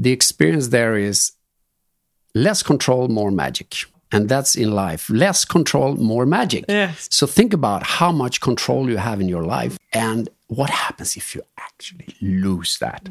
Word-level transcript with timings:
the 0.00 0.12
experience 0.12 0.68
there 0.68 0.96
is 0.96 1.32
less 2.34 2.62
control, 2.62 3.08
more 3.08 3.30
magic. 3.30 3.74
And 4.10 4.28
that's 4.28 4.54
in 4.54 4.70
life. 4.70 5.10
Less 5.10 5.44
control, 5.44 5.96
more 5.96 6.24
magic. 6.24 6.64
Yes. 6.68 7.08
So 7.10 7.26
think 7.26 7.52
about 7.52 7.82
how 7.82 8.10
much 8.10 8.40
control 8.40 8.88
you 8.88 8.96
have 8.96 9.20
in 9.20 9.28
your 9.28 9.44
life 9.44 9.78
and 9.92 10.30
what 10.46 10.70
happens 10.70 11.16
if 11.16 11.34
you 11.34 11.42
actually 11.58 12.14
lose 12.22 12.78
that. 12.78 13.02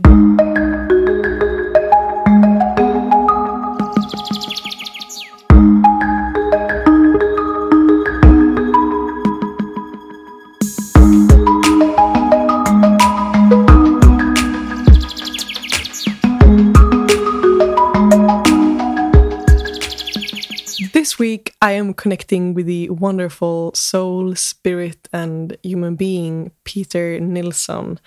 I 21.67 21.71
am 21.71 21.93
connecting 21.93 22.53
with 22.53 22.65
the 22.65 22.89
wonderful 22.89 23.73
soul, 23.73 24.35
spirit, 24.35 25.09
and 25.11 25.57
human 25.63 25.97
being, 25.97 26.51
Peter 26.63 27.19
Nilsson. 27.19 27.99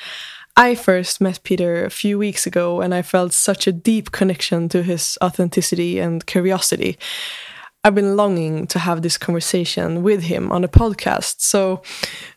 I 0.57 0.75
first 0.75 1.21
met 1.21 1.41
Peter 1.43 1.85
a 1.85 1.91
few 1.91 2.19
weeks 2.19 2.47
ago, 2.47 2.81
and 2.81 2.95
I 2.95 3.03
felt 3.03 3.35
such 3.35 3.67
a 3.67 3.73
deep 3.73 4.13
connection 4.13 4.71
to 4.71 4.83
his 4.83 5.19
authenticity 5.23 5.99
and 5.99 6.25
curiosity. 6.25 6.97
I've 7.85 7.95
been 7.95 8.17
longing 8.17 8.67
to 8.69 8.79
have 8.79 9.03
this 9.03 9.19
conversation 9.19 10.03
with 10.03 10.23
him 10.23 10.51
on 10.51 10.65
a 10.65 10.69
podcast, 10.83 11.43
so 11.43 11.83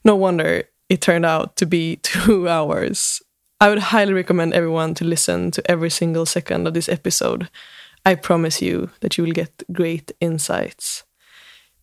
no 0.04 0.18
wonder 0.18 0.64
it 0.90 1.00
turned 1.00 1.26
out 1.26 1.56
to 1.56 1.66
be 1.66 1.96
two 2.04 2.50
hours. 2.50 3.22
I 3.62 3.70
would 3.70 3.94
highly 3.96 4.12
recommend 4.12 4.54
everyone 4.54 4.94
to 4.96 5.06
listen 5.06 5.52
to 5.52 5.72
every 5.72 5.90
single 5.90 6.26
second 6.26 6.68
of 6.68 6.74
this 6.74 6.90
episode. 6.90 7.48
I 8.06 8.16
promise 8.16 8.62
you 8.62 8.90
that 9.00 9.18
you 9.18 9.24
will 9.24 9.32
get 9.32 9.64
great 9.72 10.12
insights. 10.20 11.06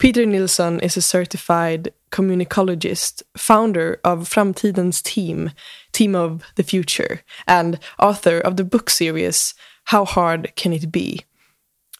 Peter 0.01 0.25
Nilsson 0.25 0.81
is 0.81 0.97
a 0.97 1.03
certified 1.03 1.93
communicologist, 2.11 3.23
founder 3.37 4.01
of 4.03 4.27
Framtidens 4.27 5.03
Team, 5.03 5.51
Team 5.93 6.15
of 6.15 6.43
the 6.55 6.62
Future, 6.62 7.20
and 7.47 7.79
author 7.98 8.39
of 8.39 8.56
the 8.56 8.65
book 8.65 8.89
series 8.89 9.53
How 9.84 10.06
Hard 10.06 10.56
Can 10.56 10.73
It 10.73 10.91
Be? 10.91 11.27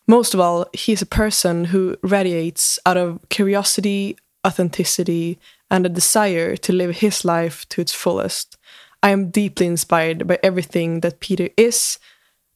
Most 0.09 0.33
of 0.33 0.41
all, 0.41 0.65
he 0.73 0.93
is 0.95 1.03
a 1.03 1.07
person 1.07 1.67
who 1.67 1.99
radiates 2.03 2.79
out 2.87 2.97
of 2.97 3.21
curiosity, 3.29 4.17
authenticity, 4.47 5.39
and 5.71 5.85
a 5.85 5.91
desire 5.91 6.57
to 6.57 6.73
live 6.73 6.97
his 6.97 7.23
life 7.23 7.69
to 7.69 7.83
its 7.83 7.93
fullest. 7.93 8.57
I 9.03 9.11
am 9.11 9.29
deeply 9.29 9.67
inspired 9.67 10.27
by 10.27 10.39
everything 10.43 11.01
that 11.01 11.21
Peter 11.21 11.51
is 11.59 11.99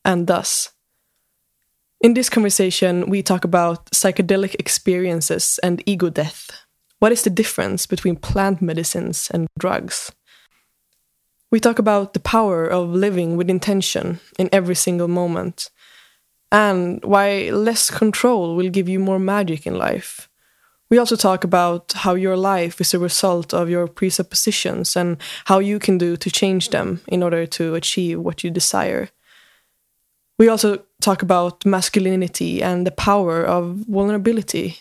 and 0.07 0.27
does. 0.27 0.71
In 2.05 2.13
this 2.13 2.29
conversation, 2.29 3.09
we 3.09 3.23
talk 3.23 3.45
about 3.45 3.87
psychedelic 3.87 4.57
experiences 4.59 5.59
and 5.63 5.83
ego 5.87 6.11
death. 6.11 6.51
What 6.99 7.13
is 7.13 7.23
the 7.23 7.31
difference 7.31 7.87
between 7.87 8.17
plant 8.17 8.61
medicines 8.61 9.31
and 9.33 9.47
drugs? 9.59 10.13
We 11.51 11.61
talk 11.61 11.79
about 11.79 12.13
the 12.13 12.21
power 12.21 12.67
of 12.67 12.91
living 12.91 13.39
with 13.39 13.49
intention 13.49 14.21
in 14.39 14.51
every 14.53 14.75
single 14.75 15.09
moment, 15.09 15.71
and 16.53 17.03
why 17.03 17.49
less 17.49 17.89
control 17.89 18.55
will 18.55 18.69
give 18.69 18.87
you 18.87 18.99
more 18.99 19.19
magic 19.19 19.67
in 19.67 19.79
life. 19.79 20.29
We 20.91 20.99
also 20.99 21.17
talk 21.17 21.43
about 21.43 21.95
how 21.95 22.17
your 22.17 22.37
life 22.37 22.83
is 22.83 22.93
a 22.93 22.99
result 22.99 23.55
of 23.55 23.71
your 23.71 23.87
presuppositions 23.89 24.95
and 24.95 25.17
how 25.47 25.59
you 25.59 25.79
can 25.79 25.97
do 25.97 26.19
to 26.19 26.31
change 26.31 26.69
them 26.69 27.01
in 27.09 27.23
order 27.23 27.47
to 27.47 27.75
achieve 27.75 28.21
what 28.21 28.45
you 28.45 28.51
desire. 28.51 29.09
We 30.39 30.49
also 30.49 30.85
talk 31.01 31.23
about 31.23 31.65
masculinity 31.65 32.63
and 32.63 32.87
the 32.87 32.91
power 32.91 33.45
of 33.45 33.85
vulnerability. 33.89 34.81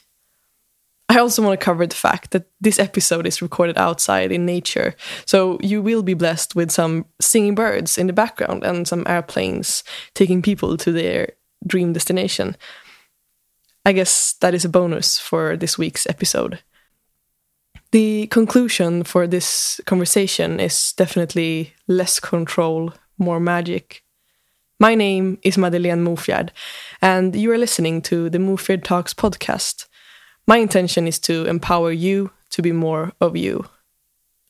I 1.09 1.19
also 1.19 1.43
want 1.43 1.59
to 1.59 1.63
cover 1.63 1.85
the 1.85 1.95
fact 1.95 2.31
that 2.31 2.47
this 2.59 2.79
episode 2.79 3.27
is 3.27 3.41
recorded 3.41 3.77
outside 3.77 4.31
in 4.31 4.45
nature, 4.45 4.95
so 5.25 5.59
you 5.61 5.81
will 5.81 6.01
be 6.01 6.15
blessed 6.15 6.55
with 6.55 6.71
some 6.71 7.05
singing 7.21 7.55
birds 7.55 7.97
in 7.97 8.07
the 8.07 8.13
background 8.13 8.63
and 8.63 8.87
some 8.87 9.03
airplanes 9.05 9.83
taking 10.15 10.41
people 10.41 10.77
to 10.77 10.91
their 10.91 11.33
dream 11.67 11.93
destination. 11.93 12.55
I 13.85 13.91
guess 13.91 14.33
that 14.39 14.55
is 14.55 14.65
a 14.65 14.69
bonus 14.69 15.19
for 15.19 15.57
this 15.57 15.77
week's 15.77 16.07
episode. 16.07 16.59
The 17.91 18.27
conclusion 18.27 19.03
for 19.03 19.27
this 19.27 19.79
conversation 19.85 20.59
is 20.59 20.93
definitely 20.93 21.73
less 21.87 22.19
control, 22.19 22.93
more 23.19 23.39
magic. 23.39 24.03
My 24.83 24.95
name 24.95 25.37
is 25.43 25.57
Madeleine 25.57 26.03
Mofjärd, 26.03 26.49
and 27.01 27.33
you 27.37 27.49
are 27.51 27.57
listening 27.57 28.01
to 28.01 28.29
the 28.29 28.37
Mofjärd 28.37 28.83
Talks 28.83 29.13
podcast. 29.13 29.85
My 30.45 30.57
intention 30.57 31.07
is 31.07 31.19
to 31.19 31.45
empower 31.45 31.93
you 31.93 32.31
to 32.49 32.61
be 32.61 32.73
more 32.73 33.13
of 33.21 33.37
you. 33.37 33.63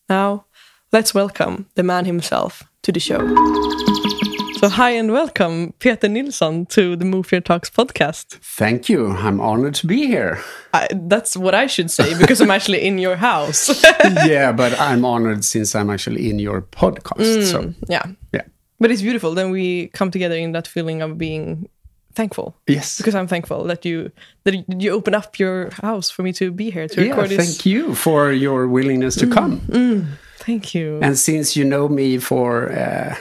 Now, 0.09 0.45
let's 0.91 1.13
welcome 1.13 1.67
the 1.75 1.83
man 1.83 2.05
himself 2.05 2.63
to 2.81 2.91
the 2.91 2.99
show. 2.99 3.19
So, 4.57 4.69
hi 4.69 4.89
and 4.97 5.11
welcome, 5.11 5.75
Peter 5.77 6.07
Nilsson, 6.07 6.65
to 6.69 6.95
the 6.95 7.05
Mofjärd 7.05 7.44
Talks 7.45 7.69
podcast. 7.69 8.39
Thank 8.41 8.89
you. 8.89 9.11
I'm 9.11 9.39
honored 9.39 9.75
to 9.75 9.85
be 9.85 10.07
here. 10.07 10.41
I, 10.73 10.88
that's 10.91 11.38
what 11.38 11.53
I 11.53 11.67
should 11.67 11.91
say 11.91 12.17
because 12.17 12.41
I'm 12.41 12.50
actually 12.50 12.81
in 12.81 12.97
your 12.97 13.17
house. 13.17 13.69
yeah, 14.25 14.51
but 14.51 14.79
I'm 14.79 15.05
honored 15.05 15.45
since 15.45 15.75
I'm 15.75 15.91
actually 15.91 16.27
in 16.27 16.39
your 16.39 16.63
podcast. 16.63 17.38
Mm, 17.38 17.44
so, 17.44 17.73
yeah. 17.88 18.05
yeah. 18.33 18.45
But 18.79 18.91
it's 18.91 19.01
beautiful. 19.01 19.34
Then 19.34 19.51
we 19.51 19.88
come 19.94 20.11
together 20.11 20.35
in 20.35 20.51
that 20.53 20.67
feeling 20.67 21.01
of 21.01 21.17
being 21.17 21.67
thankful. 22.16 22.56
Yes. 22.67 22.97
Because 22.97 23.16
I'm 23.16 23.28
thankful 23.28 23.63
that 23.66 23.85
you 23.85 24.11
that 24.44 24.53
you 24.81 24.91
open 24.91 25.16
up 25.16 25.39
your 25.39 25.69
house 25.81 26.09
for 26.11 26.23
me 26.23 26.34
to 26.34 26.51
be 26.51 26.69
here 26.72 26.88
to 26.88 27.01
Yeah, 27.01 27.09
record 27.12 27.29
this. 27.29 27.38
thank 27.38 27.66
you 27.66 27.95
for 27.95 28.31
your 28.31 28.67
willingness 28.67 29.16
to 29.17 29.28
come. 29.28 29.62
Thank 30.39 30.75
you. 30.75 31.00
And 31.01 31.17
since 31.17 31.56
you 31.56 31.63
know 31.66 31.88
me 31.88 32.17
for, 32.19 32.69
uh, 32.72 33.16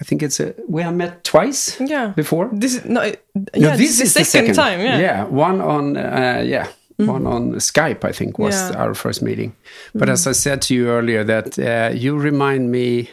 I 0.00 0.04
think 0.04 0.22
it's 0.22 0.38
a, 0.40 0.54
we 0.68 0.82
have 0.82 0.94
met 0.94 1.24
twice 1.24 1.76
yeah. 1.80 2.12
before. 2.16 2.48
This 2.52 2.76
is 2.76 2.84
no, 2.84 3.00
it- 3.00 3.24
No, 3.34 3.68
yeah, 3.70 3.76
this, 3.76 4.00
is 4.00 4.14
the 4.14 4.24
second, 4.24 4.54
time. 4.54 4.80
Yeah. 4.80 4.98
yeah, 5.00 5.24
one 5.24 5.60
on 5.60 5.96
uh, 5.96 6.42
yeah, 6.46 6.68
one 6.96 7.26
on 7.26 7.54
Skype. 7.58 8.04
I 8.08 8.12
think 8.12 8.38
was 8.38 8.54
Yeah. 8.54 8.78
our 8.82 8.94
first 8.94 9.22
meeting. 9.22 9.52
But 9.94 10.08
as 10.08 10.26
I 10.26 10.32
said 10.32 10.62
to 10.62 10.74
you 10.74 10.88
earlier, 10.88 11.24
that 11.24 11.58
uh, 11.58 11.90
you 11.94 12.16
remind 12.16 12.70
me 12.70 13.10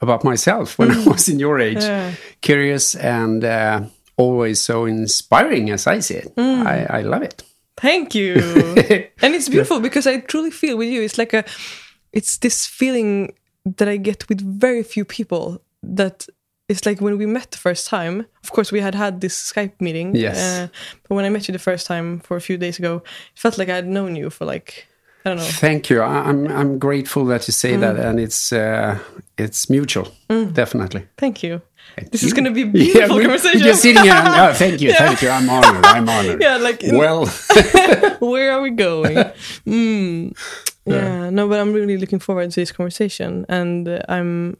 about 0.00 0.24
myself 0.24 0.78
when 0.78 0.90
I 0.90 1.04
was 1.04 1.28
in 1.28 1.38
your 1.38 1.58
age, 1.58 1.82
Yeah. 1.82 2.12
curious 2.40 2.94
and 2.94 3.44
uh, 3.44 3.80
always 4.16 4.60
so 4.60 4.84
inspiring, 4.86 5.70
as 5.70 5.86
I 5.86 6.00
see 6.00 6.14
it. 6.14 6.32
I, 6.36 6.86
I 6.98 7.02
love 7.02 7.22
it. 7.22 7.42
Thank 7.76 8.14
you. 8.14 8.34
and 9.22 9.34
it's 9.34 9.48
beautiful 9.48 9.80
because 9.80 10.06
I 10.06 10.20
truly 10.20 10.50
feel 10.50 10.76
with 10.76 10.88
you. 10.88 11.02
It's 11.02 11.18
like 11.18 11.32
a, 11.32 11.44
it's 12.12 12.38
this 12.38 12.66
feeling 12.66 13.34
that 13.76 13.88
I 13.88 13.96
get 13.96 14.28
with 14.28 14.40
very 14.40 14.82
few 14.82 15.04
people. 15.04 15.60
That 15.82 16.26
it's 16.68 16.84
like 16.86 17.00
when 17.00 17.18
we 17.18 17.26
met 17.26 17.50
the 17.52 17.58
first 17.58 17.86
time. 17.88 18.26
Of 18.42 18.50
course, 18.50 18.72
we 18.72 18.80
had 18.80 18.94
had 18.94 19.20
this 19.20 19.52
Skype 19.52 19.80
meeting. 19.80 20.14
Yes. 20.16 20.38
Uh, 20.38 20.68
but 21.08 21.14
when 21.14 21.24
I 21.24 21.28
met 21.30 21.46
you 21.48 21.52
the 21.52 21.58
first 21.58 21.86
time 21.86 22.18
for 22.20 22.36
a 22.36 22.40
few 22.40 22.56
days 22.56 22.78
ago, 22.78 22.96
it 23.34 23.38
felt 23.40 23.58
like 23.58 23.68
I 23.68 23.76
had 23.76 23.86
known 23.86 24.16
you 24.16 24.30
for 24.30 24.44
like 24.44 24.86
I 25.24 25.30
don't 25.30 25.38
know. 25.38 25.44
Thank 25.44 25.90
you. 25.90 26.02
I'm 26.02 26.46
I'm 26.48 26.78
grateful 26.78 27.24
that 27.26 27.46
you 27.48 27.52
say 27.52 27.76
that, 27.76 27.96
and 27.96 28.18
it's 28.20 28.52
uh, 28.52 28.98
it's 29.36 29.68
mutual, 29.68 30.08
definitely. 30.28 31.06
Thank 31.16 31.42
you. 31.42 31.60
This 32.12 32.22
you. 32.22 32.26
is 32.28 32.32
going 32.32 32.44
to 32.44 32.50
be 32.52 32.62
a 32.62 32.66
beautiful 32.72 33.16
we- 33.16 33.22
conversation. 33.24 33.60
You're 33.60 33.74
sitting 33.74 34.02
here. 34.02 34.12
And, 34.14 34.28
oh, 34.28 34.52
thank 34.52 34.80
you, 34.80 34.92
thank 34.98 35.20
you. 35.22 35.30
I'm 35.30 35.48
honored. 35.50 35.84
I'm 35.84 36.08
honored. 36.08 36.40
yeah, 36.40 36.56
like 36.56 36.80
Well, 36.92 37.26
where 38.20 38.52
are 38.52 38.62
we 38.62 38.70
going? 38.70 39.16
mm. 39.66 40.36
Yeah, 40.86 41.30
no, 41.30 41.48
but 41.48 41.58
I'm 41.60 41.72
really 41.72 41.98
looking 41.98 42.18
forward 42.20 42.50
to 42.50 42.60
this 42.60 42.72
conversation, 42.72 43.44
and 43.48 43.88
uh, 43.88 44.00
I'm 44.08 44.56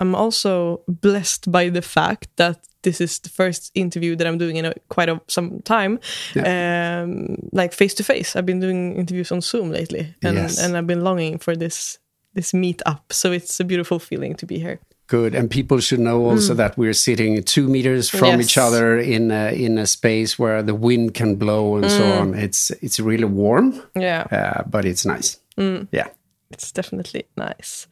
I'm 0.00 0.14
also 0.14 0.82
blessed 0.88 1.50
by 1.50 1.70
the 1.70 1.82
fact 1.82 2.28
that 2.36 2.58
this 2.82 3.00
is 3.00 3.18
the 3.18 3.28
first 3.30 3.70
interview 3.74 4.14
that 4.16 4.26
I'm 4.26 4.38
doing 4.38 4.56
in 4.56 4.64
a, 4.66 4.72
quite 4.88 5.08
a, 5.08 5.20
some 5.28 5.60
time, 5.64 5.98
um, 6.44 7.36
like 7.52 7.72
face 7.72 7.94
to 7.94 8.04
face. 8.04 8.36
I've 8.36 8.46
been 8.46 8.60
doing 8.60 8.96
interviews 8.96 9.32
on 9.32 9.40
Zoom 9.40 9.70
lately, 9.70 10.14
and 10.22 10.36
Yes. 10.36 10.58
and 10.58 10.76
I've 10.76 10.86
been 10.86 11.02
longing 11.04 11.38
for 11.38 11.56
this 11.56 11.98
this 12.34 12.52
meet 12.52 12.82
up. 12.86 13.12
So 13.12 13.32
it's 13.32 13.60
a 13.60 13.64
beautiful 13.64 13.98
feeling 13.98 14.34
to 14.36 14.46
be 14.46 14.58
here. 14.58 14.78
good. 15.08 15.34
And 15.36 15.48
people 15.50 15.78
should 15.80 16.00
know 16.00 16.24
also 16.30 16.52
that 16.54 16.76
we're 16.76 16.92
sitting 16.92 17.40
two 17.44 17.68
meters 17.68 18.10
from 18.10 18.20
Mm. 18.20 18.38
Yes. 18.38 18.44
each 18.44 18.58
other 18.58 18.98
in 18.98 19.30
a, 19.30 19.52
in 19.54 19.78
a 19.78 19.86
space 19.86 20.36
where 20.36 20.64
the 20.64 20.74
wind 20.74 21.14
can 21.14 21.36
blow 21.36 21.76
and 21.76 21.88
so 21.90 22.02
Mm. 22.02 22.20
on. 22.20 22.34
It's 22.34 22.72
it's 22.82 22.98
really 23.00 23.24
warm, 23.24 23.72
Yeah. 23.94 24.26
uh, 24.32 24.62
but 24.70 24.84
it's 24.84 25.04
nice. 25.06 25.38
Mm. 25.56 25.86
Yeah. 25.92 26.08
It's 26.50 26.72
definitely 26.72 27.24
nice. 27.36 27.86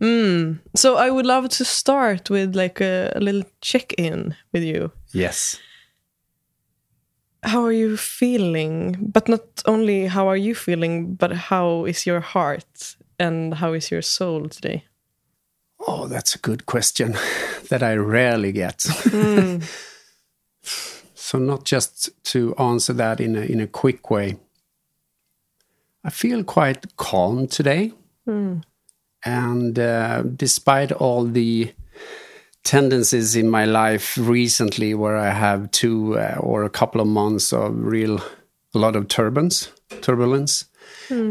Mm. 0.00 0.58
So 0.74 0.96
I 0.96 1.10
would 1.10 1.26
love 1.26 1.48
to 1.50 1.64
start 1.64 2.30
with 2.30 2.56
like 2.56 2.80
a, 2.80 3.12
a 3.14 3.20
little 3.20 3.44
check-in 3.60 4.36
with 4.52 4.62
you. 4.62 4.92
Yes. 5.12 5.58
How 7.42 7.64
are 7.64 7.72
you 7.72 7.96
feeling? 7.96 8.96
But 9.00 9.28
not 9.28 9.44
only 9.66 10.06
how 10.06 10.28
are 10.28 10.36
you 10.36 10.54
feeling, 10.54 11.14
but 11.14 11.32
how 11.32 11.84
is 11.86 12.06
your 12.06 12.20
heart 12.20 12.96
and 13.18 13.54
how 13.54 13.72
is 13.72 13.90
your 13.90 14.02
soul 14.02 14.48
today? 14.48 14.84
Oh, 15.86 16.06
that's 16.08 16.34
a 16.34 16.38
good 16.38 16.66
question 16.66 17.12
that 17.70 17.82
I 17.82 17.94
rarely 17.94 18.52
get. 18.52 18.84
So, 21.30 21.38
not 21.38 21.64
just 21.64 22.10
to 22.32 22.56
answer 22.56 22.92
that 22.94 23.20
in 23.20 23.36
a, 23.36 23.42
in 23.42 23.60
a 23.60 23.68
quick 23.68 24.10
way, 24.10 24.36
I 26.02 26.10
feel 26.10 26.42
quite 26.42 26.96
calm 26.96 27.46
today. 27.46 27.92
And 29.24 29.78
uh, 29.78 30.22
despite 30.22 30.92
all 30.92 31.24
the 31.26 31.72
tendencies 32.64 33.36
in 33.36 33.48
my 33.50 33.64
life 33.64 34.16
recently, 34.18 34.94
where 34.94 35.16
I 35.16 35.30
have 35.30 35.70
two 35.70 36.18
uh, 36.18 36.36
or 36.40 36.64
a 36.64 36.70
couple 36.70 37.00
of 37.00 37.06
months 37.06 37.52
of 37.52 37.74
real, 37.76 38.20
a 38.74 38.78
lot 38.78 38.96
of 38.96 39.08
turbulence, 39.08 39.70
turbulence, 40.00 40.66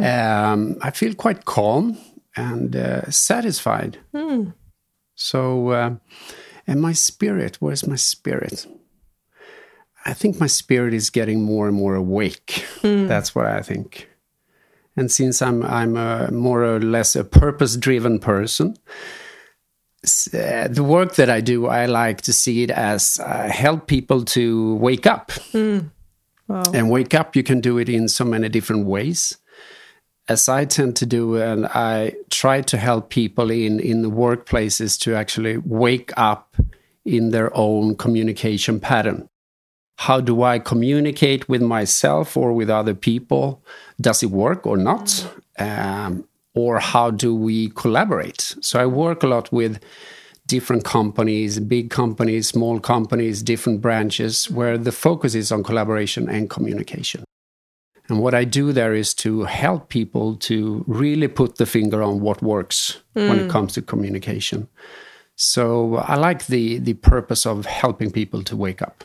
um, 0.04 0.78
I 0.82 0.92
feel 0.92 1.14
quite 1.16 1.46
calm 1.46 1.98
and 2.36 2.76
uh, 2.76 3.10
satisfied. 3.10 3.98
So, 5.16 5.70
uh, 5.70 5.96
and 6.68 6.82
my 6.82 6.94
spirit, 6.94 7.58
where's 7.60 7.88
my 7.88 7.96
spirit? 7.98 8.68
I 10.06 10.14
think 10.14 10.40
my 10.40 10.48
spirit 10.48 10.94
is 10.94 11.10
getting 11.10 11.42
more 11.44 11.68
and 11.68 11.76
more 11.76 11.96
awake. 11.96 12.66
That's 13.08 13.34
what 13.36 13.46
I 13.46 13.62
think. 13.62 14.08
And 15.00 15.10
since 15.10 15.42
I'm 15.42 15.64
I'm 15.64 15.96
a, 15.96 16.30
more 16.30 16.64
or 16.66 16.80
less 16.82 17.16
a 17.16 17.24
purpose-driven 17.24 18.20
person, 18.20 18.76
uh, 20.04 20.68
the 20.68 20.84
work 20.84 21.16
that 21.16 21.30
I 21.30 21.42
do, 21.42 21.68
I 21.68 21.86
like 21.86 22.22
to 22.24 22.34
see 22.34 22.64
it 22.64 22.72
as 22.72 23.20
uh, 23.20 23.48
help 23.48 23.88
people 23.88 24.26
to 24.26 24.76
wake 24.76 25.08
up. 25.08 25.32
Wow. 25.54 26.64
And 26.74 26.90
wake 26.90 27.14
up, 27.14 27.36
you 27.36 27.44
can 27.44 27.62
do 27.62 27.78
it 27.78 27.90
in 27.90 28.08
so 28.08 28.26
many 28.26 28.50
different 28.50 28.88
ways. 28.88 29.38
As 30.28 30.50
I 30.50 30.66
tend 30.66 30.96
to 30.98 31.06
do, 31.06 31.38
and 31.38 31.66
I 31.68 32.14
try 32.30 32.62
to 32.62 32.78
help 32.78 33.10
people 33.10 33.52
in 33.52 33.80
in 33.80 34.02
the 34.02 34.12
workplaces 34.12 35.00
to 35.00 35.16
actually 35.16 35.58
wake 35.58 36.12
up 36.18 36.58
in 37.06 37.32
their 37.32 37.52
own 37.56 37.96
communication 37.96 38.80
pattern. 38.80 39.30
How 40.00 40.22
do 40.22 40.44
I 40.44 40.60
communicate 40.60 41.50
with 41.50 41.62
myself 41.62 42.38
or 42.38 42.54
with 42.54 42.70
other 42.70 42.94
people? 42.94 43.62
Does 44.00 44.24
it 44.24 44.32
work 44.32 44.66
or 44.66 44.78
not? 44.78 45.28
Um, 45.58 46.26
or 46.56 46.80
how 46.80 47.12
do 47.12 47.36
we 47.36 47.70
collaborate? 47.72 48.56
So 48.62 48.80
I 48.80 48.86
work 48.86 49.24
a 49.24 49.28
lot 49.28 49.52
with 49.52 49.84
different 50.48 50.86
companies, 50.86 51.60
big 51.60 51.90
companies, 51.90 52.48
small 52.48 52.80
companies, 52.80 53.44
different 53.44 53.82
branches, 53.82 54.50
where 54.50 54.78
the 54.78 54.94
focus 54.94 55.36
is 55.36 55.52
on 55.52 55.64
collaboration 55.64 56.30
and 56.30 56.50
communication. 56.50 57.26
And 58.08 58.22
what 58.22 58.34
I 58.34 58.46
do 58.46 58.72
there 58.72 58.96
is 58.96 59.14
to 59.16 59.44
help 59.44 59.90
people 59.90 60.38
to 60.38 60.86
really 60.88 61.28
put 61.28 61.58
the 61.58 61.66
finger 61.66 62.02
on 62.02 62.22
what 62.22 62.42
works 62.42 63.00
when 63.14 63.40
it 63.42 63.50
comes 63.50 63.74
to 63.74 63.82
communication. 63.82 64.70
So 65.36 65.96
I 65.98 66.16
like 66.16 66.48
the 66.48 66.80
the 66.80 66.94
purpose 66.94 67.46
of 67.46 67.66
helping 67.66 68.12
people 68.12 68.44
to 68.44 68.56
wake 68.56 68.82
up. 68.82 69.04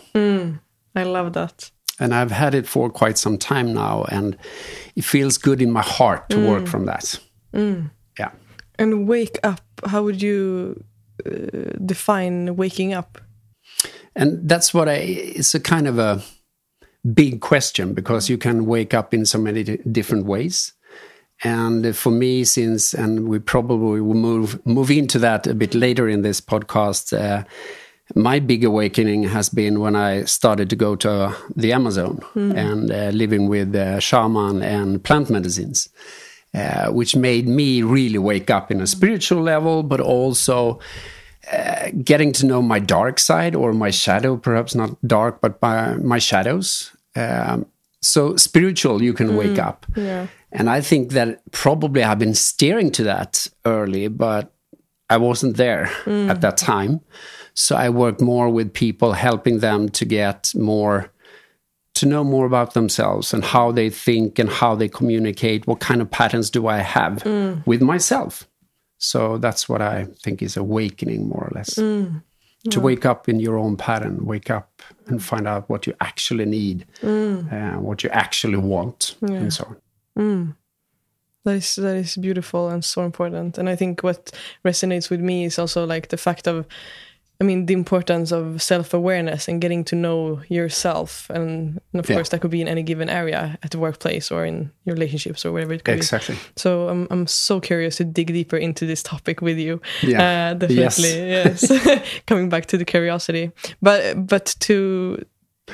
I 0.95 1.03
love 1.05 1.33
that. 1.33 1.71
And 2.01 2.15
I've 2.15 2.31
had 2.31 2.55
it 2.55 2.67
for 2.67 2.91
quite 2.91 3.19
some 3.19 3.39
time 3.39 3.73
now, 3.73 4.05
and 4.11 4.37
it 4.97 5.05
feels 5.05 5.39
good 5.39 5.63
in 5.63 5.71
my 5.71 5.83
heart 5.83 6.29
to 6.31 6.49
work 6.49 6.67
from 6.67 6.87
that. 6.87 7.21
Yeah. 8.19 8.31
And 8.79 9.07
wake 9.07 9.39
up, 9.45 9.61
how 9.85 10.03
would 10.03 10.21
you 10.21 10.83
uh, 11.25 11.79
define 11.85 12.57
waking 12.57 12.95
up? 12.95 13.21
And 14.17 14.49
that's 14.49 14.75
what 14.75 14.89
I, 14.89 14.95
it's 14.95 15.55
a 15.55 15.61
kind 15.61 15.87
of 15.87 15.99
a 15.99 16.23
big 17.13 17.41
question 17.41 17.95
because 17.95 18.29
you 18.29 18.39
can 18.39 18.67
wake 18.67 18.95
up 18.95 19.15
in 19.15 19.25
so 19.25 19.39
many 19.39 19.63
different 19.63 20.27
ways. 20.27 20.73
And 21.43 21.97
for 21.97 22.11
me, 22.11 22.45
since, 22.45 22.95
and 22.95 23.29
we 23.29 23.39
probably 23.39 24.01
will 24.01 24.15
move, 24.15 24.65
move 24.67 24.91
into 24.91 25.19
that 25.19 25.47
a 25.47 25.55
bit 25.55 25.75
later 25.75 26.09
in 26.09 26.23
this 26.23 26.41
podcast, 26.41 27.13
uh, 27.17 27.45
my 28.15 28.39
big 28.39 28.65
awakening 28.65 29.25
has 29.25 29.49
been 29.49 29.81
when 29.81 29.97
I 29.97 30.25
started 30.25 30.69
to 30.71 30.77
go 30.77 30.95
to 30.97 31.35
the 31.57 31.73
Amazon 31.73 32.21
and 32.35 32.91
uh, 32.91 33.09
living 33.09 33.49
with 33.49 33.75
uh, 33.75 33.99
shaman 33.99 34.63
and 34.63 35.03
plant 35.03 35.31
medicines, 35.31 35.89
uh, 36.53 36.91
which 36.91 37.17
made 37.17 37.49
me 37.49 37.83
really 37.83 38.19
wake 38.19 38.51
up 38.51 38.71
in 38.71 38.81
a 38.81 38.87
spiritual 38.87 39.43
level, 39.43 39.83
but 39.83 40.01
also 40.01 40.81
uh, 41.51 41.89
getting 42.03 42.33
to 42.33 42.47
know 42.47 42.61
my 42.61 42.79
dark 42.79 43.19
side 43.19 43.55
or 43.55 43.73
my 43.73 43.91
shadow, 43.91 44.37
perhaps 44.37 44.75
not 44.75 44.91
dark, 45.07 45.41
but 45.41 45.61
my, 45.63 45.95
my 45.95 46.19
shadows. 46.19 46.93
Um, 47.17 47.67
so 48.03 48.37
spiritual, 48.37 49.03
you 49.03 49.15
can 49.15 49.35
wake 49.35 49.59
up. 49.59 49.87
Yeah. 49.97 50.27
And 50.53 50.69
I 50.69 50.83
think 50.83 51.13
that 51.13 51.41
probably 51.53 52.03
I've 52.03 52.19
been 52.19 52.35
steering 52.35 52.93
to 52.93 53.05
that 53.05 53.47
early, 53.65 54.09
but 54.09 54.53
I 55.09 55.17
wasn't 55.17 55.57
there 55.57 55.91
at 56.07 56.43
that 56.43 56.57
time. 56.59 57.01
So 57.55 57.77
I 57.77 57.89
work 57.89 58.21
more 58.21 58.51
with 58.51 58.73
people, 58.73 59.13
helping 59.13 59.61
them 59.61 59.89
to 59.91 60.05
get 60.05 60.53
more, 60.55 61.11
to 61.95 62.07
know 62.07 62.25
more 62.25 62.47
about 62.47 62.75
themselves 62.75 63.33
and 63.33 63.45
how 63.45 63.71
they 63.71 63.91
think 63.91 64.39
and 64.39 64.51
how 64.51 64.75
they 64.75 64.89
communicate. 64.89 65.67
What 65.67 65.81
kind 65.81 66.03
of 66.03 66.11
patterns 66.11 66.51
do 66.51 66.67
I 66.67 66.79
have 66.79 67.23
mm. 67.23 67.65
with 67.67 67.81
myself? 67.81 68.49
So 68.99 69.39
that's 69.39 69.69
what 69.69 69.81
I 69.81 70.07
think 70.23 70.43
is 70.43 70.57
awakening, 70.57 71.29
more 71.29 71.45
or 71.45 71.53
less. 71.55 71.75
Mm. 71.75 72.23
To 72.71 72.81
mm. 72.81 72.83
wake 72.83 73.07
up 73.07 73.29
in 73.29 73.39
your 73.39 73.59
own 73.59 73.77
pattern, 73.77 74.25
wake 74.25 74.51
up 74.51 74.83
and 75.07 75.23
find 75.23 75.47
out 75.47 75.69
what 75.69 75.87
you 75.87 75.95
actually 76.01 76.47
need, 76.47 76.87
uh, 77.53 77.75
what 77.75 78.03
you 78.03 78.11
actually 78.11 78.57
want, 78.57 79.17
and 79.21 79.53
so 79.53 79.65
on. 79.65 80.57
That 81.45 81.57
is 81.57 81.75
that 81.75 81.97
is 81.97 82.17
beautiful 82.17 82.71
and 82.71 82.83
so 82.83 83.03
important. 83.03 83.59
And 83.59 83.69
I 83.69 83.77
think 83.77 84.03
what 84.03 84.33
resonates 84.65 85.11
with 85.11 85.21
me 85.21 85.45
is 85.45 85.59
also 85.59 85.85
like 85.87 86.09
the 86.09 86.17
fact 86.17 86.49
of 86.49 86.67
I 87.41 87.45
mean 87.45 87.67
the 87.67 87.75
importance 87.75 88.31
of 88.33 88.63
self-awareness 88.63 89.49
and 89.49 89.61
getting 89.61 89.85
to 89.85 89.97
know 89.97 90.41
yourself 90.49 91.29
and, 91.31 91.81
and 91.93 92.01
of 92.01 92.09
Yeah. 92.09 92.17
course 92.17 92.29
that 92.31 92.41
could 92.41 92.51
be 92.53 92.61
in 92.61 92.69
any 92.69 92.83
given 92.83 93.09
area 93.11 93.59
at 93.63 93.71
the 93.71 93.79
workplace 93.79 94.31
or 94.31 94.47
in 94.47 94.71
your 94.85 94.95
relationships 94.95 95.45
or 95.45 95.53
whatever 95.53 95.73
it 95.75 95.83
could 95.85 95.97
Exactly. 95.97 96.35
be. 96.37 96.41
So 96.57 96.89
I'm 96.89 97.07
I'm 97.11 97.27
so 97.27 97.61
curious 97.61 97.97
to 97.97 98.05
dig 98.05 98.29
deeper 98.29 98.57
into 98.57 98.87
this 98.87 99.03
topic 99.03 99.41
with 99.43 99.59
you. 99.59 99.81
Yeah. 100.03 100.23
Uh, 100.53 100.55
definitely. 100.55 101.31
Yes. 101.31 101.71
Coming 102.27 102.49
back 102.49 102.67
to 102.67 102.77
the 102.79 102.85
curiosity. 102.85 103.51
But 103.83 104.27
but 104.27 104.55
to 104.61 105.19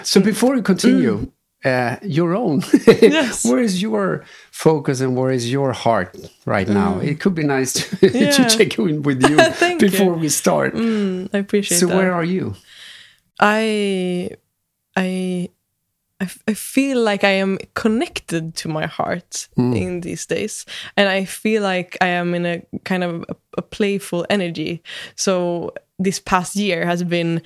So 0.02 0.20
before 0.20 0.54
we 0.54 0.62
continue, 0.62 1.30
uh, 1.64 1.96
your 2.02 2.34
own, 2.34 2.62
Yes. 2.86 3.44
where 3.44 3.58
is 3.60 3.82
your 3.82 4.24
focus 4.50 5.00
and 5.00 5.16
where 5.16 5.30
is 5.30 5.50
your 5.50 5.72
heart 5.72 6.16
right 6.46 6.68
now? 6.68 6.98
It 7.00 7.20
could 7.20 7.34
be 7.34 7.44
nice 7.44 7.72
to, 7.74 8.08
Yeah. 8.18 8.30
to 8.30 8.48
check 8.48 8.78
in 8.78 9.02
with 9.02 9.22
you 9.28 9.36
Thank 9.52 9.82
you. 9.82 9.90
before 9.90 10.14
we 10.14 10.28
start. 10.30 10.74
mm, 10.74 11.28
I 11.34 11.38
appreciate 11.38 11.76
that. 11.76 11.80
so 11.80 11.86
that. 11.88 11.96
where 11.96 12.12
are 12.14 12.24
you? 12.24 12.54
I, 13.38 14.30
I, 14.96 15.48
I, 16.20 16.24
f- 16.24 16.42
I 16.46 16.54
feel 16.54 17.00
like 17.02 17.24
I 17.24 17.30
am 17.32 17.58
connected 17.74 18.54
to 18.56 18.68
my 18.68 18.86
heart 18.86 19.48
in 19.56 20.00
these 20.02 20.26
days, 20.26 20.66
and 20.96 21.08
I 21.08 21.24
feel 21.24 21.62
like 21.62 21.96
I 22.00 22.08
am 22.08 22.34
in 22.34 22.44
a 22.46 22.62
kind 22.84 23.02
of 23.04 23.22
a, 23.28 23.36
a 23.58 23.62
playful 23.62 24.26
energy. 24.28 24.82
So 25.16 25.72
this 25.98 26.20
past 26.20 26.56
year 26.56 26.84
has 26.86 27.02
been. 27.02 27.42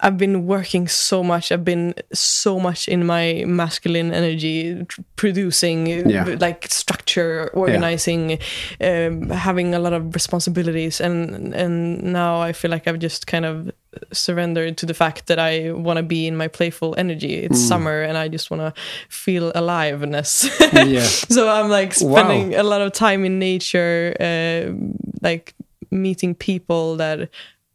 I've 0.00 0.18
been 0.18 0.46
working 0.46 0.88
so 0.88 1.22
much. 1.22 1.50
I've 1.50 1.64
been 1.64 1.94
so 2.12 2.60
much 2.60 2.86
in 2.86 3.06
my 3.06 3.44
masculine 3.46 4.12
energy, 4.12 4.84
tr- 4.84 5.00
producing 5.16 5.86
Yeah. 6.10 6.36
like 6.38 6.66
structure, 6.70 7.50
organizing, 7.54 8.38
um, 8.80 9.30
having 9.30 9.74
a 9.74 9.78
lot 9.78 9.94
of 9.94 10.14
responsibilities, 10.14 11.00
and 11.00 11.54
and 11.54 12.02
now 12.02 12.42
I 12.42 12.52
feel 12.52 12.70
like 12.70 12.86
I've 12.86 12.98
just 12.98 13.26
kind 13.26 13.44
of 13.46 13.70
surrendered 14.12 14.76
to 14.76 14.86
the 14.86 14.92
fact 14.94 15.26
that 15.28 15.38
I 15.38 15.72
want 15.72 15.96
to 15.96 16.02
be 16.02 16.26
in 16.26 16.36
my 16.36 16.48
playful 16.48 16.94
energy. 16.98 17.34
It's 17.46 17.58
Mm. 17.58 17.68
summer, 17.68 18.02
and 18.02 18.18
I 18.18 18.28
just 18.28 18.50
want 18.50 18.60
to 18.60 18.72
feel 19.08 19.50
aliveness. 19.54 20.44
Yeah. 20.72 21.00
so 21.36 21.48
I'm 21.48 21.70
like 21.70 21.94
Wow. 22.00 22.18
spending 22.20 22.54
a 22.54 22.62
lot 22.62 22.82
of 22.82 22.92
time 22.92 23.24
in 23.24 23.38
nature, 23.38 24.14
uh, 24.20 24.72
like 25.22 25.54
meeting 25.90 26.34
people 26.34 26.96
that 26.96 27.30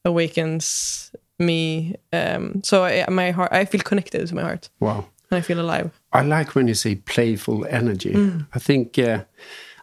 awakens 0.06 1.12
me. 1.42 1.96
Um, 2.14 2.62
so 2.64 2.84
I, 2.86 3.06
my 3.10 3.32
heart, 3.32 3.52
I 3.52 3.66
feel 3.66 3.82
connected 3.82 4.26
to 4.28 4.36
my 4.36 4.42
heart, 4.44 4.70
Wow. 4.80 5.06
and 5.30 5.38
I 5.38 5.42
feel 5.42 5.60
alive. 5.60 5.90
I 6.14 6.22
like 6.24 6.56
when 6.56 6.68
you 6.68 6.74
say 6.76 6.96
playful 6.96 7.66
energy. 7.70 8.14
Mm. 8.14 8.46
I 8.54 8.60
think 8.60 8.98
uh, 9.00 9.24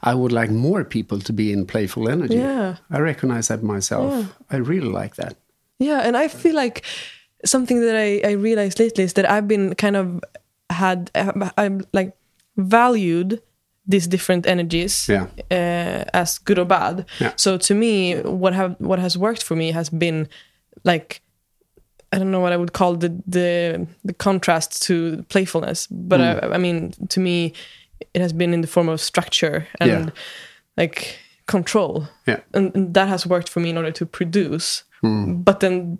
I 0.03 0.15
would 0.15 0.33
like 0.33 0.50
more 0.50 0.85
people 0.85 1.19
to 1.21 1.33
be 1.33 1.53
in 1.53 1.67
playful 1.67 2.09
energy. 2.09 2.37
Yeah. 2.37 2.77
I 2.91 2.99
recognize 3.00 3.49
that 3.49 3.62
myself. 3.62 4.35
I 4.50 4.57
really 4.57 4.88
like 5.03 5.17
that. 5.17 5.37
Yeah, 5.79 6.00
and 6.07 6.17
I 6.17 6.29
feel 6.29 6.55
like 6.55 6.85
something 7.45 7.81
that 7.81 7.97
I, 7.97 8.21
I 8.29 8.33
realized 8.33 8.79
lately 8.81 9.05
is 9.05 9.12
that 9.15 9.31
I've 9.31 9.47
been 9.49 9.75
kind 9.75 9.97
of 9.97 10.21
had 10.71 11.11
I'm 11.57 11.83
like 11.93 12.12
valued 12.57 13.41
these 13.87 14.07
different 14.07 14.47
energies 14.47 15.09
Yeah. 15.09 15.27
uh, 15.50 16.05
as 16.12 16.38
good 16.38 16.59
or 16.59 16.65
bad. 16.67 17.07
Yeah. 17.21 17.33
So 17.37 17.57
to 17.59 17.75
me, 17.75 18.21
what 18.21 18.53
have 18.55 18.77
what 18.79 18.99
has 18.99 19.17
worked 19.17 19.43
for 19.43 19.57
me 19.57 19.73
has 19.73 19.88
been 19.91 20.29
like 20.85 21.23
I 22.12 22.19
don't 22.19 22.31
know 22.31 22.41
what 22.41 22.53
I 22.53 22.57
would 22.57 22.73
call 22.73 22.97
the 22.97 23.09
the 23.27 23.87
the 24.05 24.15
contrast 24.15 24.83
to 24.87 25.25
playfulness, 25.29 25.87
but 25.91 26.21
I, 26.21 26.55
I 26.55 26.59
mean 26.59 26.93
to 27.09 27.21
me, 27.21 27.53
it 28.15 28.21
has 28.23 28.33
been 28.33 28.55
in 28.55 28.61
the 28.62 28.69
form 28.69 28.88
of 28.88 29.00
structure 29.00 29.67
and 29.81 29.91
Yeah. 29.91 30.11
like 30.77 31.19
control 31.47 32.09
Yeah. 32.27 32.41
and, 32.55 32.75
and 32.77 32.95
that 32.95 33.09
has 33.09 33.27
worked 33.27 33.49
for 33.49 33.61
me 33.61 33.71
in 33.71 33.77
order 33.77 33.91
to 33.93 34.07
produce 34.07 34.85
Hmm. 35.00 35.43
but 35.43 35.61
then 35.61 35.99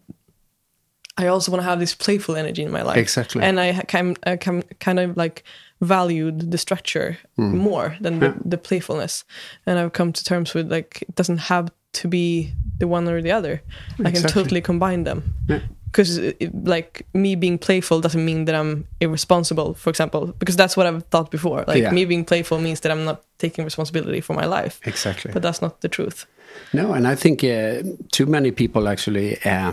I 1.17 1.27
also 1.29 1.51
want 1.53 1.63
to 1.63 1.69
have 1.69 1.81
this 1.81 1.95
playful 1.95 2.37
energy 2.37 2.63
in 2.63 2.71
my 2.71 2.83
life. 2.83 2.97
Exactly. 2.97 3.43
And 3.43 3.59
I 3.61 3.73
can, 3.89 4.15
I 4.25 4.37
can 4.37 4.63
kind 4.81 4.99
of 5.01 5.17
like 5.17 5.43
valued 5.81 6.51
the 6.53 6.59
structure 6.59 7.17
Hmm. 7.37 7.57
more 7.59 7.97
than 8.01 8.19
the, 8.21 8.35
the 8.45 8.59
playfulness. 8.59 9.25
And 9.67 9.79
I've 9.79 9.93
come 9.93 10.13
to 10.13 10.25
terms 10.25 10.55
with 10.55 10.71
like 10.71 11.03
it 11.03 11.15
doesn't 11.17 11.39
have 11.39 11.71
to 11.93 12.09
be 12.09 12.53
the 12.79 12.87
one 12.87 13.09
or 13.09 13.23
the 13.23 13.33
other. 13.33 13.63
I 14.05 14.11
can 14.11 14.23
totally 14.23 14.61
combine 14.61 15.05
them. 15.05 15.23
Yeah. 15.49 15.61
Because 15.99 16.21
like 16.65 17.05
me 17.13 17.35
being 17.35 17.59
playful 17.59 18.01
doesn't 18.01 18.25
mean 18.25 18.45
that 18.45 18.55
I'm 18.55 18.87
irresponsible, 19.01 19.75
for 19.75 19.91
example. 19.91 20.33
Because 20.39 20.55
that's 20.57 20.77
what 20.77 20.87
I've 20.87 21.03
thought 21.11 21.31
before. 21.31 21.65
Like 21.67 21.83
Yeah. 21.83 21.91
me 21.95 22.05
being 22.05 22.25
playful 22.25 22.59
means 22.61 22.81
that 22.81 22.93
I'm 22.93 23.05
not 23.05 23.23
taking 23.39 23.65
responsibility 23.65 24.21
for 24.21 24.35
my 24.37 24.47
life. 24.47 24.79
Exactly. 24.87 25.33
But 25.33 25.43
that's 25.43 25.61
not 25.61 25.81
the 25.81 25.89
truth. 25.89 26.27
No, 26.73 26.93
and 26.93 27.07
I 27.09 27.17
think 27.17 27.43
uh, 27.43 27.83
too 28.13 28.27
many 28.27 28.53
people 28.53 28.87
actually 28.89 29.39
uh, 29.45 29.73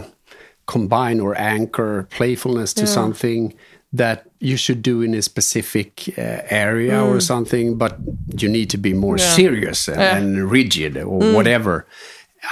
combine 0.65 1.20
or 1.22 1.36
anchor 1.38 2.08
playfulness 2.17 2.74
to 2.74 2.82
Yeah. 2.82 2.94
something 2.94 3.53
that 3.94 4.25
you 4.39 4.58
should 4.58 4.82
do 4.82 5.01
in 5.03 5.13
a 5.13 5.22
specific 5.22 6.10
uh, 6.17 6.41
area 6.50 7.01
or 7.01 7.22
something, 7.22 7.77
but 7.77 7.98
you 8.41 8.50
need 8.50 8.70
to 8.72 8.77
be 8.77 8.94
more 8.94 9.15
Mm. 9.17 9.20
Yeah. 9.22 9.36
serious 9.36 9.88
and, 9.88 10.01
and 10.01 10.51
rigid 10.51 10.98
or 10.98 11.34
whatever. 11.36 11.86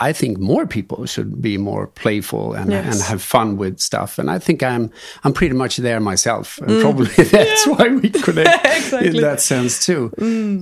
I 0.02 0.14
think 0.14 0.38
more 0.40 0.66
people 0.68 1.06
should 1.06 1.42
be 1.42 1.58
more 1.58 1.88
playful 1.88 2.54
and, 2.54 2.72
Yes. 2.72 2.86
and 2.96 3.02
have 3.04 3.22
fun 3.22 3.58
with 3.58 3.80
stuff. 3.80 4.18
And 4.20 4.30
I 4.30 4.40
think 4.40 4.62
I'm 4.64 4.90
I'm 5.24 5.34
pretty 5.34 5.56
much 5.56 5.78
there 5.78 6.00
myself, 6.00 6.58
Mm. 6.62 6.68
and 6.68 6.82
probably 6.82 7.24
that's 7.24 7.68
why 7.68 7.88
we 7.90 8.10
connect 8.10 8.66
Exactly. 8.78 9.08
in 9.10 9.22
that 9.22 9.42
sense 9.42 9.86
too. 9.86 10.12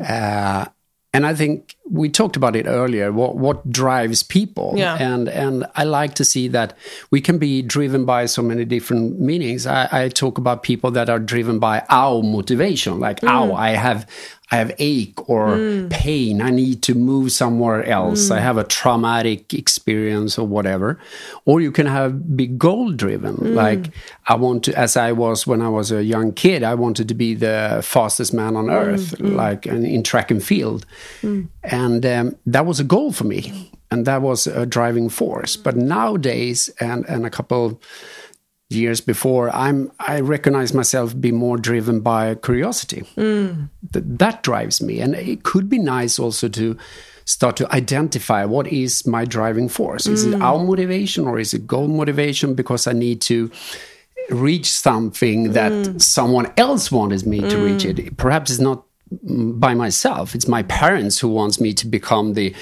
Uh, 0.07 0.65
and 1.13 1.25
I 1.25 1.33
think 1.35 1.75
we 1.89 2.07
talked 2.09 2.37
about 2.37 2.55
it 2.55 2.65
earlier. 2.67 3.11
What 3.11 3.35
what 3.35 3.69
drives 3.69 4.23
people? 4.23 4.73
Yeah. 4.77 4.95
And 4.95 5.27
and 5.27 5.65
I 5.75 5.83
like 5.83 6.13
to 6.15 6.23
see 6.23 6.47
that 6.49 6.73
we 7.11 7.19
can 7.19 7.37
be 7.37 7.61
driven 7.61 8.05
by 8.05 8.27
so 8.27 8.41
many 8.41 8.63
different 8.63 9.19
meanings. 9.19 9.65
I, 9.67 9.89
I 9.91 10.09
talk 10.09 10.37
about 10.37 10.63
people 10.63 10.89
that 10.91 11.09
are 11.09 11.19
driven 11.19 11.59
by 11.59 11.83
our 11.89 12.23
motivation, 12.23 12.99
like 13.01 13.21
ow, 13.25 13.53
I 13.53 13.71
have 13.71 14.05
I 14.51 14.57
have 14.57 14.73
ache 14.79 15.29
or 15.29 15.55
hmm. 15.55 15.87
pain. 15.87 16.41
I 16.41 16.49
need 16.49 16.83
to 16.83 16.93
move 16.93 17.31
somewhere 17.31 17.85
else. 17.85 18.29
I 18.29 18.37
hmm. 18.37 18.43
have 18.43 18.57
a 18.57 18.65
traumatic 18.65 19.53
experience 19.53 20.37
or 20.37 20.45
whatever. 20.45 20.99
Or 21.45 21.61
you 21.61 21.71
can 21.71 21.85
have 21.85 22.35
be 22.35 22.47
goal 22.47 22.91
driven, 22.91 23.35
hmm. 23.35 23.53
like 23.53 23.91
I 24.27 24.35
want 24.35 24.65
to. 24.65 24.77
As 24.77 24.97
I 24.97 25.13
was 25.13 25.47
when 25.47 25.61
I 25.61 25.69
was 25.69 25.91
a 25.91 26.03
young 26.03 26.33
kid, 26.33 26.63
I 26.63 26.75
wanted 26.75 27.07
to 27.07 27.13
be 27.13 27.33
the 27.33 27.81
fastest 27.83 28.33
man 28.33 28.57
on 28.57 28.69
earth, 28.69 29.19
like 29.21 29.65
in, 29.65 29.85
in 29.85 30.03
track 30.03 30.31
and 30.31 30.43
field, 30.43 30.85
and 31.63 32.05
um, 32.05 32.35
that 32.45 32.65
was 32.65 32.79
a 32.81 32.83
goal 32.83 33.13
for 33.13 33.23
me, 33.23 33.71
and 33.89 34.05
that 34.05 34.21
was 34.21 34.47
a 34.47 34.65
driving 34.65 35.07
force. 35.07 35.55
But 35.55 35.77
nowadays, 35.77 36.69
and 36.81 37.05
and 37.07 37.25
a 37.25 37.29
couple 37.29 37.79
years 38.71 39.01
before, 39.01 39.49
I'm 39.55 39.91
I 39.99 40.19
recognize 40.19 40.73
myself 40.73 41.19
be 41.19 41.31
more 41.31 41.57
driven 41.57 42.01
by 42.01 42.35
curiosity. 42.35 43.03
Mm. 43.15 43.69
Th- 43.93 44.05
that 44.07 44.43
drives 44.43 44.81
me, 44.81 44.99
and 44.99 45.15
it 45.15 45.43
could 45.43 45.69
be 45.69 45.79
nice 45.79 46.19
also 46.19 46.47
to 46.49 46.77
start 47.25 47.55
to 47.57 47.71
identify 47.73 48.45
what 48.45 48.67
is 48.67 49.05
my 49.05 49.25
driving 49.25 49.69
force. 49.69 50.07
Is 50.07 50.25
it 50.25 50.35
mm. 50.35 50.41
our 50.41 50.63
motivation 50.63 51.27
or 51.27 51.39
is 51.39 51.53
it 51.53 51.67
goal 51.67 51.87
motivation? 51.87 52.55
Because 52.55 52.87
I 52.87 52.93
need 52.93 53.21
to 53.21 53.51
reach 54.29 54.71
something 54.71 55.53
that 55.53 55.71
mm. 55.71 56.01
someone 56.01 56.51
else 56.57 56.91
wanted 56.91 57.25
me 57.25 57.39
to 57.41 57.57
reach 57.57 57.85
it. 57.85 58.17
Perhaps 58.17 58.51
it's 58.51 58.59
not 58.59 58.83
mm, 59.25 59.59
by 59.59 59.73
myself. 59.73 60.35
It's 60.35 60.47
my 60.47 60.63
parents 60.63 61.19
who 61.19 61.29
wants 61.29 61.59
me 61.59 61.73
to 61.73 61.87
become 61.87 62.33
the 62.33 62.53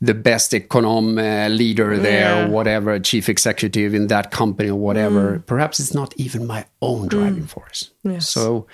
the 0.00 0.14
best 0.14 0.52
econom 0.52 1.18
uh, 1.18 1.48
leader 1.48 1.96
there 1.98 2.34
Yeah. 2.34 2.46
or 2.46 2.50
whatever, 2.50 2.98
chief 3.00 3.28
executive 3.28 3.94
in 3.94 4.08
that 4.08 4.30
company 4.30 4.70
or 4.70 4.78
whatever. 4.78 5.38
Mm. 5.38 5.46
Perhaps 5.46 5.80
it's 5.80 5.94
not 5.94 6.12
even 6.16 6.46
my 6.46 6.66
own 6.80 7.08
driving 7.08 7.44
mm. 7.44 7.48
force. 7.48 7.90
Yes. 8.02 8.28
So, 8.28 8.66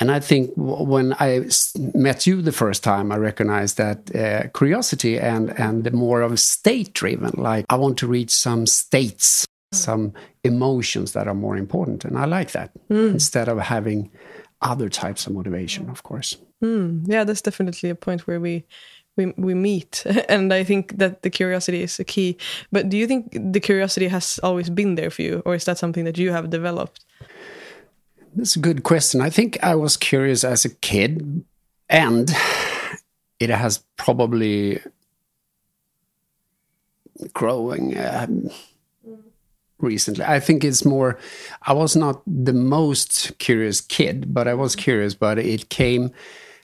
and 0.00 0.10
I 0.10 0.20
think 0.20 0.54
w- 0.56 0.84
when 0.84 1.12
I 1.20 1.38
s- 1.46 1.72
met 1.94 2.26
you 2.26 2.42
the 2.42 2.52
first 2.52 2.82
time, 2.84 3.12
I 3.12 3.16
recognized 3.16 3.76
that 3.76 4.14
uh, 4.14 4.48
curiosity 4.56 5.18
and 5.18 5.50
and 5.58 5.90
more 5.92 6.22
of 6.22 6.38
state 6.38 6.92
driven. 6.94 7.32
Like 7.36 7.64
I 7.68 7.76
want 7.76 7.98
to 7.98 8.06
reach 8.06 8.30
some 8.30 8.66
states, 8.66 9.46
mm. 9.74 9.78
some 9.78 10.12
emotions 10.44 11.12
that 11.12 11.26
are 11.28 11.34
more 11.34 11.56
important, 11.56 12.04
and 12.04 12.16
I 12.18 12.24
like 12.26 12.52
that 12.52 12.70
instead 12.90 13.48
of 13.48 13.58
having 13.58 14.10
other 14.60 14.88
types 14.88 15.26
of 15.26 15.32
motivation. 15.32 15.90
Of 15.90 16.02
course. 16.02 16.36
yeah 16.60 17.24
that's 17.24 17.42
definitely 17.42 17.90
a 17.90 17.94
point 17.96 18.26
where 18.28 18.38
we 18.40 18.64
we 19.16 19.32
we 19.36 19.54
meet 19.54 20.04
and 20.28 20.52
i 20.52 20.64
think 20.64 20.98
that 20.98 21.22
the 21.22 21.30
curiosity 21.30 21.82
is 21.82 21.98
a 22.00 22.04
key 22.04 22.36
but 22.70 22.88
do 22.88 22.96
you 22.96 23.06
think 23.06 23.36
the 23.52 23.60
curiosity 23.60 24.08
has 24.08 24.40
always 24.42 24.70
been 24.70 24.94
there 24.94 25.10
for 25.10 25.22
you 25.22 25.42
or 25.44 25.54
is 25.54 25.64
that 25.64 25.78
something 25.78 26.04
that 26.04 26.18
you 26.18 26.32
have 26.32 26.50
developed 26.50 27.04
That's 28.34 28.56
a 28.56 28.60
good 28.60 28.82
question. 28.82 29.20
I 29.20 29.30
think 29.30 29.62
I 29.62 29.74
was 29.74 29.96
curious 29.96 30.42
as 30.44 30.64
a 30.64 30.70
kid, 30.70 31.44
and 31.88 32.30
it 33.38 33.50
has 33.50 33.84
probably 33.96 34.80
growing 37.34 37.98
um, 37.98 38.48
recently. 39.78 40.24
I 40.24 40.40
think 40.40 40.64
it's 40.64 40.84
more. 40.84 41.18
I 41.62 41.74
was 41.74 41.94
not 41.94 42.22
the 42.26 42.54
most 42.54 43.38
curious 43.38 43.80
kid, 43.80 44.32
but 44.32 44.48
I 44.48 44.54
was 44.54 44.76
curious. 44.76 45.14
But 45.14 45.38
it 45.38 45.68
came. 45.68 46.10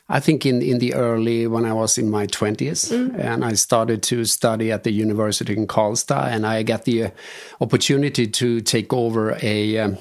I 0.09 0.21
think 0.21 0.47
in, 0.47 0.62
in 0.62 0.79
the 0.79 0.95
early 0.95 1.47
when 1.47 1.67
I 1.67 1.73
was 1.73 1.99
in 1.99 2.11
my 2.11 2.27
twenties, 2.27 2.91
and 2.91 3.45
I 3.45 3.55
started 3.55 4.03
to 4.05 4.25
study 4.25 4.73
at 4.73 4.83
the 4.83 4.91
university 4.91 5.55
in 5.55 5.67
Karlstad, 5.67 6.33
and 6.33 6.47
I 6.47 6.62
got 6.62 6.85
the 6.85 7.05
uh, 7.05 7.11
opportunity 7.61 8.27
to 8.27 8.61
take 8.61 8.93
over 8.93 9.37
a 9.43 9.79
um, 9.79 9.99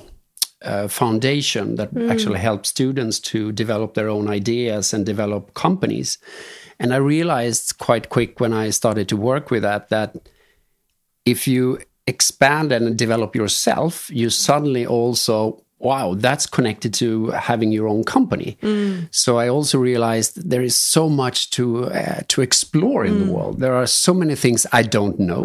uh, 0.61 0.87
foundation 0.87 1.75
that 1.75 1.89
actually 2.09 2.39
helps 2.39 2.69
students 2.69 3.19
to 3.19 3.51
develop 3.51 3.93
their 3.93 4.09
own 4.09 4.27
ideas 4.29 4.93
and 4.93 5.05
develop 5.05 5.53
companies. 5.53 6.17
And 6.79 6.93
I 6.93 6.97
realized 6.97 7.77
quite 7.77 8.09
quick 8.09 8.39
when 8.39 8.53
I 8.53 8.71
started 8.71 9.07
to 9.09 9.17
work 9.17 9.51
with 9.51 9.63
that 9.63 9.89
that 9.89 10.15
if 11.25 11.47
you 11.47 11.79
expand 12.05 12.71
and 12.71 12.97
develop 12.97 13.35
yourself, 13.35 14.09
you 14.09 14.29
suddenly 14.29 14.85
also 14.85 15.63
wow, 15.79 16.15
that's 16.15 16.45
connected 16.47 16.93
to 16.95 17.27
having 17.31 17.71
your 17.71 17.87
own 17.87 18.03
company. 18.03 18.57
So 19.11 19.37
I 19.37 19.47
also 19.49 19.77
realized 19.79 20.49
there 20.49 20.63
is 20.63 20.75
so 20.77 21.09
much 21.09 21.49
to 21.51 21.85
uh, 21.85 22.21
to 22.27 22.41
explore 22.41 23.05
in 23.05 23.13
the 23.19 23.31
world. 23.33 23.59
There 23.59 23.75
are 23.75 23.87
so 23.87 24.13
many 24.13 24.35
things 24.35 24.65
I 24.71 24.83
don't 24.83 25.17
know. 25.19 25.43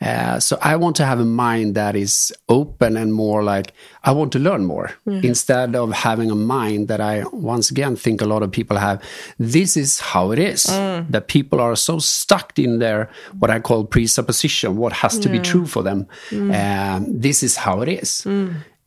Uh, 0.00 0.38
so 0.40 0.58
I 0.60 0.76
want 0.76 0.96
to 0.96 1.04
have 1.04 1.20
a 1.20 1.24
mind 1.24 1.76
that 1.76 1.94
is 1.96 2.32
open 2.48 2.96
and 2.96 3.10
more 3.12 3.42
like 3.42 3.72
I 4.02 4.10
want 4.12 4.32
to 4.32 4.38
learn 4.38 4.64
more 4.66 4.90
instead 5.06 5.74
of 5.76 5.92
having 5.92 6.30
a 6.30 6.34
mind 6.34 6.88
that 6.88 7.00
I 7.00 7.24
once 7.32 7.70
again 7.70 7.96
think 7.96 8.20
a 8.20 8.26
lot 8.26 8.42
of 8.42 8.50
people 8.50 8.76
have. 8.76 9.00
This 9.38 9.76
is 9.76 10.00
how 10.00 10.32
it 10.32 10.38
is. 10.38 10.66
That 11.10 11.28
people 11.28 11.60
are 11.60 11.76
so 11.76 11.98
stuck 12.00 12.58
in 12.58 12.80
their 12.80 13.08
what 13.38 13.50
I 13.50 13.60
call 13.60 13.84
presupposition, 13.84 14.76
what 14.76 14.92
has 14.92 15.18
to 15.20 15.28
be 15.28 15.38
true 15.50 15.66
for 15.66 15.82
them. 15.82 16.06
Um, 16.32 17.20
this 17.20 17.42
is 17.42 17.56
how 17.56 17.82
it 17.82 17.88
is. 17.88 18.26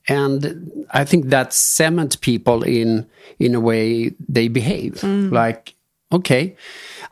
And 0.08 0.86
I 0.92 1.04
think 1.06 1.26
that 1.26 1.54
cement 1.54 2.22
people 2.22 2.64
in 2.64 3.06
in 3.40 3.56
a 3.56 3.60
way 3.60 4.12
they 4.30 4.48
behave 4.48 5.04
like 5.04 5.74
okay, 6.14 6.56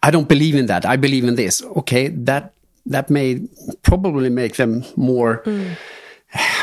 I 0.02 0.12
don't 0.12 0.30
believe 0.30 0.56
in 0.56 0.68
that. 0.68 0.86
I 0.86 0.96
believe 0.96 1.26
in 1.26 1.36
this. 1.36 1.62
Okay, 1.62 2.08
that 2.26 2.54
that 2.86 3.10
may 3.10 3.42
probably 3.84 4.30
make 4.30 4.56
them 4.56 4.84
more 4.96 5.44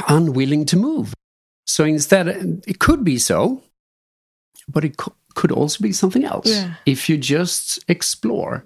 unwilling 0.09 0.65
to 0.67 0.77
move. 0.77 1.15
So 1.67 1.85
instead, 1.85 2.29
it 2.67 2.79
could 2.79 3.05
be 3.05 3.19
so, 3.19 3.63
but 4.69 4.85
it 4.85 4.97
co- 4.97 5.15
could 5.35 5.53
also 5.53 5.83
be 5.83 5.93
something 5.93 6.25
else 6.25 6.49
Yeah. 6.49 6.75
if 6.87 7.09
you 7.09 7.17
just 7.17 7.79
explore. 7.89 8.65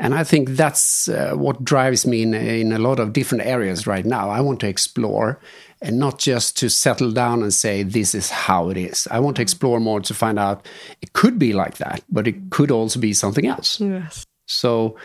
And 0.00 0.14
I 0.14 0.22
think 0.24 0.50
that's 0.50 1.08
uh, 1.08 1.32
what 1.34 1.64
drives 1.64 2.06
me 2.06 2.22
in, 2.22 2.32
in 2.34 2.72
a 2.72 2.78
lot 2.78 3.00
of 3.00 3.12
different 3.12 3.44
areas 3.46 3.86
right 3.86 4.04
now. 4.06 4.30
I 4.30 4.40
want 4.40 4.60
to 4.60 4.68
explore 4.68 5.40
and 5.80 5.98
not 5.98 6.18
just 6.18 6.56
to 6.58 6.68
settle 6.68 7.12
down 7.12 7.42
and 7.42 7.52
say, 7.54 7.82
this 7.82 8.14
is 8.14 8.30
how 8.30 8.68
it 8.70 8.76
is. 8.76 9.06
I 9.10 9.20
want 9.20 9.36
to 9.36 9.42
explore 9.42 9.80
more 9.80 10.00
to 10.00 10.14
find 10.14 10.38
out 10.38 10.66
it 11.02 11.12
could 11.12 11.38
be 11.38 11.52
like 11.52 11.76
that, 11.78 12.02
but 12.08 12.26
it 12.26 12.50
could 12.50 12.70
also 12.70 12.98
be 13.00 13.12
something 13.14 13.46
else. 13.46 13.80
yes 13.80 14.24
So, 14.46 14.96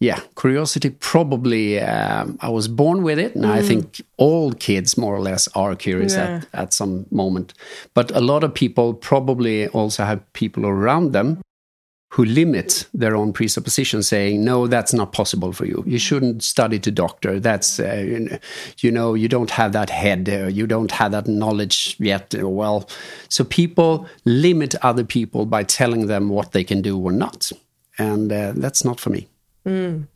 yeah, 0.00 0.20
curiosity 0.36 0.90
probably, 0.90 1.80
um, 1.80 2.36
I 2.42 2.50
was 2.50 2.68
born 2.68 3.02
with 3.02 3.18
it. 3.18 3.34
And 3.34 3.46
I 3.46 3.62
think 3.62 4.00
all 4.18 4.52
kids, 4.52 4.96
more 4.98 5.14
or 5.14 5.20
less, 5.20 5.48
are 5.54 5.74
curious 5.74 6.14
Yeah. 6.14 6.42
at, 6.52 6.60
at 6.62 6.72
some 6.74 7.06
moment. 7.10 7.54
But 7.94 8.10
a 8.14 8.20
lot 8.20 8.44
of 8.44 8.52
people 8.52 8.92
probably 8.94 9.68
also 9.68 10.04
have 10.04 10.20
people 10.34 10.66
around 10.66 11.12
them 11.12 11.40
who 12.10 12.24
limit 12.24 12.86
their 12.94 13.16
own 13.16 13.32
presuppositions, 13.32 14.08
saying, 14.08 14.44
no, 14.44 14.66
that's 14.66 14.92
not 14.92 15.12
possible 15.12 15.52
for 15.52 15.66
you. 15.66 15.82
You 15.86 15.98
shouldn't 15.98 16.42
study 16.42 16.78
to 16.78 16.90
doctor. 16.90 17.40
That's, 17.40 17.80
uh, 17.80 18.38
you 18.78 18.90
know, 18.92 19.14
you 19.14 19.28
don't 19.28 19.50
have 19.50 19.72
that 19.72 19.90
head, 19.90 20.28
uh, 20.28 20.46
you 20.46 20.66
don't 20.66 20.92
have 20.92 21.12
that 21.12 21.26
knowledge 21.26 21.96
yet. 21.98 22.34
Uh, 22.34 22.48
Well, 22.48 22.88
so 23.28 23.44
people 23.44 24.06
limit 24.24 24.74
other 24.82 25.04
people 25.04 25.46
by 25.46 25.64
telling 25.64 26.06
them 26.06 26.28
what 26.28 26.52
they 26.52 26.64
can 26.64 26.80
do 26.80 26.96
or 26.98 27.12
not. 27.12 27.52
And 27.98 28.32
uh, 28.32 28.52
that's 28.54 28.84
not 28.84 29.00
for 29.00 29.10
me. 29.10 29.28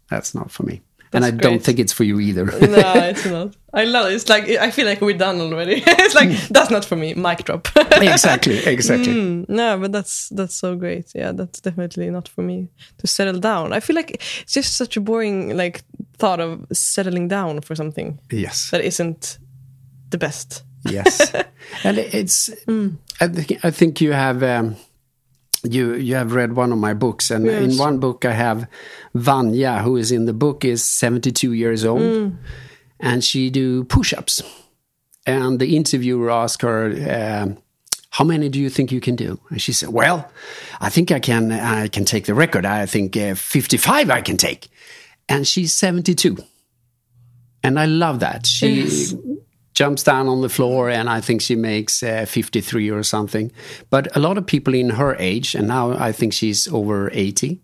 That's 0.09 0.35
not 0.35 0.51
for 0.51 0.63
me. 0.63 0.81
And 1.13 1.25
I 1.25 1.31
That's 1.31 1.43
don't 1.43 1.63
think 1.63 1.79
it's 1.79 1.93
for 1.93 2.05
you 2.05 2.21
either. 2.21 2.45
no, 2.61 2.61
it's 2.61 3.27
not. 3.27 3.57
I 3.73 3.85
love 3.85 4.11
it. 4.11 4.15
It's 4.15 4.29
like 4.29 4.49
I 4.49 4.71
feel 4.71 4.87
like 4.87 5.01
we're 5.01 5.17
done 5.19 5.41
already. 5.41 5.83
it's 5.87 6.15
like 6.15 6.31
that's 6.49 6.71
not 6.71 6.85
for 6.85 6.97
me. 6.97 7.15
Mic 7.15 7.45
drop. 7.45 7.69
exactly, 7.77 8.59
exactly. 8.59 9.13
Mm, 9.13 9.49
no, 9.49 9.79
but 9.79 9.93
that's 9.93 10.29
that's 10.31 10.55
so 10.55 10.77
great. 10.77 11.13
Yeah, 11.15 11.33
that's 11.33 11.61
definitely 11.61 12.11
not 12.11 12.29
for 12.29 12.43
me 12.43 12.69
to 12.99 13.07
settle 13.07 13.41
down. 13.41 13.73
I 13.73 13.81
feel 13.81 13.97
like 13.97 14.11
it's 14.43 14.53
just 14.53 14.75
such 14.77 14.97
a 14.97 15.01
boring 15.01 15.57
like 15.57 15.83
thought 16.19 16.41
of 16.41 16.67
settling 16.73 17.29
down 17.29 17.61
for 17.63 17.75
something 17.75 18.19
Yes, 18.31 18.71
that 18.71 18.81
isn't 18.83 19.39
the 20.11 20.19
best. 20.19 20.63
yes, 20.85 21.33
and 21.85 21.99
it's. 21.99 22.51
I 23.21 23.29
think 23.29 23.65
I 23.65 23.71
think 23.71 24.01
you 24.01 24.13
have. 24.13 24.43
Um, 24.43 24.77
you 25.63 25.95
you 25.95 26.15
have 26.15 26.33
read 26.33 26.55
one 26.55 26.73
of 26.73 26.79
my 26.79 26.95
books, 26.95 27.31
and 27.31 27.47
in 27.47 27.77
one 27.77 27.99
book 27.99 28.25
I 28.25 28.33
have 28.33 28.67
Vanya, 29.15 29.79
who 29.79 29.97
is 29.97 30.11
in 30.11 30.27
the 30.27 30.33
book, 30.33 30.65
is 30.65 30.85
seventy 30.85 31.33
two 31.33 31.53
years 31.53 31.85
old, 31.85 32.33
and 32.99 33.25
she 33.25 33.51
do 33.51 33.85
push 33.85 34.13
ups, 34.13 34.43
and 35.27 35.59
the 35.61 35.77
interviewer 35.77 36.31
asked 36.31 36.63
her. 36.63 37.43
Um, 37.45 37.59
how 38.13 38.25
many 38.25 38.49
do 38.49 38.59
you 38.59 38.69
think 38.71 38.91
you 38.91 39.01
can 39.01 39.15
do? 39.15 39.39
And 39.51 39.63
she 39.63 39.73
said, 39.73 39.91
"Well, 39.91 40.29
I 40.81 40.91
think 40.91 41.13
I 41.13 41.21
can. 41.21 41.53
I 41.53 41.89
can 41.89 42.05
take 42.05 42.25
the 42.25 42.35
record. 42.35 42.67
I 42.67 42.87
think 42.87 43.17
uh, 43.17 43.35
fifty-five 43.35 44.11
I 44.11 44.21
can 44.21 44.37
take." 44.37 44.69
And 45.29 45.47
she's 45.47 45.73
seventy-two, 45.73 46.37
and 47.63 47.79
I 47.79 47.87
love 47.87 48.19
that. 48.21 48.47
She 48.47 48.83
Yes. 48.83 49.15
Jumps 49.75 50.03
down 50.03 50.29
on 50.29 50.41
the 50.41 50.49
floor, 50.49 50.91
and 50.91 51.09
I 51.09 51.21
think 51.21 51.41
she 51.41 51.57
makes 51.57 52.03
uh, 52.03 52.27
fifty-three 52.27 52.91
or 52.91 53.03
something. 53.03 53.53
But 53.91 54.15
a 54.17 54.21
lot 54.21 54.39
of 54.39 54.47
people 54.47 54.75
in 54.75 54.91
her 54.91 55.17
age, 55.19 55.55
and 55.55 55.69
now 55.69 55.93
I 55.93 56.13
think 56.13 56.33
she's 56.33 56.69
over 56.69 57.11
eighty. 57.13 57.61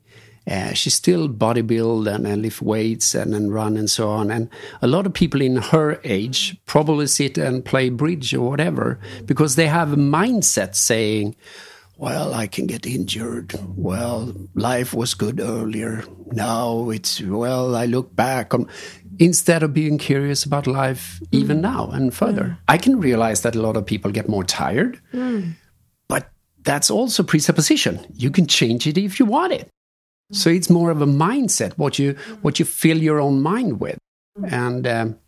Uh, 0.49 0.73
she 0.73 0.91
still 0.91 1.29
bodybuild 1.29 2.07
and, 2.07 2.25
and 2.25 2.43
lift 2.43 2.63
weights 2.63 3.17
and, 3.17 3.35
and 3.35 3.53
run 3.53 3.77
and 3.77 3.91
so 3.91 4.09
on. 4.09 4.31
And 4.31 4.49
a 4.81 4.87
lot 4.87 5.05
of 5.05 5.13
people 5.13 5.41
in 5.41 5.57
her 5.57 6.01
age 6.05 6.57
probably 6.67 7.09
sit 7.09 7.37
and 7.37 7.65
play 7.65 7.91
bridge 7.91 8.33
or 8.33 8.49
whatever 8.49 9.01
because 9.25 9.57
they 9.57 9.67
have 9.67 9.93
a 9.93 9.97
mindset 9.97 10.77
saying, 10.77 11.35
well, 11.97 12.33
I 12.33 12.47
can 12.47 12.69
get 12.69 12.87
injured. 12.87 13.55
Well, 13.75 14.33
life 14.55 14.95
was 14.95 15.15
good 15.15 15.41
earlier. 15.41 16.05
Now 16.31 16.91
it's, 16.91 17.21
well, 17.21 17.75
I 17.75 17.87
look 17.87 18.15
back 18.15 18.55
on, 18.55 18.69
instead 19.19 19.63
of 19.63 19.73
being 19.73 19.99
curious 19.99 20.45
about 20.45 20.67
life 20.67 21.21
mm. 21.21 21.29
even 21.31 21.61
now 21.61 21.89
and 21.91 22.15
further. 22.15 22.59
I 22.69 22.79
can 22.79 23.01
realize 23.01 23.43
that 23.43 23.57
a 23.57 23.63
lot 23.63 23.77
of 23.77 23.87
people 23.87 24.11
get 24.11 24.29
more 24.29 24.45
tired, 24.45 25.01
mm. 25.13 25.55
but 26.09 26.31
that's 26.63 26.91
also 26.91 27.23
presupposition. 27.23 28.05
You 28.15 28.31
can 28.31 28.47
change 28.47 28.87
it 28.87 28.99
if 28.99 29.19
you 29.19 29.27
want 29.27 29.53
it. 29.53 29.69
So 30.33 30.51
it's 30.51 30.69
more 30.69 30.91
of 30.91 31.01
a 31.01 31.07
mindset, 31.07 31.79
what 31.79 31.99
you 31.99 32.17
what 32.43 32.59
you 32.59 32.65
fill 32.65 32.99
your 32.99 33.21
own 33.21 33.41
mind 33.43 33.81
with, 33.81 33.99
and 34.51 34.87
um, 34.87 35.19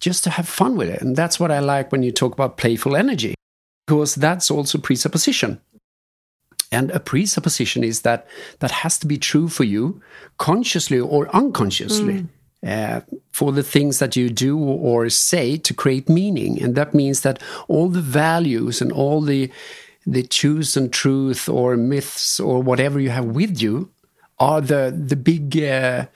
just 0.00 0.24
to 0.24 0.30
have 0.30 0.48
fun 0.48 0.76
with 0.76 0.88
it. 0.88 1.00
And 1.00 1.14
that's 1.14 1.38
what 1.38 1.52
I 1.52 1.60
like 1.60 1.92
when 1.92 2.02
you 2.02 2.10
talk 2.10 2.32
about 2.32 2.56
playful 2.56 2.96
energy, 2.96 3.34
because 3.86 4.16
that's 4.16 4.50
also 4.50 4.78
presupposition. 4.78 5.60
And 6.72 6.90
a 6.90 6.98
presupposition 6.98 7.84
is 7.84 8.00
that 8.00 8.26
that 8.58 8.70
has 8.70 8.98
to 8.98 9.06
be 9.06 9.18
true 9.18 9.48
for 9.48 9.62
you, 9.62 10.02
consciously 10.38 10.98
or 10.98 11.28
unconsciously, 11.36 12.14
mm. 12.14 12.28
Uh, 12.66 13.00
for 13.32 13.52
the 13.52 13.62
things 13.62 13.98
that 13.98 14.16
you 14.16 14.30
do 14.30 14.58
or 14.58 15.08
say 15.08 15.56
to 15.56 15.74
create 15.74 16.08
meaning. 16.08 16.62
And 16.62 16.74
that 16.74 16.94
means 16.94 17.22
that 17.22 17.42
all 17.68 17.88
the 17.88 18.00
values 18.00 18.80
and 18.80 18.92
all 18.92 19.20
the 19.20 19.50
the 20.04 20.22
truths 20.22 20.76
and 20.76 20.92
truth 20.92 21.48
or 21.48 21.76
myths 21.76 22.40
or 22.40 22.60
whatever 22.60 22.98
you 22.98 23.10
have 23.10 23.24
with 23.24 23.62
you 23.62 23.90
are 24.38 24.60
the 24.60 24.94
the 24.96 25.16
big 25.16 25.56
uh, 25.60 26.06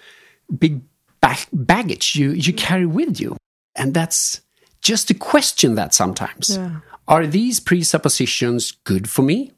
big 0.58 0.82
ba- 1.20 1.48
baggage 1.52 2.16
you 2.16 2.32
you 2.32 2.52
carry 2.52 2.86
with 2.86 3.20
you, 3.20 3.36
and 3.74 3.94
that's 3.94 4.40
just 4.80 5.08
to 5.08 5.14
question 5.14 5.74
that 5.74 5.94
sometimes. 5.94 6.56
Yeah. 6.56 6.80
Are 7.08 7.26
these 7.26 7.60
presuppositions 7.60 8.72
good 8.82 9.08
for 9.08 9.22
me, 9.22 9.52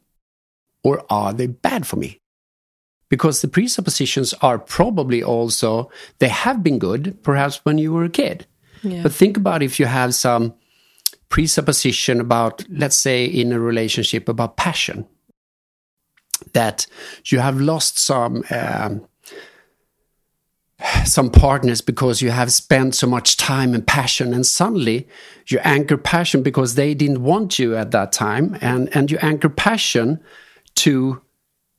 or 0.83 1.05
are 1.09 1.33
they 1.33 1.46
bad 1.46 1.87
for 1.87 1.96
me? 1.96 2.20
Because 3.09 3.40
the 3.40 3.49
presuppositions 3.49 4.35
are 4.42 4.59
probably 4.59 5.23
also 5.23 5.90
they 6.18 6.29
have 6.29 6.62
been 6.62 6.79
good, 6.79 7.23
perhaps 7.23 7.64
when 7.64 7.79
you 7.79 7.92
were 7.92 8.05
a 8.05 8.11
kid. 8.11 8.47
Yeah. 8.83 9.03
But 9.03 9.12
think 9.12 9.37
about 9.37 9.62
if 9.62 9.81
you 9.81 9.87
have 9.87 10.14
some 10.14 10.55
presupposition 11.29 12.21
about, 12.21 12.64
let's 12.68 12.99
say, 12.99 13.25
in 13.25 13.53
a 13.53 13.61
relationship 13.61 14.29
about 14.29 14.57
passion, 14.57 15.07
that 16.53 16.87
you 17.27 17.38
have 17.40 17.61
lost 17.61 17.99
some 17.99 18.44
um, 18.51 19.07
some 21.05 21.29
partners 21.29 21.81
because 21.81 22.23
you 22.23 22.31
have 22.31 22.53
spent 22.53 22.94
so 22.94 23.07
much 23.07 23.37
time 23.37 23.75
and 23.75 23.87
passion, 23.87 24.33
and 24.33 24.47
suddenly 24.47 25.09
you 25.49 25.59
anchor 25.64 25.97
passion 25.97 26.42
because 26.42 26.75
they 26.75 26.94
didn't 26.94 27.23
want 27.23 27.59
you 27.59 27.77
at 27.77 27.90
that 27.90 28.12
time, 28.12 28.57
and 28.61 28.94
and 28.94 29.11
you 29.11 29.18
anchor 29.21 29.49
passion 29.49 30.21
to 30.77 31.21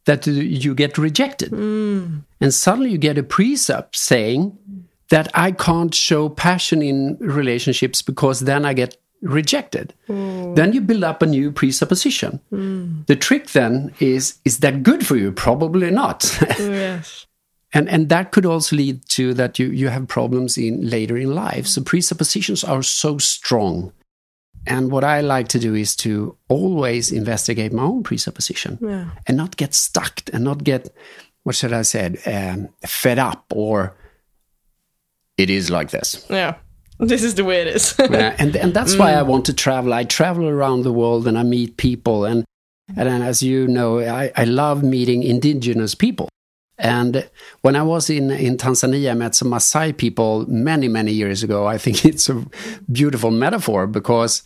that 0.09 0.25
you 0.25 0.73
get 0.73 0.97
rejected, 0.97 1.49
hmm. 1.49 2.17
and 2.41 2.51
suddenly 2.51 2.89
you 2.89 2.97
get 2.97 3.19
a 3.19 3.23
precept 3.23 3.95
saying 3.95 4.57
that 5.09 5.29
I 5.35 5.51
can't 5.51 5.93
show 5.93 6.29
passion 6.29 6.81
in 6.81 7.15
relationships 7.19 8.01
because 8.01 8.39
then 8.39 8.65
I 8.65 8.73
get 8.73 8.97
rejected. 9.21 9.93
Hmm. 10.07 10.55
Then 10.55 10.73
you 10.73 10.81
build 10.81 11.03
up 11.03 11.21
a 11.21 11.27
new 11.27 11.51
presupposition. 11.51 12.39
Hmm. 12.49 13.01
The 13.05 13.15
trick 13.15 13.51
then 13.51 13.93
is 13.99 14.39
is 14.45 14.59
that 14.59 14.81
good 14.81 15.05
for 15.05 15.15
you? 15.15 15.31
Probably 15.31 15.91
not. 15.91 16.25
yes. 16.59 17.27
and 17.71 17.87
and 17.87 18.09
that 18.09 18.31
could 18.31 18.47
also 18.47 18.77
lead 18.77 19.07
to 19.09 19.35
that 19.35 19.59
you 19.59 19.67
you 19.67 19.89
have 19.89 20.07
problems 20.07 20.57
in 20.57 20.89
later 20.89 21.17
in 21.17 21.35
life. 21.35 21.67
So 21.67 21.83
presuppositions 21.83 22.63
are 22.63 22.81
so 22.81 23.19
strong. 23.19 23.93
And 24.67 24.91
what 24.91 25.03
I 25.03 25.21
like 25.21 25.47
to 25.49 25.59
do 25.59 25.73
is 25.75 25.95
to 25.97 26.35
always 26.47 27.11
investigate 27.11 27.73
my 27.73 27.83
own 27.83 28.03
presupposition 28.03 28.77
Yeah. 28.81 29.09
and 29.27 29.37
not 29.37 29.57
get 29.57 29.73
stuck 29.73 30.21
and 30.33 30.43
not 30.43 30.63
get 30.63 30.93
what 31.43 31.55
should 31.55 31.73
I 31.73 31.83
say 31.83 32.15
um, 32.25 32.69
fed 32.85 33.17
up 33.19 33.45
or 33.55 33.95
it 35.37 35.49
is 35.49 35.69
like 35.69 35.89
this. 35.91 36.25
Yeah. 36.29 36.55
This 36.99 37.23
is 37.23 37.35
the 37.35 37.45
way 37.45 37.61
it 37.61 37.67
is. 37.67 37.95
Uh, 37.99 38.35
and 38.37 38.55
and 38.57 38.73
that's 38.73 38.97
why 38.97 39.13
I 39.13 39.21
want 39.21 39.45
to 39.45 39.53
travel. 39.53 39.93
I 39.93 40.03
travel 40.03 40.45
around 40.47 40.83
the 40.83 40.91
world 40.91 41.27
and 41.27 41.37
I 41.37 41.43
meet 41.43 41.77
people 41.77 42.25
and 42.25 42.43
and 42.97 43.07
then 43.07 43.21
as 43.21 43.41
you 43.41 43.67
know, 43.67 43.99
I, 43.99 44.31
I 44.35 44.43
love 44.45 44.83
meeting 44.83 45.23
indigenous 45.23 45.95
people. 45.95 46.27
And 46.79 47.29
when 47.61 47.75
I 47.75 47.83
was 47.83 48.09
in, 48.09 48.31
in 48.31 48.57
Tanzania, 48.57 49.11
I 49.11 49.13
met 49.13 49.35
some 49.35 49.49
Maasai 49.49 49.95
people 49.95 50.45
many, 50.47 50.87
many 50.87 51.11
years 51.11 51.43
ago. 51.43 51.67
I 51.67 51.77
think 51.77 52.05
it's 52.11 52.29
a 52.29 52.45
beautiful 52.91 53.31
metaphor 53.31 53.85
because 53.85 54.43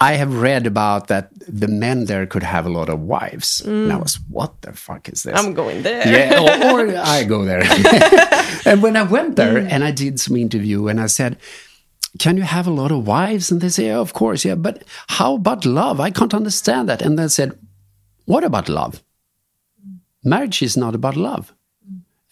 I 0.00 0.14
have 0.14 0.34
read 0.40 0.66
about 0.66 1.08
that 1.08 1.30
the 1.48 1.68
men 1.68 2.04
there 2.06 2.26
could 2.26 2.42
have 2.42 2.66
a 2.66 2.70
lot 2.70 2.88
of 2.88 3.00
wives. 3.00 3.60
And 3.60 3.92
I 3.92 3.96
mm. 3.96 4.02
was, 4.02 4.18
what 4.28 4.60
the 4.62 4.72
fuck 4.72 5.08
is 5.08 5.22
this? 5.22 5.38
I'm 5.38 5.54
going 5.54 5.82
there. 5.82 6.06
Yeah, 6.06 6.72
or, 6.72 6.80
or 6.80 6.96
I 7.04 7.24
go 7.24 7.44
there. 7.44 7.62
and 8.66 8.82
when 8.82 8.96
I 8.96 9.02
went 9.02 9.36
there 9.36 9.54
mm. 9.54 9.70
and 9.70 9.84
I 9.84 9.92
did 9.92 10.20
some 10.20 10.36
interview 10.36 10.88
and 10.88 11.00
I 11.00 11.06
said, 11.06 11.38
can 12.18 12.36
you 12.36 12.42
have 12.42 12.66
a 12.66 12.70
lot 12.70 12.92
of 12.92 13.06
wives? 13.06 13.50
And 13.50 13.60
they 13.60 13.68
say, 13.68 13.86
yeah, 13.86 13.98
of 13.98 14.12
course, 14.12 14.44
yeah. 14.44 14.54
But 14.54 14.84
how 15.08 15.34
about 15.34 15.64
love? 15.66 16.00
I 16.00 16.10
can't 16.10 16.34
understand 16.34 16.88
that. 16.88 17.02
And 17.02 17.18
they 17.18 17.28
said, 17.28 17.58
what 18.24 18.44
about 18.44 18.68
love? 18.68 19.02
Marriage 20.24 20.60
is 20.60 20.76
not 20.76 20.94
about 20.94 21.16
love. 21.16 21.54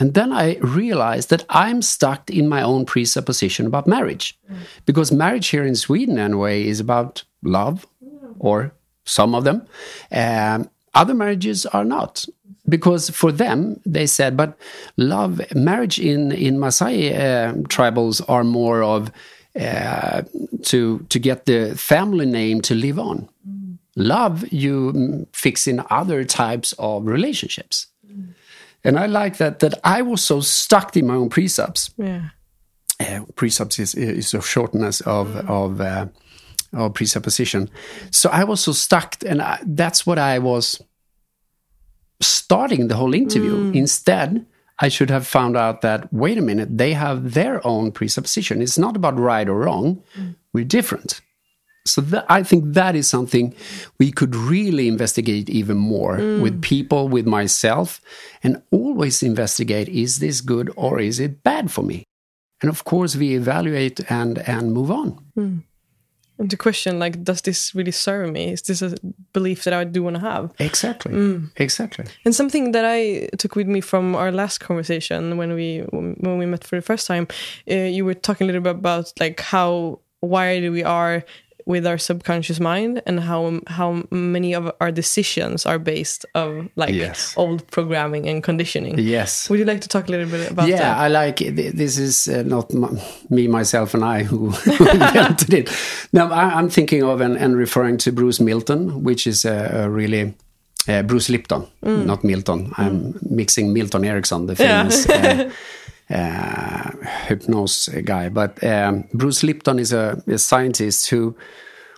And 0.05 0.13
then 0.13 0.35
I 0.35 0.57
realized 0.57 1.31
that 1.31 1.47
I'm 1.49 1.81
stuck 1.81 2.29
in 2.29 2.47
my 2.47 2.61
own 2.61 2.85
presupposition 2.85 3.65
about 3.65 3.87
marriage. 3.87 4.39
Because 4.85 5.11
marriage 5.11 5.47
here 5.47 5.65
in 5.65 5.75
Sweden, 5.75 6.19
anyway, 6.19 6.67
is 6.67 6.79
about 6.79 7.25
love, 7.43 7.87
or 8.39 8.75
some 9.07 9.35
of 9.35 9.45
them. 9.45 9.67
Um, 10.13 10.69
other 10.93 11.15
marriages 11.15 11.65
are 11.65 11.87
not. 11.87 12.27
Because 12.69 13.09
for 13.09 13.33
them, 13.33 13.81
they 13.87 14.07
said, 14.07 14.37
but 14.37 14.59
love, 14.99 15.41
marriage 15.55 15.99
in, 15.99 16.33
in 16.33 16.59
Maasai 16.59 17.15
uh, 17.15 17.53
tribals 17.69 18.21
are 18.29 18.45
more 18.45 18.83
of 18.83 19.11
uh, 19.59 20.21
to, 20.65 20.99
to 21.09 21.19
get 21.19 21.47
the 21.47 21.75
family 21.79 22.27
name 22.27 22.61
to 22.61 22.75
live 22.75 22.99
on. 22.99 23.27
Love 23.97 24.47
you 24.53 24.93
mm, 24.93 25.27
fix 25.33 25.67
in 25.67 25.83
other 25.89 26.25
types 26.25 26.75
of 26.79 27.07
relationships. 27.07 27.87
And 28.85 28.99
I 28.99 29.07
like 29.07 29.39
that 29.39 29.59
that 29.61 29.75
I 29.83 30.03
was 30.03 30.23
so 30.23 30.41
stuck 30.41 30.97
in 30.97 31.07
my 31.07 31.15
own 31.15 31.31
precepts. 31.31 31.91
Yeah. 31.97 32.29
Uh, 33.01 33.25
precepts 33.35 33.79
is, 33.79 33.95
is 33.95 34.35
a 34.35 34.41
shortness 34.41 35.01
of 35.01 35.37
of 35.49 35.81
uh, 35.81 36.07
of 36.73 36.95
presupposition. 36.95 37.69
So 38.11 38.29
I 38.31 38.45
was 38.45 38.61
so 38.61 38.73
stuck, 38.73 39.17
and 39.27 39.43
I, 39.43 39.59
that's 39.67 40.07
what 40.07 40.19
I 40.19 40.39
was 40.39 40.81
starting 42.21 42.89
the 42.89 42.97
whole 42.97 43.15
interview. 43.15 43.73
Instead, 43.75 44.47
I 44.79 44.89
should 44.89 45.11
have 45.11 45.27
found 45.27 45.57
out 45.57 45.81
that 45.81 46.13
wait 46.13 46.39
a 46.39 46.43
minute, 46.43 46.79
they 46.79 46.93
have 46.93 47.33
their 47.33 47.67
own 47.67 47.93
presupposition. 47.93 48.63
It's 48.63 48.79
not 48.79 48.97
about 48.97 49.19
right 49.19 49.49
or 49.49 49.59
wrong. 49.59 50.03
We're 50.53 50.65
different. 50.65 51.21
So 51.87 52.01
that, 52.01 52.25
I 52.31 52.43
think 52.43 52.73
that 52.73 52.97
is 52.97 53.07
something 53.07 53.55
we 53.99 54.11
could 54.11 54.35
really 54.35 54.89
investigate 54.89 55.51
even 55.51 55.77
more 55.77 56.17
with 56.17 56.63
people, 56.63 57.09
with 57.09 57.27
myself, 57.27 58.01
and 58.43 58.63
always 58.71 59.23
investigate: 59.23 59.89
is 59.89 60.19
this 60.19 60.41
good 60.41 60.73
or 60.77 60.99
is 60.99 61.21
it 61.21 61.43
bad 61.43 61.71
for 61.71 61.83
me? 61.83 62.05
and 62.65 62.71
of 62.71 62.85
course 62.85 63.15
we 63.15 63.35
evaluate 63.35 64.01
and 64.11 64.39
and 64.49 64.73
move 64.73 64.91
on 64.91 65.19
mm. 65.37 65.63
and 66.39 66.51
the 66.51 66.57
question 66.57 66.99
like 66.99 67.23
does 67.23 67.43
this 67.43 67.75
really 67.75 67.93
serve 67.93 68.33
me 68.33 68.53
is 68.53 68.63
this 68.63 68.81
a 68.81 68.95
belief 69.35 69.65
that 69.65 69.75
i 69.75 69.85
do 69.85 70.03
want 70.03 70.17
to 70.17 70.21
have 70.21 70.51
exactly 70.59 71.13
mm. 71.13 71.51
exactly 71.57 72.05
and 72.25 72.35
something 72.35 72.73
that 72.73 72.85
i 72.85 73.29
took 73.37 73.55
with 73.55 73.69
me 73.69 73.81
from 73.81 74.17
our 74.17 74.33
last 74.33 74.59
conversation 74.59 75.37
when 75.37 75.53
we 75.53 75.81
when 75.91 76.39
we 76.39 76.47
met 76.47 76.65
for 76.65 76.77
the 76.77 76.83
first 76.83 77.07
time 77.07 77.27
uh, 77.71 77.75
you 77.75 78.03
were 78.05 78.15
talking 78.15 78.47
a 78.47 78.49
little 78.49 78.63
bit 78.63 78.77
about 78.77 79.13
like 79.21 79.41
how 79.41 80.01
wired 80.23 80.73
we 80.73 80.83
are 80.83 81.23
with 81.67 81.87
our 81.87 81.99
subconscious 81.99 82.61
mind 82.61 83.03
and 83.07 83.21
how 83.21 83.61
how 83.67 84.05
many 84.11 84.55
of 84.55 84.71
our 84.81 84.93
decisions 84.93 85.65
are 85.67 85.79
based 85.79 86.27
of 86.35 86.69
like 86.77 86.95
yes. 86.95 87.35
old 87.37 87.67
programming 87.71 88.29
and 88.29 88.43
conditioning. 88.43 88.99
Yes. 88.99 89.49
Would 89.49 89.59
you 89.59 89.65
like 89.65 89.81
to 89.81 89.89
talk 89.89 90.09
a 90.09 90.11
little 90.11 90.29
bit 90.29 90.51
about 90.51 90.69
yeah, 90.69 90.77
that? 90.77 90.97
Yeah, 90.97 91.03
I 91.03 91.09
like 91.09 91.41
it. 91.41 91.77
This 91.77 91.99
is 91.99 92.29
uh, 92.29 92.43
not 92.43 92.71
me, 93.31 93.49
myself, 93.49 93.95
and 93.95 94.05
I 94.05 94.25
who 94.25 94.49
invented 94.67 95.55
it. 95.55 95.71
No, 96.13 96.31
I, 96.31 96.59
am 96.59 96.69
thinking 96.69 97.03
of 97.03 97.21
and, 97.21 97.37
and, 97.37 97.57
referring 97.57 97.99
to 97.99 98.13
Bruce 98.13 98.41
Milton, 98.41 99.03
which 99.03 99.27
is 99.27 99.45
a, 99.45 99.85
a 99.85 99.91
really 99.91 100.35
uh, 100.89 101.03
Bruce 101.03 101.29
Lipton, 101.29 101.67
mm. 101.83 102.05
not 102.05 102.25
Milton. 102.25 102.73
I'm 102.77 103.15
mm. 103.15 103.31
mixing 103.31 103.73
Milton 103.73 104.05
Erickson, 104.05 104.47
the 104.47 104.57
famous. 104.57 105.07
Yeah. 105.09 105.49
uh, 105.49 105.51
uh, 106.11 106.91
hypnose 107.27 108.05
guy. 108.05 108.29
But 108.29 108.63
um, 108.63 109.09
Bruce 109.15 109.43
Lipton 109.43 109.79
is 109.79 109.93
a, 109.93 110.23
a, 110.27 110.39
scientist 110.39 111.09
who 111.11 111.37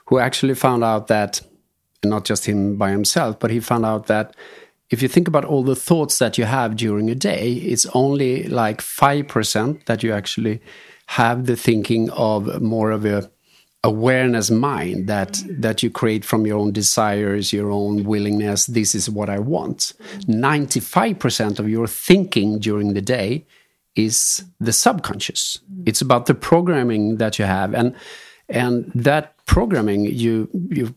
who 0.06 0.18
actually 0.18 0.54
found 0.54 0.84
out 0.84 1.08
that, 1.08 1.40
not 2.04 2.24
just 2.24 2.46
him 2.46 2.76
by 2.76 2.90
himself, 2.90 3.40
but 3.40 3.50
he 3.50 3.58
found 3.58 3.84
out 3.84 4.06
that 4.06 4.36
if 4.90 5.02
you 5.02 5.08
think 5.08 5.26
about 5.26 5.44
all 5.44 5.64
the 5.64 5.74
thoughts 5.74 6.18
that 6.18 6.38
you 6.38 6.44
have 6.44 6.76
during 6.76 7.10
a 7.10 7.14
day, 7.16 7.54
it's 7.54 7.86
only 7.94 8.44
like 8.44 8.80
five 8.80 9.26
percent 9.26 9.86
that 9.86 10.02
you 10.02 10.12
actually 10.12 10.60
have 11.06 11.46
the 11.46 11.56
thinking 11.56 12.10
of 12.10 12.60
more 12.62 12.90
of 12.90 13.04
a 13.04 13.30
awareness 13.84 14.50
mind 14.50 15.06
that 15.06 15.42
that 15.48 15.82
you 15.82 15.90
create 15.90 16.24
from 16.24 16.44
your 16.44 16.58
own 16.58 16.72
desires 16.72 17.52
your 17.52 17.70
own 17.70 18.02
willingness 18.02 18.66
this 18.66 18.96
is 18.96 19.08
what 19.08 19.30
i 19.30 19.38
want 19.38 19.92
95% 20.22 21.60
of 21.60 21.68
your 21.68 21.86
thinking 21.86 22.58
during 22.58 22.94
the 22.94 23.00
day 23.00 23.46
is 23.96 24.44
the 24.60 24.72
subconscious. 24.72 25.58
Mm-hmm. 25.58 25.84
It's 25.86 26.00
about 26.00 26.26
the 26.26 26.34
programming 26.34 27.16
that 27.16 27.38
you 27.38 27.44
have, 27.44 27.74
and 27.74 27.94
and 28.48 28.90
that 28.94 29.34
programming 29.46 30.04
you 30.04 30.48
you 30.70 30.94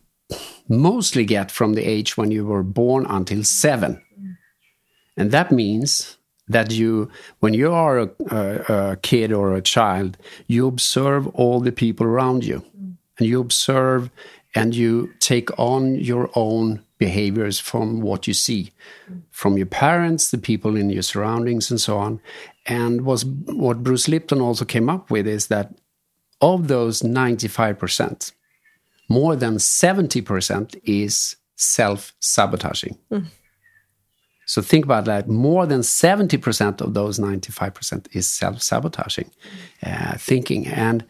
mostly 0.68 1.24
get 1.24 1.50
from 1.50 1.74
the 1.74 1.84
age 1.84 2.16
when 2.16 2.30
you 2.30 2.46
were 2.46 2.62
born 2.62 3.06
until 3.06 3.42
seven, 3.42 3.94
mm-hmm. 3.94 4.32
and 5.16 5.30
that 5.30 5.50
means 5.50 6.18
that 6.48 6.70
you 6.72 7.10
when 7.40 7.54
you 7.54 7.72
are 7.72 7.98
a, 7.98 8.10
a, 8.30 8.90
a 8.92 8.96
kid 8.96 9.32
or 9.32 9.54
a 9.54 9.62
child, 9.62 10.16
you 10.46 10.66
observe 10.66 11.26
all 11.28 11.60
the 11.60 11.72
people 11.72 12.06
around 12.06 12.44
you, 12.44 12.60
mm-hmm. 12.60 12.90
and 13.18 13.28
you 13.28 13.40
observe 13.40 14.10
and 14.54 14.74
you 14.74 15.12
take 15.20 15.56
on 15.58 15.94
your 15.94 16.28
own 16.34 16.84
behaviors 16.98 17.58
from 17.58 18.00
what 18.00 18.26
you 18.26 18.34
see. 18.34 18.72
From 19.30 19.56
your 19.56 19.66
parents, 19.66 20.30
the 20.30 20.38
people 20.38 20.76
in 20.76 20.90
your 20.90 21.02
surroundings, 21.02 21.70
and 21.70 21.80
so 21.80 21.98
on. 21.98 22.20
And 22.66 23.02
was 23.02 23.24
what 23.24 23.82
Bruce 23.82 24.08
Lipton 24.08 24.40
also 24.40 24.64
came 24.64 24.88
up 24.88 25.10
with 25.10 25.26
is 25.26 25.46
that 25.48 25.74
of 26.40 26.68
those 26.68 27.02
95%, 27.02 28.32
more 29.08 29.36
than 29.36 29.56
70% 29.56 30.80
is 30.84 31.36
self 31.56 32.12
sabotaging. 32.20 32.98
Mm. 33.10 33.26
So 34.46 34.62
think 34.62 34.84
about 34.84 35.04
that. 35.04 35.28
More 35.28 35.64
than 35.64 35.80
70% 35.80 36.80
of 36.80 36.94
those 36.94 37.18
95% 37.18 38.08
is 38.12 38.28
self 38.28 38.60
sabotaging 38.60 39.30
uh, 39.84 40.16
thinking. 40.16 40.66
And 40.66 41.04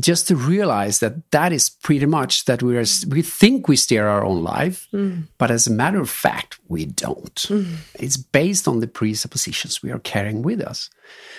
just 0.00 0.28
to 0.28 0.36
realize 0.36 0.98
that 0.98 1.30
that 1.30 1.52
is 1.52 1.70
pretty 1.70 2.06
much 2.06 2.44
that 2.44 2.62
we 2.62 2.76
are 2.76 2.84
we 3.08 3.22
think 3.22 3.66
we 3.66 3.76
steer 3.76 4.06
our 4.06 4.24
own 4.24 4.42
life 4.42 4.88
mm. 4.92 5.24
but 5.38 5.50
as 5.50 5.66
a 5.66 5.72
matter 5.72 6.00
of 6.00 6.10
fact 6.10 6.58
we 6.68 6.84
don't 6.84 7.46
mm. 7.48 7.76
it's 7.94 8.16
based 8.16 8.68
on 8.68 8.80
the 8.80 8.86
presuppositions 8.86 9.82
we 9.82 9.90
are 9.90 9.98
carrying 10.00 10.42
with 10.42 10.60
us 10.60 10.90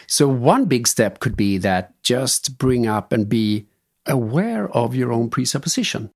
so 0.07 0.27
one 0.27 0.65
big 0.65 0.87
step 0.87 1.19
could 1.19 1.35
be 1.35 1.57
that 1.57 1.93
just 2.01 2.57
bring 2.57 2.87
up 2.87 3.11
and 3.11 3.29
be 3.29 3.65
aware 4.07 4.69
of 4.75 4.95
your 4.95 5.11
own 5.11 5.29
presupposition 5.29 6.09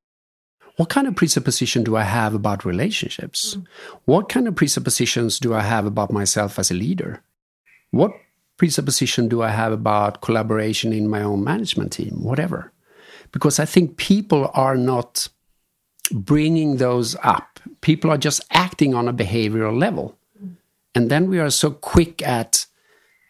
what 0.78 0.90
kind 0.90 1.08
of 1.08 1.16
presupposition 1.16 1.84
do 1.84 1.96
i 1.96 2.04
have 2.04 2.34
about 2.34 2.66
relationships 2.66 3.56
mm. 3.56 3.66
what 4.06 4.30
kind 4.30 4.48
of 4.48 4.56
presuppositions 4.56 5.38
do 5.40 5.54
i 5.54 5.62
have 5.62 5.86
about 5.86 6.12
myself 6.12 6.58
as 6.58 6.72
a 6.72 6.76
leader 6.76 7.22
what 7.92 8.12
presupposition 8.62 9.28
do 9.28 9.42
I 9.42 9.50
have 9.50 9.74
about 9.74 10.22
collaboration 10.22 10.94
in 10.94 11.10
my 11.10 11.24
own 11.24 11.44
management 11.44 11.92
team, 11.94 12.22
whatever. 12.22 12.72
Because 13.32 13.60
I 13.60 13.66
think 13.66 13.98
people 13.98 14.52
are 14.54 14.78
not 14.78 15.30
bringing 16.12 16.78
those 16.78 17.16
up. 17.24 17.60
People 17.82 18.12
are 18.12 18.20
just 18.20 18.42
acting 18.52 18.94
on 18.94 19.08
a 19.08 19.14
behavioral 19.14 19.76
level. 19.80 20.16
And 20.94 21.10
then 21.10 21.28
we 21.28 21.40
are 21.40 21.50
so 21.50 21.72
quick 21.72 22.22
at 22.22 22.68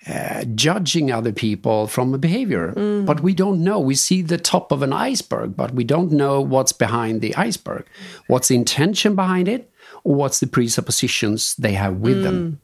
uh, 0.06 0.44
judging 0.54 1.14
other 1.14 1.32
people 1.32 1.88
from 1.88 2.14
a 2.14 2.18
behavior. 2.18 2.74
Mm. 2.76 3.06
But 3.06 3.22
we 3.22 3.34
don't 3.34 3.64
know. 3.64 3.80
We 3.80 3.96
see 3.96 4.22
the 4.22 4.38
top 4.38 4.74
of 4.74 4.82
an 4.82 4.92
iceberg, 4.92 5.56
but 5.56 5.74
we 5.74 5.86
don't 5.86 6.12
know 6.12 6.42
what's 6.42 6.74
behind 6.74 7.22
the 7.22 7.34
iceberg. 7.38 7.86
What's 8.28 8.50
the 8.50 8.56
intention 8.56 9.16
behind 9.16 9.48
it, 9.48 9.72
or 10.04 10.14
what's 10.14 10.42
the 10.42 10.48
presuppositions 10.48 11.56
they 11.56 11.76
have 11.76 11.96
with 11.98 12.18
mm. 12.18 12.24
them. 12.24 12.62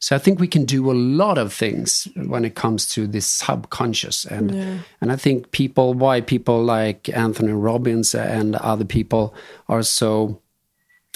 So 0.00 0.16
I 0.16 0.18
think 0.18 0.40
we 0.40 0.48
can 0.48 0.64
do 0.64 0.90
a 0.90 0.94
lot 0.94 1.36
of 1.36 1.52
things 1.52 2.08
when 2.16 2.44
it 2.46 2.54
comes 2.54 2.88
to 2.94 3.06
this 3.06 3.26
subconscious, 3.26 4.24
and 4.24 4.54
yeah. 4.54 4.78
and 5.02 5.12
I 5.12 5.16
think 5.16 5.50
people, 5.50 5.92
why 5.92 6.22
people 6.22 6.64
like 6.64 7.10
Anthony 7.10 7.52
Robbins 7.52 8.14
and 8.14 8.56
other 8.56 8.86
people 8.86 9.34
are 9.68 9.82
so 9.82 10.40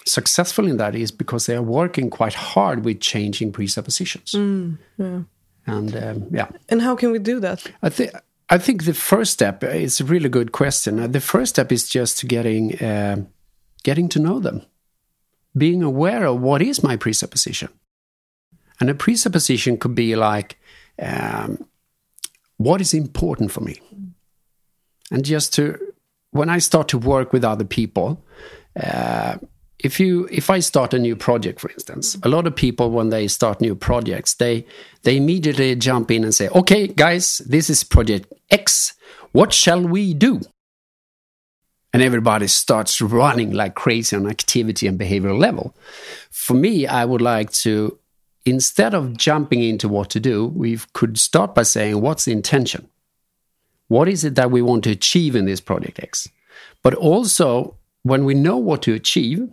successful 0.06 0.66
in 0.68 0.76
that 0.76 0.94
is 0.94 1.10
because 1.10 1.46
they 1.46 1.56
are 1.56 1.62
working 1.62 2.10
quite 2.10 2.34
hard 2.34 2.84
with 2.84 3.00
changing 3.00 3.52
presuppositions. 3.52 4.32
Mm, 4.32 4.76
yeah. 4.98 5.20
And 5.66 5.96
um, 5.96 6.26
yeah. 6.30 6.48
And 6.68 6.82
how 6.82 6.94
can 6.94 7.10
we 7.10 7.18
do 7.18 7.40
that? 7.40 7.66
I 7.82 7.88
think. 7.88 8.10
I 8.50 8.58
think 8.58 8.84
the 8.84 8.92
first 8.92 9.32
step 9.32 9.64
is 9.64 10.00
a 10.00 10.04
really 10.04 10.28
good 10.28 10.52
question. 10.52 11.00
Uh, 11.00 11.06
the 11.06 11.20
first 11.20 11.54
step 11.54 11.72
is 11.72 11.88
just 11.88 12.28
getting 12.28 12.78
uh, 12.82 13.16
getting 13.82 14.10
to 14.10 14.18
know 14.18 14.40
them, 14.40 14.60
being 15.56 15.82
aware 15.82 16.26
of 16.26 16.42
what 16.42 16.60
is 16.60 16.82
my 16.82 16.96
presupposition 16.96 17.70
and 18.80 18.90
a 18.90 18.94
presupposition 18.94 19.76
could 19.78 19.94
be 19.94 20.16
like, 20.16 20.58
um, 21.00 21.66
what 22.56 22.80
is 22.80 22.94
important 22.94 23.50
for 23.52 23.60
me? 23.60 23.80
And 25.10 25.24
just 25.24 25.54
to, 25.54 25.78
when 26.30 26.48
I 26.48 26.58
start 26.58 26.88
to 26.88 26.98
work 26.98 27.32
with 27.32 27.44
other 27.44 27.64
people, 27.64 28.24
uh, 28.80 29.36
if 29.78 30.00
you 30.00 30.26
if 30.30 30.48
I 30.50 30.60
start 30.60 30.94
a 30.94 30.98
new 30.98 31.14
project, 31.14 31.60
for 31.60 31.70
instance, 31.70 32.16
a 32.22 32.28
lot 32.28 32.46
of 32.46 32.56
people 32.56 32.90
when 32.90 33.10
they 33.10 33.28
start 33.28 33.60
new 33.60 33.74
projects, 33.74 34.34
they 34.34 34.64
they 35.02 35.16
immediately 35.16 35.76
jump 35.76 36.10
in 36.10 36.24
and 36.24 36.34
say, 36.34 36.48
"Okay, 36.48 36.86
guys, 36.86 37.38
this 37.46 37.68
is 37.68 37.84
project 37.84 38.32
X. 38.50 38.94
What 39.32 39.52
shall 39.52 39.82
we 39.82 40.14
do?" 40.14 40.40
And 41.92 42.02
everybody 42.02 42.48
starts 42.48 43.00
running 43.00 43.52
like 43.52 43.74
crazy 43.74 44.16
on 44.16 44.28
activity 44.28 44.86
and 44.86 44.98
behavioral 44.98 45.38
level. 45.38 45.76
For 46.30 46.54
me, 46.54 46.86
I 46.86 47.04
would 47.04 47.20
like 47.20 47.52
to 47.62 47.98
instead 48.44 48.94
of 48.94 49.16
jumping 49.16 49.62
into 49.62 49.88
what 49.88 50.10
to 50.10 50.20
do, 50.20 50.46
we 50.46 50.78
could 50.92 51.18
start 51.18 51.54
by 51.54 51.62
saying, 51.62 52.00
what's 52.00 52.26
the 52.26 52.32
intention? 52.32 52.88
What 53.88 54.08
is 54.08 54.24
it 54.24 54.34
that 54.34 54.50
we 54.50 54.62
want 54.62 54.84
to 54.84 54.90
achieve 54.90 55.36
in 55.36 55.44
this 55.44 55.60
project 55.60 56.02
X? 56.02 56.28
But 56.82 56.94
also, 56.94 57.76
when 58.02 58.24
we 58.24 58.34
know 58.34 58.56
what 58.56 58.82
to 58.82 58.94
achieve, 58.94 59.48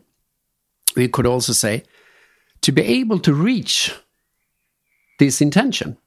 we 0.95 1.08
could 1.08 1.25
also 1.25 1.54
say, 1.54 1.84
to 2.62 2.71
be 2.71 2.82
able 2.82 3.19
to 3.19 3.34
reach 3.34 3.93
this 5.19 5.41
intention, 5.41 5.97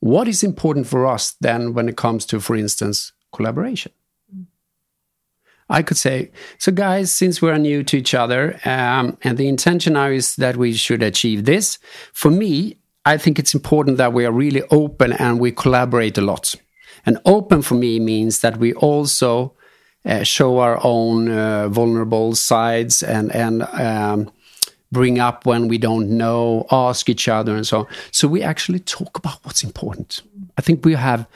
what 0.00 0.28
is 0.28 0.42
important 0.42 0.86
for 0.86 1.06
us 1.06 1.32
then 1.40 1.74
when 1.74 1.88
it 1.88 1.96
comes 1.96 2.24
to, 2.26 2.40
for 2.40 2.56
instance, 2.56 3.12
collaboration? 3.32 3.92
I 5.70 5.82
could 5.82 5.96
say, 5.96 6.30
so 6.58 6.72
guys, 6.72 7.12
since 7.12 7.40
we're 7.40 7.56
new 7.56 7.82
to 7.84 7.96
each 7.96 8.12
other, 8.12 8.58
um, 8.64 9.16
and 9.22 9.38
the 9.38 9.48
intention 9.48 9.92
now 9.92 10.08
is 10.08 10.36
that 10.36 10.56
we 10.56 10.74
should 10.74 11.02
achieve 11.02 11.44
this, 11.44 11.78
for 12.12 12.30
me, 12.30 12.76
I 13.04 13.16
think 13.16 13.38
it's 13.38 13.54
important 13.54 13.96
that 13.96 14.12
we 14.12 14.26
are 14.26 14.32
really 14.32 14.62
open 14.70 15.12
and 15.12 15.40
we 15.40 15.52
collaborate 15.52 16.18
a 16.18 16.20
lot. 16.20 16.54
And 17.06 17.18
open 17.24 17.62
for 17.62 17.76
me 17.76 18.00
means 18.00 18.40
that 18.40 18.58
we 18.58 18.74
also 18.74 19.54
uh, 20.04 20.22
show 20.24 20.58
our 20.58 20.78
own 20.84 21.30
uh, 21.30 21.68
vulnerable 21.68 22.34
sides 22.34 23.02
and 23.02 23.34
and 23.34 23.62
um, 23.62 24.30
bring 24.92 25.18
up 25.18 25.46
when 25.46 25.68
we 25.68 25.78
don't 25.78 26.10
know, 26.10 26.66
ask 26.70 27.08
each 27.08 27.28
other, 27.28 27.54
and 27.54 27.66
so 27.66 27.80
on. 27.80 27.86
So 28.10 28.28
we 28.28 28.42
actually 28.42 28.80
talk 28.80 29.16
about 29.16 29.38
what's 29.44 29.62
important. 29.62 30.22
I 30.58 30.62
think 30.62 30.84
we 30.84 30.94
have 30.94 31.26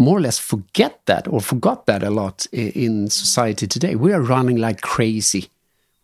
more 0.00 0.16
or 0.16 0.20
less 0.20 0.38
forget 0.38 1.00
that 1.04 1.28
or 1.28 1.40
forgot 1.40 1.84
that 1.86 2.02
a 2.02 2.10
lot 2.10 2.46
in 2.52 3.10
society 3.10 3.66
today. 3.66 3.94
We 3.94 4.12
are 4.14 4.22
running 4.22 4.56
like 4.56 4.80
crazy. 4.80 5.50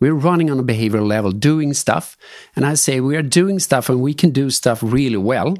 We're 0.00 0.12
running 0.12 0.50
on 0.50 0.58
a 0.58 0.62
behavioral 0.62 1.06
level, 1.06 1.32
doing 1.32 1.72
stuff. 1.72 2.18
And 2.54 2.66
I 2.66 2.74
say 2.74 3.00
we 3.00 3.16
are 3.16 3.22
doing 3.22 3.58
stuff 3.58 3.88
and 3.88 4.02
we 4.02 4.12
can 4.12 4.30
do 4.30 4.50
stuff 4.50 4.82
really 4.82 5.16
well. 5.16 5.56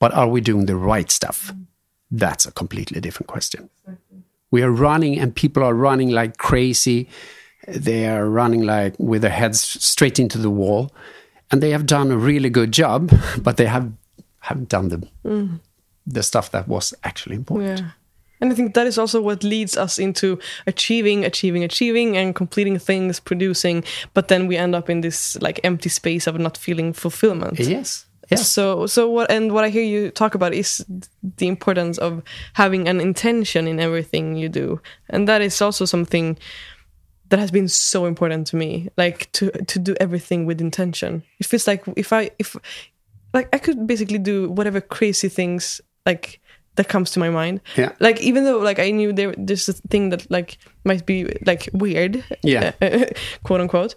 But 0.00 0.14
are 0.14 0.26
we 0.26 0.40
doing 0.40 0.64
the 0.64 0.76
right 0.76 1.10
stuff? 1.10 1.52
That's 2.10 2.46
a 2.46 2.52
completely 2.52 3.00
different 3.00 3.28
question. 3.28 3.68
We 4.50 4.62
are 4.62 4.70
running, 4.70 5.18
and 5.18 5.34
people 5.34 5.62
are 5.62 5.74
running 5.74 6.10
like 6.10 6.38
crazy. 6.38 7.08
They 7.68 8.06
are 8.08 8.26
running 8.28 8.62
like 8.62 8.94
with 8.98 9.22
their 9.22 9.30
heads 9.30 9.60
straight 9.60 10.18
into 10.18 10.38
the 10.38 10.50
wall, 10.50 10.94
and 11.50 11.62
they 11.62 11.70
have 11.70 11.84
done 11.84 12.10
a 12.10 12.16
really 12.16 12.48
good 12.48 12.72
job, 12.72 13.10
but 13.42 13.56
they 13.56 13.66
have 13.66 13.92
have 14.40 14.68
done 14.68 14.88
the 14.88 15.08
Mm. 15.24 15.60
The 16.06 16.22
stuff 16.22 16.50
that 16.52 16.68
was 16.68 16.94
actually 17.04 17.36
important. 17.36 17.80
Yeah. 17.80 17.90
And 18.40 18.52
I 18.52 18.54
think 18.54 18.74
that 18.74 18.86
is 18.86 18.98
also 18.98 19.20
what 19.22 19.42
leads 19.42 19.76
us 19.76 19.98
into 19.98 20.38
achieving, 20.66 21.24
achieving, 21.24 21.64
achieving, 21.64 22.16
and 22.16 22.34
completing 22.34 22.78
things, 22.78 23.18
producing. 23.18 23.82
But 24.12 24.28
then 24.28 24.46
we 24.46 24.56
end 24.56 24.74
up 24.74 24.90
in 24.90 25.00
this 25.00 25.40
like 25.40 25.58
empty 25.64 25.88
space 25.88 26.26
of 26.26 26.38
not 26.38 26.58
feeling 26.58 26.92
fulfillment. 26.92 27.58
Yes. 27.58 28.04
Yes. 28.30 28.48
So, 28.48 28.86
so 28.86 29.08
what? 29.08 29.30
And 29.30 29.52
what 29.52 29.64
I 29.64 29.68
hear 29.68 29.84
you 29.84 30.10
talk 30.10 30.34
about 30.34 30.52
is 30.52 30.84
the 31.36 31.46
importance 31.46 31.96
of 31.98 32.22
having 32.54 32.88
an 32.88 33.00
intention 33.00 33.68
in 33.68 33.78
everything 33.78 34.36
you 34.36 34.48
do, 34.48 34.80
and 35.08 35.28
that 35.28 35.42
is 35.42 35.62
also 35.62 35.84
something 35.84 36.36
that 37.28 37.38
has 37.38 37.52
been 37.52 37.68
so 37.68 38.04
important 38.04 38.48
to 38.48 38.56
me. 38.56 38.88
Like 38.96 39.30
to 39.32 39.50
to 39.50 39.78
do 39.78 39.94
everything 40.00 40.44
with 40.44 40.60
intention. 40.60 41.22
It 41.38 41.46
feels 41.46 41.68
like 41.68 41.84
if 41.94 42.12
I 42.12 42.30
if 42.40 42.56
like 43.32 43.48
I 43.54 43.58
could 43.58 43.86
basically 43.86 44.18
do 44.18 44.50
whatever 44.50 44.80
crazy 44.80 45.28
things 45.28 45.80
like 46.06 46.40
that 46.76 46.88
comes 46.88 47.10
to 47.12 47.20
my 47.20 47.30
mind. 47.30 47.60
Yeah. 47.76 47.92
Like 48.00 48.20
even 48.20 48.44
though 48.44 48.58
like 48.58 48.78
I 48.78 48.90
knew 48.90 49.12
there 49.12 49.34
there's 49.36 49.68
a 49.68 49.72
thing 49.72 50.10
that 50.10 50.30
like 50.30 50.58
might 50.84 51.04
be 51.06 51.24
like 51.44 51.68
weird. 51.72 52.24
Yeah. 52.42 52.72
quote 53.42 53.60
unquote. 53.60 53.94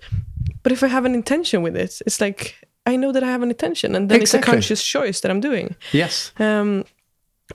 But 0.63 0.71
if 0.71 0.83
I 0.83 0.87
have 0.87 1.05
an 1.05 1.13
intention 1.13 1.61
with 1.61 1.75
it, 1.77 2.01
it's 2.05 2.19
like 2.19 2.55
I 2.85 2.95
know 2.95 3.11
that 3.11 3.23
I 3.23 3.27
have 3.27 3.43
an 3.43 3.49
intention, 3.49 3.95
and 3.95 4.09
then 4.09 4.21
it's 4.21 4.33
a 4.33 4.41
conscious 4.41 4.83
choice 4.83 5.21
that 5.21 5.31
I'm 5.31 5.39
doing. 5.39 5.75
Yes. 5.91 6.31
Um, 6.39 6.85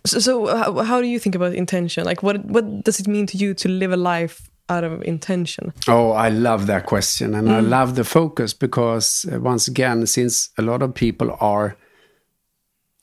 so, 0.07 0.19
so 0.21 0.47
how, 0.47 0.83
how 0.83 1.01
do 1.01 1.07
you 1.07 1.19
think 1.19 1.35
about 1.35 1.55
intention? 1.55 2.05
Like, 2.05 2.23
what 2.23 2.45
what 2.45 2.85
does 2.85 3.01
it 3.01 3.09
mean 3.09 3.27
to 3.27 3.37
you 3.37 3.55
to 3.55 3.69
live 3.69 3.93
a 3.93 3.97
life 3.97 4.51
out 4.69 4.85
of 4.85 5.03
intention? 5.03 5.73
Oh, 5.89 6.13
I 6.13 6.29
love 6.29 6.67
that 6.67 6.87
question. 6.87 7.35
And 7.35 7.51
I 7.51 7.61
love 7.61 7.97
the 7.97 8.05
focus 8.05 8.55
because, 8.55 9.27
uh, 9.31 9.41
once 9.41 9.69
again, 9.69 10.07
since 10.07 10.51
a 10.57 10.63
lot 10.63 10.83
of 10.83 10.95
people 10.95 11.37
are 11.41 11.77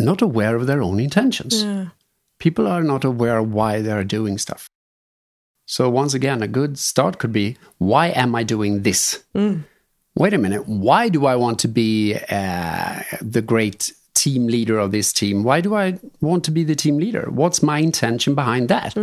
not 0.05 0.21
aware 0.21 0.55
of 0.55 0.67
their 0.67 0.81
own 0.81 0.99
intentions, 0.99 1.63
Yeah. 1.63 1.85
people 2.39 2.67
are 2.67 2.83
not 2.83 3.03
aware 3.03 3.37
of 3.37 3.53
why 3.53 3.81
they 3.81 3.91
are 3.91 4.03
doing 4.03 4.37
stuff. 4.37 4.67
So, 5.65 5.89
once 5.89 6.13
again, 6.13 6.41
a 6.43 6.47
good 6.47 6.77
start 6.77 7.17
could 7.17 7.31
be 7.31 7.57
why 7.77 8.07
am 8.07 8.35
I 8.35 8.43
doing 8.43 8.81
this? 8.83 9.23
Wait 10.15 10.33
a 10.33 10.37
minute. 10.37 10.67
Why 10.67 11.07
do 11.09 11.25
I 11.25 11.35
want 11.37 11.59
to 11.59 11.67
be 11.69 12.15
uh, 12.29 13.01
the 13.21 13.41
great 13.41 13.93
team 14.13 14.47
leader 14.47 14.77
of 14.77 14.91
this 14.91 15.13
team? 15.13 15.43
Why 15.43 15.61
do 15.61 15.73
I 15.75 15.97
want 16.19 16.43
to 16.45 16.51
be 16.51 16.65
the 16.65 16.75
team 16.75 16.97
leader? 16.97 17.27
What's 17.29 17.63
my 17.63 17.79
intention 17.79 18.35
behind 18.35 18.67
that? 18.67 18.93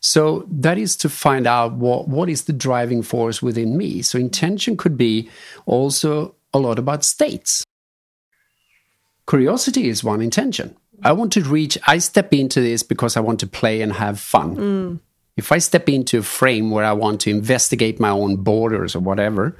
So 0.00 0.44
that 0.50 0.78
is 0.78 0.96
to 0.96 1.08
find 1.08 1.46
out 1.46 1.74
what, 1.74 2.08
what 2.08 2.28
is 2.28 2.44
the 2.44 2.52
driving 2.52 3.02
force 3.02 3.42
within 3.42 3.76
me. 3.76 4.02
So 4.02 4.18
intention 4.18 4.76
could 4.76 4.96
be 4.96 5.28
also 5.66 6.34
a 6.52 6.58
lot 6.58 6.78
about 6.78 7.04
states. 7.04 7.64
Curiosity 9.28 9.88
is 9.88 10.02
one 10.02 10.22
intention. 10.22 10.74
I 11.02 11.12
want 11.12 11.32
to 11.34 11.42
reach, 11.42 11.78
I 11.86 11.98
step 11.98 12.32
into 12.32 12.60
this 12.60 12.82
because 12.82 13.16
I 13.16 13.20
want 13.20 13.40
to 13.40 13.46
play 13.46 13.82
and 13.82 13.92
have 13.92 14.18
fun. 14.18 15.00
If 15.36 15.52
I 15.52 15.58
step 15.58 15.88
into 15.88 16.18
a 16.18 16.22
frame 16.22 16.70
where 16.70 16.84
I 16.84 16.92
want 16.92 17.20
to 17.20 17.30
investigate 17.30 18.00
my 18.00 18.08
own 18.08 18.36
borders 18.36 18.96
or 18.96 19.00
whatever, 19.00 19.56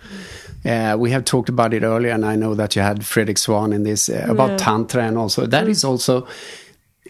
uh, 0.64 0.96
we 0.98 1.12
have 1.12 1.24
talked 1.24 1.48
about 1.48 1.72
it 1.72 1.84
earlier, 1.84 2.10
and 2.10 2.24
I 2.24 2.34
know 2.34 2.54
that 2.56 2.74
you 2.74 2.82
had 2.82 3.04
Fredrik 3.04 3.38
Swan 3.38 3.72
in 3.72 3.84
this 3.84 4.08
uh, 4.08 4.26
about 4.28 4.58
Tantra, 4.58 5.04
and 5.04 5.16
also 5.16 5.46
that 5.46 5.68
is 5.68 5.84
also 5.84 6.26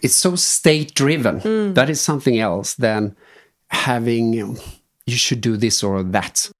it's 0.03 0.13
so 0.13 0.35
state 0.35 0.93
driven. 0.93 1.39
That 1.73 1.89
is 1.89 1.99
something 1.99 2.37
else 2.37 2.75
than 2.75 3.15
having 3.71 4.33
you 4.33 4.55
should 5.07 5.41
do 5.41 5.57
this 5.57 5.83
or 5.83 6.03
that. 6.03 6.51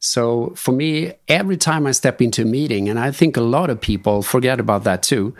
So 0.00 0.52
for 0.54 0.72
me, 0.72 1.12
every 1.26 1.56
time 1.56 1.86
I 1.86 1.92
step 1.92 2.22
into 2.22 2.42
a 2.42 2.44
meeting, 2.44 2.88
and 2.88 2.98
I 2.98 3.10
think 3.10 3.36
a 3.36 3.40
lot 3.40 3.70
of 3.70 3.80
people 3.80 4.22
forget 4.22 4.60
about 4.60 4.84
that 4.84 5.02
too. 5.02 5.34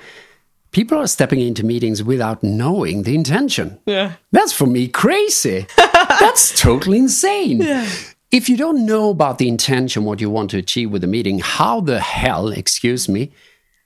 People 0.71 0.99
are 0.99 1.07
stepping 1.07 1.41
into 1.41 1.65
meetings 1.65 2.03
without 2.03 2.43
knowing 2.43 3.05
the 3.05 3.15
intention. 3.15 3.79
Yeah. 3.87 4.15
That's 4.33 4.53
for 4.53 4.67
me 4.67 4.89
crazy. 4.89 5.67
That's 5.77 6.61
totally 6.61 6.99
insane. 6.99 7.63
Yeah. 7.63 7.89
If 8.31 8.51
you 8.51 8.59
don't 8.59 8.85
know 8.85 9.09
about 9.09 9.39
the 9.39 9.49
intention, 9.49 10.05
what 10.05 10.21
you 10.21 10.29
want 10.29 10.51
to 10.51 10.59
achieve 10.59 10.91
with 10.91 11.01
the 11.01 11.07
meeting, 11.07 11.39
how 11.39 11.81
the 11.81 12.01
hell, 12.01 12.49
excuse 12.49 13.09
me, 13.09 13.33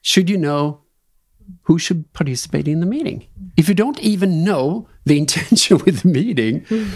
should 0.01 0.29
you 0.29 0.37
know 0.37 0.81
who 1.63 1.79
should 1.79 2.13
participate 2.13 2.67
in 2.67 2.81
the 2.81 2.87
meeting? 2.87 3.27
If 3.57 3.69
you 3.69 3.75
don't 3.75 4.01
even 4.01 4.43
know 4.43 4.89
the 5.05 5.19
intention 5.25 5.79
with 5.79 6.01
the 6.01 6.09
meeting, 6.09 6.65
hmm. 6.65 6.89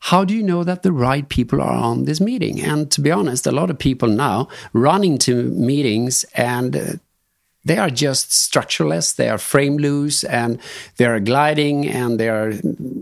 How 0.00 0.24
do 0.24 0.34
you 0.34 0.42
know 0.42 0.64
that 0.64 0.82
the 0.82 0.92
right 0.92 1.28
people 1.28 1.60
are 1.60 1.74
on 1.74 2.04
this 2.04 2.20
meeting? 2.20 2.60
And 2.60 2.90
to 2.92 3.00
be 3.00 3.10
honest, 3.10 3.46
a 3.46 3.52
lot 3.52 3.70
of 3.70 3.78
people 3.78 4.08
now 4.08 4.48
running 4.72 5.18
to 5.18 5.50
meetings 5.50 6.24
and 6.34 6.76
uh, 6.76 6.92
they 7.64 7.76
are 7.76 7.90
just 7.90 8.32
structureless, 8.32 9.12
they 9.14 9.28
are 9.28 9.36
frame 9.36 9.76
loose, 9.76 10.24
and 10.24 10.58
they 10.96 11.04
are 11.04 11.20
gliding, 11.20 11.86
and 11.86 12.18
they 12.18 12.28
are 12.28 12.52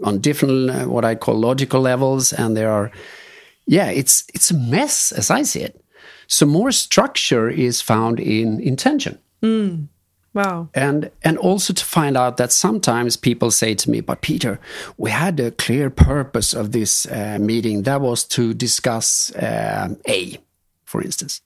on 0.02 0.18
different 0.18 0.70
uh, 0.70 0.84
what 0.86 1.04
I 1.04 1.14
call 1.14 1.36
logical 1.36 1.80
levels, 1.80 2.32
and 2.32 2.56
they 2.56 2.64
are, 2.64 2.90
yeah, 3.66 3.90
it's 3.90 4.24
it's 4.34 4.50
a 4.50 4.54
mess 4.54 5.12
as 5.12 5.30
I 5.30 5.42
see 5.42 5.60
it. 5.60 5.80
So 6.26 6.46
more 6.46 6.72
structure 6.72 7.48
is 7.48 7.80
found 7.80 8.18
in 8.18 8.60
intention 8.60 9.18
Wow. 10.36 10.68
and 10.74 11.10
and 11.26 11.36
also 11.38 11.72
to 11.72 11.84
find 11.84 12.16
out 12.16 12.36
that 12.36 12.52
sometimes 12.52 13.16
people 13.16 13.50
say 13.50 13.74
to 13.74 13.90
me 13.90 14.00
but 14.02 14.20
peter 14.20 14.60
we 14.96 15.10
had 15.10 15.40
a 15.40 15.50
clear 15.64 15.88
purpose 15.90 16.50
of 16.60 16.70
this 16.70 17.06
uh, 17.06 17.38
meeting 17.40 17.82
that 17.84 18.00
was 18.00 18.24
to 18.36 18.54
discuss 18.54 19.34
uh, 19.36 19.88
a 20.08 20.38
for 20.84 21.00
instance. 21.02 21.40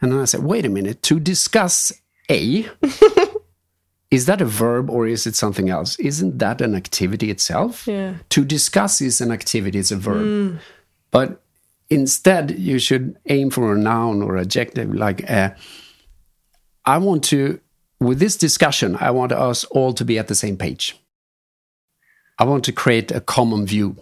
And 0.00 0.12
then 0.12 0.20
i 0.20 0.26
said 0.26 0.42
wait 0.42 0.64
a 0.66 0.68
minute 0.78 0.98
to 1.08 1.18
discuss 1.18 1.92
a? 2.30 2.68
Is 4.10 4.26
that 4.26 4.40
a 4.40 4.44
verb 4.44 4.88
or 4.88 5.06
is 5.08 5.26
it 5.26 5.34
something 5.34 5.68
else? 5.68 5.98
Isn't 5.98 6.38
that 6.38 6.60
an 6.60 6.74
activity 6.76 7.28
itself? 7.30 7.86
Yeah. 7.88 8.14
to 8.28 8.44
discuss 8.44 9.00
is 9.00 9.20
an 9.20 9.32
activity 9.32 9.78
it's 9.80 9.90
a 9.90 9.96
verb. 9.96 10.60
But 11.10 11.42
instead 11.90 12.58
you 12.58 12.78
should 12.78 13.16
aim 13.26 13.50
for 13.50 13.74
a 13.74 13.78
noun 13.78 14.22
or 14.22 14.36
adjective 14.36 14.92
like 14.94 15.28
uh, 15.30 15.50
i 16.84 16.98
want 16.98 17.22
to 17.22 17.60
with 18.00 18.18
this 18.18 18.36
discussion 18.36 18.96
i 19.00 19.10
want 19.10 19.32
us 19.32 19.64
all 19.64 19.92
to 19.92 20.04
be 20.04 20.18
at 20.18 20.28
the 20.28 20.34
same 20.34 20.56
page. 20.56 20.98
I 22.38 22.44
want 22.44 22.64
to 22.64 22.72
create 22.72 23.10
a 23.12 23.20
common 23.20 23.64
view. 23.66 23.96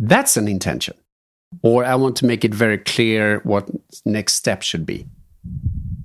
That's 0.00 0.36
an 0.36 0.48
intention. 0.48 0.94
Or 1.62 1.84
i 1.84 1.94
want 1.94 2.16
to 2.16 2.26
make 2.26 2.44
it 2.44 2.54
very 2.54 2.78
clear 2.78 3.40
what 3.44 3.68
next 4.04 4.34
step 4.34 4.62
should 4.62 4.84
be. 4.84 5.06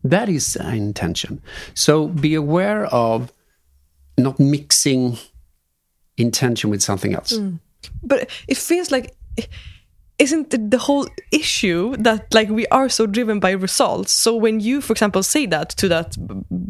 That 0.03 0.29
is 0.29 0.55
an 0.55 0.75
intention. 0.75 1.41
So 1.73 2.07
be 2.07 2.35
aware 2.35 2.85
of 2.85 3.31
not 4.17 4.39
mixing 4.39 5.17
intention 6.17 6.69
with 6.69 6.83
something 6.83 7.15
else. 7.15 7.33
Mm. 7.33 7.59
But 8.03 8.29
it 8.47 8.57
feels 8.57 8.91
like 8.91 9.15
isn't 10.19 10.53
it 10.53 10.69
the 10.71 10.77
whole 10.77 11.07
issue 11.31 11.95
that 11.97 12.31
like 12.33 12.49
we 12.49 12.65
are 12.67 12.87
so 12.87 13.05
driven 13.07 13.39
by 13.39 13.51
results 13.51 14.13
so 14.13 14.35
when 14.35 14.59
you 14.59 14.79
for 14.79 14.93
example 14.93 15.23
say 15.23 15.45
that 15.47 15.69
to 15.69 15.87
that 15.87 16.15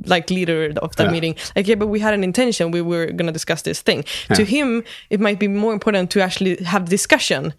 like 0.05 0.29
leader 0.29 0.71
of 0.81 0.95
that 0.95 1.05
Yeah. 1.07 1.11
meeting 1.11 1.35
like 1.55 1.67
yeah 1.67 1.75
but 1.75 1.87
we 1.87 1.99
had 1.99 2.13
an 2.13 2.23
intention 2.23 2.71
we 2.71 2.81
were 2.81 3.07
going 3.07 3.27
to 3.27 3.31
discuss 3.33 3.61
this 3.63 3.81
thing 3.81 4.05
to 4.33 4.43
him 4.45 4.83
it 5.09 5.19
might 5.19 5.39
be 5.39 5.47
more 5.47 5.73
important 5.73 6.09
to 6.11 6.21
actually 6.21 6.55
have 6.63 6.85
discussion 6.85 7.53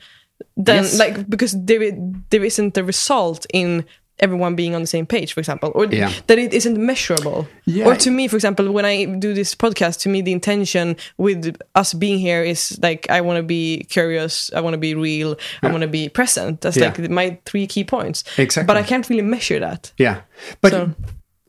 than 0.57 0.83
Yes. 0.85 0.99
like 0.99 1.29
because 1.29 1.53
there 1.65 1.93
there 2.31 2.45
isn't 2.45 2.77
a 2.79 2.83
result 2.85 3.47
in 3.53 3.85
everyone 4.21 4.55
being 4.55 4.75
on 4.75 4.81
the 4.81 4.87
same 4.87 5.07
page 5.07 5.33
for 5.33 5.41
example 5.41 5.73
or 5.75 5.87
Yeah. 5.87 6.13
that 6.29 6.39
it 6.39 6.55
isn't 6.55 6.79
measurable 6.79 7.47
Yeah. 7.65 7.87
or 7.87 7.97
to 7.97 8.11
me 8.11 8.29
for 8.29 8.37
example 8.37 8.71
when 8.73 8.85
i 8.85 9.05
do 9.05 9.35
this 9.35 9.55
podcast 9.57 10.01
to 10.03 10.09
me 10.09 10.23
the 10.23 10.31
intention 10.33 10.97
with 11.19 11.57
us 11.75 11.95
being 11.95 12.19
here 12.21 12.43
is 12.43 12.79
like 12.83 13.11
i 13.11 13.21
want 13.21 13.39
to 13.39 13.43
be 13.43 13.85
curious 13.91 14.51
i 14.55 14.61
want 14.61 14.75
to 14.75 14.79
be 14.79 14.95
real 14.95 15.37
i 15.63 15.67
want 15.71 15.83
to 15.83 15.89
be 15.89 16.09
present 16.09 16.61
that's 16.61 16.77
Yeah. 16.77 16.87
like 16.97 17.11
my 17.11 17.39
three 17.45 17.67
key 17.67 17.85
points 17.85 18.23
Exactly. 18.39 18.67
but 18.69 18.77
i 18.77 18.83
can't 18.87 19.09
really 19.11 19.23
measure 19.37 19.59
that 19.61 19.93
Yeah. 19.99 20.21
But 20.61 20.71
So- 20.73 20.95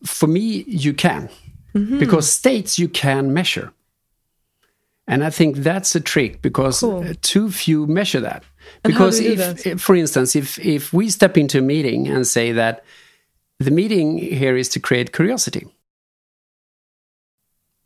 for 0.04 0.28
me, 0.28 0.63
you 0.67 0.93
can. 0.93 1.30
Mm-hmm. 1.73 1.97
Because 1.99 2.32
states 2.32 2.78
you 2.78 2.88
can 2.88 3.34
measure. 3.34 3.71
And 5.08 5.23
I 5.23 5.30
think 5.30 5.58
that's 5.58 5.95
a 5.95 5.99
trick 5.99 6.41
because 6.41 6.80
Cool. 6.80 7.06
too 7.21 7.49
few 7.51 7.86
measure 7.88 8.21
that. 8.21 8.43
Because 8.84 9.19
if, 9.19 9.82
for 9.82 9.95
instance, 9.95 10.36
if, 10.36 10.60
if 10.60 10.93
we 10.93 11.10
step 11.10 11.38
into 11.38 11.60
a 11.60 11.62
meeting 11.62 12.08
and 12.08 12.25
say 12.25 12.51
that 12.51 12.84
the 13.60 13.71
meeting 13.71 14.17
here 14.17 14.56
is 14.56 14.69
to 14.69 14.80
create 14.80 15.13
curiosity, 15.13 15.67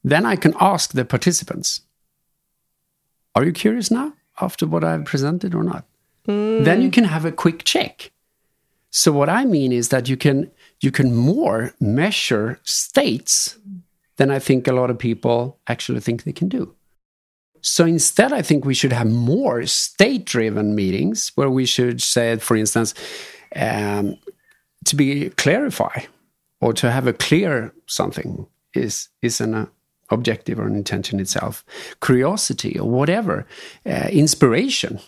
then 0.04 0.26
I 0.26 0.36
can 0.36 0.54
ask 0.60 0.94
the 0.94 1.06
participants, 1.06 1.82
are 3.36 3.46
you 3.46 3.52
curious 3.52 3.92
now 3.92 4.14
after 4.42 4.66
what 4.68 4.84
I've 4.84 5.06
presented 5.06 5.54
or 5.54 5.64
not? 5.64 5.86
Then 6.26 6.82
you 6.82 6.92
can 6.92 7.06
have 7.06 7.26
a 7.26 7.32
quick 7.32 7.64
check. 7.64 8.12
So 8.92 9.12
what 9.12 9.30
I 9.30 9.46
mean 9.46 9.72
is 9.72 9.90
that 9.90 10.10
you 10.10 10.18
can 10.18 10.52
you 10.82 10.92
can 10.92 11.16
more 11.16 11.74
measure 11.80 12.60
states 12.64 13.58
than 14.18 14.32
I 14.32 14.40
think 14.40 14.68
a 14.68 14.74
lot 14.74 14.90
of 14.90 14.98
people 14.98 15.60
actually 15.68 16.00
think 16.02 16.24
they 16.24 16.32
can 16.34 16.50
do. 16.50 16.76
So 17.62 17.86
instead, 17.86 18.34
I 18.34 18.42
think 18.42 18.66
we 18.66 18.74
should 18.74 18.94
have 18.94 19.08
more 19.08 19.66
state 19.66 20.26
driven 20.26 20.76
meetings 20.76 21.32
where 21.36 21.50
we 21.50 21.66
should 21.66 22.02
say, 22.02 22.38
for 22.38 22.56
instance, 22.56 22.94
um, 23.56 24.18
to 24.86 24.96
be 24.96 25.30
clarify 25.32 26.02
or 26.62 26.74
to 26.74 26.92
have 26.92 27.08
a 27.08 27.14
clear 27.14 27.74
something 27.88 28.48
is, 28.74 29.10
is 29.22 29.42
an 29.42 29.54
uh, 29.56 29.66
objective 30.10 30.60
or 30.60 30.68
an 30.68 30.76
intention 30.76 31.20
itself, 31.20 31.64
curiosity 32.02 32.78
or 32.80 32.90
whatever, 32.90 33.46
uh, 33.86 34.08
inspiration 34.12 35.00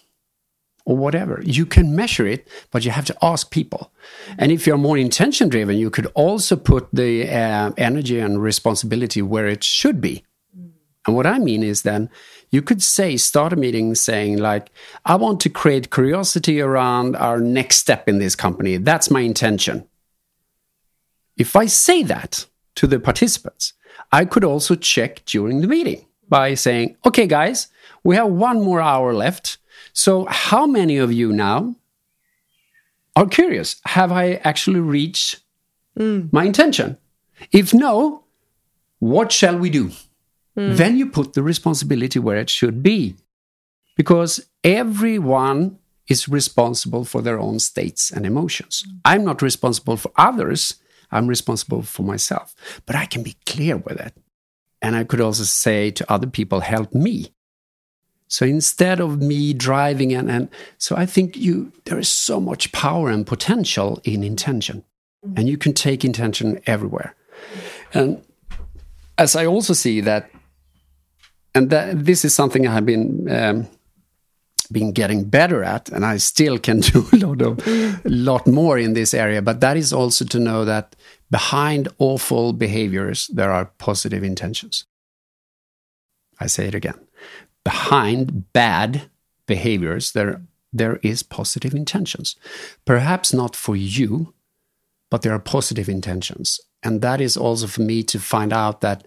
or 0.86 0.98
whatever. 0.98 1.42
You 1.44 1.66
can 1.66 1.96
measure 1.96 2.26
it, 2.26 2.48
but 2.72 2.84
you 2.86 2.92
have 2.92 3.06
to 3.06 3.18
ask 3.22 3.52
people. 3.52 3.92
And 4.38 4.52
if 4.52 4.66
you're 4.66 4.78
more 4.78 4.98
intention 4.98 5.50
driven, 5.50 5.78
you 5.78 5.90
could 5.90 6.08
also 6.16 6.56
put 6.56 6.88
the 6.92 7.30
uh, 7.30 7.72
energy 7.78 8.20
and 8.20 8.42
responsibility 8.42 9.22
where 9.22 9.48
it 9.48 9.64
should 9.64 10.02
be. 10.02 10.24
And 11.08 11.16
what 11.16 11.26
I 11.26 11.40
mean 11.40 11.64
is 11.64 11.82
then 11.82 12.10
you 12.52 12.62
could 12.62 12.84
say, 12.84 13.16
start 13.16 13.54
a 13.54 13.56
meeting 13.56 13.96
saying, 13.96 14.38
like, 14.38 14.72
I 15.06 15.16
want 15.16 15.40
to 15.42 15.50
create 15.50 15.90
curiosity 15.90 16.60
around 16.60 17.16
our 17.16 17.40
next 17.40 17.78
step 17.78 18.10
in 18.10 18.20
this 18.20 18.36
company. 18.36 18.76
That's 18.78 19.10
my 19.10 19.22
intention. 19.22 19.88
If 21.38 21.56
I 21.56 21.66
say 21.66 22.04
that 22.04 22.46
to 22.76 22.88
the 22.88 23.00
participants, 23.00 23.74
I 24.12 24.26
could 24.26 24.44
also 24.44 24.76
check 24.76 25.24
during 25.26 25.62
the 25.62 25.68
meeting 25.68 26.06
by 26.28 26.54
saying, 26.56 26.98
okay, 27.06 27.26
guys, 27.26 27.70
we 28.04 28.18
have 28.18 28.28
one 28.28 28.62
more 28.62 28.82
hour 28.82 29.14
left. 29.14 29.58
So, 29.94 30.26
how 30.30 30.66
many 30.66 30.98
of 30.98 31.12
you 31.12 31.32
now 31.32 31.76
are 33.16 33.28
curious? 33.28 33.78
Have 33.86 34.12
I 34.12 34.36
actually 34.44 34.82
reached 34.82 35.40
mm. 35.98 36.32
my 36.34 36.44
intention? 36.44 36.98
If 37.52 37.74
no, 37.74 38.26
what 39.00 39.32
shall 39.32 39.58
we 39.58 39.70
do? 39.70 39.92
Mm. 40.58 40.78
Then 40.78 40.98
you 40.98 41.08
put 41.10 41.34
the 41.34 41.44
responsibility 41.44 42.20
where 42.20 42.38
it 42.38 42.50
should 42.50 42.84
be. 42.84 43.16
Because 43.98 44.48
everyone 44.64 45.78
is 46.08 46.28
responsible 46.28 47.06
for 47.06 47.22
their 47.22 47.40
own 47.40 47.60
states 47.60 48.12
and 48.12 48.26
emotions. 48.26 48.84
Mm. 48.88 49.00
I'm 49.06 49.26
not 49.26 49.42
responsible 49.42 49.98
for 49.98 50.12
others, 50.18 50.76
I'm 51.12 51.28
responsible 51.28 51.82
for 51.82 52.04
myself. 52.04 52.56
But 52.86 52.96
I 52.96 53.06
can 53.06 53.24
be 53.24 53.36
clear 53.46 53.78
with 53.78 54.00
it. 54.00 54.14
And 54.82 54.96
I 54.96 55.04
could 55.04 55.22
also 55.22 55.44
say 55.44 55.92
to 55.92 56.12
other 56.12 56.28
people, 56.28 56.62
help 56.62 56.94
me. 56.94 57.34
So 58.28 58.46
instead 58.46 59.02
of 59.02 59.22
me 59.22 59.54
driving 59.54 60.14
and, 60.14 60.32
and 60.32 60.50
so 60.78 60.96
I 60.96 61.06
think 61.06 61.36
you 61.36 61.74
there 61.84 62.00
is 62.00 62.08
so 62.08 62.40
much 62.40 62.72
power 62.72 63.10
and 63.10 63.28
potential 63.28 64.00
in 64.04 64.24
intention. 64.24 64.84
Mm. 65.26 65.40
And 65.40 65.50
you 65.50 65.58
can 65.58 65.74
take 65.74 66.06
intention 66.06 66.62
everywhere. 66.66 67.16
And 67.94 68.24
as 69.18 69.36
I 69.36 69.46
also 69.46 69.74
see 69.74 70.02
that 70.02 70.32
and 71.54 71.70
that, 71.70 72.06
this 72.06 72.24
is 72.26 72.34
something 72.34 72.68
I 72.68 72.74
have 72.74 72.86
been 72.86 73.30
um, 73.30 73.68
been 74.72 74.92
getting 74.94 75.26
better 75.26 75.64
at, 75.64 75.90
and 75.90 76.06
I 76.06 76.18
still 76.18 76.58
can 76.58 76.80
do 76.92 77.06
a 77.12 77.18
lot 77.18 77.42
of 77.42 77.68
a 77.68 78.02
lot 78.06 78.48
more 78.48 78.78
in 78.78 78.94
this 78.94 79.14
area. 79.14 79.42
But 79.42 79.60
that 79.62 79.78
is 79.78 79.94
also 79.94 80.26
to 80.26 80.40
know 80.40 80.66
that 80.66 80.96
behind 81.30 81.90
awful 81.98 82.54
behaviors 82.54 83.28
there 83.28 83.52
are 83.52 83.66
positive 83.78 84.24
intentions. 84.24 84.86
I 86.40 86.48
say 86.48 86.68
it 86.68 86.76
again: 86.76 87.00
behind 87.64 88.54
bad 88.54 89.10
behaviors 89.46 90.14
there 90.14 90.42
there 90.74 91.00
is 91.04 91.24
positive 91.24 91.74
intentions. 91.74 92.36
Perhaps 92.86 93.34
not 93.34 93.56
for 93.56 93.76
you, 93.76 94.34
but 95.10 95.22
there 95.22 95.34
are 95.34 95.40
positive 95.40 95.90
intentions, 95.90 96.62
and 96.82 97.02
that 97.02 97.20
is 97.20 97.36
also 97.36 97.68
for 97.68 97.82
me 97.82 98.04
to 98.04 98.20
find 98.20 98.54
out 98.54 98.80
that 98.82 99.06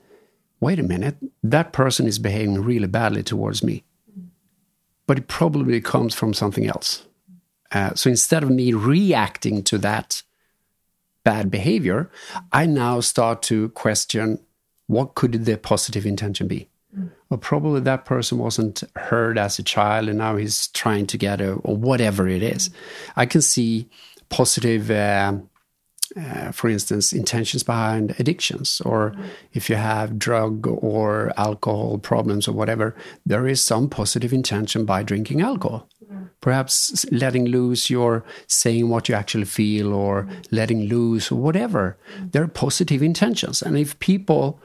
wait 0.64 0.78
a 0.78 0.82
minute, 0.82 1.16
that 1.42 1.74
person 1.74 2.06
is 2.06 2.18
behaving 2.18 2.62
really 2.62 2.86
badly 2.86 3.22
towards 3.22 3.62
me. 3.62 3.84
But 5.06 5.18
it 5.18 5.28
probably 5.28 5.78
comes 5.82 6.14
from 6.14 6.32
something 6.32 6.66
else. 6.66 7.04
Uh, 7.70 7.92
so 7.94 8.08
instead 8.08 8.42
of 8.42 8.48
me 8.48 8.72
reacting 8.72 9.62
to 9.64 9.76
that 9.78 10.22
bad 11.22 11.50
behavior, 11.50 12.10
I 12.50 12.64
now 12.64 13.00
start 13.00 13.42
to 13.42 13.68
question 13.70 14.38
what 14.86 15.14
could 15.14 15.44
the 15.44 15.58
positive 15.58 16.06
intention 16.06 16.48
be? 16.48 16.70
Well, 17.28 17.38
probably 17.38 17.80
that 17.80 18.06
person 18.06 18.38
wasn't 18.38 18.84
heard 18.96 19.36
as 19.36 19.58
a 19.58 19.62
child 19.62 20.08
and 20.08 20.18
now 20.18 20.36
he's 20.36 20.68
trying 20.68 21.06
to 21.08 21.18
get 21.18 21.42
a, 21.42 21.54
or 21.54 21.76
whatever 21.76 22.26
it 22.26 22.42
is. 22.42 22.70
I 23.16 23.26
can 23.26 23.42
see 23.42 23.90
positive. 24.30 24.90
Uh, 24.90 25.34
uh, 26.16 26.52
for 26.52 26.68
instance, 26.68 27.12
intentions 27.12 27.62
behind 27.62 28.14
addictions, 28.18 28.80
or 28.84 29.10
mm. 29.10 29.24
if 29.52 29.68
you 29.68 29.76
have 29.76 30.18
drug 30.18 30.66
or 30.66 31.32
alcohol 31.36 31.98
problems 31.98 32.46
or 32.46 32.52
whatever, 32.52 32.94
there 33.26 33.48
is 33.48 33.62
some 33.62 33.88
positive 33.88 34.32
intention 34.32 34.84
by 34.84 35.02
drinking 35.02 35.40
alcohol. 35.40 35.88
Mm. 36.10 36.28
Perhaps 36.40 37.04
letting 37.10 37.46
loose 37.46 37.90
your 37.90 38.24
saying 38.46 38.88
what 38.88 39.08
you 39.08 39.14
actually 39.14 39.44
feel, 39.44 39.92
or 39.92 40.24
mm. 40.24 40.46
letting 40.50 40.82
loose, 40.82 41.32
or 41.32 41.36
whatever. 41.36 41.98
There 42.30 42.42
are 42.42 42.48
positive 42.48 43.02
intentions. 43.02 43.60
And 43.60 43.76
if 43.76 43.98
people 43.98 44.60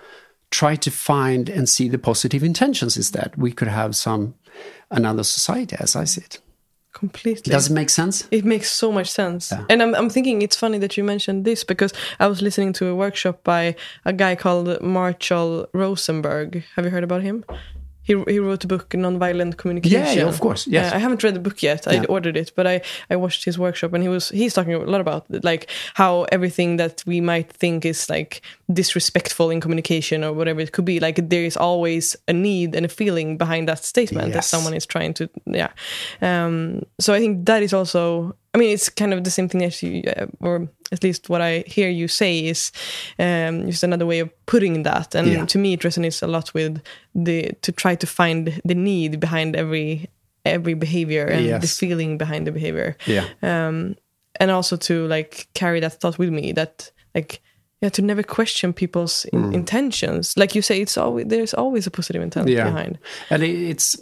try 0.52 0.76
to 0.76 0.92
find 0.92 1.50
and 1.50 1.68
see 1.68 1.90
the 1.90 2.00
positive 2.00 2.44
intentions 2.44 2.98
instead, 2.98 3.36
we 3.38 3.52
could 3.52 3.68
have 3.68 3.96
some 3.96 4.36
another 4.92 5.24
society 5.24 5.76
as 5.80 5.96
I 5.96 6.04
see 6.04 6.22
it 6.22 6.40
completely. 6.94 7.52
Does 7.52 7.70
it 7.70 7.74
make 7.74 7.90
sense? 7.90 8.28
It 8.32 8.46
makes 8.46 8.70
so 8.70 8.92
much 8.92 9.10
sense. 9.10 9.52
Yeah. 9.52 9.66
and 9.70 9.82
I'm, 9.82 9.96
I'm 9.96 10.10
thinking 10.10 10.42
it's 10.42 10.56
funny 10.56 10.78
that 10.80 10.98
you 10.98 11.04
mentioned 11.04 11.46
this 11.46 11.64
because 11.64 11.94
i 12.20 12.28
was 12.28 12.42
listening 12.42 12.74
to 12.74 12.88
a 12.88 12.96
workshop 12.96 13.44
by 13.44 13.76
a 14.06 14.14
guy 14.14 14.36
called 14.36 14.82
marshall 14.82 15.68
rosenberg. 15.74 16.64
Have 16.76 16.86
you 16.86 16.92
heard 16.92 17.04
about 17.04 17.22
him 17.22 17.44
he, 18.10 18.16
he 18.28 18.40
wrote 18.40 18.64
a 18.64 18.68
book 18.68 18.90
nonviolent 18.90 19.58
communication 19.58 20.02
yeah, 20.02 20.12
yeah 20.12 20.28
of 20.28 20.40
course 20.40 20.66
yes 20.68 20.92
uh, 20.92 20.96
i 20.96 21.00
haven't 21.00 21.24
read 21.24 21.36
the 21.36 21.40
book 21.40 21.62
yet 21.62 21.88
i 21.88 21.94
yeah. 21.94 22.06
ordered 22.10 22.36
it 22.36 22.52
but 22.56 22.66
i 22.66 22.82
i 23.12 23.16
watched 23.16 23.46
his 23.46 23.60
workshop 23.60 23.94
and 23.94 24.02
he 24.04 24.10
was 24.10 24.30
he's 24.30 24.54
talking 24.54 24.74
a 24.74 24.80
lot 24.80 25.00
about 25.00 25.26
like 25.44 25.70
how 25.94 26.24
everything 26.32 26.78
that 26.78 27.04
we 27.06 27.22
might 27.22 27.52
think 27.52 27.86
is 27.86 28.10
like 28.10 28.42
disrespectful 28.74 29.52
in 29.52 29.62
communication 29.62 30.24
or 30.24 30.34
whatever 30.34 30.60
it 30.60 30.72
could 30.72 30.86
be 30.86 31.00
like 31.00 31.30
there 31.30 31.44
is 31.44 31.56
always 31.56 32.16
a 32.28 32.34
need 32.34 32.76
and 32.76 32.86
a 32.86 32.90
feeling 32.90 33.38
behind 33.38 33.68
that 33.68 33.84
statement 33.84 34.28
yes. 34.28 34.34
that 34.34 34.44
someone 34.44 34.74
is 34.74 34.86
trying 34.86 35.14
to 35.14 35.30
yeah 35.46 35.72
um 36.22 36.82
so 37.00 37.14
i 37.14 37.20
think 37.20 37.46
that 37.46 37.62
is 37.62 37.74
also 37.74 38.36
I 38.54 38.58
mean, 38.58 38.74
it's 38.74 38.90
kind 38.90 39.14
of 39.14 39.24
the 39.24 39.32
same 39.32 39.48
thing 39.48 39.64
as 39.64 39.84
you, 39.84 40.04
uh, 40.18 40.26
or 40.40 40.68
at 40.92 41.04
least 41.04 41.30
what 41.30 41.42
I 41.42 41.64
hear 41.68 41.90
you 41.90 42.08
say 42.08 42.48
is 42.48 42.72
um, 43.20 43.68
just 43.68 43.84
another 43.84 44.06
way 44.06 44.20
of 44.20 44.46
putting 44.48 44.84
that. 44.84 45.14
And 45.14 45.28
yeah. 45.28 45.46
to 45.46 45.58
me, 45.58 45.74
it 45.74 45.82
resonates 45.82 46.24
a 46.24 46.28
lot 46.28 46.54
with 46.54 46.82
the 47.14 47.52
to 47.62 47.72
try 47.72 47.96
to 47.96 48.08
find 48.08 48.60
the 48.66 48.76
need 48.76 49.20
behind 49.20 49.56
every 49.56 50.10
every 50.46 50.74
behavior 50.74 51.26
and 51.26 51.46
yes. 51.46 51.62
the 51.62 51.68
feeling 51.68 52.18
behind 52.18 52.48
the 52.48 52.52
behavior. 52.52 52.98
Yeah. 53.06 53.28
Um, 53.44 53.96
and 54.40 54.52
also 54.52 54.78
to 54.78 55.06
like 55.08 55.48
carry 55.54 55.80
that 55.82 56.00
thought 56.00 56.18
with 56.18 56.30
me 56.30 56.52
that 56.54 56.92
like 57.14 57.42
yeah 57.82 57.90
to 57.90 58.02
never 58.02 58.24
question 58.24 58.74
people's 58.74 59.26
in 59.26 59.44
mm. 59.44 59.54
intentions 59.54 60.36
like 60.38 60.54
you 60.56 60.62
say 60.62 60.82
it's 60.82 60.98
always 60.98 61.28
there's 61.28 61.54
always 61.54 61.88
a 61.88 61.92
positive 61.92 62.22
intent 62.22 62.48
yeah. 62.48 62.66
behind 62.66 63.00
and 63.30 63.44
it's 63.44 63.96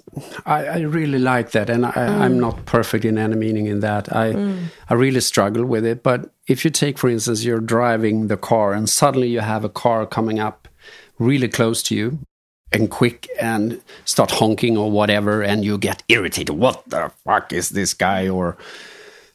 I, 0.45 0.65
I, 0.65 0.79
really 0.79 1.19
like 1.19 1.51
that 1.51 1.69
and 1.69 1.85
I, 1.85 1.91
mm. 1.91 2.19
i'm 2.19 2.39
not 2.39 2.65
perfect 2.65 3.05
in 3.05 3.17
any 3.17 3.35
meaning 3.35 3.67
in 3.67 3.81
that 3.81 4.13
i 4.15 4.33
mm. 4.33 4.65
i 4.89 4.93
really 4.93 5.21
struggle 5.21 5.65
with 5.65 5.85
it 5.85 6.03
but 6.03 6.31
if 6.47 6.65
you 6.65 6.71
take 6.71 6.97
for 6.97 7.09
instance 7.09 7.43
you're 7.43 7.59
driving 7.59 8.27
the 8.27 8.37
car 8.37 8.73
and 8.73 8.89
suddenly 8.89 9.29
you 9.29 9.41
have 9.41 9.63
a 9.63 9.69
car 9.69 10.05
coming 10.05 10.39
up 10.39 10.67
really 11.19 11.47
close 11.47 11.83
to 11.83 11.95
you 11.95 12.19
and 12.71 12.89
quick 12.89 13.29
and 13.39 13.81
start 14.05 14.31
honking 14.31 14.75
or 14.77 14.91
whatever 14.91 15.41
and 15.41 15.63
you 15.63 15.77
get 15.77 16.03
irritated 16.09 16.55
what 16.55 16.83
the 16.89 17.11
fuck 17.23 17.53
is 17.53 17.69
this 17.69 17.93
guy 17.93 18.27
or 18.27 18.57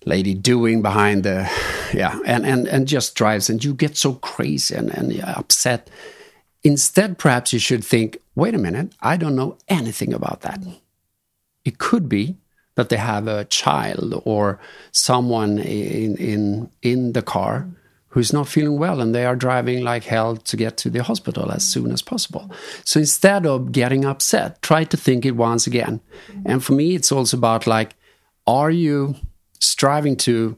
lady 0.05 0.35
doing 0.35 0.83
behind 0.83 1.25
the 1.25 1.49
yeah 1.95 2.19
and 2.27 2.45
and 2.47 2.67
and 2.69 2.89
just 2.89 3.15
drives 3.15 3.49
and 3.49 3.65
you 3.65 3.75
get 3.75 3.97
so 3.97 4.15
crazy 4.15 4.75
and, 4.75 4.91
and 4.91 5.21
upset 5.23 5.91
instead 6.63 7.19
perhaps 7.19 7.53
you 7.53 7.59
should 7.59 7.85
think 7.85 8.19
wait 8.35 8.55
a 8.55 8.59
minute 8.59 8.93
i 9.01 9.17
don't 9.17 9.37
know 9.37 9.57
anything 9.69 10.13
about 10.13 10.41
that 10.41 10.61
it 11.65 11.79
could 11.79 12.09
be 12.09 12.37
that 12.75 12.89
they 12.89 12.97
have 12.97 13.29
a 13.29 13.45
child 13.45 14.21
or 14.25 14.59
someone 14.91 15.59
in 15.59 16.17
in 16.17 16.71
in 16.83 17.13
the 17.13 17.23
car 17.23 17.69
who's 18.13 18.33
not 18.33 18.47
feeling 18.47 18.79
well 18.79 19.01
and 19.01 19.15
they 19.15 19.25
are 19.25 19.37
driving 19.37 19.83
like 19.83 20.05
hell 20.05 20.37
to 20.37 20.57
get 20.57 20.77
to 20.77 20.91
the 20.91 21.03
hospital 21.03 21.51
as 21.51 21.65
soon 21.65 21.91
as 21.91 22.03
possible. 22.03 22.51
So 22.85 23.01
instead 23.01 23.47
of 23.47 23.73
getting 23.73 24.05
upset, 24.05 24.61
try 24.61 24.85
to 24.85 24.99
think 24.99 25.25
it 25.25 25.31
once 25.31 25.67
again. 25.67 26.03
And 26.45 26.63
for 26.63 26.75
me, 26.75 26.95
it's 26.95 27.11
also 27.11 27.39
about 27.39 27.67
like, 27.67 27.95
are 28.47 28.71
you 28.71 29.17
striving 29.63 30.17
to 30.17 30.57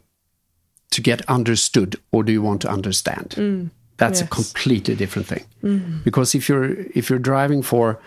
to 0.91 1.01
get 1.01 1.29
understood 1.29 1.97
or 2.13 2.23
do 2.23 2.33
you 2.33 2.43
want 2.43 2.63
to 2.63 2.69
understand 2.69 3.31
mm. 3.37 3.71
that's 3.97 4.21
yes. 4.21 4.29
a 4.29 4.31
completely 4.31 4.95
different 4.95 5.27
thing 5.27 5.45
mm. 5.63 6.05
because 6.05 6.35
if 6.35 6.49
you're 6.49 6.73
if 6.95 7.11
you're 7.11 7.19
driving 7.19 7.63
for 7.63 8.01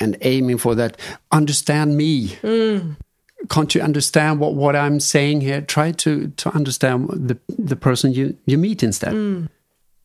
and 0.00 0.16
aiming 0.22 0.58
for 0.58 0.74
that 0.74 0.98
understand 1.30 1.96
me 1.96 2.28
mm. 2.42 2.96
can't 3.48 3.74
you 3.74 3.80
understand 3.80 4.40
what 4.40 4.54
what 4.54 4.74
i'm 4.74 4.98
saying 4.98 5.40
here 5.40 5.60
try 5.60 5.92
to 5.92 6.28
to 6.36 6.50
understand 6.54 7.08
the 7.10 7.38
the 7.58 7.76
person 7.76 8.12
you 8.12 8.36
you 8.46 8.58
meet 8.58 8.82
instead 8.82 9.12
mm. 9.12 9.48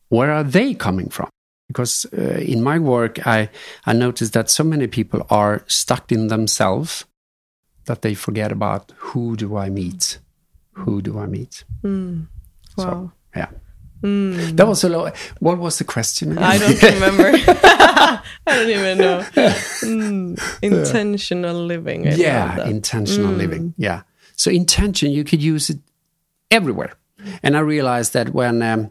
where 0.08 0.30
are 0.30 0.44
they 0.44 0.74
coming 0.74 1.08
from 1.08 1.28
because 1.68 2.04
uh, 2.16 2.38
in 2.38 2.62
my 2.62 2.78
work 2.78 3.26
I 3.26 3.48
I 3.86 3.94
noticed 3.94 4.34
that 4.34 4.50
so 4.50 4.62
many 4.62 4.86
people 4.86 5.26
are 5.30 5.64
stuck 5.66 6.12
in 6.12 6.28
themselves 6.28 7.06
that 7.86 8.02
they 8.02 8.14
forget 8.14 8.52
about 8.52 8.92
who 8.96 9.36
do 9.36 9.56
I 9.56 9.68
meet, 9.70 10.18
who 10.72 11.02
do 11.02 11.18
I 11.18 11.26
meet. 11.26 11.64
Mm. 11.82 12.26
Wow. 12.76 12.84
So, 12.84 13.12
yeah. 13.36 13.48
Mm. 14.02 14.56
That 14.56 14.66
was 14.66 14.82
a 14.84 14.88
lot. 14.88 15.16
What 15.38 15.58
was 15.58 15.78
the 15.78 15.84
question? 15.84 16.32
Again? 16.32 16.42
I 16.44 16.58
don't 16.58 16.82
remember. 16.94 17.32
I 18.46 18.56
don't 18.56 18.68
even 18.70 18.98
know. 18.98 19.20
Mm. 19.82 20.58
Intentional 20.62 21.54
living. 21.66 22.08
I 22.08 22.14
yeah, 22.14 22.66
intentional 22.66 23.32
Mm. 23.32 23.38
living. 23.38 23.74
Yeah. 23.76 24.02
So 24.36 24.50
intention, 24.50 25.12
you 25.12 25.22
could 25.24 25.42
use 25.42 25.70
it 25.70 25.78
everywhere. 26.50 26.92
And 27.44 27.56
I 27.56 27.60
realized 27.60 28.12
that 28.14 28.30
when 28.34 28.62
um, 28.62 28.90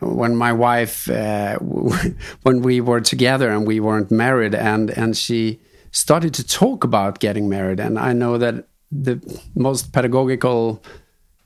when 0.00 0.34
my 0.36 0.52
wife, 0.54 1.10
uh, 1.10 1.58
when 2.42 2.62
we 2.62 2.80
were 2.80 3.00
together 3.02 3.50
and 3.50 3.66
we 3.66 3.80
weren't 3.80 4.10
married, 4.10 4.54
and 4.54 4.90
and 4.90 5.14
she 5.16 5.60
started 5.92 6.34
to 6.34 6.46
talk 6.46 6.84
about 6.84 7.20
getting 7.20 7.48
married, 7.48 7.78
and 7.78 7.98
I 7.98 8.12
know 8.12 8.38
that 8.38 8.66
the 8.90 9.20
most 9.54 9.92
pedagogical 9.92 10.82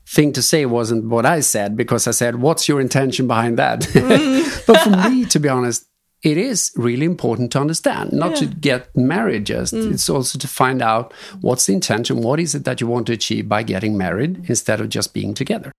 thing 0.05 0.31
to 0.33 0.41
say 0.41 0.65
wasn't 0.65 1.05
what 1.05 1.25
I 1.25 1.41
said 1.41 1.77
because 1.77 2.07
I 2.07 2.11
said, 2.11 2.41
"What's 2.41 2.67
your 2.67 2.81
intention 2.81 3.27
behind 3.27 3.57
that?" 3.59 3.87
but 4.67 4.79
for 4.79 5.09
me, 5.09 5.25
to 5.25 5.39
be 5.39 5.49
honest, 5.49 5.85
it 6.23 6.37
is 6.37 6.71
really 6.75 7.05
important 7.05 7.51
to 7.51 7.59
understand, 7.59 8.13
not 8.13 8.35
to 8.37 8.45
get 8.47 8.95
married. 8.95 9.45
Just 9.45 9.73
it's 9.73 10.09
also 10.09 10.39
to 10.39 10.47
find 10.47 10.81
out 10.81 11.13
what's 11.41 11.67
the 11.67 11.73
intention, 11.73 12.21
what 12.21 12.39
is 12.39 12.55
it 12.55 12.63
that 12.63 12.81
you 12.81 12.87
want 12.87 13.07
to 13.07 13.13
achieve 13.13 13.47
by 13.47 13.63
getting 13.63 13.97
married 13.97 14.49
instead 14.49 14.81
of 14.81 14.89
just 14.89 15.13
being 15.13 15.33
together. 15.33 15.71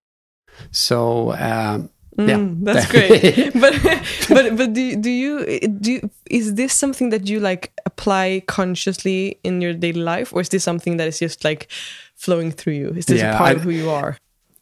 So. 0.71 1.33
Um, 1.33 1.91
yeah, 2.19 2.37
Mm, 2.37 2.65
that's 2.65 2.87
great. 2.95 3.53
but 3.55 3.73
but 4.29 4.57
but 4.57 4.73
do 4.73 4.97
do 4.97 5.11
you 5.11 5.47
do 5.69 5.93
you, 5.93 6.11
is 6.31 6.55
this 6.55 6.73
something 6.75 7.11
that 7.11 7.29
you 7.29 7.39
like 7.41 7.71
apply 7.87 8.43
consciously 8.47 9.39
in 9.45 9.61
your 9.63 9.73
daily 9.75 10.01
life, 10.03 10.33
or 10.35 10.41
is 10.41 10.49
this 10.49 10.65
something 10.65 10.97
that 10.99 11.07
is 11.09 11.19
just 11.21 11.45
like 11.45 11.69
flowing 12.17 12.51
through 12.53 12.75
you? 12.75 12.89
Is 12.97 13.07
this 13.07 13.21
Yeah, 13.21 13.35
a 13.35 13.39
part 13.39 13.51
I- 13.51 13.53
of 13.55 13.63
who 13.63 13.71
you 13.71 13.91
are? 13.91 14.17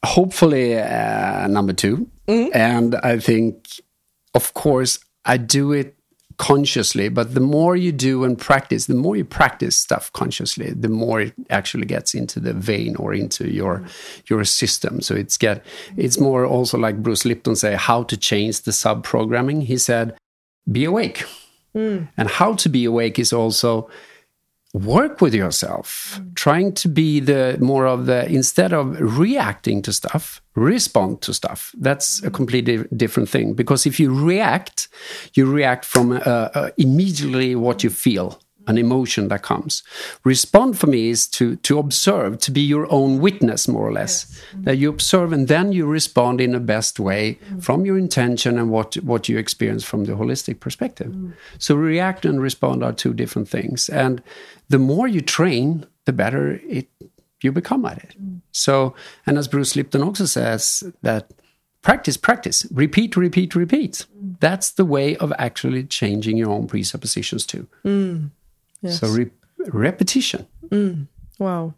hopefully 0.05 0.79
uh, 0.79 1.49
number 1.49 1.73
2 1.73 2.07
and 2.55 2.95
i 3.03 3.19
think 3.19 3.67
of 4.35 4.53
course 4.55 5.01
i 5.25 5.37
do 5.37 5.73
it 5.73 5.97
consciously 6.39 7.09
but 7.09 7.35
the 7.35 7.41
more 7.41 7.77
you 7.77 7.93
do 7.93 8.25
and 8.25 8.39
practice 8.39 8.87
the 8.87 8.95
more 8.95 9.17
you 9.17 9.25
practice 9.25 9.77
stuff 9.77 10.13
consciously 10.13 10.71
the 10.71 10.89
more 10.89 11.21
it 11.23 11.35
actually 11.51 11.87
gets 11.87 12.15
into 12.15 12.39
the 12.41 12.53
vein 12.53 12.95
or 12.97 13.15
into 13.15 13.51
your 13.51 13.85
your 14.27 14.45
system. 14.45 15.01
So 15.01 15.15
it's 15.15 15.37
get 15.37 15.65
it's 15.97 16.19
more 16.19 16.45
also 16.45 16.79
like 16.79 17.03
bruce 17.03 17.25
lipton 17.25 17.57
say 17.57 17.75
how 17.75 18.03
to 18.05 18.17
change 18.17 18.63
the 18.63 18.73
sub 18.73 19.03
programming 19.03 19.63
he 19.63 19.79
said 19.79 20.17
be 20.71 20.85
awake. 20.85 21.25
Hmm. 21.75 22.05
And 22.17 22.29
how 22.29 22.55
to 22.55 22.69
be 22.69 22.85
awake 22.85 23.19
is 23.19 23.33
also 23.33 23.89
work 24.85 25.21
with 25.21 25.35
yourself 25.35 26.21
mm. 26.21 26.35
trying 26.35 26.73
to 26.73 26.89
be 26.89 27.21
the 27.21 27.57
more 27.61 27.87
of 27.87 28.07
the 28.07 28.27
instead 28.27 28.73
of 28.73 28.99
reacting 29.19 29.83
to 29.83 29.93
stuff 29.93 30.43
respond 30.55 31.21
to 31.23 31.35
stuff. 31.35 31.75
That's 31.79 32.23
a 32.23 32.31
mm. 32.31 32.35
completely 32.35 32.85
different 32.97 33.29
thing 33.29 33.55
because 33.55 33.87
if 33.87 34.01
you 34.01 34.13
react 34.13 34.89
you 35.35 35.51
react 35.51 35.85
from 35.85 36.13
uh, 36.13 36.19
uh, 36.19 36.71
immediately 36.77 37.55
what 37.55 37.83
you 37.85 37.91
feel 37.91 38.41
an 38.67 38.79
emotion 38.79 39.29
that 39.29 39.43
comes. 39.43 39.83
Respond 40.25 40.79
for 40.79 40.87
me 40.87 41.09
is 41.09 41.27
to 41.29 41.57
to 41.57 41.79
observe 41.79 42.39
to 42.39 42.51
be 42.51 42.61
your 42.61 42.91
own 42.93 43.21
witness 43.21 43.69
more 43.69 43.87
or 43.87 43.93
less. 43.93 44.25
Mm. 44.53 44.65
That 44.65 44.77
you 44.79 44.89
observe 44.89 45.33
and 45.33 45.49
then 45.49 45.73
you 45.73 45.87
respond 45.87 46.41
in 46.41 46.53
the 46.53 46.61
best 46.61 46.99
way 46.99 47.39
from 47.61 47.87
your 47.87 47.99
intention 47.99 48.59
and 48.59 48.71
what 48.71 48.95
what 48.97 49.29
you 49.29 49.39
experience 49.39 49.85
from 49.85 50.05
the 50.05 50.13
holistic 50.13 50.61
perspective. 50.61 51.15
So 51.59 51.75
react 51.77 52.25
and 52.25 52.41
respond 52.41 52.83
are 52.83 52.93
two 52.93 53.15
different 53.15 53.49
things. 53.49 53.89
And 53.89 54.23
the 54.69 54.79
more 54.79 55.07
you 55.09 55.21
train 55.21 55.87
the 56.05 56.13
better 56.13 56.61
it 56.69 56.89
you 57.43 57.53
become 57.53 57.85
at 57.85 57.99
it. 57.99 58.15
Mm. 58.21 58.41
So 58.53 58.95
and 59.27 59.39
as 59.39 59.49
bruce 59.49 59.77
lipton 59.77 60.03
also 60.03 60.25
says 60.25 60.83
that 61.03 61.31
practice 61.83 62.17
practice 62.17 62.67
repeat 62.71 63.17
repeat 63.17 63.55
repeat. 63.55 64.07
Mm. 64.17 64.41
That's 64.41 64.71
the 64.71 64.85
way 64.85 65.17
of 65.17 65.33
actually 65.39 65.85
changing 65.85 66.37
your 66.37 66.51
own 66.51 66.67
presuppositions 66.67 67.47
too. 67.47 67.67
Mm. 67.85 68.31
Yes. 68.83 69.01
so 69.01 69.09
re- 69.09 69.31
repetition. 69.69 70.47
Wow. 71.39 71.75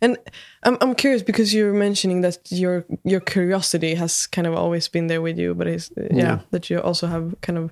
And 0.00 0.16
I'm 0.62 0.76
I'm 0.80 0.94
curious 0.94 1.22
because 1.22 1.54
you're 1.54 1.72
mentioning 1.78 2.22
that 2.22 2.38
your 2.50 2.84
your 3.04 3.20
curiosity 3.20 3.94
has 3.96 4.26
kind 4.26 4.46
of 4.46 4.54
always 4.54 4.88
been 4.88 5.08
there 5.08 5.20
with 5.22 5.38
you, 5.38 5.54
but 5.54 5.66
it's 5.66 5.90
uh, 5.96 6.02
yeah, 6.10 6.24
Yeah. 6.26 6.38
that 6.50 6.68
you 6.70 6.80
also 6.80 7.06
have 7.06 7.34
kind 7.40 7.58
of 7.58 7.70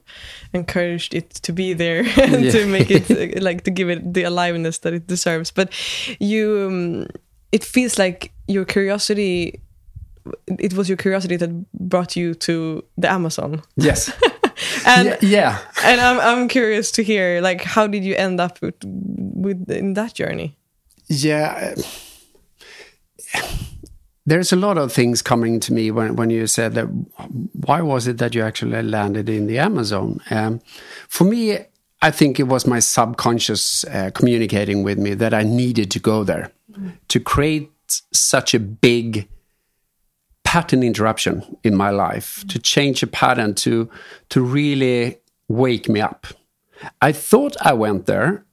encouraged 0.52 1.14
it 1.14 1.30
to 1.42 1.52
be 1.52 1.74
there 1.74 2.04
and 2.22 2.44
Yeah. 2.44 2.52
to 2.52 2.66
make 2.66 2.90
it 2.90 3.10
uh, 3.38 3.40
like 3.44 3.62
to 3.64 3.70
give 3.70 3.90
it 3.92 4.14
the 4.14 4.24
aliveness 4.24 4.78
that 4.78 4.92
it 4.92 5.06
deserves. 5.06 5.50
But 5.52 5.68
you, 6.20 6.66
um, 6.68 7.06
it 7.52 7.64
feels 7.64 7.98
like 7.98 8.30
your 8.46 8.64
curiosity. 8.64 9.60
It 10.58 10.74
was 10.74 10.88
your 10.88 10.98
curiosity 10.98 11.36
that 11.38 11.50
brought 11.72 12.14
you 12.16 12.34
to 12.34 12.82
the 13.00 13.10
Amazon, 13.10 13.62
yes 13.76 14.12
and 14.86 15.06
yeah, 15.06 15.16
yeah. 15.22 15.58
and 15.84 16.00
I'm 16.00 16.20
I'm 16.20 16.48
curious 16.48 16.90
to 16.92 17.02
hear 17.02 17.40
like 17.40 17.64
how 17.64 17.86
did 17.86 18.04
you 18.04 18.14
end 18.14 18.38
up 18.40 18.60
with, 18.60 18.74
with 18.84 19.70
in 19.70 19.94
that 19.94 20.12
journey? 20.14 20.57
Yeah. 21.08 21.74
There's 24.26 24.52
a 24.52 24.56
lot 24.56 24.76
of 24.76 24.92
things 24.92 25.22
coming 25.22 25.58
to 25.60 25.72
me 25.72 25.90
when, 25.90 26.16
when 26.16 26.30
you 26.30 26.46
said 26.46 26.74
that. 26.74 26.84
Why 26.84 27.80
was 27.80 28.06
it 28.06 28.18
that 28.18 28.34
you 28.34 28.42
actually 28.42 28.82
landed 28.82 29.28
in 29.28 29.46
the 29.46 29.58
Amazon? 29.58 30.20
Um, 30.30 30.60
for 31.08 31.24
me, 31.24 31.58
I 32.02 32.10
think 32.10 32.38
it 32.38 32.44
was 32.44 32.66
my 32.66 32.78
subconscious 32.78 33.84
uh, 33.84 34.10
communicating 34.14 34.82
with 34.84 34.98
me 34.98 35.14
that 35.14 35.32
I 35.32 35.42
needed 35.42 35.90
to 35.92 35.98
go 35.98 36.24
there 36.24 36.52
to 37.08 37.20
create 37.20 37.72
such 38.12 38.54
a 38.54 38.60
big 38.60 39.28
pattern 40.44 40.82
interruption 40.82 41.56
in 41.64 41.74
my 41.74 41.90
life, 41.90 42.44
to 42.48 42.58
change 42.58 43.02
a 43.02 43.06
pattern, 43.06 43.54
to 43.54 43.90
to 44.28 44.40
really 44.40 45.18
wake 45.48 45.88
me 45.88 46.00
up. 46.00 46.26
I 47.02 47.12
thought 47.12 47.56
I 47.60 47.72
went 47.72 48.06
there 48.06 48.44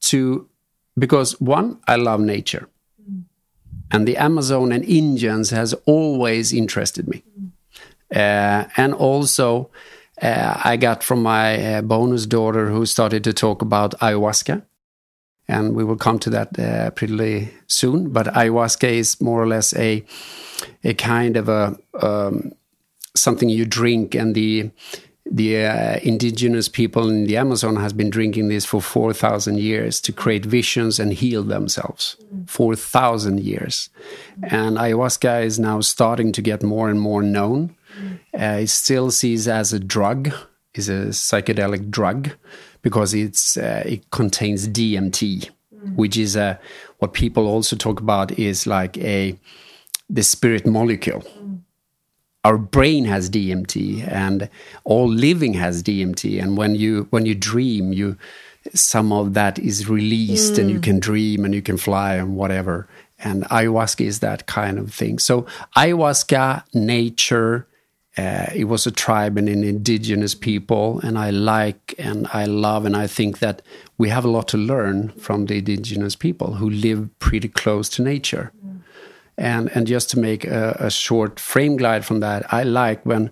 to 0.00 0.48
because 0.96 1.40
one, 1.40 1.78
I 1.86 1.96
love 1.96 2.20
nature, 2.20 2.68
and 3.90 4.06
the 4.06 4.16
Amazon 4.16 4.72
and 4.72 4.84
Indians 4.84 5.50
has 5.50 5.74
always 5.86 6.52
interested 6.52 7.08
me, 7.08 7.22
uh, 8.14 8.64
and 8.76 8.94
also 8.94 9.70
uh, 10.22 10.60
I 10.64 10.76
got 10.76 11.02
from 11.02 11.22
my 11.22 11.76
uh, 11.76 11.82
bonus 11.82 12.26
daughter 12.26 12.68
who 12.68 12.86
started 12.86 13.24
to 13.24 13.32
talk 13.32 13.62
about 13.62 13.98
ayahuasca, 14.00 14.62
and 15.48 15.74
we 15.74 15.84
will 15.84 15.96
come 15.96 16.18
to 16.20 16.30
that 16.30 16.58
uh, 16.58 16.90
pretty 16.90 17.50
soon. 17.66 18.10
But 18.10 18.26
ayahuasca 18.26 18.88
is 18.88 19.20
more 19.20 19.42
or 19.42 19.48
less 19.48 19.74
a 19.76 20.04
a 20.84 20.94
kind 20.94 21.36
of 21.36 21.48
a 21.48 21.76
um, 22.00 22.52
something 23.16 23.48
you 23.48 23.64
drink, 23.64 24.14
and 24.14 24.34
the 24.34 24.70
the 25.26 25.64
uh, 25.64 25.98
indigenous 26.02 26.68
people 26.68 27.08
in 27.08 27.24
the 27.24 27.36
Amazon 27.36 27.76
has 27.76 27.92
been 27.92 28.10
drinking 28.10 28.48
this 28.48 28.64
for 28.64 28.80
4,000 28.80 29.58
years 29.58 30.00
to 30.02 30.12
create 30.12 30.44
visions 30.44 31.00
and 31.00 31.12
heal 31.12 31.42
themselves. 31.42 32.16
4,000 32.46 33.40
years. 33.40 33.88
And 34.42 34.76
ayahuasca 34.76 35.44
is 35.44 35.58
now 35.58 35.80
starting 35.80 36.30
to 36.32 36.42
get 36.42 36.62
more 36.62 36.90
and 36.90 37.00
more 37.00 37.22
known. 37.22 37.74
Uh, 38.38 38.58
it 38.62 38.68
still 38.68 39.10
sees 39.10 39.48
as 39.48 39.72
a 39.72 39.78
drug, 39.78 40.32
is 40.74 40.88
a 40.88 41.06
psychedelic 41.06 41.90
drug, 41.90 42.30
because 42.82 43.14
it's 43.14 43.56
uh, 43.56 43.82
it 43.86 44.10
contains 44.10 44.68
DMT, 44.68 45.48
which 45.94 46.16
is 46.16 46.36
a 46.36 46.58
what 46.98 47.12
people 47.12 47.46
also 47.46 47.76
talk 47.76 48.00
about 48.00 48.36
is 48.38 48.66
like 48.66 48.98
a 48.98 49.38
the 50.10 50.22
spirit 50.22 50.66
molecule 50.66 51.24
our 52.44 52.58
brain 52.58 53.04
has 53.06 53.30
DMT 53.30 54.06
and 54.10 54.48
all 54.84 55.08
living 55.08 55.54
has 55.54 55.82
DMT 55.82 56.40
and 56.42 56.56
when 56.56 56.74
you 56.74 57.06
when 57.10 57.26
you 57.26 57.34
dream 57.34 57.92
you 57.92 58.16
some 58.72 59.12
of 59.12 59.34
that 59.34 59.58
is 59.58 59.88
released 59.88 60.58
and 60.58 60.70
you 60.70 60.80
can 60.80 60.98
dream 60.98 61.44
and 61.44 61.54
you 61.54 61.62
can 61.62 61.76
fly 61.76 62.14
and 62.14 62.36
whatever. 62.36 62.88
And 63.18 63.44
ayahuasca 63.44 64.04
is 64.04 64.20
that 64.20 64.46
kind 64.46 64.78
of 64.78 64.92
thing. 64.92 65.18
So 65.18 65.46
ayahuasca 65.76 66.64
nature 66.74 67.66
uh, 68.16 68.46
it 68.54 68.64
was 68.64 68.86
a 68.86 68.92
tribe 68.92 69.36
and 69.36 69.48
an 69.48 69.64
indigenous 69.64 70.36
people 70.36 71.00
and 71.00 71.18
i 71.18 71.30
like 71.30 71.94
and 71.98 72.28
i 72.32 72.44
love 72.44 72.86
and 72.86 72.96
i 72.96 73.08
think 73.08 73.40
that 73.40 73.60
we 73.98 74.08
have 74.08 74.24
a 74.24 74.28
lot 74.28 74.46
to 74.46 74.56
learn 74.56 75.08
from 75.18 75.46
the 75.46 75.58
indigenous 75.58 76.14
people 76.14 76.54
who 76.54 76.70
live 76.70 77.08
pretty 77.18 77.48
close 77.48 77.88
to 77.88 78.02
nature 78.02 78.52
and 79.38 79.70
and 79.76 79.86
just 79.86 80.10
to 80.10 80.18
make 80.18 80.44
a, 80.44 80.76
a 80.80 80.90
short 80.90 81.40
frame 81.40 81.76
glide 81.76 82.04
from 82.04 82.20
that, 82.20 82.52
I 82.52 82.62
like 82.64 83.04
when. 83.04 83.30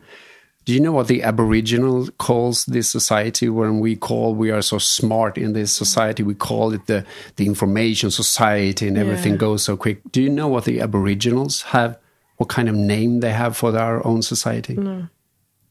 Do 0.64 0.72
you 0.72 0.78
know 0.78 0.92
what 0.92 1.08
the 1.08 1.24
Aboriginal 1.24 2.06
calls 2.18 2.66
this 2.66 2.88
society? 2.88 3.48
When 3.48 3.80
we 3.80 3.96
call 3.96 4.36
we 4.36 4.52
are 4.52 4.62
so 4.62 4.78
smart 4.78 5.36
in 5.36 5.54
this 5.54 5.72
society, 5.72 6.22
we 6.22 6.34
call 6.34 6.72
it 6.72 6.86
the 6.86 7.04
the 7.34 7.46
information 7.46 8.12
society, 8.12 8.86
and 8.86 8.96
everything 8.96 9.32
Yeah. 9.32 9.38
goes 9.38 9.64
so 9.64 9.76
quick. 9.76 9.98
Do 10.12 10.22
you 10.22 10.30
know 10.30 10.46
what 10.46 10.64
the 10.64 10.80
Aboriginals 10.80 11.62
have? 11.62 11.98
What 12.36 12.48
kind 12.48 12.68
of 12.68 12.76
name 12.76 13.20
they 13.20 13.32
have 13.32 13.56
for 13.56 13.76
our 13.76 14.06
own 14.06 14.22
society? 14.22 14.78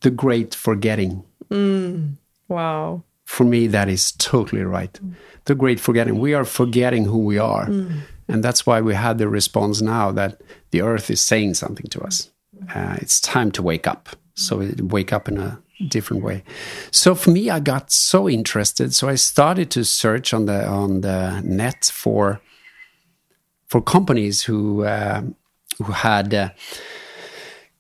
The 0.02 0.10
Great 0.12 0.54
Forgetting. 0.56 1.24
Mm. 1.50 2.18
Wow. 2.50 3.04
For 3.24 3.46
me, 3.46 3.68
that 3.68 3.88
is 3.88 4.12
totally 4.14 4.64
right. 4.64 4.92
Mm. 5.02 5.14
The 5.46 5.56
great 5.56 5.80
forgetting. 5.80 6.20
We 6.20 6.34
are 6.34 6.44
forgetting 6.46 7.06
who 7.06 7.20
we 7.20 7.38
are. 7.40 7.68
Mm. 7.68 8.02
And 8.28 8.44
that's 8.44 8.66
why 8.66 8.82
we 8.82 8.94
had 8.94 9.18
the 9.18 9.28
response 9.28 9.82
now 9.82 10.12
that 10.12 10.42
the 10.72 10.82
earth 10.82 11.10
is 11.10 11.22
saying 11.22 11.56
something 11.56 11.88
to 11.88 12.02
us. 12.02 12.30
Uh, 12.74 12.98
it's 13.02 13.20
time 13.20 13.52
to 13.52 13.64
wake 13.64 13.88
up. 13.88 14.10
So 14.36 14.58
we 14.58 14.72
wake 14.80 15.12
up 15.12 15.28
in 15.28 15.38
a 15.38 15.62
different 15.88 16.24
way. 16.24 16.44
So 16.92 17.16
for 17.16 17.32
me, 17.32 17.50
I 17.50 17.60
got 17.60 17.92
so 17.92 18.30
interested. 18.30 18.94
So 18.94 19.10
I 19.10 19.16
started 19.16 19.72
to 19.72 19.84
search 19.84 20.34
on 20.34 20.46
the 20.46 20.68
on 20.68 21.02
the 21.02 21.42
net 21.44 21.86
for 21.92 22.42
for 23.68 23.82
companies 23.82 24.44
who 24.44 24.84
uh, 24.84 25.22
who 25.78 25.92
had 25.92 26.34
uh, 26.34 26.50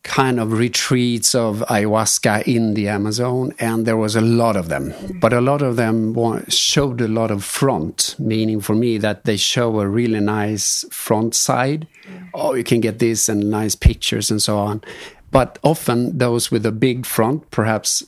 kind 0.04 0.39
of 0.39 0.52
retreats 0.54 1.36
of 1.36 1.60
ayahuasca 1.70 2.43
in 2.43 2.74
the 2.74 2.88
Amazon, 2.88 3.54
and 3.60 3.86
there 3.86 3.97
was 3.97 4.16
a 4.16 4.22
lot 4.22 4.56
of 4.56 4.70
them. 4.70 4.93
But 5.20 5.34
a 5.34 5.41
lot 5.41 5.62
of 5.62 5.76
them 5.76 6.16
showed 6.49 7.02
a 7.02 7.08
lot 7.08 7.32
of 7.32 7.43
front, 7.43 8.16
meaning 8.18 8.62
for 8.62 8.76
me 8.76 8.97
that 8.97 9.26
they 9.26 9.38
show 9.38 9.80
a 9.80 9.88
really 9.88 10.20
nice 10.20 10.86
front 10.91 11.36
side. 11.36 11.88
Oh, 12.34 12.54
you 12.54 12.64
can 12.64 12.82
get 12.82 12.99
this 12.99 13.30
and 13.30 13.49
nice 13.49 13.76
pictures 13.76 14.32
and 14.32 14.41
so 14.41 14.58
on. 14.58 14.82
But 15.30 15.60
often 15.64 16.18
those 16.18 16.52
with 16.52 16.66
a 16.66 16.72
big 16.72 17.06
front, 17.06 17.49
perhaps. 17.52 18.04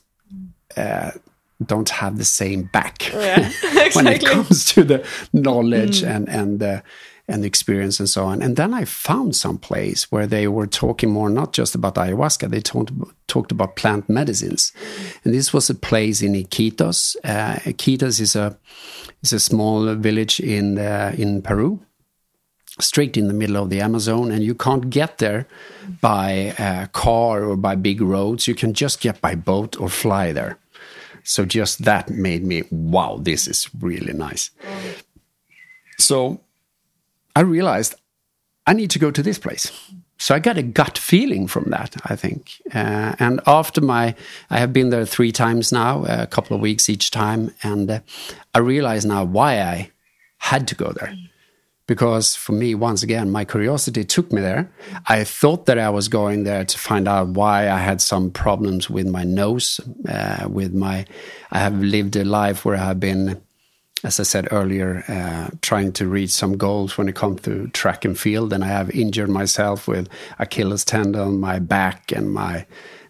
Uh, 0.76 1.12
don't 1.66 1.89
have 1.89 2.18
the 2.18 2.26
same 2.26 2.64
back 2.64 3.10
Yeah, 3.14 3.50
when 3.94 4.08
it 4.08 4.26
comes 4.26 4.66
to 4.74 4.84
the 4.84 5.08
knowledge 5.32 6.04
and 6.04 6.28
and 6.28 6.60
the 6.60 6.84
and 7.28 7.45
experience 7.45 7.99
and 7.99 8.09
so 8.09 8.26
on. 8.26 8.41
And 8.41 8.55
then 8.55 8.74
I 8.74 8.86
found 8.86 9.36
some 9.36 9.57
place 9.57 10.11
where 10.11 10.28
they 10.28 10.47
were 10.47 10.67
talking 10.67 11.09
more 11.09 11.30
not 11.30 11.53
just 11.53 11.76
about 11.76 11.95
ayahuasca, 11.95 12.49
they 12.49 12.61
talked 12.61 12.91
talked 13.28 13.51
about 13.51 13.76
plant 13.76 14.09
medicines. 14.09 14.74
And 15.24 15.34
this 15.34 15.53
was 15.53 15.69
a 15.69 15.76
place 15.76 16.21
in 16.21 16.34
Iquitos. 16.34 17.15
Uh, 17.24 17.55
Iquitos 17.63 18.19
is 18.19 18.36
a 18.36 18.57
is 19.21 19.34
a 19.34 19.39
small 19.39 19.95
village 19.95 20.39
in 20.39 20.78
uh, 20.78 21.15
in 21.17 21.41
Peru. 21.41 21.80
Straight 22.80 23.17
in 23.17 23.28
the 23.28 23.36
middle 23.36 23.57
of 23.57 23.69
the 23.69 23.82
Amazon, 23.82 24.32
and 24.32 24.43
you 24.43 24.55
can't 24.55 24.89
get 24.89 25.19
there 25.19 25.45
by 26.01 26.55
uh, 26.57 26.88
car 26.88 27.43
or 27.43 27.55
by 27.55 27.76
big 27.76 28.01
roads. 28.01 28.47
You 28.47 28.55
can 28.55 28.74
just 28.74 28.99
get 28.99 29.21
by 29.21 29.36
boat 29.36 29.80
or 29.80 29.89
fly 29.89 30.34
there. 30.34 30.57
So 31.24 31.45
just 31.45 31.84
that 31.86 32.09
made 32.09 32.43
me, 32.43 32.63
wow, 32.71 33.19
this 33.21 33.47
is 33.47 33.69
really 33.80 34.13
nice. 34.13 34.49
So 35.99 36.41
I 37.36 37.42
realized 37.42 37.96
I 38.66 38.74
need 38.74 38.92
to 38.92 39.00
go 39.00 39.12
to 39.12 39.24
this 39.24 39.40
place. 39.40 39.72
So 40.18 40.34
I 40.34 40.40
got 40.40 40.58
a 40.58 40.64
gut 40.64 40.98
feeling 40.98 41.48
from 41.48 41.66
that, 41.72 41.96
I 42.06 42.16
think. 42.16 42.62
Uh, 42.74 43.14
and 43.20 43.42
after 43.46 43.82
my, 43.82 44.16
I 44.50 44.60
have 44.60 44.72
been 44.72 44.90
there 44.90 45.06
three 45.06 45.32
times 45.32 45.72
now, 45.72 46.06
a 46.06 46.28
couple 46.28 46.56
of 46.56 46.62
weeks 46.62 46.88
each 46.88 47.12
time. 47.12 47.54
And 47.62 47.92
uh, 47.92 48.00
I 48.54 48.60
realize 48.60 49.06
now 49.06 49.26
why 49.26 49.60
I 49.60 49.92
had 50.38 50.68
to 50.70 50.76
go 50.76 50.94
there. 50.94 51.14
Because 51.88 52.36
for 52.36 52.54
me, 52.54 52.74
once 52.74 53.04
again, 53.04 53.32
my 53.32 53.44
curiosity 53.44 54.06
took 54.06 54.32
me 54.32 54.40
there. 54.40 54.72
I 55.08 55.26
thought 55.26 55.66
that 55.66 55.78
I 55.78 55.90
was 55.90 56.08
going 56.08 56.46
there 56.46 56.64
to 56.64 56.78
find 56.78 57.08
out 57.08 57.30
why 57.30 57.70
I 57.70 57.80
had 57.80 58.00
some 58.00 58.32
problems 58.32 58.90
with 58.90 59.08
my 59.08 59.26
nose, 59.26 59.82
uh, 60.08 60.48
with 60.48 60.74
my, 60.74 61.06
I 61.52 61.60
have 61.60 61.76
lived 61.82 62.16
a 62.16 62.24
life 62.24 62.64
where 62.64 62.78
I 62.78 62.86
have 62.86 63.00
been 63.02 63.42
as 64.04 64.20
I 64.20 64.24
said 64.24 64.47
earlier, 64.51 65.04
uh, 65.08 65.49
trying 65.62 65.93
to 65.93 66.08
reach 66.08 66.32
some 66.32 66.58
goals 66.58 66.97
when 66.97 67.08
it 67.10 67.16
comes 67.16 67.41
to 67.41 67.68
track 67.70 68.06
and 68.06 68.20
field, 68.20 68.51
and 68.54 68.64
I 68.64 68.68
have 68.68 68.89
injured 68.91 69.30
myself 69.30 69.88
with 69.88 70.10
Achilles 70.39 70.84
tendon, 70.86 71.39
my 71.39 71.60
back, 71.60 72.12
and 72.12 72.32
my 72.34 72.66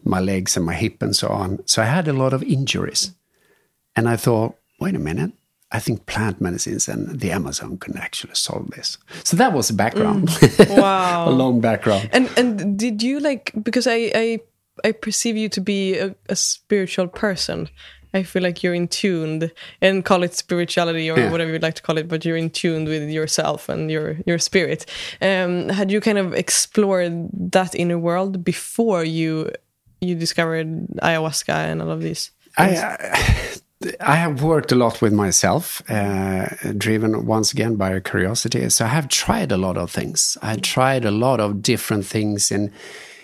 my 0.06 0.20
legs 0.20 0.58
and 0.58 0.66
my 0.66 0.74
hip 0.74 1.02
and 1.02 1.16
so 1.16 1.30
on. 1.30 1.60
So 1.66 1.82
I 1.82 1.86
had 1.86 2.08
a 2.08 2.14
lot 2.14 2.34
of 2.34 2.44
injuries, 2.44 3.12
and 3.96 4.08
I 4.10 4.16
thought, 4.18 4.56
wait 4.80 4.96
a 4.96 5.00
minute. 5.00 5.32
I 5.76 5.80
think 5.80 6.06
plant 6.06 6.40
medicines 6.40 6.88
and 6.88 7.20
the 7.20 7.32
Amazon 7.32 7.78
can 7.80 7.98
actually 7.98 8.36
solve 8.36 8.70
this. 8.76 9.00
So 9.24 9.36
that 9.38 9.54
was 9.54 9.70
the 9.70 9.74
background, 9.74 10.30
Wow. 10.70 11.28
a 11.28 11.32
long 11.32 11.62
background. 11.62 12.10
And 12.14 12.30
and 12.38 12.78
did 12.78 13.02
you 13.02 13.20
like 13.20 13.52
because 13.64 13.88
I 13.88 14.12
I 14.14 14.40
I 14.84 14.92
perceive 14.92 15.36
you 15.36 15.50
to 15.50 15.62
be 15.62 15.98
a, 15.98 16.14
a 16.30 16.36
spiritual 16.36 17.08
person. 17.08 17.70
I 18.14 18.24
feel 18.24 18.44
like 18.44 18.62
you're 18.64 18.76
in 18.76 18.88
tuned 18.88 19.52
and 19.82 20.06
call 20.06 20.24
it 20.24 20.36
spirituality 20.36 21.10
or 21.10 21.18
Yeah. 21.18 21.32
whatever 21.32 21.52
you'd 21.52 21.64
like 21.64 21.76
to 21.76 21.82
call 21.82 21.98
it, 21.98 22.08
but 22.08 22.24
you're 22.26 22.38
in 22.38 22.50
tuned 22.50 22.88
with 22.88 23.10
yourself 23.10 23.70
and 23.70 23.90
your 23.92 24.18
your 24.26 24.40
spirit. 24.40 24.86
Um, 25.22 25.70
had 25.70 25.92
you 25.92 26.00
kind 26.02 26.18
of 26.18 26.34
explored 26.34 27.30
that 27.52 27.76
inner 27.76 27.98
world 28.00 28.44
before 28.44 29.04
you 29.04 29.50
you 30.02 30.16
discovered 30.16 30.68
ayahuasca 31.02 31.54
and 31.72 31.82
all 31.82 31.90
of 31.92 32.02
these? 32.02 32.32
I, 32.58 32.66
I 34.00 34.16
have 34.16 34.44
worked 34.44 34.72
a 34.72 34.76
lot 34.76 35.02
with 35.02 35.14
myself, 35.14 35.82
uh, 35.90 36.46
driven 36.78 37.26
once 37.26 37.52
again 37.52 37.76
by 37.76 38.00
curiosity. 38.00 38.70
So 38.70 38.86
I 38.86 38.90
have 38.90 39.08
tried 39.08 39.52
a 39.52 39.58
lot 39.58 39.78
of 39.78 39.92
things. 39.92 40.38
I 40.42 40.56
tried 40.58 41.06
a 41.06 41.12
lot 41.12 41.40
of 41.40 41.62
different 41.62 42.06
things 42.06 42.52
in 42.52 42.72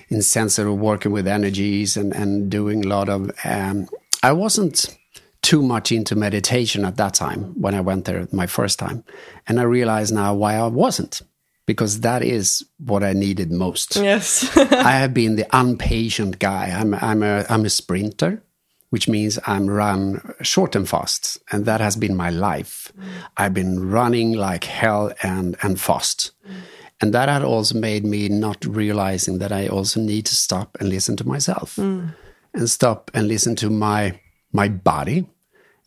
in 0.09 0.21
sense 0.23 0.57
of 0.57 0.67
working 0.79 1.11
with 1.13 1.27
energies 1.27 1.97
and 1.97 2.13
and 2.15 2.49
doing 2.49 2.85
a 2.85 2.87
lot 2.87 3.09
of. 3.09 3.31
Um, 3.45 3.87
I 4.23 4.33
wasn't 4.33 4.97
too 5.41 5.61
much 5.61 5.91
into 5.91 6.15
meditation 6.15 6.83
at 6.85 6.97
that 6.97 7.13
time 7.13 7.59
when 7.59 7.73
I 7.73 7.81
went 7.81 8.05
there 8.05 8.27
my 8.31 8.47
first 8.47 8.79
time, 8.79 9.03
and 9.47 9.59
I 9.59 9.63
realize 9.63 10.11
now 10.11 10.33
why 10.33 10.55
I 10.55 10.67
wasn't 10.67 11.21
because 11.65 11.99
that 11.99 12.23
is 12.23 12.65
what 12.79 13.03
I 13.03 13.13
needed 13.13 13.51
most. 13.51 13.95
Yes. 13.95 14.57
I 14.57 14.93
have 14.93 15.13
been 15.13 15.35
the 15.35 15.47
impatient 15.53 16.39
guy. 16.39 16.75
I'm 16.75 16.95
I'm 16.95 17.21
a 17.21 17.45
I'm 17.47 17.63
a 17.63 17.69
sprinter, 17.69 18.41
which 18.89 19.07
means 19.07 19.37
I'm 19.45 19.67
run 19.67 20.33
short 20.41 20.75
and 20.75 20.89
fast, 20.89 21.37
and 21.51 21.65
that 21.65 21.79
has 21.79 21.95
been 21.95 22.17
my 22.17 22.31
life. 22.31 22.91
I've 23.37 23.53
been 23.53 23.91
running 23.91 24.33
like 24.33 24.63
hell 24.63 25.13
and 25.21 25.55
and 25.61 25.79
fast. 25.79 26.31
And 27.01 27.13
that 27.13 27.29
had 27.29 27.43
also 27.43 27.79
made 27.79 28.03
me 28.03 28.27
not 28.27 28.65
realizing 28.65 29.37
that 29.39 29.51
I 29.53 29.67
also 29.67 30.01
need 30.01 30.25
to 30.25 30.35
stop 30.35 30.75
and 30.79 30.89
listen 30.89 31.15
to 31.17 31.27
myself 31.27 31.77
mm. 31.77 32.13
And 32.53 32.69
stop 32.69 33.11
and 33.13 33.27
listen 33.27 33.55
to 33.57 33.69
my 33.69 34.19
my 34.51 34.67
body. 34.67 35.27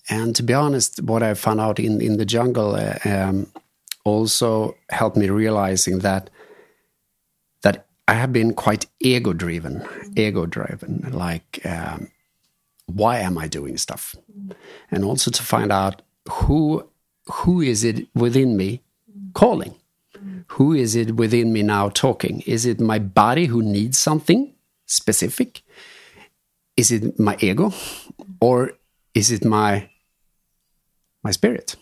And 0.09 0.35
to 0.37 0.43
be 0.43 0.55
honest, 0.55 1.03
what 1.03 1.23
I 1.23 1.35
found 1.35 1.61
out 1.61 1.79
in, 1.79 2.01
in 2.01 2.17
the 2.17 2.25
jungle 2.25 2.75
uh, 2.75 2.99
um, 3.05 3.47
also 4.05 4.77
helped 4.91 5.17
me 5.17 5.29
realizing 5.31 6.01
that 6.01 6.31
that 7.63 7.87
I 8.09 8.15
have 8.15 8.33
been 8.33 8.53
quite 8.55 8.87
ego 9.01 9.33
driven, 9.33 9.87
ego 10.17 10.47
driven. 10.47 11.09
Like, 11.13 11.61
um, 11.65 12.11
why 12.87 13.19
am 13.19 13.39
I 13.39 13.47
doing 13.47 13.77
stuff? 13.77 14.17
And 14.91 15.05
also 15.05 15.31
to 15.31 15.43
find 15.43 15.71
out 15.73 16.03
who 16.31 16.89
who 17.27 17.61
is 17.61 17.85
it 17.85 18.09
within 18.15 18.57
me 18.57 18.83
calling? 19.35 19.75
Who 20.49 20.73
is 20.73 20.95
it 20.95 21.17
within 21.17 21.53
me 21.53 21.63
now 21.63 21.89
talking? 21.89 22.41
Is 22.43 22.67
it 22.67 22.81
my 22.81 22.99
body 22.99 23.47
who 23.47 23.63
needs 23.63 23.99
something 23.99 24.53
specific? 24.87 25.63
Is 26.77 26.91
it 26.91 27.19
my 27.19 27.37
ego, 27.41 27.73
or 28.41 28.73
is 29.15 29.31
it 29.31 29.45
my 29.45 29.89
my 31.23 31.31
spirit? 31.33 31.77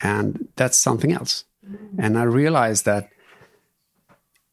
And 0.00 0.48
that's 0.56 0.76
something 0.78 1.12
else. 1.12 1.44
And 1.98 2.18
I 2.18 2.22
realized 2.24 2.84
that 2.86 3.10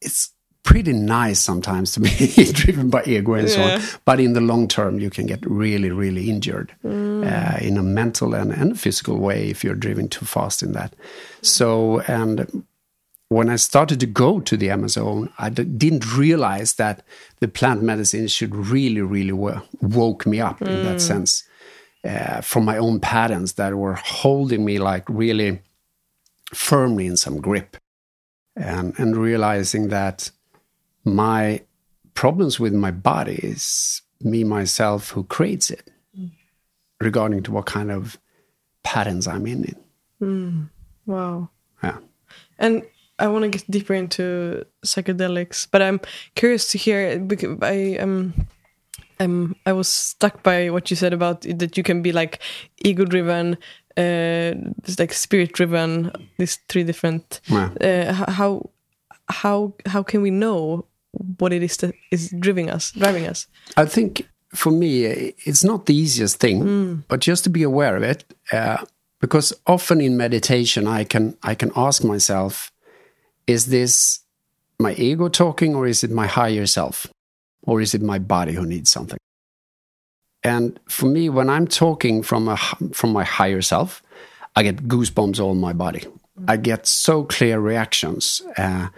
it's 0.00 0.30
pretty 0.62 0.92
nice 0.92 1.40
sometimes 1.40 1.92
to 1.92 2.00
be 2.00 2.08
driven 2.52 2.90
by 2.90 3.02
ego 3.06 3.32
and 3.34 3.48
so 3.48 3.62
on. 3.62 3.80
But 4.04 4.20
in 4.20 4.34
the 4.34 4.40
long 4.42 4.68
term, 4.68 5.00
you 5.00 5.08
can 5.10 5.26
get 5.26 5.40
really, 5.46 5.90
really 5.90 6.28
injured 6.28 6.74
uh, 6.84 7.56
in 7.60 7.78
a 7.78 7.82
mental 7.82 8.34
and, 8.34 8.52
and 8.52 8.78
physical 8.78 9.16
way 9.18 9.48
if 9.48 9.64
you're 9.64 9.74
driven 9.74 10.08
too 10.08 10.26
fast 10.26 10.62
in 10.62 10.72
that. 10.72 10.94
So, 11.40 12.00
and 12.00 12.64
when 13.28 13.50
I 13.50 13.56
started 13.56 14.00
to 14.00 14.06
go 14.06 14.40
to 14.40 14.56
the 14.56 14.70
Amazon, 14.70 15.32
I 15.38 15.50
d- 15.50 15.64
didn't 15.64 16.16
realize 16.16 16.74
that 16.74 17.04
the 17.40 17.48
plant 17.48 17.82
medicine 17.82 18.26
should 18.28 18.54
really, 18.54 19.02
really 19.02 19.32
wo- 19.32 19.62
woke 19.82 20.26
me 20.26 20.40
up 20.40 20.62
in 20.62 20.84
that 20.84 20.96
mm. 20.96 21.00
sense 21.00 21.44
uh, 22.04 22.40
from 22.40 22.64
my 22.64 22.78
own 22.78 23.00
patterns 23.00 23.54
that 23.54 23.74
were 23.74 23.94
holding 23.94 24.64
me 24.64 24.78
like 24.78 25.04
really 25.08 25.60
firmly 26.54 27.06
in 27.06 27.16
some 27.16 27.40
grip. 27.40 27.76
And, 28.56 28.98
and 28.98 29.16
realizing 29.16 29.88
that 29.88 30.32
my 31.04 31.62
problems 32.14 32.58
with 32.58 32.74
my 32.74 32.90
body 32.90 33.36
is 33.36 34.02
me 34.20 34.42
myself 34.42 35.10
who 35.10 35.22
creates 35.22 35.70
it 35.70 35.90
mm. 36.18 36.30
regarding 37.00 37.44
to 37.44 37.52
what 37.52 37.66
kind 37.66 37.92
of 37.92 38.18
patterns 38.82 39.28
i'm 39.28 39.46
in. 39.46 39.64
It 39.64 39.76
wow. 41.06 41.50
yeah. 41.84 41.98
And 42.58 42.82
I 43.18 43.26
want 43.28 43.44
to 43.44 43.48
get 43.48 43.70
deeper 43.70 43.94
into 43.94 44.64
psychedelics, 44.84 45.66
but 45.70 45.82
I'm 45.82 46.00
curious 46.34 46.70
to 46.72 46.78
hear 46.78 47.18
because 47.18 47.58
I 47.62 47.96
um 47.98 48.34
um 49.20 49.56
I 49.66 49.72
was 49.72 49.88
stuck 49.88 50.42
by 50.42 50.70
what 50.70 50.90
you 50.90 50.96
said 50.96 51.12
about 51.12 51.44
it, 51.46 51.58
that 51.58 51.76
you 51.76 51.82
can 51.82 52.02
be 52.02 52.12
like 52.12 52.40
ego 52.84 53.04
driven, 53.04 53.58
uh, 53.96 54.54
like 54.98 55.12
spirit 55.12 55.52
driven. 55.52 56.12
These 56.38 56.58
three 56.68 56.84
different. 56.84 57.40
Yeah. 57.46 57.70
Uh, 57.80 58.12
how 58.32 58.70
how 59.28 59.74
how 59.86 60.02
can 60.02 60.22
we 60.22 60.30
know 60.30 60.84
what 61.38 61.52
it 61.52 61.62
is 61.62 61.76
that 61.78 61.94
is 62.10 62.34
driving 62.38 62.70
us, 62.70 62.92
driving 62.92 63.26
us? 63.26 63.46
I 63.76 63.86
think 63.86 64.28
for 64.54 64.70
me, 64.70 65.04
it's 65.44 65.64
not 65.64 65.86
the 65.86 65.94
easiest 65.94 66.38
thing, 66.38 66.62
mm. 66.62 67.04
but 67.08 67.20
just 67.20 67.44
to 67.44 67.50
be 67.50 67.62
aware 67.62 67.96
of 67.96 68.02
it, 68.02 68.24
uh, 68.52 68.84
because 69.20 69.52
often 69.66 70.00
in 70.00 70.16
meditation, 70.16 70.86
I 70.86 71.04
can 71.04 71.36
I 71.42 71.54
can 71.54 71.70
ask 71.76 72.04
myself, 72.04 72.72
is 73.48 73.66
this 73.66 74.20
my 74.78 74.92
ego 74.94 75.28
talking, 75.28 75.74
or 75.74 75.88
is 75.88 76.04
it 76.04 76.10
my 76.12 76.28
higher 76.28 76.66
self, 76.66 77.08
or 77.62 77.80
is 77.80 77.94
it 77.94 78.02
my 78.02 78.20
body 78.20 78.52
who 78.52 78.64
needs 78.64 78.90
something? 78.90 79.18
And 80.44 80.78
for 80.88 81.06
me, 81.06 81.28
when 81.28 81.50
I'm 81.50 81.66
talking 81.66 82.22
from 82.22 82.48
a 82.48 82.56
from 82.92 83.12
my 83.12 83.24
higher 83.24 83.62
self, 83.62 84.02
I 84.54 84.62
get 84.62 84.86
goosebumps 84.86 85.40
all 85.40 85.54
my 85.54 85.72
body. 85.72 86.04
I 86.46 86.56
get 86.56 86.86
so 86.86 87.24
clear 87.24 87.58
reactions, 87.58 88.40
uh, 88.56 88.88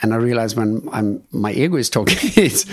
and 0.00 0.14
I 0.14 0.16
realize 0.16 0.54
when 0.54 0.88
I'm 0.92 1.24
my 1.32 1.52
ego 1.52 1.76
is 1.76 1.90
talking, 1.90 2.18
it's 2.36 2.66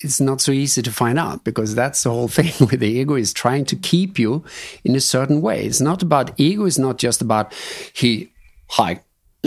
it's 0.00 0.20
not 0.20 0.40
so 0.40 0.52
easy 0.52 0.82
to 0.82 0.92
find 0.92 1.18
out 1.18 1.42
because 1.42 1.74
that's 1.74 2.02
the 2.04 2.10
whole 2.10 2.28
thing 2.28 2.52
with 2.60 2.80
the 2.80 2.86
ego 2.86 3.14
is 3.14 3.32
trying 3.32 3.64
to 3.64 3.76
keep 3.76 4.18
you 4.18 4.44
in 4.84 4.94
a 4.94 5.00
certain 5.00 5.40
way. 5.40 5.64
It's 5.64 5.80
not 5.80 6.02
about 6.02 6.38
ego. 6.38 6.66
it's 6.66 6.78
not 6.78 6.98
just 6.98 7.20
about 7.20 7.52
he, 7.92 8.32
hi, 8.68 9.00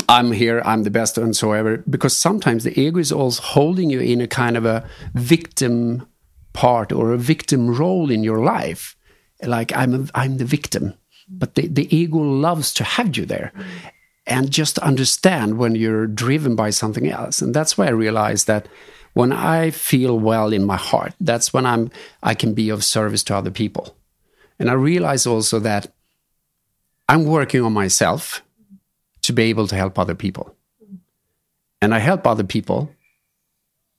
I'm 0.07 0.31
here, 0.31 0.61
I'm 0.65 0.83
the 0.83 0.91
best, 0.91 1.17
and 1.17 1.35
so 1.35 1.51
ever. 1.51 1.77
Because 1.89 2.15
sometimes 2.15 2.63
the 2.63 2.79
ego 2.79 2.99
is 2.99 3.11
also 3.11 3.41
holding 3.41 3.89
you 3.89 3.99
in 3.99 4.21
a 4.21 4.27
kind 4.27 4.57
of 4.57 4.65
a 4.65 4.87
victim 5.13 6.07
part 6.53 6.91
or 6.91 7.11
a 7.11 7.17
victim 7.17 7.75
role 7.75 8.09
in 8.11 8.23
your 8.23 8.39
life. 8.39 8.95
Like 9.43 9.75
I'm, 9.75 9.93
a, 9.93 10.07
I'm 10.15 10.37
the 10.37 10.45
victim, 10.45 10.93
but 11.27 11.55
the, 11.55 11.67
the 11.67 11.93
ego 11.95 12.19
loves 12.19 12.73
to 12.75 12.83
have 12.83 13.17
you 13.17 13.25
there. 13.25 13.51
And 14.27 14.51
just 14.51 14.77
understand 14.79 15.57
when 15.57 15.75
you're 15.75 16.07
driven 16.07 16.55
by 16.55 16.69
something 16.69 17.09
else. 17.09 17.41
And 17.41 17.53
that's 17.53 17.77
why 17.77 17.87
I 17.87 17.91
realized 17.91 18.47
that 18.47 18.67
when 19.13 19.33
I 19.33 19.71
feel 19.71 20.17
well 20.17 20.53
in 20.53 20.63
my 20.63 20.77
heart, 20.77 21.13
that's 21.19 21.51
when 21.51 21.65
I'm 21.65 21.91
I 22.23 22.33
can 22.33 22.53
be 22.53 22.69
of 22.69 22.83
service 22.83 23.23
to 23.25 23.35
other 23.35 23.51
people. 23.51 23.95
And 24.59 24.69
I 24.69 24.73
realize 24.73 25.25
also 25.25 25.59
that 25.59 25.91
I'm 27.09 27.25
working 27.25 27.61
on 27.61 27.73
myself 27.73 28.41
to 29.23 29.33
be 29.33 29.43
able 29.43 29.67
to 29.67 29.75
help 29.75 29.97
other 29.99 30.15
people. 30.15 30.55
And 31.81 31.93
I 31.93 31.99
help 31.99 32.27
other 32.27 32.43
people 32.43 32.91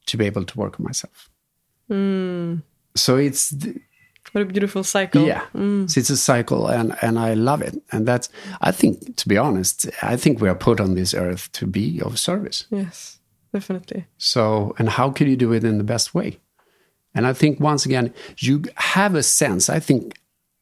to 0.07 0.17
be 0.17 0.27
able 0.27 0.45
to 0.45 0.59
work 0.59 0.79
on 0.79 0.85
myself. 0.85 1.29
Mm. 1.91 2.63
So 2.95 3.17
it's 3.17 3.55
what 4.33 4.43
a 4.43 4.45
beautiful 4.45 4.85
cycle. 4.85 5.27
Yeah, 5.27 5.43
mm. 5.55 5.91
so 5.91 5.99
it's 5.99 6.11
a 6.11 6.17
cycle, 6.17 6.69
and 6.69 6.97
and 7.03 7.19
I 7.19 7.35
love 7.35 7.61
it. 7.61 7.83
And 7.91 8.07
that's 8.07 8.29
I 8.61 8.71
think, 8.71 9.17
to 9.17 9.29
be 9.29 9.37
honest, 9.37 9.91
I 10.01 10.17
think 10.17 10.41
we 10.41 10.49
are 10.49 10.55
put 10.55 10.81
on 10.81 10.95
this 10.95 11.13
earth 11.13 11.51
to 11.53 11.67
be 11.67 12.01
of 12.01 12.19
service. 12.19 12.67
Yes 12.71 13.19
definitely. 13.53 14.07
So, 14.19 14.75
and 14.79 14.89
how 14.89 15.11
can 15.11 15.29
you 15.29 15.37
do 15.37 15.53
it 15.53 15.65
in 15.65 15.79
the 15.79 15.85
best 15.85 16.15
way? 16.15 16.39
And 17.15 17.27
I 17.27 17.33
think 17.33 17.61
once 17.61 17.85
again, 17.85 18.13
you 18.39 18.65
have 18.77 19.15
a 19.15 19.23
sense. 19.23 19.69
I 19.69 19.79
think 19.79 20.19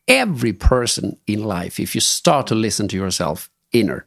every 0.08 0.52
person 0.52 1.16
in 1.26 1.44
life, 1.44 1.78
if 1.78 1.94
you 1.94 2.00
start 2.00 2.48
to 2.48 2.54
listen 2.54 2.88
to 2.88 2.96
yourself 2.96 3.48
inner, 3.72 4.04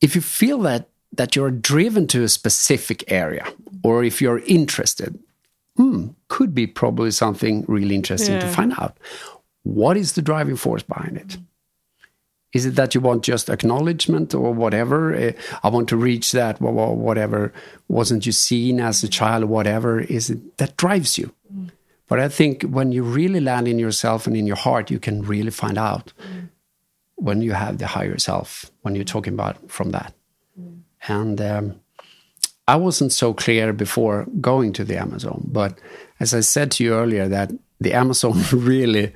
if 0.00 0.14
you 0.14 0.20
feel 0.20 0.58
that 0.62 0.88
that 1.12 1.34
you're 1.34 1.50
driven 1.50 2.06
to 2.08 2.22
a 2.22 2.28
specific 2.28 3.10
area, 3.10 3.46
or 3.82 4.04
if 4.04 4.20
you're 4.20 4.40
interested, 4.40 5.18
hmm, 5.76 6.08
could 6.28 6.54
be 6.54 6.66
probably 6.66 7.10
something 7.10 7.64
really 7.68 7.94
interesting 7.94 8.34
yeah. 8.34 8.40
to 8.40 8.48
find 8.48 8.72
out. 8.78 8.98
What 9.62 9.96
is 9.96 10.12
the 10.12 10.22
driving 10.22 10.56
force 10.56 10.82
behind 10.82 11.16
it? 11.16 11.38
Is 12.52 12.64
it 12.64 12.76
that 12.76 12.94
you 12.94 13.00
want 13.00 13.22
just 13.22 13.50
acknowledgement 13.50 14.34
or 14.34 14.54
whatever? 14.54 15.14
Eh, 15.14 15.32
I 15.62 15.68
want 15.68 15.88
to 15.90 15.96
reach 15.96 16.32
that, 16.32 16.60
whatever. 16.60 17.52
Wasn't 17.88 18.24
you 18.24 18.32
seen 18.32 18.80
as 18.80 19.02
a 19.04 19.08
child, 19.08 19.44
or 19.44 19.48
whatever? 19.48 20.00
Is 20.00 20.30
it 20.30 20.56
that 20.56 20.76
drives 20.76 21.18
you? 21.18 21.34
Mm. 21.52 21.70
But 22.08 22.20
I 22.20 22.28
think 22.28 22.62
when 22.62 22.92
you 22.92 23.02
really 23.02 23.40
land 23.40 23.68
in 23.68 23.78
yourself 23.78 24.26
and 24.26 24.36
in 24.36 24.46
your 24.46 24.56
heart, 24.56 24.90
you 24.90 24.98
can 24.98 25.22
really 25.22 25.50
find 25.50 25.76
out 25.76 26.12
mm. 26.18 26.48
when 27.16 27.42
you 27.42 27.52
have 27.52 27.78
the 27.78 27.88
higher 27.88 28.18
self, 28.18 28.70
when 28.86 28.94
you're 28.94 29.04
talking 29.04 29.34
about 29.34 29.56
from 29.68 29.90
that. 29.90 30.14
Mm. 30.58 30.82
And 31.08 31.40
um, 31.40 31.80
I 32.68 32.76
wasn't 32.76 33.12
so 33.12 33.34
clear 33.34 33.72
before 33.72 34.26
going 34.40 34.72
to 34.74 34.84
the 34.84 34.96
Amazon, 34.96 35.42
but 35.44 35.76
as 36.20 36.32
I 36.32 36.40
said 36.40 36.70
to 36.72 36.84
you 36.84 36.94
earlier, 36.94 37.28
that 37.28 37.50
the 37.80 37.92
Amazon 37.92 38.40
really 38.52 39.12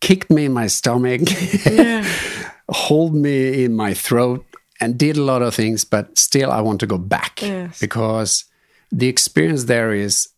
kicked 0.00 0.30
me 0.30 0.44
in 0.44 0.52
my 0.52 0.66
stomach. 0.66 1.22
Yeah. 1.64 2.06
hold 2.68 3.14
me 3.14 3.64
in 3.64 3.74
my 3.74 3.94
throat 3.94 4.44
and 4.80 4.98
did 4.98 5.16
a 5.16 5.22
lot 5.22 5.42
of 5.42 5.54
things, 5.54 5.84
but 5.84 6.18
still 6.18 6.50
I 6.50 6.60
want 6.60 6.80
to 6.80 6.86
go 6.86 6.98
back 6.98 7.40
yes. 7.40 7.78
because 7.80 8.44
the 8.92 9.08
experience 9.08 9.64
there 9.64 9.92
is 9.92 10.28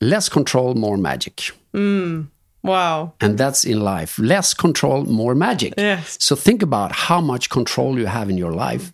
less 0.00 0.28
control, 0.28 0.74
more 0.74 0.96
magic. 0.96 1.50
Mm. 1.72 2.28
Wow. 2.64 3.12
And 3.20 3.38
that's 3.38 3.64
in 3.64 3.80
life. 3.80 4.18
Less 4.18 4.54
control, 4.54 5.04
more 5.04 5.34
magic. 5.34 5.74
Yes. 5.76 6.16
So 6.20 6.34
think 6.34 6.62
about 6.62 6.92
how 6.92 7.20
much 7.20 7.50
control 7.50 7.98
you 7.98 8.06
have 8.06 8.30
in 8.30 8.38
your 8.38 8.52
life 8.52 8.92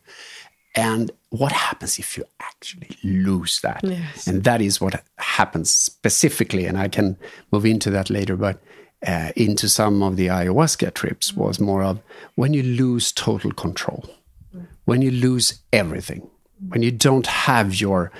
and 0.74 1.10
what 1.30 1.52
happens 1.52 1.98
if 1.98 2.16
you 2.18 2.24
actually 2.40 2.90
lose 3.04 3.60
that. 3.60 3.80
Yes. 3.84 4.26
And 4.26 4.42
that 4.44 4.60
is 4.60 4.80
what 4.80 5.02
happens 5.18 5.70
specifically. 5.70 6.66
And 6.66 6.76
I 6.76 6.88
can 6.88 7.16
move 7.52 7.64
into 7.64 7.90
that 7.90 8.10
later. 8.10 8.36
But 8.36 8.60
uh, 9.06 9.30
into 9.36 9.68
some 9.68 10.02
of 10.02 10.16
the 10.16 10.26
ayahuasca 10.26 10.92
trips 10.94 11.32
was 11.34 11.60
more 11.60 11.82
of 11.82 12.00
when 12.34 12.52
you 12.52 12.62
lose 12.62 13.12
total 13.12 13.52
control, 13.52 14.04
when 14.84 15.00
you 15.00 15.10
lose 15.10 15.60
everything, 15.72 16.28
when 16.68 16.82
you 16.82 16.90
don't 16.90 17.26
have 17.26 17.80
your 17.80 18.10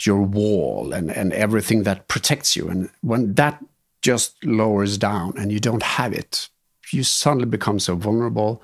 your 0.00 0.20
wall 0.20 0.92
and, 0.92 1.10
and 1.10 1.32
everything 1.32 1.84
that 1.84 2.08
protects 2.08 2.54
you, 2.54 2.68
and 2.68 2.90
when 3.00 3.34
that 3.34 3.64
just 4.04 4.44
lowers 4.44 4.98
down 4.98 5.32
and 5.38 5.50
you 5.50 5.58
don't 5.58 5.82
have 5.82 6.12
it, 6.12 6.50
you 6.92 7.02
suddenly 7.02 7.46
become 7.46 7.80
so 7.80 7.96
vulnerable 7.96 8.62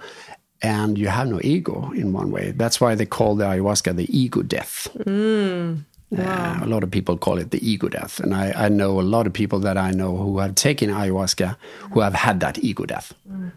and 0.61 0.99
you 0.99 1.09
have 1.09 1.29
no 1.29 1.41
ego 1.43 1.91
in 1.93 2.13
one 2.13 2.31
way. 2.31 2.51
That's 2.51 2.79
why 2.79 2.95
they 2.95 3.07
call 3.07 3.35
the 3.37 3.45
ayahuasca 3.45 3.97
the 3.97 4.07
ego 4.17 4.43
death. 4.43 4.89
Mm. 4.99 5.85
Wow. 6.11 6.59
Uh, 6.61 6.65
a 6.65 6.69
lot 6.69 6.83
of 6.83 6.91
people 6.91 7.17
call 7.17 7.39
it 7.39 7.53
the 7.53 7.63
ego 7.67 7.89
death. 7.89 8.21
And 8.21 8.35
I, 8.35 8.53
I, 8.65 8.69
know 8.69 9.01
a 9.01 9.07
lot 9.17 9.27
of 9.27 9.33
people 9.33 9.61
that 9.61 9.79
I 9.79 9.93
know 9.93 10.15
who 10.17 10.39
have 10.41 10.57
taken 10.57 10.91
ayahuasca 10.91 11.57
who 11.93 12.01
have 12.01 12.15
had 12.15 12.41
that 12.41 12.59
ego 12.59 12.85
death. 12.85 13.15
Mm. 13.31 13.53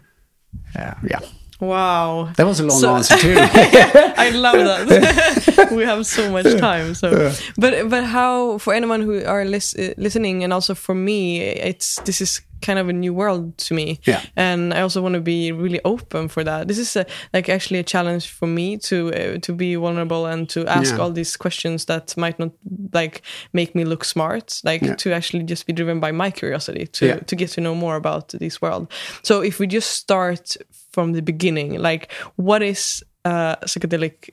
Uh, 0.78 0.94
yeah. 1.02 1.20
Wow. 1.60 2.30
That 2.36 2.46
was 2.46 2.60
a 2.60 2.64
long 2.64 2.78
so, 2.78 2.94
answer 2.96 3.16
too. 3.24 3.34
I 3.38 4.30
love 4.30 4.56
that. 4.88 5.68
we 5.72 5.84
have 5.84 6.06
so 6.06 6.30
much 6.30 6.58
time. 6.58 6.94
So, 6.94 7.10
yeah. 7.10 7.34
but 7.56 7.88
but 7.88 8.04
how 8.04 8.58
for 8.58 8.74
anyone 8.74 9.02
who 9.02 9.24
are 9.24 9.44
lis 9.44 9.74
listening, 9.96 10.44
and 10.44 10.52
also 10.52 10.74
for 10.74 10.94
me, 10.94 11.40
it's 11.40 12.00
this 12.02 12.20
is 12.20 12.40
kind 12.62 12.78
of 12.78 12.88
a 12.88 12.92
new 12.92 13.12
world 13.12 13.56
to 13.58 13.74
me. 13.74 14.00
Yeah. 14.04 14.22
And 14.36 14.72
I 14.72 14.80
also 14.80 15.02
want 15.02 15.14
to 15.14 15.20
be 15.20 15.52
really 15.52 15.80
open 15.84 16.28
for 16.28 16.42
that. 16.44 16.66
This 16.66 16.78
is 16.78 16.96
a, 16.96 17.04
like 17.32 17.48
actually 17.48 17.78
a 17.78 17.82
challenge 17.82 18.30
for 18.30 18.46
me 18.46 18.78
to 18.78 19.12
uh, 19.12 19.38
to 19.38 19.52
be 19.52 19.76
vulnerable 19.76 20.26
and 20.26 20.48
to 20.50 20.66
ask 20.66 20.94
yeah. 20.94 21.02
all 21.02 21.10
these 21.10 21.36
questions 21.36 21.84
that 21.84 22.16
might 22.16 22.38
not 22.38 22.50
like 22.92 23.22
make 23.52 23.74
me 23.74 23.84
look 23.84 24.04
smart. 24.04 24.60
Like 24.64 24.82
yeah. 24.82 24.96
to 24.96 25.12
actually 25.12 25.44
just 25.44 25.66
be 25.66 25.72
driven 25.72 26.00
by 26.00 26.12
my 26.12 26.30
curiosity 26.30 26.86
to 26.86 27.20
to 27.24 27.36
get 27.36 27.50
to 27.50 27.60
know 27.60 27.74
more 27.74 27.96
about 27.96 28.28
this 28.28 28.60
world. 28.60 28.90
So 29.22 29.42
if 29.42 29.58
we 29.60 29.66
just 29.66 29.90
start 29.90 30.56
from 30.94 31.12
the 31.12 31.22
beginning, 31.22 31.78
like 31.78 32.12
what 32.36 32.62
is 32.62 33.02
a 33.24 33.56
psychedelic 33.64 34.30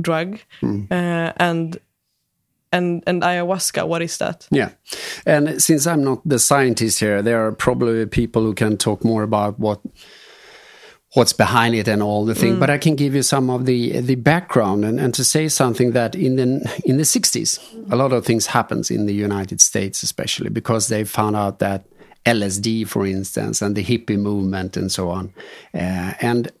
drug 0.00 0.38
mm. 0.60 0.90
uh, 0.90 1.32
and 1.36 1.78
and 2.72 3.02
and 3.06 3.22
ayahuasca 3.22 3.86
what 3.86 4.02
is 4.02 4.16
that 4.18 4.48
yeah 4.50 4.70
and 5.26 5.62
since 5.62 5.86
i'm 5.86 6.02
not 6.02 6.26
the 6.26 6.38
scientist 6.38 6.98
here 7.00 7.20
there 7.22 7.46
are 7.46 7.52
probably 7.52 8.06
people 8.06 8.42
who 8.42 8.54
can 8.54 8.76
talk 8.76 9.04
more 9.04 9.22
about 9.22 9.58
what 9.58 9.80
what's 11.14 11.34
behind 11.34 11.74
it 11.74 11.86
and 11.86 12.02
all 12.02 12.24
the 12.24 12.34
thing 12.34 12.56
mm. 12.56 12.60
but 12.60 12.70
i 12.70 12.78
can 12.78 12.96
give 12.96 13.14
you 13.14 13.22
some 13.22 13.50
of 13.50 13.66
the 13.66 14.00
the 14.00 14.14
background 14.14 14.84
and, 14.84 14.98
and 14.98 15.12
to 15.12 15.22
say 15.22 15.46
something 15.48 15.92
that 15.92 16.14
in 16.14 16.36
the 16.36 16.82
in 16.86 16.96
the 16.96 17.02
60s 17.04 17.92
a 17.92 17.96
lot 17.96 18.12
of 18.12 18.24
things 18.24 18.46
happens 18.46 18.90
in 18.90 19.04
the 19.04 19.14
united 19.14 19.60
states 19.60 20.02
especially 20.02 20.48
because 20.48 20.88
they 20.88 21.04
found 21.04 21.36
out 21.36 21.58
that 21.58 21.84
lsd 22.24 22.86
for 22.86 23.06
instance 23.06 23.60
and 23.60 23.74
the 23.74 23.84
hippie 23.84 24.18
movement 24.18 24.76
and 24.76 24.90
so 24.92 25.10
on. 25.10 25.32
Uh, 25.74 26.14
and 26.20 26.52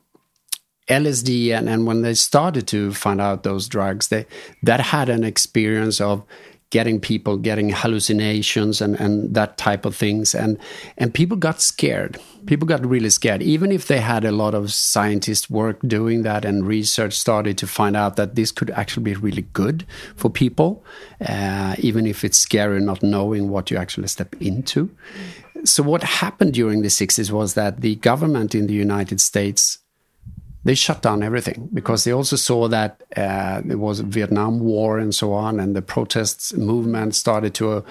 LSD 0.88 1.56
and, 1.56 1.68
and 1.68 1.86
when 1.86 2.02
they 2.02 2.14
started 2.14 2.66
to 2.68 2.92
find 2.92 3.20
out 3.20 3.44
those 3.44 3.68
drugs, 3.68 4.08
they 4.08 4.26
that 4.62 4.80
had 4.80 5.08
an 5.08 5.24
experience 5.24 6.00
of 6.00 6.24
getting 6.70 6.98
people 6.98 7.36
getting 7.36 7.68
hallucinations 7.68 8.80
and, 8.80 8.98
and 8.98 9.34
that 9.34 9.58
type 9.58 9.84
of 9.84 9.94
things. 9.94 10.34
And 10.34 10.58
and 10.98 11.14
people 11.14 11.36
got 11.36 11.60
scared. 11.60 12.18
People 12.46 12.66
got 12.66 12.84
really 12.84 13.10
scared. 13.10 13.42
Even 13.42 13.70
if 13.70 13.86
they 13.86 14.00
had 14.00 14.24
a 14.24 14.32
lot 14.32 14.54
of 14.54 14.72
scientist 14.72 15.50
work 15.50 15.78
doing 15.86 16.22
that 16.22 16.44
and 16.44 16.66
research 16.66 17.12
started 17.12 17.58
to 17.58 17.66
find 17.66 17.96
out 17.96 18.16
that 18.16 18.34
this 18.34 18.50
could 18.50 18.70
actually 18.70 19.04
be 19.04 19.14
really 19.14 19.46
good 19.52 19.86
for 20.16 20.30
people 20.30 20.82
uh, 21.28 21.76
even 21.78 22.06
if 22.06 22.24
it's 22.24 22.38
scary 22.38 22.80
not 22.80 23.02
knowing 23.02 23.48
what 23.48 23.70
you 23.70 23.76
actually 23.76 24.08
step 24.08 24.34
into 24.40 24.90
so 25.64 25.82
what 25.82 26.02
happened 26.02 26.54
during 26.54 26.82
the 26.82 26.88
60s 26.88 27.30
was 27.30 27.54
that 27.54 27.80
the 27.80 27.96
government 27.96 28.54
in 28.54 28.66
the 28.66 28.74
united 28.74 29.20
states 29.20 29.78
they 30.64 30.74
shut 30.74 31.02
down 31.02 31.22
everything 31.22 31.68
because 31.72 32.04
they 32.04 32.12
also 32.12 32.36
saw 32.36 32.68
that 32.68 33.02
uh, 33.16 33.62
there 33.64 33.78
was 33.78 34.00
a 34.00 34.04
Vietnam 34.04 34.60
War 34.60 34.98
and 34.98 35.14
so 35.14 35.32
on, 35.32 35.58
and 35.58 35.74
the 35.74 35.82
protests 35.82 36.54
movement 36.54 37.14
started 37.14 37.54
to, 37.54 37.70
uh, 37.70 37.82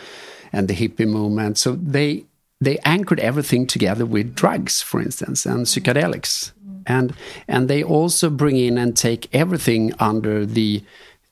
and 0.54 0.68
the 0.68 0.74
hippie 0.74 1.08
movement. 1.08 1.58
So 1.58 1.74
they 1.76 2.26
they 2.62 2.78
anchored 2.80 3.20
everything 3.20 3.68
together 3.68 4.06
with 4.06 4.36
drugs, 4.36 4.82
for 4.82 5.02
instance, 5.02 5.46
and 5.46 5.66
psychedelics, 5.66 6.52
and 6.86 7.14
and 7.48 7.68
they 7.68 7.84
also 7.84 8.30
bring 8.30 8.56
in 8.56 8.78
and 8.78 8.96
take 8.96 9.28
everything 9.34 9.94
under 10.00 10.46
the 10.46 10.84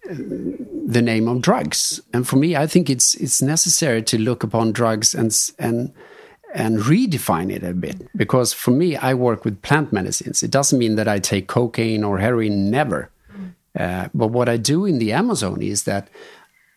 the 0.06 1.02
name 1.02 1.28
of 1.28 1.42
drugs. 1.42 2.02
And 2.14 2.28
for 2.28 2.36
me, 2.36 2.56
I 2.56 2.68
think 2.68 2.90
it's 2.90 3.16
it's 3.16 3.42
necessary 3.42 4.02
to 4.04 4.18
look 4.18 4.44
upon 4.44 4.74
drugs 4.74 5.16
and 5.16 5.32
and 5.58 5.94
and 6.54 6.80
redefine 6.80 7.52
it 7.52 7.64
a 7.64 7.74
bit 7.74 8.08
because 8.16 8.54
for 8.54 8.72
me, 8.72 8.96
I 8.96 9.14
work 9.14 9.46
with 9.46 9.62
plant 9.62 9.94
medicines. 9.94 10.42
It 10.44 10.52
doesn't 10.52 10.80
mean 10.80 10.96
that 10.96 11.08
I 11.08 11.20
take 11.20 11.48
cocaine 11.48 12.04
or 12.04 12.18
heroin, 12.18 12.72
never. 12.72 13.12
Uh, 13.78 14.10
but 14.14 14.28
what 14.28 14.50
I 14.50 14.58
do 14.58 14.86
in 14.86 15.00
the 15.00 15.14
Amazon 15.14 15.62
is 15.62 15.84
that 15.84 16.10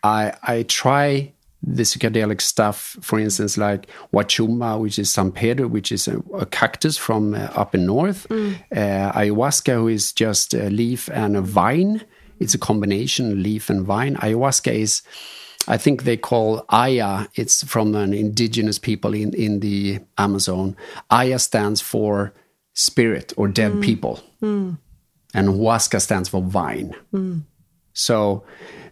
I 0.03 0.33
I 0.43 0.63
try 0.63 1.33
the 1.65 1.83
psychedelic 1.83 2.41
stuff, 2.41 2.97
for 3.01 3.17
instance, 3.19 3.57
like 3.57 3.87
Wachuma, 4.13 4.79
which 4.79 4.99
is 4.99 5.09
San 5.09 5.31
Pedro, 5.31 5.67
which 5.67 5.91
is 5.91 6.07
a, 6.07 6.21
a 6.37 6.45
cactus 6.45 6.97
from 6.97 7.33
uh, 7.33 7.49
up 7.55 7.73
in 7.73 7.85
north, 7.85 8.27
mm. 8.27 8.55
uh, 8.71 9.11
ayahuasca, 9.13 9.73
who 9.73 9.87
is 9.87 10.11
just 10.11 10.53
a 10.53 10.69
leaf 10.69 11.09
and 11.13 11.37
a 11.37 11.41
vine. 11.41 12.01
It's 12.39 12.53
a 12.53 12.57
combination 12.57 13.41
leaf 13.41 13.69
and 13.69 13.85
vine. 13.85 14.15
Ayahuasca 14.17 14.73
is, 14.73 15.03
I 15.67 15.77
think 15.77 16.03
they 16.03 16.17
call 16.17 16.65
Aya. 16.69 17.27
It's 17.35 17.63
from 17.63 17.95
an 17.95 18.13
indigenous 18.13 18.79
people 18.79 19.13
in 19.13 19.33
in 19.33 19.59
the 19.59 19.99
Amazon. 20.17 20.75
Aya 21.09 21.39
stands 21.39 21.81
for 21.81 22.33
spirit 22.73 23.33
or 23.37 23.47
dead 23.47 23.73
mm. 23.73 23.83
people, 23.83 24.19
mm. 24.41 24.77
and 25.33 25.49
Huasca 25.49 26.01
stands 26.01 26.29
for 26.29 26.41
vine. 26.41 26.95
Mm. 27.13 27.43
So, 27.93 28.43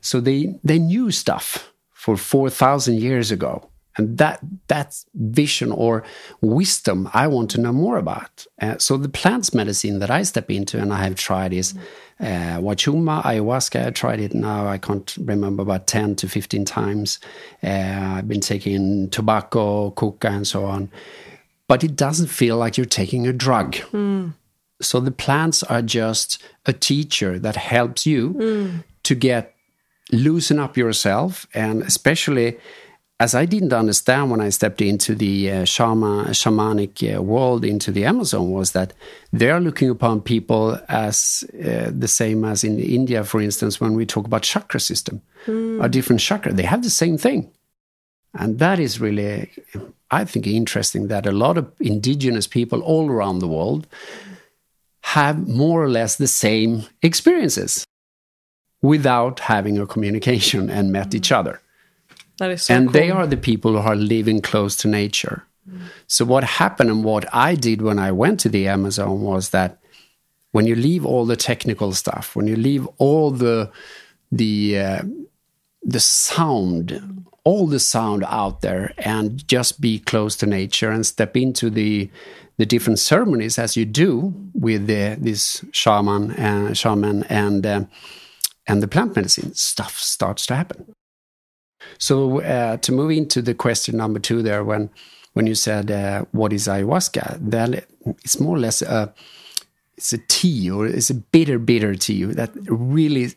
so 0.01 0.21
they 0.21 0.59
they 0.63 0.79
knew 0.79 1.11
stuff 1.11 1.71
for 1.91 2.17
4,000 2.17 2.99
years 2.99 3.31
ago. 3.31 3.70
And 3.97 4.17
that 4.17 4.39
that 4.67 5.03
vision 5.13 5.71
or 5.71 6.03
wisdom 6.39 7.09
I 7.13 7.27
want 7.27 7.51
to 7.51 7.61
know 7.61 7.73
more 7.73 7.97
about. 7.97 8.45
Uh, 8.61 8.77
so 8.77 8.97
the 8.97 9.09
plants 9.09 9.53
medicine 9.53 9.99
that 9.99 10.09
I 10.09 10.23
step 10.23 10.49
into 10.49 10.79
and 10.79 10.93
I 10.93 11.03
have 11.03 11.15
tried 11.15 11.53
is 11.53 11.73
uh, 12.19 12.59
Wachuma, 12.59 13.23
ayahuasca. 13.23 13.87
I 13.87 13.89
tried 13.89 14.19
it 14.19 14.33
now. 14.33 14.67
I 14.67 14.77
can't 14.77 15.15
remember 15.17 15.63
about 15.63 15.87
ten 15.87 16.15
to 16.17 16.29
fifteen 16.29 16.65
times. 16.65 17.19
Uh, 17.63 18.15
I've 18.17 18.27
been 18.27 18.41
taking 18.41 19.09
tobacco, 19.09 19.91
coca, 19.91 20.29
and 20.29 20.47
so 20.47 20.65
on. 20.65 20.89
But 21.67 21.83
it 21.83 21.95
doesn't 21.95 22.27
feel 22.27 22.57
like 22.57 22.77
you're 22.77 22.85
taking 22.85 23.27
a 23.27 23.33
drug. 23.33 23.75
Mm. 23.91 24.33
So 24.81 24.99
the 24.99 25.11
plants 25.11 25.63
are 25.63 25.81
just 25.81 26.41
a 26.65 26.73
teacher 26.73 27.39
that 27.39 27.55
helps 27.55 28.05
you 28.05 28.33
mm. 28.33 28.83
to 29.03 29.15
get 29.15 29.55
loosen 30.11 30.59
up 30.59 30.75
yourself 30.75 31.47
and 31.53 31.81
especially 31.83 32.57
as 33.21 33.35
I 33.35 33.45
didn't 33.45 33.71
understand 33.71 34.31
when 34.31 34.41
I 34.41 34.49
stepped 34.49 34.81
into 34.81 35.13
the 35.13 35.51
uh, 35.51 35.63
shaman, 35.63 36.25
shamanic 36.29 36.95
uh, 37.03 37.21
world 37.21 37.63
into 37.63 37.91
the 37.91 38.03
Amazon 38.03 38.49
was 38.49 38.71
that 38.71 38.93
they 39.31 39.51
are 39.51 39.59
looking 39.59 39.91
upon 39.91 40.21
people 40.21 40.79
as 40.89 41.43
uh, 41.53 41.91
the 42.03 42.07
same 42.07 42.43
as 42.43 42.63
in 42.63 42.79
India, 42.79 43.23
for 43.23 43.39
instance, 43.39 43.79
when 43.79 43.93
we 43.93 44.07
talk 44.07 44.25
about 44.25 44.41
chakra 44.41 44.79
system, 44.79 45.21
mm. 45.45 45.83
a 45.83 45.87
different 45.87 46.19
chakra, 46.19 46.51
they 46.51 46.63
have 46.63 46.81
the 46.81 46.89
same 46.89 47.15
thing, 47.15 47.51
and 48.33 48.57
that 48.57 48.79
is 48.79 48.99
really, 48.99 49.51
I 50.09 50.25
think, 50.25 50.47
interesting 50.47 51.07
that 51.09 51.27
a 51.27 51.31
lot 51.31 51.59
of 51.59 51.71
indigenous 51.79 52.47
people 52.47 52.81
all 52.81 53.07
around 53.07 53.37
the 53.37 53.47
world 53.47 53.85
have 55.03 55.47
more 55.47 55.83
or 55.83 55.89
less 55.89 56.15
the 56.15 56.27
same 56.27 56.85
experiences 57.03 57.85
without 58.81 59.41
having 59.41 59.77
a 59.77 59.85
communication 59.85 60.71
and 60.71 60.91
met 60.91 61.09
mm. 61.09 61.15
each 61.17 61.31
other. 61.31 61.61
That 62.41 62.49
is 62.49 62.63
so 62.63 62.73
and 62.73 62.87
cool. 62.87 62.93
they 62.93 63.11
are 63.11 63.27
the 63.27 63.37
people 63.37 63.73
who 63.73 63.87
are 63.87 63.95
living 63.95 64.41
close 64.41 64.75
to 64.77 64.87
nature. 64.87 65.45
Mm. 65.69 65.81
So 66.07 66.25
what 66.25 66.43
happened 66.43 66.89
and 66.89 67.03
what 67.03 67.31
I 67.31 67.53
did 67.53 67.83
when 67.83 67.99
I 67.99 68.11
went 68.11 68.39
to 68.39 68.49
the 68.49 68.67
Amazon 68.67 69.21
was 69.21 69.51
that 69.51 69.77
when 70.49 70.65
you 70.65 70.75
leave 70.75 71.05
all 71.05 71.27
the 71.27 71.35
technical 71.35 71.93
stuff, 71.93 72.35
when 72.35 72.47
you 72.47 72.55
leave 72.55 72.87
all 72.97 73.29
the 73.29 73.69
the 74.31 74.79
uh, 74.79 75.01
the 75.83 75.99
sound, 75.99 77.27
all 77.43 77.67
the 77.67 77.79
sound 77.79 78.23
out 78.27 78.61
there, 78.61 78.95
and 78.97 79.47
just 79.47 79.79
be 79.79 79.99
close 79.99 80.35
to 80.37 80.47
nature 80.47 80.89
and 80.89 81.05
step 81.05 81.37
into 81.37 81.69
the 81.69 82.09
the 82.57 82.65
different 82.65 82.97
ceremonies 82.97 83.59
as 83.59 83.77
you 83.77 83.85
do 83.85 84.33
with 84.55 84.87
the, 84.87 85.15
this 85.21 85.63
shaman 85.73 86.31
uh, 86.31 86.73
shaman 86.73 87.21
and 87.25 87.67
uh, 87.67 87.83
and 88.65 88.81
the 88.81 88.87
plant 88.87 89.15
medicine, 89.15 89.53
stuff 89.53 89.99
starts 89.99 90.47
to 90.47 90.55
happen. 90.55 90.95
So 91.97 92.41
uh, 92.41 92.77
to 92.77 92.91
move 92.91 93.11
into 93.11 93.41
the 93.41 93.53
question 93.53 93.97
number 93.97 94.19
two 94.19 94.41
there, 94.41 94.63
when 94.63 94.89
when 95.33 95.47
you 95.47 95.55
said 95.55 95.89
uh, 95.91 96.25
what 96.31 96.53
is 96.53 96.67
ayahuasca, 96.67 97.37
then 97.41 97.81
it's 98.23 98.39
more 98.39 98.55
or 98.55 98.59
less 98.59 98.81
a 98.81 99.13
it's 99.97 100.13
a 100.13 100.17
tea 100.27 100.69
or 100.69 100.87
it's 100.87 101.09
a 101.09 101.13
bitter, 101.13 101.59
bitter 101.59 101.95
tea 101.95 102.25
that 102.25 102.51
really 102.67 103.33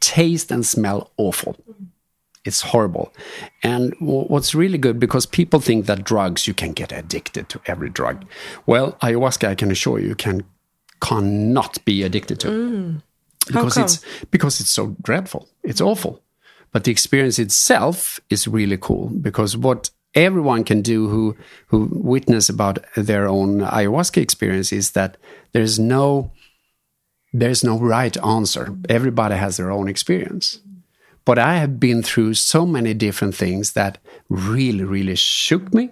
taste 0.00 0.50
and 0.50 0.64
smell 0.64 1.10
awful. 1.16 1.56
It's 2.44 2.60
horrible. 2.60 3.12
And 3.62 3.94
what's 4.00 4.54
really 4.54 4.78
good 4.78 4.98
because 4.98 5.26
people 5.26 5.60
think 5.60 5.86
that 5.86 6.04
drugs 6.04 6.46
you 6.48 6.54
can 6.54 6.72
get 6.72 6.90
addicted 6.90 7.48
to 7.50 7.60
every 7.66 7.88
drug. 7.88 8.24
Well, 8.66 8.92
ayahuasca, 9.00 9.48
I 9.48 9.54
can 9.54 9.70
assure 9.70 10.00
you, 10.00 10.14
can 10.14 10.44
cannot 11.00 11.84
be 11.84 12.02
addicted 12.02 12.40
to. 12.40 12.48
Mm 12.48 13.02
because 13.46 13.76
it's 13.76 14.04
because 14.30 14.60
it's 14.60 14.70
so 14.70 14.96
dreadful. 15.02 15.48
It's 15.62 15.80
awful. 15.80 16.22
But 16.72 16.84
the 16.84 16.90
experience 16.90 17.38
itself 17.38 18.18
is 18.30 18.48
really 18.48 18.78
cool 18.78 19.08
because 19.08 19.56
what 19.56 19.90
everyone 20.14 20.64
can 20.64 20.82
do 20.82 21.08
who 21.08 21.36
who 21.68 21.88
witness 21.92 22.48
about 22.48 22.78
their 22.96 23.28
own 23.28 23.60
ayahuasca 23.60 24.20
experience 24.20 24.72
is 24.72 24.92
that 24.92 25.16
there's 25.52 25.78
no 25.78 26.30
there's 27.32 27.64
no 27.64 27.78
right 27.78 28.16
answer. 28.24 28.74
Everybody 28.88 29.36
has 29.36 29.56
their 29.56 29.70
own 29.70 29.88
experience. 29.88 30.60
But 31.24 31.38
I 31.38 31.56
have 31.58 31.78
been 31.78 32.02
through 32.02 32.34
so 32.34 32.66
many 32.66 32.94
different 32.94 33.34
things 33.34 33.72
that 33.72 33.98
really, 34.28 34.84
really 34.84 35.14
shook 35.14 35.72
me 35.72 35.90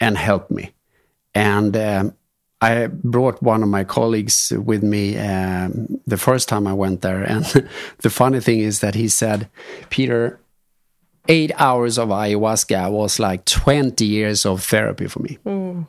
and 0.00 0.18
helped 0.18 0.50
me. 0.50 0.72
And 1.34 1.76
um, 1.76 2.14
I 2.60 2.86
brought 2.86 3.42
one 3.42 3.62
of 3.62 3.68
my 3.68 3.84
colleagues 3.84 4.52
with 4.56 4.82
me 4.82 5.18
um, 5.18 6.00
the 6.06 6.16
first 6.16 6.48
time 6.48 6.66
I 6.66 6.72
went 6.72 7.02
there. 7.02 7.22
And 7.22 7.44
the 7.98 8.10
funny 8.10 8.40
thing 8.40 8.60
is 8.60 8.80
that 8.80 8.94
he 8.94 9.08
said, 9.08 9.48
Peter, 9.90 10.40
eight 11.28 11.52
hours 11.56 11.98
of 11.98 12.08
ayahuasca 12.08 12.90
was 12.90 13.18
like 13.18 13.44
20 13.44 14.04
years 14.04 14.46
of 14.46 14.62
therapy 14.62 15.06
for 15.06 15.20
me. 15.20 15.38
Mm. 15.44 15.88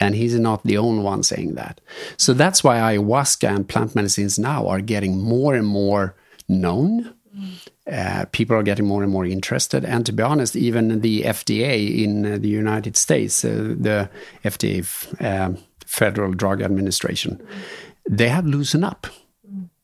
And 0.00 0.14
he's 0.14 0.38
not 0.38 0.62
the 0.62 0.78
only 0.78 1.02
one 1.02 1.22
saying 1.22 1.54
that. 1.54 1.80
So 2.16 2.32
that's 2.34 2.62
why 2.62 2.76
ayahuasca 2.76 3.48
and 3.48 3.68
plant 3.68 3.94
medicines 3.94 4.38
now 4.38 4.68
are 4.68 4.80
getting 4.80 5.18
more 5.18 5.54
and 5.54 5.66
more 5.66 6.14
known. 6.48 7.14
Mm. 7.34 7.68
Uh, 7.90 8.24
people 8.26 8.54
are 8.54 8.62
getting 8.62 8.86
more 8.86 9.02
and 9.02 9.10
more 9.10 9.24
interested. 9.24 9.84
And 9.86 10.04
to 10.04 10.12
be 10.12 10.22
honest, 10.22 10.54
even 10.54 11.00
the 11.00 11.22
FDA 11.22 12.02
in 12.04 12.42
the 12.42 12.48
United 12.48 12.96
States, 12.96 13.42
uh, 13.44 13.74
the 13.78 14.10
FDA 14.44 14.84
um, 15.24 15.56
Federal 15.88 16.32
Drug 16.32 16.60
Administration, 16.60 17.40
they 18.08 18.28
have 18.28 18.46
loosened 18.46 18.84
up 18.84 19.06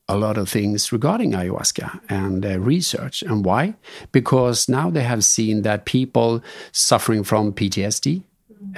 a 0.06 0.16
lot 0.18 0.36
of 0.36 0.50
things 0.50 0.92
regarding 0.92 1.32
ayahuasca 1.32 1.98
and 2.10 2.44
uh, 2.44 2.60
research. 2.60 3.22
And 3.22 3.42
why? 3.44 3.74
Because 4.12 4.68
now 4.68 4.90
they 4.90 5.02
have 5.02 5.24
seen 5.24 5.62
that 5.62 5.86
people 5.86 6.42
suffering 6.72 7.24
from 7.24 7.54
PTSD, 7.54 8.22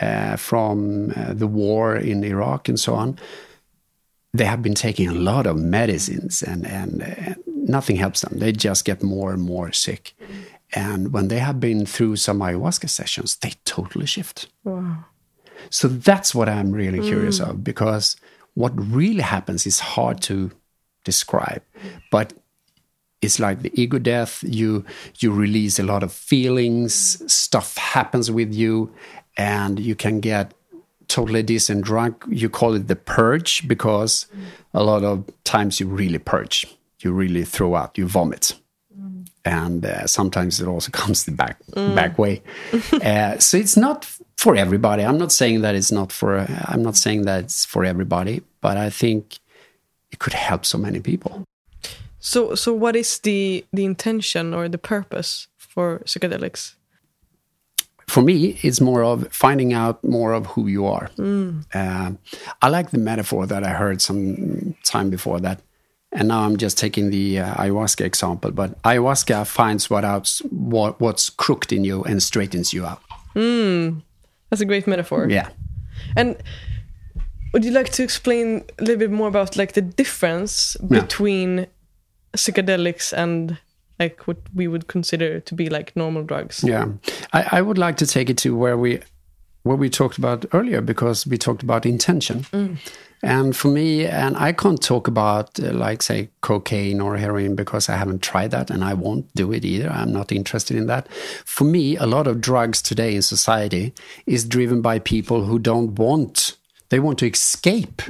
uh, 0.00 0.36
from 0.36 1.12
uh, 1.16 1.34
the 1.34 1.48
war 1.48 1.96
in 1.96 2.22
Iraq 2.22 2.68
and 2.68 2.78
so 2.78 2.94
on, 2.94 3.18
they 4.32 4.44
have 4.44 4.62
been 4.62 4.74
taking 4.74 5.08
a 5.08 5.14
lot 5.14 5.46
of 5.46 5.56
medicines 5.56 6.42
and, 6.42 6.64
and 6.64 7.02
uh, 7.02 7.34
nothing 7.46 7.96
helps 7.96 8.20
them. 8.20 8.38
They 8.38 8.52
just 8.52 8.84
get 8.84 9.02
more 9.02 9.32
and 9.32 9.42
more 9.42 9.72
sick. 9.72 10.14
And 10.74 11.12
when 11.12 11.26
they 11.28 11.38
have 11.38 11.58
been 11.58 11.86
through 11.86 12.16
some 12.16 12.38
ayahuasca 12.38 12.88
sessions, 12.88 13.36
they 13.36 13.54
totally 13.64 14.06
shift. 14.06 14.46
Wow. 14.62 15.06
So 15.70 15.88
that's 15.88 16.34
what 16.34 16.48
I'm 16.48 16.72
really 16.72 17.00
curious 17.00 17.40
mm. 17.40 17.50
of 17.50 17.64
because 17.64 18.16
what 18.54 18.72
really 18.76 19.22
happens 19.22 19.66
is 19.66 19.80
hard 19.80 20.20
to 20.22 20.50
describe, 21.04 21.62
but 22.10 22.32
it's 23.22 23.38
like 23.38 23.62
the 23.62 23.72
ego 23.80 23.98
death. 23.98 24.42
You 24.42 24.84
you 25.18 25.32
release 25.32 25.78
a 25.78 25.82
lot 25.82 26.02
of 26.02 26.12
feelings, 26.12 26.94
stuff 27.32 27.76
happens 27.76 28.30
with 28.30 28.54
you, 28.54 28.92
and 29.36 29.78
you 29.80 29.94
can 29.94 30.20
get 30.20 30.54
totally 31.08 31.42
decent 31.42 31.84
drunk. 31.84 32.24
You 32.28 32.48
call 32.48 32.74
it 32.74 32.88
the 32.88 32.96
purge 32.96 33.66
because 33.68 34.26
a 34.74 34.82
lot 34.82 35.04
of 35.04 35.24
times 35.44 35.80
you 35.80 35.86
really 35.86 36.18
purge. 36.18 36.66
You 37.00 37.12
really 37.12 37.44
throw 37.44 37.74
out, 37.74 37.98
you 37.98 38.06
vomit 38.06 38.54
and 39.46 39.86
uh, 39.86 40.06
sometimes 40.06 40.60
it 40.60 40.66
also 40.66 40.90
comes 40.92 41.24
the 41.24 41.30
back 41.30 41.58
mm. 41.70 41.94
back 41.94 42.18
way. 42.18 42.42
uh, 43.02 43.38
so 43.38 43.56
it's 43.56 43.76
not 43.76 44.10
for 44.36 44.56
everybody. 44.56 45.04
I'm 45.04 45.18
not 45.18 45.32
saying 45.32 45.62
that 45.62 45.74
it's 45.74 45.92
not 45.92 46.12
for. 46.12 46.38
I'm 46.68 46.82
not 46.82 46.96
saying 46.96 47.22
that 47.22 47.44
it's 47.44 47.64
for 47.64 47.84
everybody, 47.84 48.42
but 48.60 48.76
I 48.76 48.90
think 48.90 49.38
it 50.10 50.18
could 50.18 50.34
help 50.34 50.64
so 50.64 50.78
many 50.78 51.00
people. 51.00 51.44
So, 52.20 52.54
so 52.54 52.72
what 52.74 52.96
is 52.96 53.18
the 53.20 53.64
the 53.72 53.84
intention 53.84 54.54
or 54.54 54.68
the 54.68 54.78
purpose 54.78 55.48
for 55.56 56.00
psychedelics? 56.04 56.74
for 58.08 58.22
me, 58.22 58.58
it's 58.62 58.80
more 58.80 59.02
of 59.02 59.28
finding 59.32 59.72
out 59.72 60.02
more 60.02 60.32
of 60.32 60.46
who 60.46 60.68
you 60.68 60.86
are. 60.86 61.10
Uh, 61.74 62.12
I 62.62 62.68
like 62.68 62.90
the 62.90 62.98
metaphor 62.98 63.46
that 63.46 63.64
I 63.64 63.70
heard 63.70 64.00
some 64.00 64.76
time 64.84 65.10
before 65.10 65.40
that, 65.40 65.60
and 66.12 66.28
now 66.28 66.42
I'm 66.44 66.56
just 66.56 66.78
taking 66.78 67.10
the 67.10 67.40
uh, 67.40 67.54
ayahuasca 67.54 68.02
example. 68.02 68.52
But 68.52 68.80
ayahuasca 68.82 69.46
finds 69.46 69.90
what 69.90 70.04
out 70.04 70.40
what, 70.50 71.00
what's 71.00 71.28
crooked 71.30 71.72
in 71.72 71.84
you 71.84 72.04
and 72.04 72.22
straightens 72.22 72.72
you 72.72 72.86
out. 72.86 73.02
That's 74.56 74.62
a 74.62 74.64
great 74.64 74.86
metaphor. 74.86 75.26
Yeah. 75.28 75.48
And 76.16 76.34
would 77.52 77.62
you 77.62 77.72
like 77.72 77.90
to 77.92 78.02
explain 78.02 78.64
a 78.78 78.82
little 78.82 78.96
bit 78.96 79.10
more 79.10 79.28
about 79.28 79.54
like 79.56 79.72
the 79.74 79.82
difference 79.82 80.76
Yeah. 80.80 81.00
between 81.00 81.66
psychedelics 82.34 83.12
and 83.12 83.58
like 83.98 84.26
what 84.26 84.38
we 84.54 84.66
would 84.66 84.86
consider 84.88 85.40
to 85.40 85.54
be 85.54 85.68
like 85.68 85.94
normal 85.94 86.22
drugs? 86.24 86.64
Yeah, 86.64 86.86
I, 87.34 87.58
I 87.58 87.60
would 87.62 87.76
like 87.76 87.96
to 87.98 88.06
take 88.06 88.30
it 88.30 88.38
to 88.38 88.56
where 88.56 88.78
we 88.78 89.00
where 89.62 89.76
we 89.76 89.90
talked 89.90 90.16
about 90.16 90.46
earlier 90.54 90.80
because 90.80 91.26
we 91.26 91.36
talked 91.36 91.62
about 91.62 91.84
intention. 91.84 92.40
Mm. 92.52 92.76
And 93.22 93.56
for 93.56 93.68
me, 93.68 94.06
and 94.06 94.36
I 94.36 94.52
can't 94.52 94.82
talk 94.82 95.08
about 95.08 95.58
uh, 95.58 95.72
like 95.72 96.02
say 96.02 96.28
cocaine 96.42 97.00
or 97.00 97.16
heroin 97.16 97.56
because 97.56 97.88
I 97.88 97.96
haven't 97.96 98.22
tried 98.22 98.50
that 98.50 98.70
and 98.70 98.84
I 98.84 98.94
won't 98.94 99.32
do 99.34 99.52
it 99.52 99.64
either. 99.64 99.90
I'm 99.90 100.12
not 100.12 100.32
interested 100.32 100.76
in 100.76 100.86
that. 100.86 101.10
For 101.44 101.64
me, 101.64 101.96
a 101.96 102.06
lot 102.06 102.26
of 102.26 102.40
drugs 102.40 102.82
today 102.82 103.14
in 103.14 103.22
society 103.22 103.94
is 104.26 104.44
driven 104.44 104.82
by 104.82 104.98
people 104.98 105.44
who 105.44 105.58
don't 105.58 105.98
want 105.98 106.56
they 106.88 107.00
want 107.00 107.18
to 107.18 107.26
escape 107.28 108.02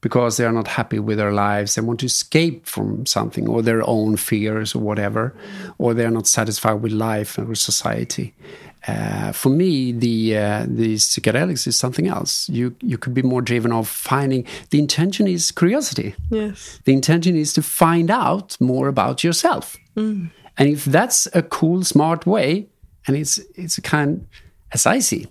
because 0.00 0.36
they 0.36 0.44
are 0.44 0.52
not 0.52 0.68
happy 0.68 0.98
with 0.98 1.18
their 1.18 1.32
lives. 1.32 1.74
They 1.74 1.82
want 1.82 2.00
to 2.00 2.06
escape 2.06 2.66
from 2.66 3.06
something 3.06 3.48
or 3.48 3.62
their 3.62 3.86
own 3.88 4.16
fears 4.16 4.74
or 4.74 4.80
whatever, 4.80 5.34
or 5.78 5.94
they 5.94 6.04
are 6.04 6.10
not 6.10 6.26
satisfied 6.26 6.82
with 6.82 6.92
life 6.92 7.38
and 7.38 7.48
with 7.48 7.58
society. 7.58 8.34
Uh, 8.88 9.32
for 9.32 9.50
me, 9.50 9.92
the 9.92 10.36
uh, 10.36 10.64
the 10.66 10.94
psychedelics 10.96 11.66
is 11.66 11.76
something 11.76 12.08
else. 12.08 12.48
You 12.48 12.74
you 12.80 12.96
could 12.98 13.12
be 13.14 13.22
more 13.22 13.42
driven 13.42 13.72
of 13.72 13.88
finding. 13.88 14.46
The 14.70 14.78
intention 14.78 15.26
is 15.28 15.50
curiosity. 15.52 16.14
Yes. 16.30 16.78
The 16.84 16.92
intention 16.92 17.36
is 17.36 17.52
to 17.54 17.62
find 17.62 18.10
out 18.10 18.56
more 18.60 18.88
about 18.88 19.22
yourself. 19.22 19.76
And 19.96 20.68
if 20.68 20.84
that's 20.86 21.28
a 21.34 21.42
cool, 21.42 21.84
smart 21.84 22.24
way, 22.26 22.68
and 23.06 23.16
it's 23.16 23.38
it's 23.54 23.78
a 23.78 23.82
kind, 23.82 24.26
as 24.72 24.86
I 24.86 25.00
see, 25.00 25.26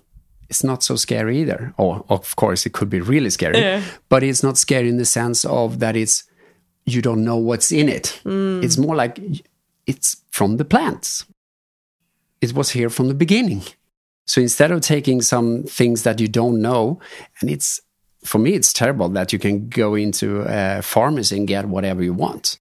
it's 0.48 0.62
not 0.62 0.82
so 0.84 0.96
scary 0.96 1.38
either. 1.40 1.72
Or 1.76 2.04
of 2.08 2.36
course, 2.36 2.66
it 2.66 2.72
could 2.72 2.88
be 2.90 3.00
really 3.00 3.30
scary, 3.30 3.58
Yeah. 3.58 3.82
but 4.08 4.22
it's 4.22 4.42
not 4.44 4.58
scary 4.58 4.88
in 4.88 4.96
the 4.98 5.04
sense 5.04 5.44
of 5.44 5.78
that 5.80 5.96
it's 5.96 6.24
you 6.86 7.02
don't 7.02 7.24
know 7.24 7.36
what's 7.36 7.72
in 7.72 7.88
it. 7.88 8.20
It's 8.24 8.78
more 8.78 8.94
like 8.96 9.18
it's 9.86 10.16
from 10.30 10.56
the 10.56 10.64
plants. 10.64 11.26
It 12.40 12.54
was 12.54 12.70
here 12.70 12.90
from 12.90 13.08
the 13.08 13.14
beginning. 13.14 13.62
So 14.26 14.40
instead 14.40 14.70
of 14.70 14.80
taking 14.80 15.22
some 15.22 15.64
things 15.64 16.02
that 16.04 16.20
you 16.20 16.28
don't 16.28 16.62
know, 16.62 17.00
and 17.40 17.50
it's 17.50 17.80
for 18.24 18.38
me, 18.38 18.52
it's 18.52 18.72
terrible 18.72 19.08
that 19.10 19.32
you 19.32 19.38
can 19.38 19.68
go 19.68 19.94
into 19.94 20.44
a 20.46 20.82
pharmacy 20.82 21.36
and 21.36 21.48
get 21.48 21.66
whatever 21.66 22.02
you 22.02 22.12
want, 22.12 22.58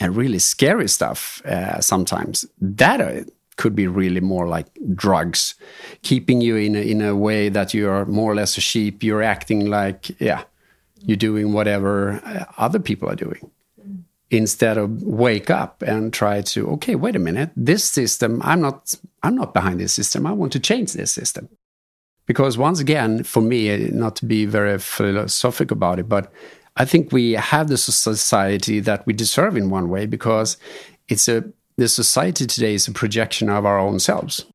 and 0.00 0.16
really 0.16 0.38
scary 0.38 0.88
stuff 0.88 1.42
uh, 1.44 1.80
sometimes. 1.80 2.44
That 2.60 3.00
uh, 3.00 3.24
could 3.56 3.76
be 3.76 3.86
really 3.86 4.20
more 4.20 4.48
like 4.48 4.66
drugs, 4.94 5.54
keeping 6.02 6.40
you 6.40 6.56
in 6.56 6.74
a, 6.74 6.80
in 6.80 7.02
a 7.02 7.14
way 7.14 7.48
that 7.48 7.74
you 7.74 7.88
are 7.88 8.06
more 8.06 8.32
or 8.32 8.34
less 8.34 8.56
a 8.58 8.60
sheep. 8.60 9.02
You're 9.02 9.22
acting 9.22 9.66
like 9.66 10.20
yeah, 10.20 10.44
you're 11.00 11.16
doing 11.16 11.52
whatever 11.52 12.20
uh, 12.24 12.44
other 12.58 12.80
people 12.80 13.08
are 13.08 13.16
doing 13.16 13.50
instead 14.30 14.78
of 14.78 15.02
wake 15.02 15.50
up 15.50 15.82
and 15.82 16.12
try 16.12 16.40
to 16.40 16.68
okay 16.68 16.94
wait 16.94 17.14
a 17.14 17.18
minute 17.18 17.50
this 17.56 17.84
system 17.84 18.40
i'm 18.42 18.60
not 18.60 18.94
i'm 19.22 19.34
not 19.34 19.54
behind 19.54 19.80
this 19.80 19.92
system. 19.92 20.26
I 20.26 20.32
want 20.32 20.52
to 20.52 20.60
change 20.60 20.92
this 20.92 21.12
system. 21.12 21.48
Because 22.26 22.56
once 22.56 22.80
again 22.80 23.22
for 23.22 23.42
me 23.42 23.76
not 23.88 24.16
to 24.16 24.24
be 24.24 24.46
very 24.46 24.78
philosophic 24.78 25.70
about 25.70 25.98
it 25.98 26.08
but 26.08 26.32
i 26.76 26.84
think 26.84 27.12
we 27.12 27.32
have 27.32 27.68
the 27.68 27.76
society 27.76 28.80
that 28.80 29.06
we 29.06 29.12
deserve 29.12 29.56
in 29.56 29.70
one 29.70 29.88
way 29.90 30.06
because 30.06 30.56
it's 31.08 31.28
a 31.28 31.44
the 31.76 31.88
society 31.88 32.46
today 32.46 32.74
is 32.74 32.86
a 32.88 32.92
projection 32.92 33.48
of 33.48 33.66
our 33.66 33.78
own 33.78 33.98
selves. 33.98 34.46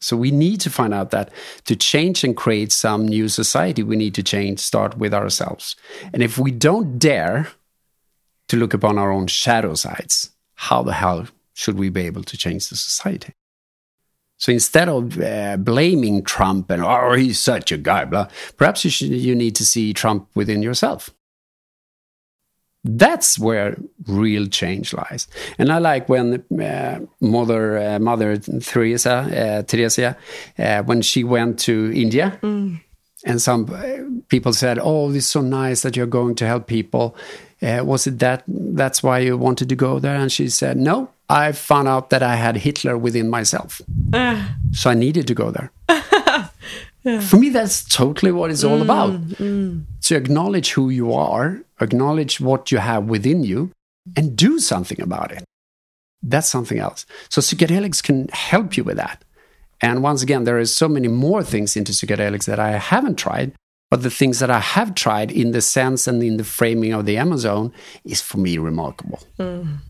So 0.00 0.16
we 0.16 0.30
need 0.30 0.60
to 0.60 0.70
find 0.70 0.94
out 0.94 1.10
that 1.10 1.32
to 1.64 1.74
change 1.74 2.22
and 2.22 2.36
create 2.36 2.70
some 2.70 3.06
new 3.06 3.28
society 3.28 3.82
we 3.82 3.96
need 3.96 4.14
to 4.14 4.22
change 4.22 4.60
start 4.60 4.96
with 4.96 5.12
ourselves. 5.12 5.74
And 6.12 6.22
if 6.22 6.38
we 6.38 6.50
don't 6.50 6.98
dare 6.98 7.48
to 8.48 8.56
look 8.56 8.74
upon 8.74 8.98
our 8.98 9.12
own 9.12 9.26
shadow 9.26 9.74
sides, 9.74 10.30
how 10.54 10.82
the 10.82 10.92
hell 10.92 11.26
should 11.54 11.78
we 11.78 11.88
be 11.88 12.02
able 12.02 12.24
to 12.24 12.36
change 12.36 12.68
the 12.68 12.76
society? 12.76 13.34
So 14.38 14.52
instead 14.52 14.88
of 14.88 15.20
uh, 15.20 15.56
blaming 15.56 16.22
Trump 16.22 16.70
and 16.70 16.82
oh 16.82 17.12
he's 17.14 17.40
such 17.40 17.72
a 17.72 17.76
guy, 17.76 18.04
blah, 18.04 18.28
perhaps 18.56 18.84
you 18.84 18.90
should, 18.90 19.08
you 19.08 19.34
need 19.34 19.56
to 19.56 19.66
see 19.66 19.92
Trump 19.92 20.28
within 20.34 20.62
yourself. 20.62 21.10
That's 22.84 23.38
where 23.38 23.76
real 24.06 24.46
change 24.46 24.94
lies. 24.94 25.26
And 25.58 25.72
I 25.72 25.78
like 25.78 26.08
when 26.08 26.44
uh, 26.62 27.00
Mother 27.20 27.76
uh, 27.76 27.98
Mother 27.98 28.38
Teresa 28.38 29.12
uh, 29.12 29.62
Teresa 29.62 30.16
uh, 30.58 30.82
when 30.84 31.02
she 31.02 31.24
went 31.24 31.58
to 31.60 31.92
India 31.92 32.38
and 33.24 33.42
some 33.42 33.68
uh, 33.72 34.22
people 34.28 34.52
said, 34.52 34.78
"Oh, 34.80 35.12
it's 35.12 35.26
so 35.26 35.40
nice 35.40 35.82
that 35.82 35.96
you're 35.96 36.06
going 36.06 36.34
to 36.36 36.46
help 36.46 36.66
people." 36.66 37.16
Uh, 37.60 37.82
was 37.84 38.06
it 38.06 38.20
that 38.20 38.44
that's 38.46 39.02
why 39.02 39.18
you 39.18 39.36
wanted 39.36 39.68
to 39.68 39.76
go 39.76 39.98
there? 39.98 40.14
And 40.14 40.30
she 40.30 40.48
said, 40.48 40.76
"No, 40.76 41.10
I 41.28 41.52
found 41.52 41.88
out 41.88 42.10
that 42.10 42.22
I 42.22 42.36
had 42.36 42.58
Hitler 42.58 42.96
within 42.96 43.28
myself, 43.28 43.80
so 44.72 44.90
I 44.90 44.94
needed 44.94 45.26
to 45.26 45.34
go 45.34 45.50
there." 45.50 45.72
For 47.22 47.36
me, 47.36 47.48
that's 47.48 47.84
totally 47.84 48.32
what 48.32 48.50
it's 48.50 48.64
all 48.64 48.82
about. 48.82 49.12
To 49.38 50.16
acknowledge 50.16 50.72
who 50.72 50.90
you 50.90 51.12
are, 51.14 51.60
acknowledge 51.80 52.40
what 52.40 52.70
you 52.70 52.78
have 52.78 53.04
within 53.04 53.44
you, 53.44 53.70
and 54.16 54.36
do 54.36 54.58
something 54.58 55.00
about 55.00 55.32
it. 55.32 55.44
That's 56.22 56.48
something 56.48 56.78
else. 56.78 57.06
So 57.30 57.40
psychedelics 57.40 58.02
can 58.02 58.28
help 58.32 58.76
you 58.76 58.84
with 58.84 58.96
that. 58.96 59.22
And 59.80 60.02
once 60.02 60.22
again, 60.22 60.44
there 60.44 60.58
is 60.58 60.74
so 60.74 60.88
many 60.88 61.08
more 61.08 61.42
things 61.42 61.76
into 61.76 61.92
psychedelics 61.92 62.46
that 62.46 62.58
I 62.58 62.72
haven't 62.78 63.16
tried. 63.16 63.52
But 63.90 64.02
the 64.02 64.10
things 64.10 64.38
that 64.40 64.50
I 64.50 64.58
have 64.60 64.94
tried 64.94 65.32
in 65.32 65.52
the 65.52 65.62
sense 65.62 66.06
and 66.06 66.22
in 66.22 66.36
the 66.36 66.44
framing 66.44 66.92
of 66.92 67.06
the 67.06 67.16
Amazon 67.16 67.72
is 68.04 68.20
for 68.20 68.36
me 68.36 68.58
remarkable. 68.58 69.20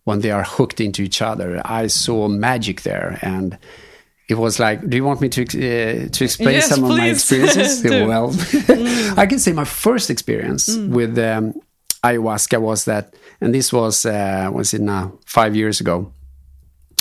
When 0.05 0.21
they 0.21 0.31
are 0.31 0.45
hooked 0.45 0.81
into 0.81 1.03
each 1.03 1.21
other, 1.21 1.61
I 1.65 1.89
saw 1.89 2.29
magic 2.29 2.83
there. 2.83 3.19
And 3.23 3.59
it 4.29 4.37
was 4.39 4.61
like, 4.61 4.89
do 4.89 4.97
you 4.97 5.03
want 5.05 5.21
me 5.21 5.29
to, 5.31 5.43
uh, 5.43 6.09
to 6.11 6.25
explain 6.25 6.55
Yes, 6.55 6.69
some 6.69 6.85
of 6.85 6.91
my 6.91 7.11
please. 7.11 7.17
experiences? 7.17 7.83
Well, 8.07 8.33
I 9.19 9.27
can 9.27 9.41
say 9.41 9.53
my 9.53 9.65
first 9.65 10.11
experience 10.11 10.69
with 10.77 11.19
um, 11.19 11.55
ayahuasca 12.05 12.61
was 12.61 12.85
that, 12.85 13.15
and 13.41 13.53
this 13.53 13.73
was, 13.73 14.07
uh, 14.07 14.49
was 14.53 14.75
it 14.75 14.81
now, 14.81 15.19
five 15.27 15.57
years 15.57 15.81
ago 15.81 16.13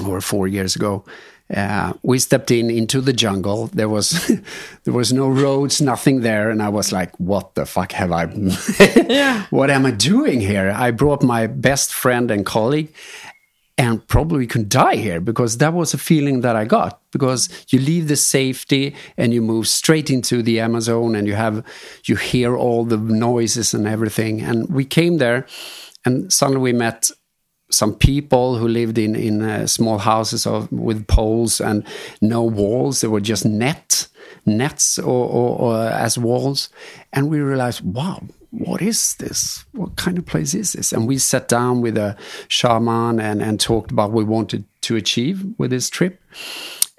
or 0.03 0.19
four 0.19 0.47
years 0.47 0.75
ago. 0.75 1.05
Uh, 1.53 1.93
we 2.03 2.19
stepped 2.19 2.51
in 2.51 2.69
into 2.69 2.99
the 2.99 3.13
jungle. 3.13 3.67
There 3.67 3.87
was 3.87 4.27
there 4.83 4.93
was 4.93 5.13
no 5.13 5.29
roads, 5.29 5.81
nothing 5.81 6.21
there, 6.21 6.49
and 6.49 6.61
I 6.61 6.69
was 6.69 6.91
like, 6.91 7.17
"What 7.19 7.55
the 7.55 7.65
fuck 7.65 7.93
have 7.93 8.11
I? 8.11 8.25
what 9.49 9.69
am 9.69 9.85
I 9.85 9.91
doing 9.91 10.41
here?" 10.41 10.73
I 10.75 10.91
brought 10.91 11.23
my 11.23 11.47
best 11.47 11.93
friend 11.93 12.29
and 12.31 12.45
colleague, 12.45 12.93
and 13.77 14.05
probably 14.07 14.45
could 14.45 14.67
die 14.67 14.97
here 14.97 15.21
because 15.21 15.59
that 15.59 15.73
was 15.73 15.93
a 15.93 15.97
feeling 15.97 16.41
that 16.41 16.57
I 16.57 16.65
got. 16.65 16.99
Because 17.11 17.47
you 17.69 17.79
leave 17.79 18.09
the 18.09 18.17
safety 18.17 18.93
and 19.15 19.33
you 19.33 19.41
move 19.41 19.69
straight 19.69 20.09
into 20.09 20.43
the 20.43 20.59
Amazon, 20.59 21.15
and 21.15 21.27
you 21.27 21.35
have 21.35 21.63
you 22.05 22.17
hear 22.17 22.57
all 22.57 22.83
the 22.83 22.97
noises 22.97 23.73
and 23.73 23.87
everything. 23.87 24.41
And 24.41 24.67
we 24.69 24.83
came 24.83 25.17
there, 25.17 25.45
and 26.03 26.31
suddenly 26.33 26.59
we 26.59 26.73
met 26.73 27.09
some 27.70 27.93
people 27.93 28.57
who 28.57 28.68
lived 28.68 28.97
in 28.97 29.15
in 29.15 29.41
uh, 29.41 29.68
small 29.68 29.97
houses 29.97 30.45
of, 30.45 30.72
with 30.72 31.07
poles 31.07 31.59
and 31.61 31.86
no 32.22 32.43
walls. 32.43 33.01
They 33.01 33.07
were 33.07 33.22
just 33.22 33.45
net 33.45 34.07
nets 34.45 34.97
or, 34.97 35.30
or, 35.30 35.59
or 35.59 35.84
as 35.88 36.18
walls, 36.18 36.70
and 37.11 37.30
we 37.30 37.39
realized, 37.39 37.82
wow, 37.82 38.24
what 38.51 38.82
is 38.82 39.15
this? 39.15 39.65
What 39.74 39.95
kind 39.97 40.18
of 40.18 40.26
place 40.26 40.53
is 40.53 40.74
this? 40.74 40.93
And 40.93 41.07
we 41.07 41.18
sat 41.18 41.47
down 41.47 41.82
with 41.82 41.97
a 41.97 42.15
shaman 42.47 43.20
and 43.20 43.41
and 43.41 43.59
talked 43.59 43.91
about 43.91 44.11
what 44.11 44.26
we 44.26 44.34
wanted 44.34 44.63
to 44.82 44.95
achieve 44.95 45.45
with 45.57 45.72
this 45.72 45.89
trip. 45.89 46.22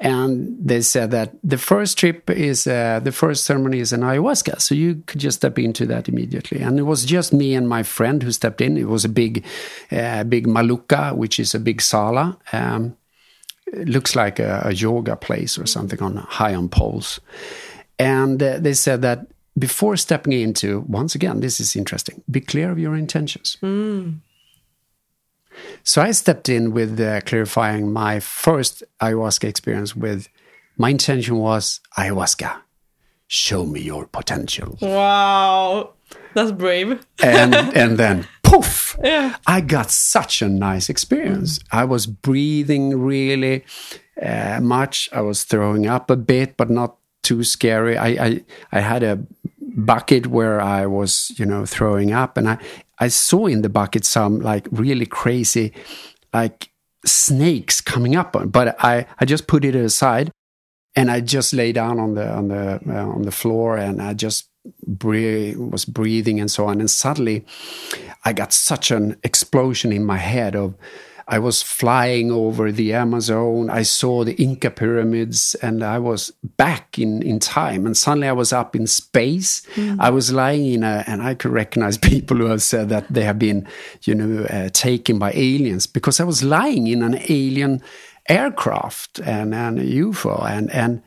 And 0.00 0.56
they 0.60 0.80
said 0.82 1.10
that 1.10 1.32
the 1.42 1.58
first 1.58 1.98
trip 1.98 2.30
is 2.30 2.68
uh, 2.68 3.00
the 3.02 3.10
first 3.10 3.44
ceremony 3.44 3.80
is 3.80 3.92
an 3.92 4.02
ayahuasca, 4.02 4.60
so 4.60 4.74
you 4.74 5.02
could 5.06 5.20
just 5.20 5.38
step 5.38 5.58
into 5.58 5.86
that 5.86 6.08
immediately. 6.08 6.60
And 6.60 6.78
it 6.78 6.82
was 6.82 7.04
just 7.04 7.32
me 7.32 7.54
and 7.56 7.68
my 7.68 7.82
friend 7.82 8.22
who 8.22 8.30
stepped 8.30 8.60
in. 8.60 8.76
It 8.76 8.88
was 8.88 9.04
a 9.04 9.08
big, 9.08 9.44
uh, 9.90 10.22
big 10.22 10.46
maloca, 10.46 11.16
which 11.16 11.40
is 11.40 11.52
a 11.52 11.58
big 11.58 11.82
sala. 11.82 12.38
Um, 12.52 12.96
looks 13.72 14.14
like 14.14 14.38
a, 14.38 14.62
a 14.66 14.72
yoga 14.72 15.16
place 15.16 15.58
or 15.58 15.66
something 15.66 16.00
on 16.00 16.16
high 16.16 16.54
on 16.54 16.68
poles. 16.68 17.20
And 17.98 18.40
uh, 18.40 18.58
they 18.60 18.74
said 18.74 19.02
that 19.02 19.26
before 19.58 19.96
stepping 19.96 20.32
into, 20.32 20.84
once 20.88 21.16
again, 21.16 21.40
this 21.40 21.58
is 21.58 21.74
interesting. 21.74 22.22
Be 22.30 22.40
clear 22.40 22.70
of 22.70 22.78
your 22.78 22.94
intentions. 22.94 23.58
So 25.84 26.02
I 26.02 26.10
stepped 26.12 26.48
in 26.48 26.72
with 26.72 27.00
uh, 27.00 27.20
clarifying 27.22 27.92
my 27.92 28.20
first 28.20 28.82
ayahuasca 29.00 29.44
experience 29.48 29.96
with 29.96 30.28
my 30.76 30.90
intention 30.90 31.36
was 31.36 31.80
ayahuasca, 31.96 32.60
show 33.26 33.64
me 33.64 33.80
your 33.80 34.06
potential. 34.06 34.76
Wow, 34.80 35.94
that's 36.34 36.52
brave. 36.52 37.04
and 37.22 37.54
and 37.76 37.98
then 37.98 38.26
poof, 38.42 38.96
Yeah. 39.02 39.36
I 39.46 39.60
got 39.60 39.90
such 39.90 40.42
a 40.42 40.48
nice 40.48 40.88
experience. 40.88 41.58
I 41.72 41.84
was 41.84 42.06
breathing 42.06 42.98
really 43.00 43.64
uh, 44.22 44.60
much. 44.62 45.08
I 45.12 45.20
was 45.20 45.44
throwing 45.44 45.86
up 45.86 46.10
a 46.10 46.16
bit, 46.16 46.56
but 46.56 46.70
not 46.70 46.96
too 47.22 47.42
scary. 47.44 47.96
I, 47.98 48.08
I 48.26 48.44
I 48.72 48.80
had 48.80 49.02
a 49.02 49.18
bucket 49.60 50.26
where 50.28 50.60
I 50.60 50.86
was, 50.86 51.32
you 51.38 51.44
know, 51.46 51.66
throwing 51.66 52.12
up, 52.12 52.36
and 52.38 52.48
I 52.48 52.58
I 53.00 53.08
saw 53.08 53.46
in 53.46 53.62
the 53.62 53.68
bucket 53.68 54.04
some 54.04 54.40
like 54.40 54.66
really 54.70 55.06
crazy, 55.06 55.72
like 56.32 56.70
snakes 57.04 57.80
coming 57.80 58.16
up, 58.16 58.36
but 58.50 58.76
I 58.84 59.06
I 59.20 59.24
just 59.24 59.46
put 59.46 59.64
it 59.64 59.74
aside, 59.74 60.30
and 60.96 61.10
I 61.10 61.20
just 61.20 61.52
lay 61.52 61.72
down 61.72 62.00
on 62.00 62.14
the 62.14 62.28
on 62.30 62.48
the 62.48 62.80
uh, 62.88 63.06
on 63.06 63.22
the 63.22 63.32
floor, 63.32 63.76
and 63.76 64.02
I 64.02 64.14
just 64.14 64.48
breathe, 64.86 65.56
was 65.56 65.84
breathing 65.84 66.40
and 66.40 66.50
so 66.50 66.66
on, 66.66 66.80
and 66.80 66.90
suddenly 66.90 67.44
I 68.24 68.32
got 68.32 68.52
such 68.52 68.90
an 68.90 69.16
explosion 69.22 69.92
in 69.92 70.04
my 70.04 70.18
head 70.18 70.56
of 70.56 70.74
I 71.30 71.38
was 71.38 71.62
flying 71.62 72.32
over 72.32 72.72
the 72.72 72.94
Amazon. 72.94 73.68
I 73.68 73.82
saw 73.82 74.24
the 74.24 74.34
Inca 74.42 74.70
pyramids 74.70 75.54
and 75.60 75.82
I 75.82 75.98
was 75.98 76.32
back 76.56 76.98
in, 76.98 77.22
in 77.22 77.38
time. 77.38 77.84
And 77.84 77.94
suddenly 77.94 78.28
I 78.28 78.32
was 78.32 78.50
up 78.50 78.74
in 78.74 78.86
space. 78.86 79.60
I 80.00 80.08
was 80.08 80.32
lying 80.32 80.72
in 80.72 80.82
a, 80.82 81.04
and 81.06 81.22
I 81.22 81.34
could 81.34 81.50
recognize 81.50 81.98
people 82.12 82.38
who 82.38 82.46
have 82.46 82.62
said 82.62 82.88
that 82.88 83.06
they 83.12 83.24
have 83.24 83.38
been, 83.38 83.68
you 84.04 84.14
know, 84.14 84.44
uh, 84.44 84.70
taken 84.72 85.18
by 85.18 85.32
aliens 85.32 85.86
because 85.86 86.18
I 86.18 86.24
was 86.24 86.42
lying 86.42 86.86
in 86.86 87.02
an 87.02 87.18
alien 87.28 87.82
aircraft 88.26 89.18
and, 89.18 89.54
and 89.54 89.78
a 89.78 89.84
UFO. 89.84 90.42
And, 90.48 90.70
and, 90.72 91.02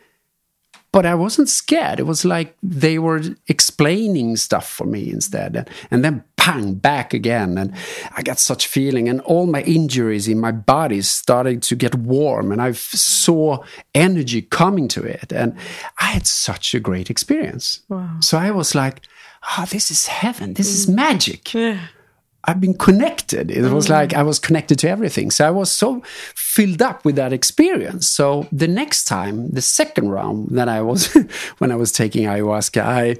but 0.91 1.05
I 1.05 1.15
wasn't 1.15 1.47
scared. 1.47 1.99
It 1.99 2.05
was 2.05 2.25
like 2.25 2.55
they 2.61 2.99
were 2.99 3.21
explaining 3.47 4.35
stuff 4.35 4.67
for 4.67 4.85
me 4.85 5.09
instead. 5.09 5.55
And, 5.55 5.69
and 5.89 6.03
then 6.03 6.23
bang, 6.35 6.73
back 6.73 7.13
again. 7.13 7.57
And 7.57 7.73
I 8.15 8.21
got 8.23 8.39
such 8.39 8.67
feeling 8.67 9.07
and 9.07 9.21
all 9.21 9.45
my 9.45 9.61
injuries 9.61 10.27
in 10.27 10.39
my 10.39 10.51
body 10.51 11.01
started 11.01 11.61
to 11.63 11.75
get 11.75 11.95
warm 11.95 12.51
and 12.51 12.61
I 12.61 12.73
saw 12.73 13.63
energy 13.95 14.41
coming 14.41 14.87
to 14.89 15.03
it. 15.03 15.31
And 15.31 15.55
I 15.99 16.05
had 16.05 16.27
such 16.27 16.73
a 16.73 16.79
great 16.79 17.09
experience. 17.09 17.81
Wow. 17.87 18.17
So 18.19 18.37
I 18.37 18.51
was 18.51 18.75
like, 18.75 19.01
oh, 19.57 19.65
this 19.69 19.91
is 19.91 20.07
heaven. 20.07 20.55
This 20.55 20.73
is 20.73 20.87
mm. 20.87 20.95
magic. 20.95 21.53
Yeah. 21.53 21.79
I've 22.45 22.59
been 22.59 22.73
connected. 22.73 23.51
It 23.51 23.71
was 23.71 23.87
like 23.89 24.13
I 24.13 24.23
was 24.23 24.39
connected 24.39 24.79
to 24.79 24.89
everything. 24.89 25.29
So 25.29 25.47
I 25.47 25.51
was 25.51 25.71
so 25.71 26.01
filled 26.35 26.81
up 26.81 27.05
with 27.05 27.15
that 27.15 27.33
experience. 27.33 28.07
So 28.07 28.47
the 28.51 28.67
next 28.67 29.05
time, 29.05 29.49
the 29.51 29.61
second 29.61 30.09
round 30.09 30.49
that 30.57 30.67
I 30.67 30.81
was 30.81 31.13
when 31.59 31.71
I 31.71 31.75
was 31.75 31.91
taking 31.91 32.25
ayahuasca, 32.25 32.81
I 32.81 33.15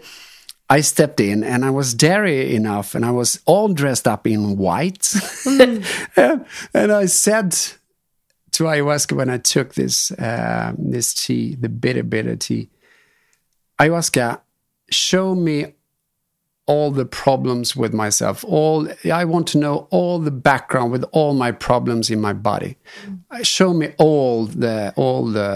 I 0.70 0.82
stepped 0.82 1.20
in 1.20 1.44
and 1.44 1.66
I 1.66 1.70
was 1.70 1.94
daring 1.94 2.50
enough 2.50 2.96
and 2.96 3.06
I 3.06 3.12
was 3.12 3.40
all 3.46 3.68
dressed 3.74 4.08
up 4.08 4.26
in 4.26 4.58
white. 4.58 5.14
and 5.46 5.86
I 6.74 7.06
said 7.06 7.52
to 8.54 8.64
ayahuasca 8.64 9.16
when 9.16 9.30
I 9.30 9.38
took 9.38 9.76
this 9.76 10.12
uh, 10.12 10.74
this 10.78 11.14
tea, 11.14 11.56
the 11.56 11.70
bitter 11.70 12.04
bitter 12.04 12.36
tea, 12.36 12.70
ayahuasca, 13.80 14.42
show 14.90 15.36
me 15.36 15.74
all 16.72 16.90
the 16.90 17.06
problems 17.06 17.76
with 17.76 17.94
myself. 17.94 18.46
All 18.46 18.88
i 19.22 19.26
want 19.34 19.48
to 19.48 19.58
know 19.58 19.76
all 19.98 20.20
the 20.20 20.36
background 20.50 20.90
with 20.94 21.04
all 21.12 21.34
my 21.34 21.52
problems 21.52 22.10
in 22.10 22.20
my 22.22 22.34
body. 22.52 22.72
Show 23.44 23.74
me 23.74 23.88
all 23.98 24.46
the 24.64 24.94
all 24.96 25.24
the 25.40 25.56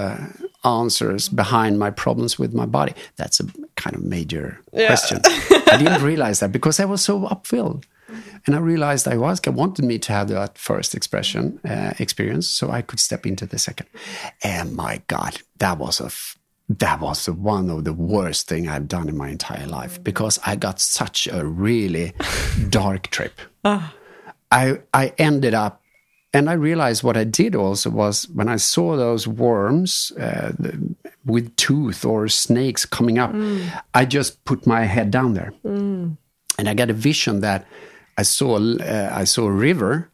answers 0.66 1.30
behind 1.30 1.80
my 1.86 1.92
problems 2.04 2.38
with 2.42 2.54
my 2.62 2.66
body. 2.66 2.94
That's 3.16 3.40
a 3.40 3.46
kind 3.84 3.96
of 3.96 4.04
major 4.18 4.60
question. 4.88 5.18
I 5.74 5.78
didn't 5.82 6.04
realize 6.12 6.38
that 6.40 6.52
because 6.52 6.80
i 6.80 6.86
was 6.94 7.02
so 7.10 7.16
upfilled. 7.34 7.82
And 8.46 8.52
i 8.58 8.60
realized 8.74 9.06
ayahuasca 9.06 9.52
wanted 9.62 9.86
me 9.92 9.98
to 10.06 10.12
have 10.18 10.28
that 10.40 10.58
first 10.70 10.92
expression 11.00 11.44
uh, 11.74 11.94
experience 12.06 12.48
so 12.58 12.64
i 12.78 12.82
could 12.88 13.00
step 13.00 13.26
into 13.26 13.46
the 13.46 13.60
second. 13.68 13.88
And 14.54 14.68
my 14.86 14.94
god 15.08 15.34
that 15.64 15.78
was 15.84 15.96
a 16.08 16.10
that 16.68 17.00
was 17.00 17.30
one 17.30 17.70
of 17.70 17.84
the 17.84 17.94
worst 17.94 18.48
thing 18.48 18.68
I've 18.68 18.88
done 18.88 19.08
in 19.08 19.18
my 19.18 19.30
entire 19.30 19.68
life 19.68 20.04
because 20.04 20.40
I 20.46 20.56
got 20.56 20.80
such 20.80 21.28
a 21.28 21.46
really 21.46 22.14
dark 22.70 23.08
trip. 23.08 23.40
I 24.52 24.80
I 24.94 25.14
ended 25.18 25.54
up, 25.54 25.82
and 26.34 26.50
I 26.50 26.54
realized 26.54 27.04
what 27.04 27.18
I 27.18 27.24
did 27.24 27.56
also 27.56 27.90
was 27.90 28.28
when 28.30 28.48
I 28.48 28.58
saw 28.58 28.96
those 28.98 29.28
worms 29.28 30.12
uh, 30.20 30.54
the, 30.58 30.96
with 31.24 31.56
tooth 31.56 32.06
or 32.06 32.28
snakes 32.28 32.86
coming 32.86 33.20
up, 33.20 33.32
I 33.94 34.06
just 34.06 34.44
put 34.46 34.66
my 34.66 34.86
head 34.86 35.12
down 35.12 35.34
there, 35.34 35.54
and 36.58 36.70
I 36.70 36.74
got 36.74 36.90
a 36.90 36.94
vision 36.94 37.42
that 37.42 37.66
I 38.18 38.24
saw 38.24 38.58
uh, 38.58 39.10
I 39.12 39.26
saw 39.26 39.46
a 39.46 39.52
river. 39.52 40.10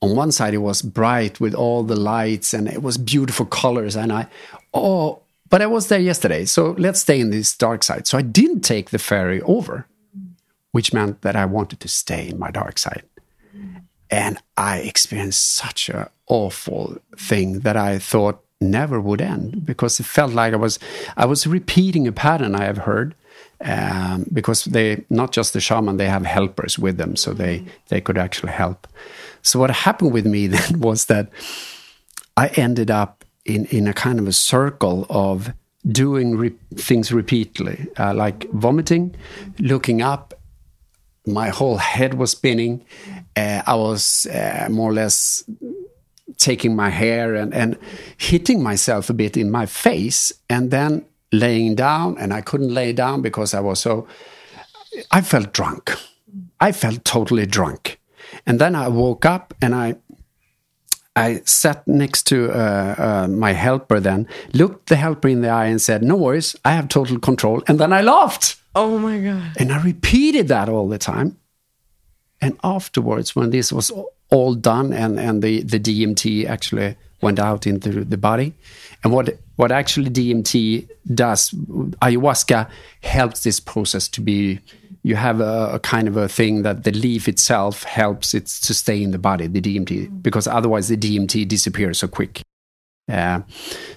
On 0.00 0.16
one 0.16 0.32
side 0.32 0.52
it 0.52 0.58
was 0.58 0.82
bright 0.82 1.38
with 1.38 1.54
all 1.54 1.84
the 1.84 1.94
lights 1.94 2.52
and 2.52 2.66
it 2.66 2.82
was 2.82 2.98
beautiful 2.98 3.46
colors. 3.46 3.94
And 3.94 4.12
i 4.12 4.26
oh 4.74 5.21
but 5.52 5.62
i 5.62 5.66
was 5.66 5.86
there 5.88 6.00
yesterday 6.00 6.44
so 6.44 6.74
let's 6.78 7.00
stay 7.00 7.20
in 7.20 7.30
this 7.30 7.56
dark 7.56 7.82
side. 7.84 8.06
So 8.06 8.18
i 8.18 8.22
didn't 8.22 8.62
take 8.62 8.90
the 8.90 8.98
ferry 8.98 9.40
over 9.42 9.86
which 10.72 10.92
meant 10.92 11.20
that 11.22 11.36
i 11.36 11.44
wanted 11.44 11.78
to 11.80 11.88
stay 11.88 12.28
in 12.30 12.38
my 12.38 12.50
dark 12.50 12.78
side. 12.78 13.04
And 14.10 14.38
i 14.56 14.74
experienced 14.78 15.44
such 15.62 15.88
a 15.88 16.10
awful 16.26 16.96
thing 17.30 17.60
that 17.60 17.76
i 17.76 17.98
thought 17.98 18.38
never 18.60 18.98
would 19.00 19.20
end 19.20 19.66
because 19.66 20.00
it 20.00 20.06
felt 20.06 20.32
like 20.32 20.52
i 20.54 20.60
was 20.66 20.78
i 21.16 21.26
was 21.26 21.46
repeating 21.46 22.06
a 22.06 22.12
pattern 22.12 22.54
i 22.54 22.64
have 22.64 22.78
heard 22.90 23.14
um, 23.64 24.26
because 24.32 24.64
they 24.64 25.04
not 25.08 25.32
just 25.32 25.52
the 25.52 25.60
shaman 25.60 25.96
they 25.96 26.08
have 26.08 26.26
helpers 26.26 26.78
with 26.78 26.96
them 26.96 27.16
so 27.16 27.32
they 27.32 27.64
they 27.88 28.00
could 28.00 28.18
actually 28.18 28.52
help. 28.52 28.88
So 29.42 29.58
what 29.58 29.70
happened 29.70 30.12
with 30.12 30.26
me 30.26 30.46
then 30.54 30.80
was 30.80 31.06
that 31.06 31.30
i 32.36 32.48
ended 32.48 32.90
up 32.90 33.21
in 33.44 33.66
in 33.66 33.86
a 33.88 33.92
kind 33.92 34.18
of 34.18 34.28
a 34.28 34.32
circle 34.32 35.06
of 35.10 35.52
doing 35.86 36.36
re- 36.36 36.54
things 36.76 37.12
repeatedly 37.12 37.86
uh, 37.98 38.14
like 38.14 38.48
vomiting 38.52 39.14
looking 39.58 40.00
up 40.00 40.34
my 41.26 41.48
whole 41.48 41.76
head 41.76 42.14
was 42.14 42.30
spinning 42.30 42.84
uh, 43.36 43.62
i 43.66 43.74
was 43.74 44.26
uh, 44.26 44.68
more 44.70 44.90
or 44.90 44.94
less 44.94 45.44
taking 46.38 46.74
my 46.74 46.88
hair 46.88 47.34
and, 47.34 47.52
and 47.52 47.76
hitting 48.16 48.62
myself 48.62 49.10
a 49.10 49.14
bit 49.14 49.36
in 49.36 49.50
my 49.50 49.66
face 49.66 50.32
and 50.48 50.70
then 50.70 51.04
laying 51.32 51.74
down 51.74 52.16
and 52.18 52.32
i 52.32 52.40
couldn't 52.40 52.72
lay 52.72 52.92
down 52.92 53.20
because 53.20 53.54
i 53.54 53.60
was 53.60 53.80
so 53.80 54.06
i 55.10 55.20
felt 55.20 55.52
drunk. 55.52 55.92
I 56.60 56.72
felt 56.72 57.04
totally 57.04 57.46
drunk. 57.46 57.98
And 58.46 58.58
then 58.58 58.74
i 58.74 58.88
woke 58.88 59.24
up 59.24 59.54
and 59.60 59.74
i 59.74 59.96
I 61.14 61.42
sat 61.44 61.86
next 61.86 62.26
to 62.28 62.50
uh, 62.50 62.94
uh, 62.96 63.28
my 63.28 63.52
helper 63.52 64.00
then, 64.00 64.26
looked 64.54 64.88
the 64.88 64.96
helper 64.96 65.28
in 65.28 65.42
the 65.42 65.48
eye 65.48 65.66
and 65.66 65.80
said, 65.80 66.02
No 66.02 66.16
worries, 66.16 66.56
I 66.64 66.72
have 66.72 66.88
total 66.88 67.18
control. 67.18 67.62
And 67.66 67.78
then 67.78 67.92
I 67.92 68.00
laughed. 68.00 68.56
Oh 68.74 68.98
my 68.98 69.18
god. 69.18 69.52
And 69.58 69.72
I 69.72 69.82
repeated 69.82 70.48
that 70.48 70.68
all 70.68 70.88
the 70.88 70.98
time. 70.98 71.36
And 72.40 72.58
afterwards, 72.64 73.36
when 73.36 73.50
this 73.50 73.72
was 73.72 73.92
all 74.30 74.54
done 74.54 74.92
and, 74.92 75.20
and 75.20 75.42
the, 75.42 75.62
the 75.62 75.78
DMT 75.78 76.46
actually 76.46 76.96
went 77.20 77.38
out 77.38 77.66
into 77.66 78.04
the 78.04 78.16
body, 78.16 78.54
and 79.04 79.12
what, 79.12 79.38
what 79.56 79.70
actually 79.70 80.10
DMT 80.10 80.88
does, 81.14 81.50
ayahuasca 81.50 82.68
helps 83.02 83.44
this 83.44 83.60
process 83.60 84.08
to 84.08 84.20
be, 84.20 84.58
you 85.02 85.16
have 85.16 85.40
a, 85.40 85.70
a 85.74 85.78
kind 85.80 86.06
of 86.06 86.16
a 86.16 86.28
thing 86.28 86.62
that 86.62 86.84
the 86.84 86.92
leaf 86.92 87.28
itself 87.28 87.82
helps 87.84 88.34
it 88.34 88.46
to 88.46 88.72
stay 88.74 89.02
in 89.02 89.10
the 89.10 89.18
body, 89.18 89.46
the 89.46 89.60
DMT, 89.60 90.22
because 90.22 90.46
otherwise 90.46 90.88
the 90.88 90.96
DMT 90.96 91.48
disappears 91.48 91.98
so 91.98 92.08
quick. 92.08 92.42
Uh, 93.10 93.40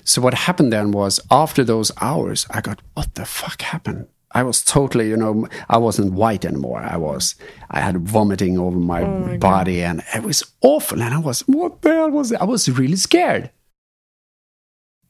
so 0.04 0.22
what 0.22 0.34
happened 0.34 0.74
then 0.74 0.92
was 0.92 1.20
after 1.30 1.64
those 1.64 1.92
hours, 2.02 2.48
I 2.50 2.62
got, 2.62 2.82
what 2.96 3.14
the 3.16 3.26
fuck 3.26 3.62
happened? 3.62 4.08
I 4.32 4.44
was 4.44 4.64
totally, 4.64 5.10
you 5.10 5.16
know, 5.16 5.48
I 5.70 5.78
wasn't 5.78 6.14
white 6.14 6.44
anymore. 6.44 6.82
I 6.82 6.98
was, 6.98 7.36
I 7.70 7.80
had 7.80 7.98
vomiting 8.06 8.58
over 8.58 8.78
my, 8.78 9.06
my 9.06 9.38
body 9.38 9.82
and 9.82 10.04
it 10.14 10.24
was 10.24 10.44
awful. 10.62 11.02
And 11.02 11.14
I 11.14 11.20
was, 11.20 11.42
what 11.42 11.82
the 11.82 11.90
hell 11.90 12.10
was 12.12 12.32
it? 12.32 12.42
I 12.42 12.46
was 12.46 12.68
really 12.68 12.98
scared. 12.98 13.52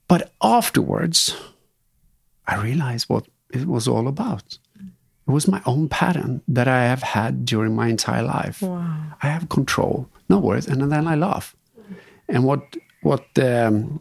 But 0.08 0.32
afterwards, 0.44 1.36
I 2.46 2.62
realized 2.62 3.10
what 3.10 3.26
it 3.50 3.66
was 3.66 3.88
all 3.88 4.08
about. 4.08 4.60
It 5.28 5.32
was 5.32 5.48
my 5.48 5.62
own 5.66 5.90
pattern 5.90 6.42
that 6.48 6.68
I 6.68 6.84
have 6.86 7.02
had 7.02 7.46
during 7.46 7.76
my 7.76 7.88
entire 7.88 8.24
life. 8.24 8.62
Wow. 8.62 8.96
I 9.24 9.28
have 9.28 9.50
control, 9.50 10.08
no 10.30 10.38
worries, 10.38 10.68
and 10.68 10.92
then 10.92 11.08
I 11.08 11.16
laugh. 11.16 11.56
And 12.28 12.44
what 12.44 12.62
what 13.02 13.26
um, 13.40 14.00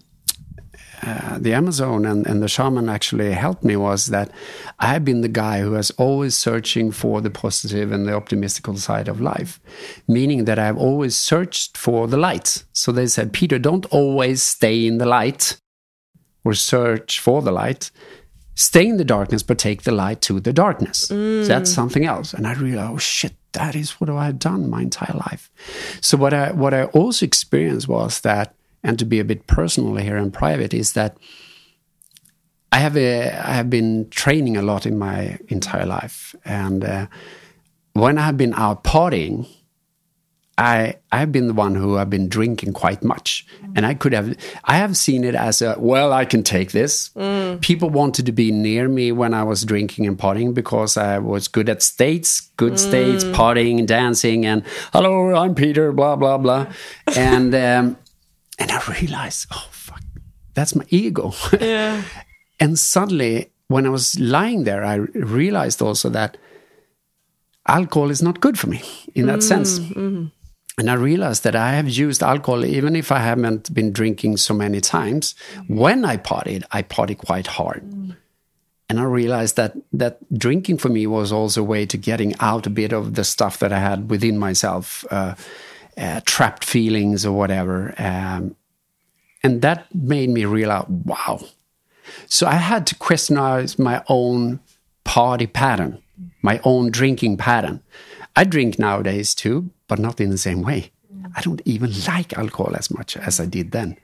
uh, 1.02 1.38
the 1.38 1.52
Amazon 1.52 2.06
and, 2.06 2.26
and 2.26 2.42
the 2.42 2.48
shaman 2.48 2.88
actually 2.88 3.32
helped 3.32 3.64
me 3.64 3.76
was 3.76 4.06
that 4.06 4.30
I 4.78 4.86
have 4.86 5.04
been 5.04 5.20
the 5.22 5.28
guy 5.28 5.60
who 5.60 5.72
has 5.74 5.90
always 5.98 6.36
searching 6.36 6.92
for 6.92 7.20
the 7.20 7.30
positive 7.30 7.92
and 7.92 8.06
the 8.06 8.12
optimistical 8.12 8.78
side 8.78 9.08
of 9.08 9.20
life, 9.20 9.60
meaning 10.08 10.44
that 10.44 10.58
I've 10.58 10.78
always 10.78 11.16
searched 11.16 11.76
for 11.76 12.06
the 12.08 12.16
light. 12.16 12.64
So 12.72 12.92
they 12.92 13.06
said, 13.06 13.32
Peter, 13.32 13.58
don't 13.58 13.86
always 13.86 14.42
stay 14.42 14.86
in 14.86 14.98
the 14.98 15.06
light. 15.06 15.58
or 16.44 16.54
search 16.54 17.20
for 17.20 17.42
the 17.42 17.52
light. 17.52 17.90
Stay 18.54 18.86
in 18.86 18.96
the 18.96 19.04
darkness, 19.04 19.42
but 19.42 19.58
take 19.58 19.82
the 19.82 19.92
light 19.92 20.20
to 20.22 20.40
the 20.40 20.52
darkness. 20.52 21.08
So 21.08 21.44
that's 21.44 21.70
something 21.72 22.04
else. 22.06 22.32
And 22.32 22.46
I 22.46 22.54
realized, 22.54 22.92
oh 22.92 22.98
shit, 22.98 23.34
that 23.52 23.74
is 23.74 24.00
what 24.00 24.08
I've 24.10 24.38
done 24.38 24.70
my 24.70 24.82
entire 24.82 25.16
life. 25.16 25.50
So 26.00 26.16
what 26.16 26.32
I 26.32 26.52
what 26.52 26.72
I 26.72 26.84
also 26.84 27.26
experienced 27.26 27.88
was 27.88 28.20
that, 28.20 28.54
and 28.82 28.98
to 28.98 29.04
be 29.04 29.18
a 29.20 29.24
bit 29.24 29.46
personal 29.46 29.96
here 29.96 30.16
and 30.16 30.32
private, 30.32 30.72
is 30.72 30.92
that 30.92 31.16
I 32.70 32.78
have 32.78 32.96
a, 32.96 33.30
I 33.30 33.54
have 33.54 33.70
been 33.70 34.08
training 34.10 34.56
a 34.56 34.62
lot 34.62 34.86
in 34.86 34.98
my 34.98 35.38
entire 35.48 35.86
life, 35.86 36.34
and 36.44 36.84
uh, 36.84 37.06
when 37.92 38.18
I 38.18 38.22
have 38.22 38.36
been 38.36 38.54
out 38.54 38.82
partying, 38.84 39.46
I 40.56 40.96
I've 41.10 41.32
been 41.32 41.48
the 41.48 41.54
one 41.54 41.74
who 41.74 41.94
have 41.94 42.08
been 42.08 42.28
drinking 42.28 42.74
quite 42.74 43.02
much, 43.02 43.46
and 43.74 43.84
I 43.84 43.94
could 43.94 44.12
have 44.12 44.36
I 44.64 44.76
have 44.76 44.96
seen 44.96 45.24
it 45.24 45.34
as 45.34 45.60
a 45.62 45.74
well 45.78 46.12
I 46.12 46.24
can 46.24 46.42
take 46.42 46.72
this. 46.72 47.10
Mm. 47.16 47.60
People 47.60 47.90
wanted 47.90 48.26
to 48.26 48.32
be 48.32 48.52
near 48.52 48.88
me 48.88 49.10
when 49.10 49.34
I 49.34 49.42
was 49.42 49.64
drinking 49.64 50.06
and 50.06 50.16
partying 50.16 50.54
because 50.54 50.96
I 50.96 51.18
was 51.18 51.48
good 51.48 51.68
at 51.68 51.82
states, 51.82 52.40
good 52.56 52.74
mm. 52.74 52.78
states, 52.78 53.24
partying, 53.24 53.78
and 53.80 53.88
dancing, 53.88 54.46
and 54.46 54.62
hello, 54.92 55.34
I'm 55.34 55.54
Peter, 55.54 55.92
blah 55.92 56.14
blah 56.14 56.38
blah, 56.38 56.66
and 57.16 57.54
um, 57.68 57.96
and 58.58 58.70
I 58.70 58.80
realized 59.00 59.48
oh 59.52 59.68
fuck, 59.70 60.02
that's 60.54 60.74
my 60.74 60.84
ego. 60.88 61.32
Yeah. 61.60 62.02
And 62.60 62.78
suddenly, 62.78 63.50
when 63.66 63.84
I 63.84 63.88
was 63.88 64.18
lying 64.20 64.62
there, 64.62 64.84
I 64.84 64.94
realized 64.94 65.82
also 65.82 66.08
that 66.10 66.36
alcohol 67.66 68.10
is 68.10 68.22
not 68.22 68.40
good 68.40 68.58
for 68.58 68.68
me 68.68 68.82
in 69.14 69.26
that 69.26 69.42
sense. 69.42 69.78
Mm, 69.78 70.30
And 70.76 70.90
I 70.90 70.94
realized 70.94 71.44
that 71.44 71.54
I 71.54 71.72
have 71.72 71.88
used 71.88 72.22
alcohol, 72.22 72.64
even 72.64 72.96
if 72.96 73.12
I 73.12 73.20
haven't 73.20 73.72
been 73.72 73.92
drinking 73.92 74.38
so 74.38 74.54
many 74.54 74.80
times. 74.80 75.34
When 75.68 76.04
I 76.04 76.16
partied, 76.16 76.64
I 76.72 76.82
partied 76.82 77.18
quite 77.18 77.46
hard. 77.46 77.82
And 78.88 79.00
I 79.00 79.04
realized 79.04 79.56
that 79.56 79.76
that 79.92 80.18
drinking 80.36 80.78
for 80.78 80.88
me 80.88 81.06
was 81.06 81.32
also 81.32 81.60
a 81.60 81.64
way 81.64 81.86
to 81.86 81.96
getting 81.96 82.34
out 82.40 82.66
a 82.66 82.70
bit 82.70 82.92
of 82.92 83.14
the 83.14 83.24
stuff 83.24 83.58
that 83.60 83.72
I 83.72 83.78
had 83.78 84.10
within 84.10 84.36
myself, 84.36 85.04
uh, 85.10 85.34
uh, 85.96 86.20
trapped 86.24 86.64
feelings 86.64 87.24
or 87.24 87.36
whatever. 87.36 87.94
Um, 87.96 88.56
and 89.42 89.62
that 89.62 89.94
made 89.94 90.30
me 90.30 90.44
realize, 90.44 90.86
wow. 90.88 91.40
So 92.26 92.46
I 92.46 92.54
had 92.54 92.86
to 92.88 92.94
questionize 92.96 93.78
my 93.78 94.02
own 94.08 94.60
party 95.04 95.46
pattern, 95.46 96.02
my 96.42 96.60
own 96.64 96.90
drinking 96.90 97.36
pattern. 97.36 97.82
I 98.36 98.44
drink 98.44 98.78
nowadays 98.78 99.34
too, 99.34 99.70
but 99.88 99.98
not 99.98 100.20
in 100.20 100.30
the 100.30 100.38
same 100.38 100.62
way. 100.62 100.90
I 101.36 101.40
don't 101.40 101.62
even 101.64 101.92
like 102.06 102.36
alcohol 102.36 102.76
as 102.76 102.90
much 102.90 103.16
as 103.16 103.40
I 103.40 103.46
did 103.46 103.72
then. 103.72 103.96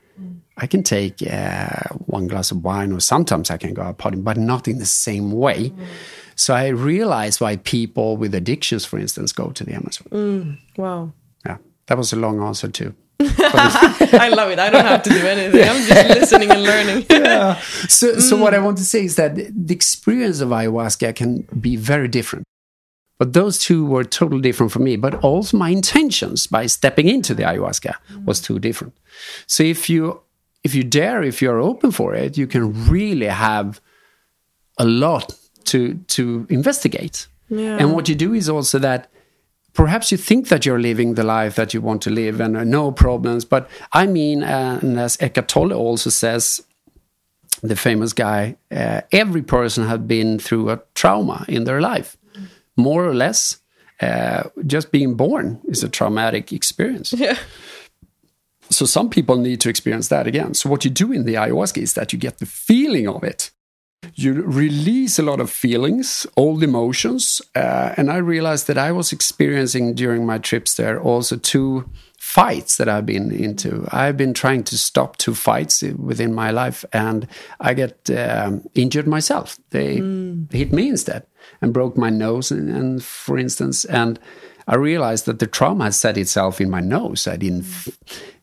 I 0.57 0.67
can 0.67 0.83
take 0.83 1.23
uh, 1.23 1.95
one 2.07 2.27
glass 2.27 2.51
of 2.51 2.63
wine, 2.63 2.93
or 2.93 3.01
sometimes 3.01 3.51
I 3.51 3.57
can 3.57 3.73
go 3.73 3.83
out 3.83 3.99
partying, 3.99 4.25
but 4.25 4.37
not 4.37 4.69
in 4.69 4.79
the 4.79 4.87
same 4.87 5.33
way. 5.33 5.73
So 6.35 6.55
I 6.55 6.69
realized 6.69 7.41
why 7.41 7.57
people 7.57 8.17
with 8.17 8.35
addictions, 8.35 8.85
for 8.85 8.99
instance, 8.99 9.33
go 9.33 9.51
to 9.51 9.65
the 9.65 9.73
Amazon. 9.75 10.59
Wow. 10.77 11.13
Yeah, 11.47 11.59
that 11.87 11.97
was 11.97 12.13
a 12.13 12.17
long 12.17 12.43
answer 12.43 12.69
too. 12.69 12.95
I 13.21 14.31
love 14.35 14.51
it. 14.51 14.59
I 14.59 14.71
don't 14.71 14.87
have 14.87 15.03
to 15.03 15.11
do 15.11 15.27
anything. 15.27 15.69
I'm 15.69 15.87
just 15.87 16.09
listening 16.21 16.51
and 16.51 16.63
learning. 16.63 17.07
yeah. 17.11 17.61
So, 17.89 18.19
so 18.19 18.37
what 18.37 18.55
I 18.55 18.59
want 18.59 18.79
to 18.79 18.85
say 18.85 19.05
is 19.05 19.17
that 19.17 19.35
the 19.35 19.75
experience 19.75 20.41
of 20.41 20.51
ayahuasca 20.51 21.15
can 21.17 21.47
be 21.61 21.77
very 21.77 22.09
different. 22.09 22.45
But 23.21 23.35
those 23.35 23.59
two 23.59 23.85
were 23.85 24.03
totally 24.03 24.41
different 24.41 24.73
for 24.73 24.79
me. 24.79 24.97
But 24.97 25.23
also 25.23 25.59
my 25.59 25.69
intentions 25.69 26.47
by 26.47 26.67
stepping 26.67 27.07
into 27.07 27.35
the 27.35 27.43
ayahuasca 27.43 27.95
was 28.25 28.41
too 28.41 28.59
different. 28.59 28.95
So 29.47 29.63
if 29.63 29.91
you 29.91 30.23
if 30.65 30.75
you 30.75 30.85
dare, 30.85 31.23
if 31.23 31.43
you're 31.43 31.61
open 31.61 31.91
for 31.93 32.15
it, 32.15 32.39
you 32.39 32.47
can 32.47 32.89
really 32.89 33.27
have 33.27 33.79
a 34.79 34.87
lot 34.87 35.35
to 35.65 36.01
to 36.17 36.47
investigate. 36.49 37.29
Yeah. 37.51 37.77
And 37.81 37.93
what 37.93 38.09
you 38.09 38.15
do 38.15 38.33
is 38.33 38.49
also 38.49 38.79
that 38.79 39.11
perhaps 39.75 40.11
you 40.11 40.17
think 40.19 40.49
that 40.49 40.65
you're 40.65 40.81
living 40.81 41.15
the 41.15 41.25
life 41.25 41.57
that 41.57 41.75
you 41.75 41.83
want 41.83 42.01
to 42.03 42.11
live 42.11 42.41
and 42.41 42.57
uh, 42.57 42.65
no 42.65 42.91
problems. 42.91 43.45
But 43.45 43.69
I 43.93 44.07
mean, 44.07 44.43
uh, 44.43 44.79
and 44.81 44.99
as 44.99 45.19
Eckhart 45.21 45.49
Tolle 45.49 45.75
also 45.75 46.09
says, 46.09 46.63
the 47.63 47.77
famous 47.77 48.15
guy, 48.15 48.57
uh, 48.71 49.03
every 49.13 49.43
person 49.43 49.87
has 49.87 49.99
been 49.99 50.39
through 50.39 50.71
a 50.71 50.81
trauma 50.95 51.45
in 51.49 51.65
their 51.65 51.81
life, 51.81 52.17
more 52.81 53.05
or 53.05 53.15
less. 53.15 53.59
Uh, 54.01 54.49
just 54.67 54.91
being 54.91 55.15
born 55.15 55.61
is 55.69 55.85
a 55.85 55.89
traumatic 55.89 56.53
experience. 56.53 57.13
Yeah. 57.13 57.37
So 58.71 58.87
some 58.87 59.11
people 59.11 59.37
need 59.37 59.61
to 59.61 59.69
experience 59.69 60.09
that 60.09 60.27
again. 60.27 60.55
So 60.55 60.71
what 60.71 60.85
you 60.85 60.91
do 60.91 61.13
in 61.13 61.25
the 61.25 61.35
ayahuasca 61.35 61.83
is 61.83 61.95
that 61.95 62.13
you 62.13 62.19
get 62.19 62.39
the 62.39 62.47
feeling 62.47 63.09
of 63.09 63.25
it. 63.25 63.51
You 64.15 64.43
release 64.43 65.19
a 65.19 65.23
lot 65.23 65.41
of 65.41 65.51
feelings, 65.51 66.27
old 66.37 66.63
emotions, 66.63 67.43
uh, 67.55 67.95
and 67.97 68.11
I 68.11 68.17
realized 68.17 68.67
that 68.69 68.79
I 68.79 68.93
was 68.93 69.13
experiencing 69.13 69.95
during 69.95 70.25
my 70.25 70.39
trips 70.39 70.75
there 70.75 71.01
also 71.01 71.37
two 71.37 71.89
fights 72.19 72.77
that 72.77 72.89
I've 72.89 73.07
been 73.07 73.31
into. 73.31 73.87
I've 73.91 74.17
been 74.17 74.33
trying 74.35 74.65
to 74.65 74.79
stop 74.79 75.17
two 75.19 75.35
fights 75.35 75.83
within 75.83 76.35
my 76.35 76.51
life, 76.51 76.85
and 76.93 77.27
I 77.61 77.75
get 77.75 78.09
um, 78.11 78.63
injured 78.75 79.07
myself. 79.07 79.59
They 79.71 79.97
hit 80.51 80.73
me 80.73 80.89
instead 80.89 81.27
and 81.61 81.73
broke 81.73 81.97
my 81.97 82.11
nose, 82.11 82.51
and, 82.51 82.71
and 82.71 83.05
for 83.05 83.39
instance, 83.39 83.85
and 83.85 84.19
I 84.67 84.77
realized 84.77 85.27
that 85.27 85.39
the 85.39 85.47
trauma 85.47 85.85
had 85.85 85.95
set 85.95 86.17
itself 86.17 86.61
in 86.61 86.71
my 86.71 86.81
nose. 86.81 87.27
I 87.27 87.37
didn't 87.37 87.67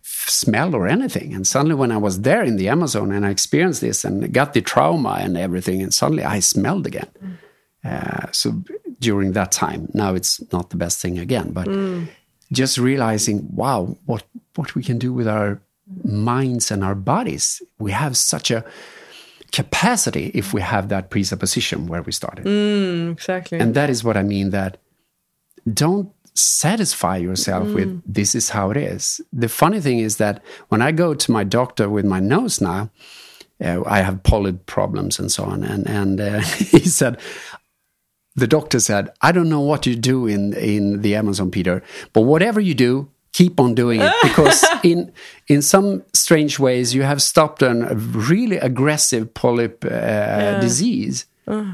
smell 0.02 0.76
or 0.76 0.88
anything. 0.88 1.34
And 1.34 1.48
suddenly, 1.48 1.76
when 1.76 1.92
I 1.92 1.98
was 1.98 2.22
there 2.22 2.44
in 2.44 2.58
the 2.58 2.68
Amazon 2.68 3.12
and 3.12 3.26
I 3.26 3.30
experienced 3.30 3.82
this 3.82 4.04
and 4.04 4.34
got 4.34 4.54
the 4.54 4.62
trauma 4.62 5.20
and 5.22 5.38
everything, 5.38 5.82
and 5.82 5.94
suddenly 5.94 6.24
I 6.24 6.42
smelled 6.42 6.86
again. 6.86 7.40
Uh, 7.84 8.28
so 8.32 8.62
during 9.00 9.32
that 9.34 9.52
time, 9.52 9.90
now 9.94 10.16
it's 10.16 10.42
not 10.52 10.70
the 10.70 10.78
best 10.78 11.02
thing 11.02 11.18
again, 11.18 11.52
but 11.54 11.68
just 12.52 12.78
realizing, 12.78 13.48
wow, 13.56 13.96
what 14.06 14.24
what 14.56 14.76
we 14.76 14.84
can 14.84 14.98
do 14.98 15.14
with 15.14 15.28
our 15.28 15.62
minds 16.04 16.72
and 16.72 16.84
our 16.84 16.96
bodies. 16.96 17.62
We 17.80 17.92
have 17.92 18.18
such 18.18 18.52
a 18.52 18.66
capacity 19.52 20.32
if 20.34 20.54
we 20.54 20.62
have 20.62 20.90
that 20.90 21.10
presupposition 21.10 21.88
where 21.88 22.02
we 22.02 22.12
started. 22.12 22.46
Exactly. 23.12 23.60
And 23.60 23.74
that 23.76 23.90
is 23.90 24.04
what 24.04 24.18
I 24.18 24.24
mean 24.24 24.52
that 24.52 24.78
don't 25.74 26.12
satisfy 26.34 27.18
yourself 27.18 27.68
with 27.70 28.02
this 28.06 28.36
is 28.36 28.50
how 28.50 28.70
it 28.70 28.78
is. 28.78 29.20
The 29.34 29.50
funny 29.50 29.82
thing 29.82 30.00
is 30.00 30.18
that 30.18 30.44
when 30.70 30.82
I 30.82 30.92
go 30.92 31.14
to 31.14 31.32
my 31.32 31.44
doctor 31.44 31.90
with 31.90 32.06
my 32.06 32.20
nose 32.20 32.62
now, 32.62 32.92
uh, 33.64 33.82
I 33.86 34.02
have 34.02 34.22
polyp 34.22 34.68
problems 34.68 35.18
and 35.18 35.32
so 35.32 35.44
on. 35.44 35.64
And, 35.64 35.88
and 35.88 36.22
uh, 36.22 36.40
he 36.58 36.80
said, 36.80 37.20
the 38.36 38.48
doctor 38.48 38.80
said, 38.80 39.10
I 39.22 39.32
don't 39.32 39.50
know 39.50 39.62
what 39.62 39.88
you 39.88 39.96
do 39.96 40.28
in, 40.28 40.54
in 40.54 41.02
the 41.02 41.16
Amazon, 41.16 41.50
Peter, 41.50 41.82
but 42.14 42.22
whatever 42.22 42.62
you 42.62 42.76
do, 42.76 43.10
keep 43.34 43.60
on 43.60 43.76
doing 43.76 44.02
it 44.02 44.14
because 44.24 44.66
in 44.84 45.12
in 45.48 45.62
some 45.62 46.04
strange 46.14 46.60
ways 46.60 46.94
you 46.94 47.04
have 47.04 47.22
stopped 47.22 47.62
an, 47.62 47.84
a 47.84 47.96
really 47.96 48.58
aggressive 48.58 49.34
polyp 49.34 49.86
uh, 49.86 50.60
disease 50.60 51.26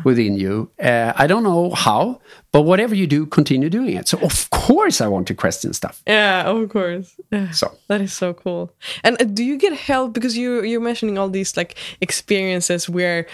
within 0.03 0.37
you. 0.37 0.69
Uh, 0.79 1.13
I 1.15 1.25
don't 1.25 1.43
know 1.43 1.71
how, 1.71 2.21
but 2.51 2.61
whatever 2.61 2.93
you 2.93 3.07
do, 3.07 3.25
continue 3.25 3.69
doing 3.69 3.95
it. 3.95 4.07
So 4.07 4.19
of 4.19 4.49
course 4.51 5.01
I 5.01 5.07
want 5.07 5.27
to 5.27 5.33
question 5.33 5.73
stuff. 5.73 6.03
Yeah, 6.05 6.43
of 6.43 6.69
course. 6.69 7.15
Yeah. 7.31 7.51
So 7.51 7.71
That 7.87 8.01
is 8.01 8.13
so 8.13 8.33
cool. 8.33 8.71
And 9.03 9.19
uh, 9.21 9.25
do 9.25 9.43
you 9.43 9.57
get 9.57 9.73
help 9.73 10.13
because 10.13 10.37
you 10.37 10.63
you're 10.63 10.81
mentioning 10.81 11.17
all 11.17 11.29
these 11.29 11.57
like 11.57 11.75
experiences 12.01 12.87
where 12.87 13.25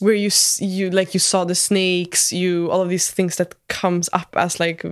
where 0.00 0.14
you 0.14 0.30
you 0.60 0.90
like 0.90 1.12
you 1.12 1.20
saw 1.20 1.44
the 1.44 1.54
snakes, 1.54 2.32
you 2.32 2.70
all 2.70 2.80
of 2.80 2.88
these 2.88 3.10
things 3.10 3.36
that 3.36 3.54
comes 3.68 4.08
up 4.12 4.34
as 4.36 4.58
like 4.58 4.84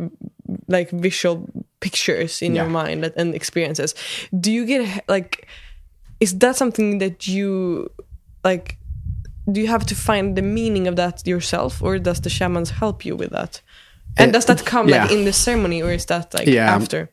like 0.69 0.91
visual 0.91 1.49
pictures 1.87 2.43
in 2.43 2.55
your 2.57 2.69
mind 2.69 3.13
and- 3.17 3.35
experiences. 3.35 3.95
Do 4.33 4.51
you 4.51 4.65
get 4.67 5.05
like 5.09 5.47
is 6.21 6.39
that 6.39 6.57
something 6.57 6.99
that 7.01 7.27
you 7.27 7.89
like 8.45 8.77
do 9.53 9.61
you 9.61 9.69
have 9.69 9.85
to 9.87 9.95
find 9.95 10.35
the 10.37 10.43
meaning 10.43 10.89
of 10.89 10.97
that 10.97 11.27
yourself 11.27 11.83
or 11.83 11.99
does 11.99 12.21
the 12.21 12.31
shamans 12.31 12.71
help 12.71 13.05
you 13.07 13.17
with 13.19 13.31
that? 13.31 13.63
And 14.19 14.29
Uh, 14.31 14.33
does 14.39 14.45
that 14.47 14.65
come 14.65 14.87
like 14.91 15.11
in 15.13 15.25
the 15.25 15.33
ceremony 15.33 15.83
or 15.83 15.93
is 15.93 16.07
that 16.07 16.35
like 16.35 16.49
Yeah. 16.55 16.75
after? 16.77 17.09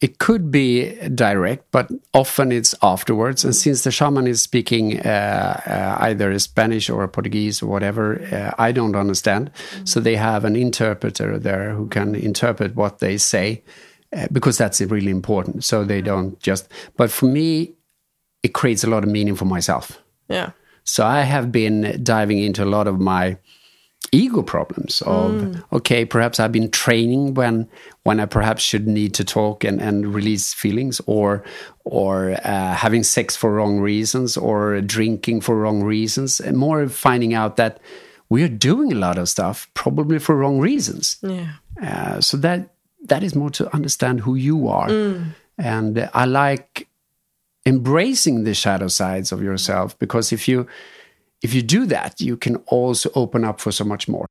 it 0.00 0.18
could 0.18 0.50
be 0.50 0.92
direct, 1.14 1.62
but 1.70 1.86
often 2.12 2.52
it's 2.52 2.74
afterwards. 2.82 3.44
And 3.44 3.54
since 3.56 3.84
the 3.84 3.90
shaman 3.90 4.26
is 4.26 4.42
speaking 4.42 5.00
uh, 5.00 5.60
uh, 5.66 5.96
either 6.10 6.38
Spanish 6.38 6.90
or 6.90 7.08
Portuguese 7.08 7.62
or 7.64 7.70
whatever, 7.70 8.20
uh, 8.32 8.68
I 8.68 8.72
don't 8.72 8.96
understand. 8.96 9.50
So 9.84 10.00
they 10.00 10.16
have 10.16 10.44
an 10.46 10.56
interpreter 10.56 11.38
there 11.38 11.72
who 11.76 11.86
can 11.88 12.14
interpret 12.14 12.74
what 12.76 12.98
they 12.98 13.16
say 13.18 13.62
because 14.32 14.58
that's 14.58 14.80
really 14.80 15.10
important. 15.10 15.64
So 15.64 15.84
they 15.84 16.00
don't 16.02 16.38
just. 16.40 16.68
But 16.96 17.10
for 17.10 17.26
me, 17.26 17.74
it 18.42 18.52
creates 18.54 18.84
a 18.84 18.90
lot 18.90 19.04
of 19.04 19.10
meaning 19.10 19.36
for 19.36 19.44
myself. 19.46 19.98
Yeah. 20.28 20.50
So 20.84 21.04
I 21.06 21.22
have 21.22 21.50
been 21.50 21.98
diving 22.02 22.38
into 22.38 22.62
a 22.62 22.66
lot 22.76 22.86
of 22.86 23.00
my 23.00 23.38
ego 24.12 24.42
problems 24.42 25.02
of 25.06 25.32
Mm. 25.32 25.62
okay 25.72 26.04
perhaps 26.04 26.38
i've 26.38 26.52
been 26.52 26.70
training 26.70 27.34
when 27.34 27.66
when 28.04 28.20
i 28.20 28.26
perhaps 28.26 28.62
should 28.62 28.86
need 28.86 29.14
to 29.14 29.24
talk 29.24 29.64
and, 29.64 29.80
and 29.80 30.14
release 30.14 30.52
feelings 30.52 31.00
or 31.06 31.42
or 31.84 32.36
uh, 32.44 32.74
having 32.74 33.02
sex 33.02 33.34
for 33.34 33.54
wrong 33.54 33.80
reasons 33.80 34.36
or 34.36 34.80
drinking 34.82 35.40
for 35.40 35.56
wrong 35.56 35.82
reasons 35.82 36.38
and 36.38 36.56
more 36.56 36.86
finding 36.88 37.32
out 37.34 37.56
that 37.56 37.80
we 38.28 38.42
are 38.44 38.48
doing 38.48 38.92
a 38.92 38.96
lot 38.96 39.16
of 39.18 39.26
stuff 39.28 39.68
probably 39.74 40.18
for 40.18 40.36
wrong 40.36 40.60
reasons 40.60 41.16
Yeah. 41.22 41.52
uh, 41.82 42.20
so 42.20 42.36
that 42.36 42.73
that 43.04 43.22
is 43.22 43.34
more 43.34 43.50
to 43.50 43.72
understand 43.74 44.20
who 44.20 44.34
you 44.34 44.68
are. 44.68 44.88
And 45.58 45.98
uh, 45.98 46.10
i 46.14 46.24
like 46.24 46.88
embracing 47.66 48.44
the 48.44 48.54
shadow 48.54 48.88
sides 48.88 49.32
of 49.32 49.42
yourself 49.42 49.98
because 49.98 50.32
if 50.32 50.48
you 50.48 50.66
if 51.42 51.54
you 51.54 51.62
do 51.62 51.86
that 51.86 52.20
you 52.20 52.36
can 52.36 52.56
also 52.66 53.10
open 53.14 53.44
up 53.44 53.60
for 53.60 53.72
so 53.72 53.84
much 53.84 54.08
more. 54.08 54.26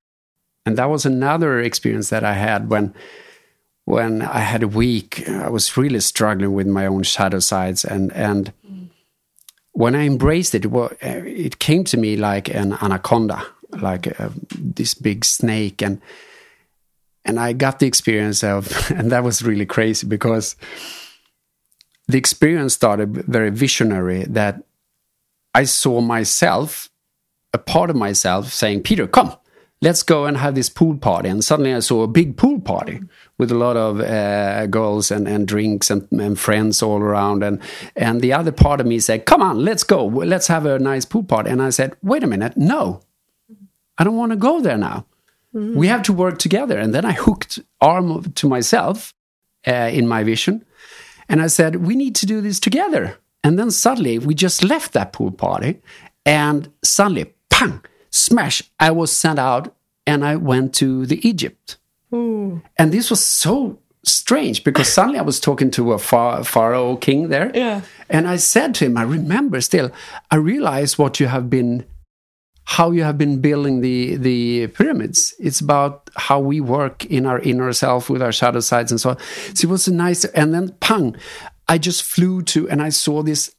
And 0.66 0.78
that 0.78 0.90
was 0.90 1.06
another 1.06 1.60
experience 1.60 2.10
that 2.10 2.24
i 2.24 2.34
had 2.34 2.70
when 2.70 2.94
when 3.86 4.22
i 4.22 4.40
had 4.40 4.64
a 4.64 4.68
week 4.68 5.28
i 5.28 5.50
was 5.50 5.76
really 5.78 6.00
struggling 6.00 6.54
with 6.54 6.68
my 6.68 6.86
own 6.86 7.04
shadow 7.04 7.40
sides 7.40 7.84
and 7.86 8.14
and 8.14 8.54
when 9.74 9.96
i 9.96 10.06
embraced 10.06 10.56
it 10.56 10.68
well, 10.68 10.92
it 11.02 11.60
came 11.60 11.84
to 11.84 11.98
me 11.98 12.16
like 12.16 12.48
an 12.54 12.74
anaconda 12.82 13.46
like 13.82 14.20
uh, 14.20 14.30
this 14.56 14.94
big 14.94 15.26
snake 15.26 15.82
and 15.82 16.00
and 17.26 17.40
i 17.40 17.54
got 17.54 17.80
the 17.80 17.88
experience 17.88 18.44
of 18.44 18.92
and 18.98 19.12
that 19.12 19.24
was 19.24 19.44
really 19.44 19.66
crazy 19.66 20.08
because 20.08 20.56
the 22.08 22.18
experience 22.18 22.74
started 22.74 23.26
very 23.28 23.50
visionary 23.50 24.26
that 24.26 24.64
I 25.54 25.64
saw 25.66 26.02
myself, 26.02 26.90
a 27.54 27.58
part 27.58 27.90
of 27.90 27.96
myself, 27.96 28.52
saying, 28.52 28.84
Peter, 28.84 29.08
come, 29.08 29.36
let's 29.82 30.02
go 30.02 30.26
and 30.26 30.38
have 30.38 30.56
this 30.56 30.70
pool 30.70 30.98
party. 30.98 31.30
And 31.30 31.44
suddenly 31.44 31.74
I 31.74 31.80
saw 31.80 32.02
a 32.02 32.08
big 32.08 32.36
pool 32.36 32.60
party 32.60 33.02
with 33.38 33.52
a 33.52 33.56
lot 33.56 33.78
of 33.78 34.00
uh, 34.02 34.66
girls 34.68 35.12
and, 35.12 35.28
and 35.28 35.48
drinks 35.48 35.92
and, 35.92 36.08
and 36.12 36.40
friends 36.40 36.82
all 36.82 37.00
around. 37.00 37.44
And, 37.44 37.60
and 37.96 38.22
the 38.22 38.34
other 38.34 38.52
part 38.52 38.82
of 38.82 38.88
me 38.88 39.00
said, 39.00 39.26
come 39.26 39.42
on, 39.42 39.64
let's 39.64 39.84
go, 39.84 40.06
let's 40.06 40.48
have 40.48 40.66
a 40.66 40.80
nice 40.80 41.06
pool 41.06 41.24
party. 41.24 41.52
And 41.52 41.62
I 41.62 41.70
said, 41.70 41.96
wait 42.02 42.24
a 42.24 42.28
minute, 42.28 42.58
no, 42.58 43.02
I 43.98 44.04
don't 44.04 44.18
want 44.18 44.32
to 44.32 44.38
go 44.38 44.60
there 44.60 44.78
now. 44.78 45.06
We 45.54 45.88
have 45.88 46.02
to 46.04 46.14
work 46.14 46.40
together. 46.40 46.78
And 46.78 46.94
then 46.94 47.06
I 47.06 47.14
hooked 47.14 47.60
arm 47.80 48.32
to 48.34 48.50
myself 48.50 49.14
uh, 49.68 49.90
in 49.94 50.08
my 50.08 50.24
vision. 50.24 50.66
And 51.30 51.42
I 51.42 51.48
said, 51.48 51.88
we 51.88 51.96
need 51.96 52.16
to 52.16 52.26
do 52.26 52.42
this 52.42 52.60
together. 52.60 53.18
And 53.44 53.60
then 53.60 53.72
suddenly 53.72 54.20
we 54.20 54.34
just 54.34 54.64
left 54.64 54.94
that 54.94 55.14
pool 55.14 55.32
party. 55.32 55.82
And 56.26 56.72
suddenly, 56.84 57.34
pang, 57.50 57.82
smash, 58.10 58.64
I 58.80 58.92
was 58.92 59.12
sent 59.12 59.40
out 59.40 59.76
and 60.08 60.26
I 60.26 60.36
went 60.36 60.74
to 60.76 61.06
the 61.06 61.26
Egypt. 61.28 61.78
And 62.78 62.92
this 62.92 63.10
was 63.10 63.26
so 63.26 63.80
strange 64.06 64.64
because 64.64 64.88
suddenly 64.94 65.20
I 65.20 65.24
was 65.24 65.40
talking 65.40 65.72
to 65.72 65.94
a 65.94 66.00
phar- 66.00 66.44
pharaoh 66.44 66.96
king 66.98 67.30
there. 67.30 67.52
Yeah. 67.54 67.82
And 68.10 68.28
I 68.28 68.38
said 68.38 68.76
to 68.76 68.86
him, 68.86 68.98
I 68.98 69.04
remember 69.04 69.60
still, 69.62 69.92
I 70.30 70.36
realize 70.36 70.98
what 70.98 71.20
you 71.20 71.28
have 71.28 71.50
been, 71.50 71.86
how 72.66 72.92
you 72.92 73.04
have 73.04 73.18
been 73.18 73.42
building 73.42 73.82
the, 73.82 74.16
the 74.16 74.68
pyramids. 74.68 75.34
It's 75.40 75.60
about 75.60 76.10
how 76.16 76.40
we 76.40 76.62
work 76.62 77.06
in 77.06 77.26
our 77.26 77.40
inner 77.40 77.72
self 77.74 78.10
with 78.10 78.22
our 78.22 78.32
shadow 78.32 78.62
sides 78.62 78.92
and 78.92 79.00
so 79.00 79.12
on. 79.12 79.18
So 79.54 79.68
it 79.68 79.72
was 79.72 79.88
a 79.88 79.94
nice, 79.94 80.26
and 80.26 80.54
then 80.54 80.70
pang, 80.80 81.16
I 81.68 81.78
just 81.78 82.04
flew 82.04 82.42
to, 82.44 82.70
and 82.70 82.82
I 82.82 82.90
saw 82.90 83.22
this 83.22 83.54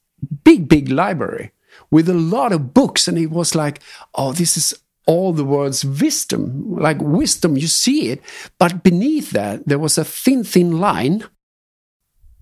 big, 0.44 0.68
big 0.68 0.90
library 0.90 1.52
with 1.90 2.08
a 2.08 2.14
lot 2.14 2.52
of 2.52 2.72
books. 2.72 3.06
And 3.06 3.18
it 3.18 3.30
was 3.30 3.54
like, 3.54 3.80
oh, 4.14 4.32
this 4.32 4.56
is 4.56 4.74
all 5.06 5.32
the 5.32 5.44
world's 5.44 5.84
wisdom, 5.84 6.76
like 6.76 7.00
wisdom, 7.00 7.58
you 7.58 7.66
see 7.66 8.08
it. 8.08 8.22
But 8.58 8.82
beneath 8.82 9.32
that, 9.32 9.66
there 9.68 9.78
was 9.78 9.98
a 9.98 10.04
thin, 10.04 10.44
thin 10.44 10.80
line 10.80 11.24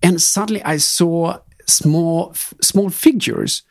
and 0.03 0.21
suddenly 0.21 0.61
I 0.63 0.77
saw 0.77 1.39
small 1.65 2.33
small 2.61 2.89
figures 2.89 3.63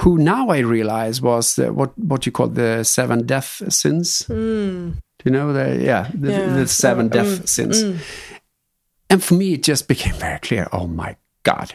who 0.00 0.16
now 0.18 0.48
I 0.48 0.58
realize 0.58 1.20
was 1.20 1.56
the, 1.56 1.72
what 1.72 1.96
what 1.98 2.24
you 2.26 2.32
call 2.32 2.48
the 2.48 2.84
seven 2.84 3.26
death 3.26 3.62
sins. 3.72 4.24
Hmm. 4.26 4.90
Do 5.18 5.24
you 5.24 5.30
know 5.30 5.52
the 5.52 5.82
yeah 5.82 6.10
the, 6.14 6.30
Yeah. 6.32 6.54
the 6.54 6.66
seven 6.66 7.08
Mm, 7.08 7.12
death 7.12 7.48
sins? 7.48 7.82
Hmm. 7.82 7.96
And 9.10 9.22
for 9.22 9.34
me, 9.34 9.52
it 9.54 9.62
just 9.62 9.88
became 9.88 10.14
very 10.14 10.38
clear. 10.38 10.68
Oh 10.72 10.86
my 10.86 11.16
God, 11.42 11.74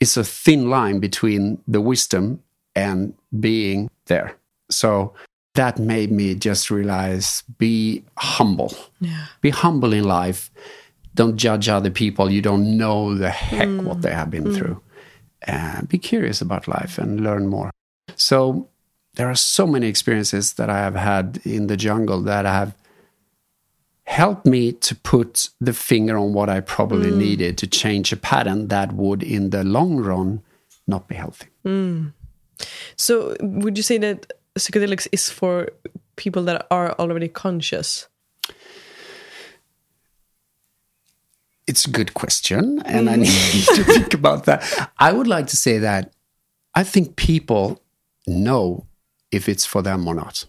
it's 0.00 0.16
a 0.16 0.24
thin 0.24 0.70
line 0.70 1.00
between 1.00 1.58
the 1.66 1.80
wisdom 1.80 2.42
and 2.76 3.14
being 3.40 3.90
there. 4.06 4.36
So 4.70 5.14
that 5.54 5.78
made 5.78 6.10
me 6.12 6.34
just 6.34 6.70
realize: 6.70 7.42
be 7.58 8.04
humble 8.18 8.74
Yeah. 9.00 9.26
be 9.40 9.50
humble 9.50 9.92
in 9.92 10.04
life. 10.04 10.50
Don't 11.14 11.36
judge 11.36 11.68
other 11.68 11.90
people. 11.90 12.30
You 12.30 12.42
don't 12.42 12.76
know 12.76 13.14
the 13.14 13.30
heck 13.30 13.68
what 13.86 13.96
hmm. 13.96 14.00
they 14.00 14.12
have 14.12 14.30
been 14.30 14.52
through. 14.54 14.80
Uh, 15.46 15.82
be 15.82 15.98
curious 15.98 16.40
about 16.40 16.66
life 16.66 16.98
and 16.98 17.20
learn 17.20 17.46
more. 17.46 17.70
So 18.16 18.68
there 19.14 19.28
are 19.28 19.34
so 19.34 19.66
many 19.66 19.86
experiences 19.88 20.54
that 20.54 20.70
I 20.70 20.78
have 20.78 20.94
had 20.94 21.40
in 21.44 21.66
the 21.66 21.76
jungle 21.76 22.22
that 22.22 22.44
have 22.46 22.74
helped 24.06 24.46
me 24.46 24.72
to 24.72 24.94
put 24.94 25.48
the 25.60 25.72
finger 25.72 26.16
on 26.18 26.32
what 26.32 26.48
I 26.48 26.60
probably 26.60 27.10
needed 27.18 27.58
to 27.58 27.66
change 27.66 28.12
a 28.12 28.16
pattern 28.16 28.68
that 28.68 28.92
would, 28.92 29.22
in 29.22 29.50
the 29.50 29.64
long 29.64 29.96
run, 29.96 30.42
not 30.86 31.08
be 31.08 31.14
healthy. 31.14 31.48
So, 32.96 33.36
would 33.40 33.76
you 33.76 33.82
say 33.82 33.98
that 33.98 34.32
psychedelics 34.58 35.08
is 35.12 35.30
for 35.30 35.68
people 36.16 36.42
that 36.44 36.66
are 36.70 36.92
already 36.98 37.28
conscious? 37.28 38.08
It's 41.66 41.86
a 41.86 41.90
good 41.90 42.12
question, 42.14 42.82
and 42.84 43.08
I 43.08 43.16
need 43.16 43.64
to 43.74 43.84
think 43.84 44.12
about 44.20 44.44
that. 44.44 44.90
I 44.98 45.12
would 45.12 45.26
like 45.26 45.46
to 45.48 45.56
say 45.56 45.78
that 45.78 46.12
I 46.74 46.84
think 46.84 47.16
people 47.16 47.80
know 48.26 48.86
if 49.32 49.48
it's 49.48 49.64
for 49.64 49.80
them 49.82 50.06
or 50.06 50.14
not. 50.14 50.44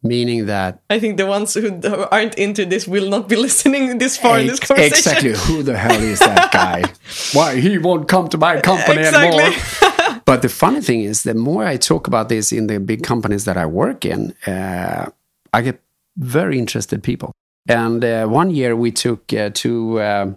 Meaning 0.00 0.46
that 0.46 0.80
I 0.88 1.00
think 1.00 1.16
the 1.16 1.26
ones 1.26 1.54
who 1.54 1.80
aren't 2.12 2.36
into 2.36 2.64
this 2.64 2.86
will 2.86 3.08
not 3.10 3.28
be 3.28 3.34
listening 3.46 3.98
this 3.98 4.16
far 4.16 4.38
in 4.38 4.46
this 4.46 4.60
conversation. 4.60 4.96
exactly 4.96 5.32
who 5.32 5.64
the 5.64 5.76
hell 5.76 6.00
is 6.00 6.20
that 6.20 6.52
guy? 6.52 6.84
Why 7.32 7.58
he 7.60 7.78
won't 7.78 8.06
come 8.08 8.28
to 8.28 8.38
my 8.38 8.60
company 8.60 9.00
Exactly. 9.00 9.42
anymore? 9.42 10.22
but 10.24 10.42
the 10.42 10.48
funny 10.48 10.80
thing 10.82 11.00
is, 11.00 11.24
the 11.24 11.34
more 11.34 11.64
I 11.64 11.76
talk 11.78 12.06
about 12.06 12.28
this 12.28 12.52
in 12.52 12.68
the 12.68 12.78
big 12.78 13.02
companies 13.02 13.44
that 13.46 13.56
I 13.56 13.66
work 13.66 14.04
in, 14.04 14.34
uh, 14.46 15.10
I 15.52 15.62
get 15.62 15.80
very 16.16 16.60
interested 16.60 17.02
people. 17.02 17.32
And 17.68 18.02
uh, 18.04 18.26
one 18.26 18.50
year 18.50 18.74
we 18.74 18.90
took 18.90 19.32
uh, 19.32 19.50
two 19.52 20.00
uh, 20.00 20.32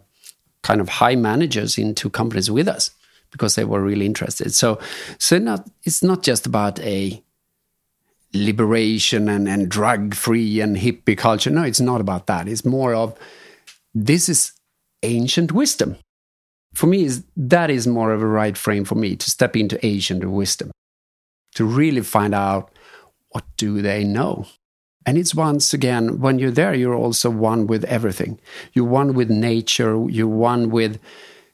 kind 0.64 0.82
of 0.82 0.90
high 0.90 1.16
managers 1.16 1.78
into 1.78 2.10
companies 2.10 2.52
with 2.52 2.68
us 2.68 2.92
because 3.32 3.56
they 3.56 3.64
were 3.64 3.82
really 3.82 4.06
interested. 4.06 4.54
So, 4.54 4.80
so 5.18 5.38
not 5.40 5.70
it's 5.84 6.04
not 6.04 6.22
just 6.22 6.46
about 6.46 6.80
a 6.82 7.24
liberation 8.34 9.30
and, 9.30 9.48
and 9.48 9.70
drug 9.70 10.14
free 10.14 10.60
and 10.60 10.78
hippie 10.78 11.18
culture. 11.18 11.50
No, 11.50 11.64
it's 11.64 11.82
not 11.82 12.02
about 12.02 12.28
that. 12.28 12.48
It's 12.48 12.66
more 12.66 12.94
of 12.94 13.18
this 13.94 14.30
is 14.30 14.52
ancient 15.04 15.52
wisdom. 15.52 15.98
For 16.74 16.88
me, 16.88 17.04
is 17.04 17.24
that 17.36 17.70
is 17.70 17.88
more 17.88 18.14
of 18.14 18.22
a 18.22 18.28
right 18.28 18.58
frame 18.58 18.86
for 18.86 18.96
me 18.96 19.16
to 19.16 19.30
step 19.30 19.58
into 19.58 19.84
ancient 19.86 20.24
wisdom, 20.30 20.72
to 21.56 21.66
really 21.66 22.02
find 22.02 22.34
out 22.34 22.72
what 23.30 23.44
do 23.58 23.82
they 23.82 24.04
know. 24.04 24.46
And 25.06 25.18
it's 25.18 25.34
once 25.36 25.74
again, 25.74 26.20
when 26.20 26.38
you're 26.40 26.52
there, 26.52 26.74
you're 26.74 26.96
also 26.96 27.30
one 27.30 27.66
with 27.68 27.84
everything. 27.86 28.40
You're 28.74 28.86
one 28.86 29.14
with 29.14 29.30
nature. 29.30 29.94
You're 30.10 30.28
one 30.28 30.70
with. 30.70 31.00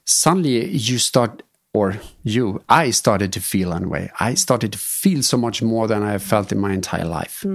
Suddenly, 0.05 0.69
you 0.75 0.97
start, 0.97 1.43
or 1.73 1.95
you, 2.23 2.61
I 2.69 2.91
started 2.91 3.31
to 3.33 3.39
feel 3.41 3.73
anyway. 3.73 4.09
I 4.19 4.35
started 4.35 4.71
to 4.73 4.77
feel 4.77 5.23
so 5.23 5.37
much 5.37 5.61
more 5.61 5.87
than 5.87 6.03
I 6.03 6.11
have 6.11 6.23
felt 6.23 6.51
in 6.51 6.59
my 6.59 6.73
entire 6.73 7.05
life 7.05 7.45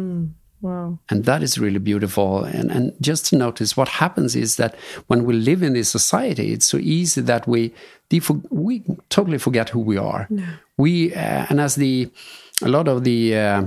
Wow. 0.61 1.01
and 1.11 1.25
that 1.25 1.43
is 1.43 1.59
really 1.59 1.81
beautiful 1.81 2.45
and 2.45 2.71
and 2.71 2.93
just 3.01 3.27
to 3.27 3.37
notice 3.37 3.77
what 3.77 3.89
happens 3.89 4.37
is 4.37 4.55
that 4.57 4.77
when 5.09 5.25
we 5.25 5.35
live 5.35 5.61
in 5.67 5.73
this 5.73 5.89
society 5.91 6.53
it's 6.53 6.67
so 6.67 6.79
easy 6.79 7.21
that 7.21 7.49
we 7.49 7.73
we 8.51 8.85
totally 9.09 9.39
forget 9.39 9.71
who 9.71 9.81
we 9.81 9.97
are 9.99 10.29
we 10.79 11.13
uh, 11.17 11.47
and 11.51 11.61
as 11.61 11.75
the 11.75 12.09
a 12.63 12.69
lot 12.69 12.87
of 12.87 13.03
the 13.03 13.35
uh, 13.37 13.65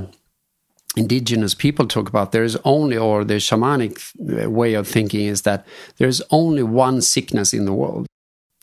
indigenous 0.95 1.53
people 1.53 1.87
talk 1.87 2.07
about 2.07 2.31
there's 2.31 2.55
only 2.57 2.97
or 2.97 3.23
the 3.23 3.35
shamanic 3.35 4.43
uh, 4.45 4.49
way 4.49 4.73
of 4.73 4.87
thinking 4.87 5.25
is 5.25 5.41
that 5.41 5.65
there's 5.97 6.21
only 6.31 6.63
one 6.63 7.01
sickness 7.01 7.53
in 7.53 7.65
the 7.65 7.73
world 7.73 8.07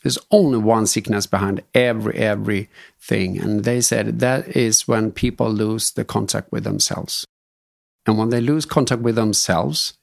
there's 0.03 0.19
only 0.31 0.59
one 0.59 0.87
sickness 0.87 1.27
behind 1.27 1.63
every 1.75 2.17
everything 2.17 3.39
and 3.39 3.65
they 3.65 3.81
said 3.81 4.19
that 4.21 4.49
is 4.57 4.89
when 4.89 5.13
people 5.13 5.51
lose 5.51 5.93
the 5.93 6.05
contact 6.05 6.51
with 6.51 6.65
themselves 6.65 7.27
and 8.07 8.19
when 8.19 8.31
they 8.31 8.41
lose 8.41 8.67
contact 8.67 9.03
with 9.03 9.15
themselves 9.15 9.95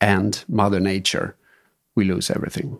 and 0.00 0.44
Mother 0.48 0.80
Nature, 0.80 1.36
we 1.94 2.04
lose 2.04 2.30
everything. 2.30 2.78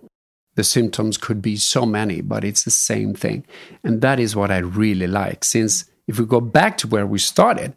The 0.55 0.65
symptoms 0.65 1.17
could 1.17 1.41
be 1.41 1.57
so 1.57 1.87
many, 1.87 2.21
but 2.21 2.45
it's 2.45 2.65
the 2.65 2.71
same 2.71 3.15
thing. 3.15 3.45
And 3.85 4.01
that 4.03 4.19
is 4.19 4.37
what 4.37 4.51
I 4.51 4.59
really 4.59 5.07
like. 5.07 5.45
Since 5.45 5.87
if 6.07 6.19
we 6.19 6.27
go 6.27 6.41
back 6.41 6.77
to 6.79 6.89
where 6.89 7.07
we 7.07 7.19
started, 7.19 7.75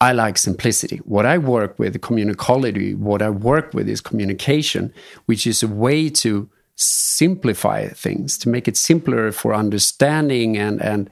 I 0.00 0.12
like 0.12 0.36
simplicity. 0.36 0.98
What 0.98 1.24
I 1.24 1.38
work 1.38 1.78
with, 1.78 2.00
communicology, 2.00 2.96
what 2.96 3.22
I 3.22 3.30
work 3.30 3.72
with 3.72 3.88
is 3.88 4.00
communication, 4.00 4.92
which 5.24 5.46
is 5.46 5.62
a 5.62 5.68
way 5.68 6.10
to 6.10 6.50
simplify 6.74 7.88
things, 7.88 8.36
to 8.38 8.50
make 8.50 8.68
it 8.68 8.76
simpler 8.76 9.32
for 9.32 9.54
understanding 9.54 10.58
and 10.58 10.82
and 10.82 11.08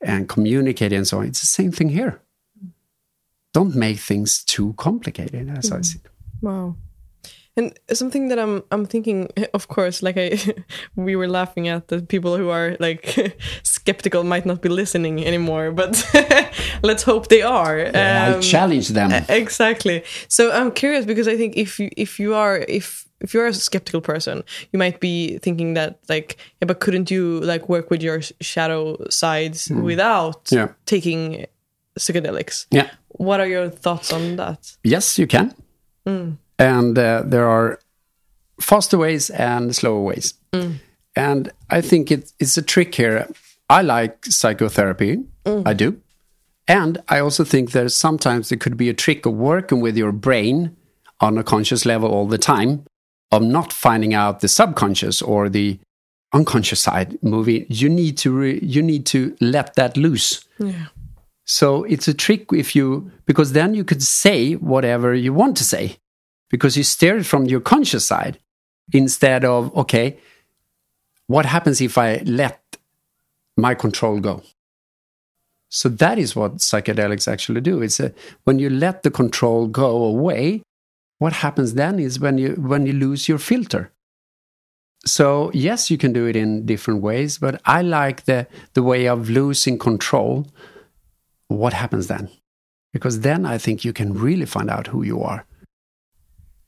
and 0.00 0.28
communicating 0.28 0.98
and 0.98 1.06
so 1.06 1.18
on. 1.18 1.26
It's 1.26 1.40
the 1.40 1.46
same 1.46 1.72
thing 1.72 1.90
here. 1.90 2.20
Don't 3.52 3.76
make 3.76 3.98
things 3.98 4.42
too 4.42 4.72
complicated, 4.78 5.50
as 5.50 5.70
mm. 5.70 5.78
I 5.78 5.80
said. 5.82 6.00
Wow. 6.40 6.76
And 7.54 7.78
something 7.92 8.28
that 8.28 8.38
I'm 8.38 8.62
I'm 8.70 8.86
thinking, 8.86 9.28
of 9.54 9.68
course, 9.68 10.02
like 10.02 10.16
I 10.16 10.38
we 10.96 11.16
were 11.16 11.28
laughing 11.28 11.68
at 11.68 11.88
the 11.88 12.00
people 12.00 12.36
who 12.36 12.48
are 12.48 12.76
like 12.80 13.36
skeptical 13.62 14.24
might 14.24 14.46
not 14.46 14.62
be 14.62 14.68
listening 14.68 15.24
anymore, 15.24 15.70
but 15.70 16.02
let's 16.82 17.02
hope 17.02 17.28
they 17.28 17.42
are. 17.42 17.78
Yeah, 17.78 18.28
um, 18.28 18.38
I 18.38 18.40
challenge 18.40 18.88
them. 18.88 19.12
Exactly. 19.28 20.02
So 20.28 20.50
I'm 20.50 20.72
curious 20.72 21.04
because 21.04 21.28
I 21.28 21.36
think 21.36 21.56
if 21.56 21.78
you 21.78 21.90
if 21.96 22.18
you 22.18 22.34
are 22.34 22.64
if 22.68 23.06
if 23.22 23.34
you're 23.34 23.46
a 23.46 23.54
skeptical 23.54 24.00
person, 24.00 24.42
you 24.72 24.78
might 24.78 25.00
be 25.00 25.38
thinking 25.38 25.74
that 25.74 25.98
like, 26.08 26.36
yeah, 26.60 26.66
but 26.66 26.80
couldn't 26.80 27.10
you 27.10 27.40
like 27.40 27.68
work 27.68 27.90
with 27.90 28.02
your 28.02 28.20
shadow 28.40 28.96
sides 29.08 29.68
mm. 29.68 29.82
without 29.82 30.50
yeah. 30.50 30.68
taking 30.86 31.46
psychedelics? 31.98 32.66
Yeah. 32.70 32.90
What 33.08 33.40
are 33.40 33.46
your 33.46 33.68
thoughts 33.68 34.12
on 34.12 34.36
that? 34.36 34.76
Yes, 34.82 35.18
you 35.18 35.26
can. 35.26 35.54
Mm. 36.06 36.38
And 36.58 36.98
uh, 36.98 37.22
there 37.24 37.48
are 37.48 37.78
faster 38.60 38.98
ways 38.98 39.30
and 39.30 39.74
slower 39.74 40.00
ways. 40.00 40.34
Mm. 40.52 40.78
And 41.16 41.52
I 41.70 41.80
think 41.80 42.10
it, 42.10 42.32
it's 42.38 42.56
a 42.56 42.62
trick 42.62 42.94
here. 42.94 43.28
I 43.68 43.82
like 43.82 44.24
psychotherapy. 44.26 45.24
Mm. 45.44 45.66
I 45.66 45.72
do. 45.72 46.00
And 46.68 47.02
I 47.08 47.18
also 47.18 47.44
think 47.44 47.72
that 47.72 47.90
sometimes 47.90 48.52
it 48.52 48.60
could 48.60 48.76
be 48.76 48.88
a 48.88 48.94
trick 48.94 49.26
of 49.26 49.34
working 49.34 49.80
with 49.80 49.96
your 49.96 50.12
brain 50.12 50.76
on 51.20 51.38
a 51.38 51.44
conscious 51.44 51.84
level 51.84 52.10
all 52.10 52.26
the 52.26 52.38
time, 52.38 52.84
of 53.30 53.42
not 53.42 53.72
finding 53.72 54.14
out 54.14 54.40
the 54.40 54.48
subconscious 54.48 55.22
or 55.22 55.48
the 55.48 55.78
unconscious 56.32 56.80
side 56.80 57.18
moving. 57.22 57.66
You 57.68 57.88
need 57.88 58.18
to 58.18 58.30
re, 58.30 58.58
you 58.62 58.82
need 58.82 59.06
to 59.06 59.36
let 59.40 59.74
that 59.74 59.96
loose. 59.96 60.44
Yeah. 60.58 60.86
So 61.44 61.84
it's 61.84 62.08
a 62.08 62.14
trick 62.14 62.46
if 62.52 62.76
you 62.76 63.10
because 63.26 63.52
then 63.52 63.74
you 63.74 63.84
could 63.84 64.02
say 64.02 64.54
whatever 64.54 65.14
you 65.14 65.32
want 65.32 65.56
to 65.58 65.64
say 65.64 65.96
because 66.52 66.76
you 66.76 66.84
steer 66.84 67.16
it 67.16 67.24
from 67.24 67.46
your 67.46 67.60
conscious 67.60 68.06
side 68.06 68.38
instead 68.92 69.44
of, 69.44 69.74
okay, 69.76 70.18
what 71.26 71.46
happens 71.46 71.80
if 71.80 71.98
I 71.98 72.22
let 72.24 72.60
my 73.56 73.74
control 73.74 74.20
go? 74.20 74.42
So 75.70 75.88
that 75.88 76.18
is 76.18 76.36
what 76.36 76.58
psychedelics 76.58 77.26
actually 77.26 77.62
do. 77.62 77.80
It's 77.80 77.98
a, 77.98 78.12
when 78.44 78.58
you 78.58 78.68
let 78.68 79.02
the 79.02 79.10
control 79.10 79.66
go 79.66 80.04
away, 80.04 80.62
what 81.18 81.32
happens 81.32 81.74
then 81.74 81.98
is 81.98 82.20
when 82.20 82.36
you 82.36 82.50
when 82.58 82.84
you 82.84 82.92
lose 82.92 83.28
your 83.28 83.38
filter. 83.38 83.90
So 85.06 85.50
yes, 85.54 85.90
you 85.90 85.96
can 85.96 86.12
do 86.12 86.26
it 86.26 86.36
in 86.36 86.66
different 86.66 87.00
ways, 87.00 87.38
but 87.38 87.62
I 87.64 87.80
like 87.80 88.24
the 88.24 88.46
the 88.74 88.82
way 88.82 89.08
of 89.08 89.30
losing 89.30 89.78
control. 89.78 90.46
What 91.48 91.72
happens 91.72 92.08
then? 92.08 92.28
Because 92.92 93.20
then 93.20 93.46
I 93.46 93.56
think 93.56 93.84
you 93.84 93.92
can 93.94 94.12
really 94.12 94.46
find 94.46 94.68
out 94.68 94.88
who 94.88 95.02
you 95.02 95.22
are. 95.22 95.46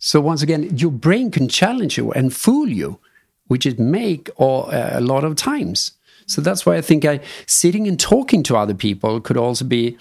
So 0.04 0.20
once 0.20 0.42
again, 0.42 0.76
your 0.76 0.90
brain 0.90 1.30
can 1.30 1.48
challenge 1.48 1.96
you 1.96 2.12
and 2.12 2.30
fool 2.30 2.68
you, 2.68 3.00
which 3.46 3.64
it 3.64 3.78
make 3.78 4.28
all, 4.36 4.66
uh, 4.70 4.90
a 4.92 5.00
lot 5.00 5.24
of 5.24 5.34
times. 5.34 5.92
So 6.26 6.42
that's 6.42 6.66
why 6.66 6.76
I 6.76 6.82
think 6.82 7.06
I 7.06 7.20
sitting 7.46 7.88
and 7.88 7.98
talking 7.98 8.42
to 8.42 8.56
other 8.58 8.74
people 8.74 9.18
could 9.22 9.38
also 9.38 9.64
be 9.64 9.96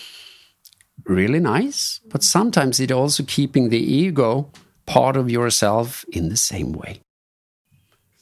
really 1.06 1.40
nice, 1.40 2.02
but 2.10 2.22
sometimes 2.22 2.82
it 2.82 2.92
also 2.92 3.24
keeping 3.24 3.70
the 3.70 3.80
ego 3.80 4.52
part 4.86 5.16
of 5.16 5.32
yourself 5.32 6.04
in 6.12 6.28
the 6.28 6.36
same 6.36 6.74
way. 6.74 7.00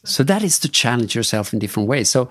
So 0.04 0.22
that 0.22 0.44
is 0.44 0.60
to 0.60 0.70
challenge 0.70 1.16
yourself 1.16 1.52
in 1.52 1.58
different 1.58 1.90
ways. 1.90 2.10
So 2.10 2.30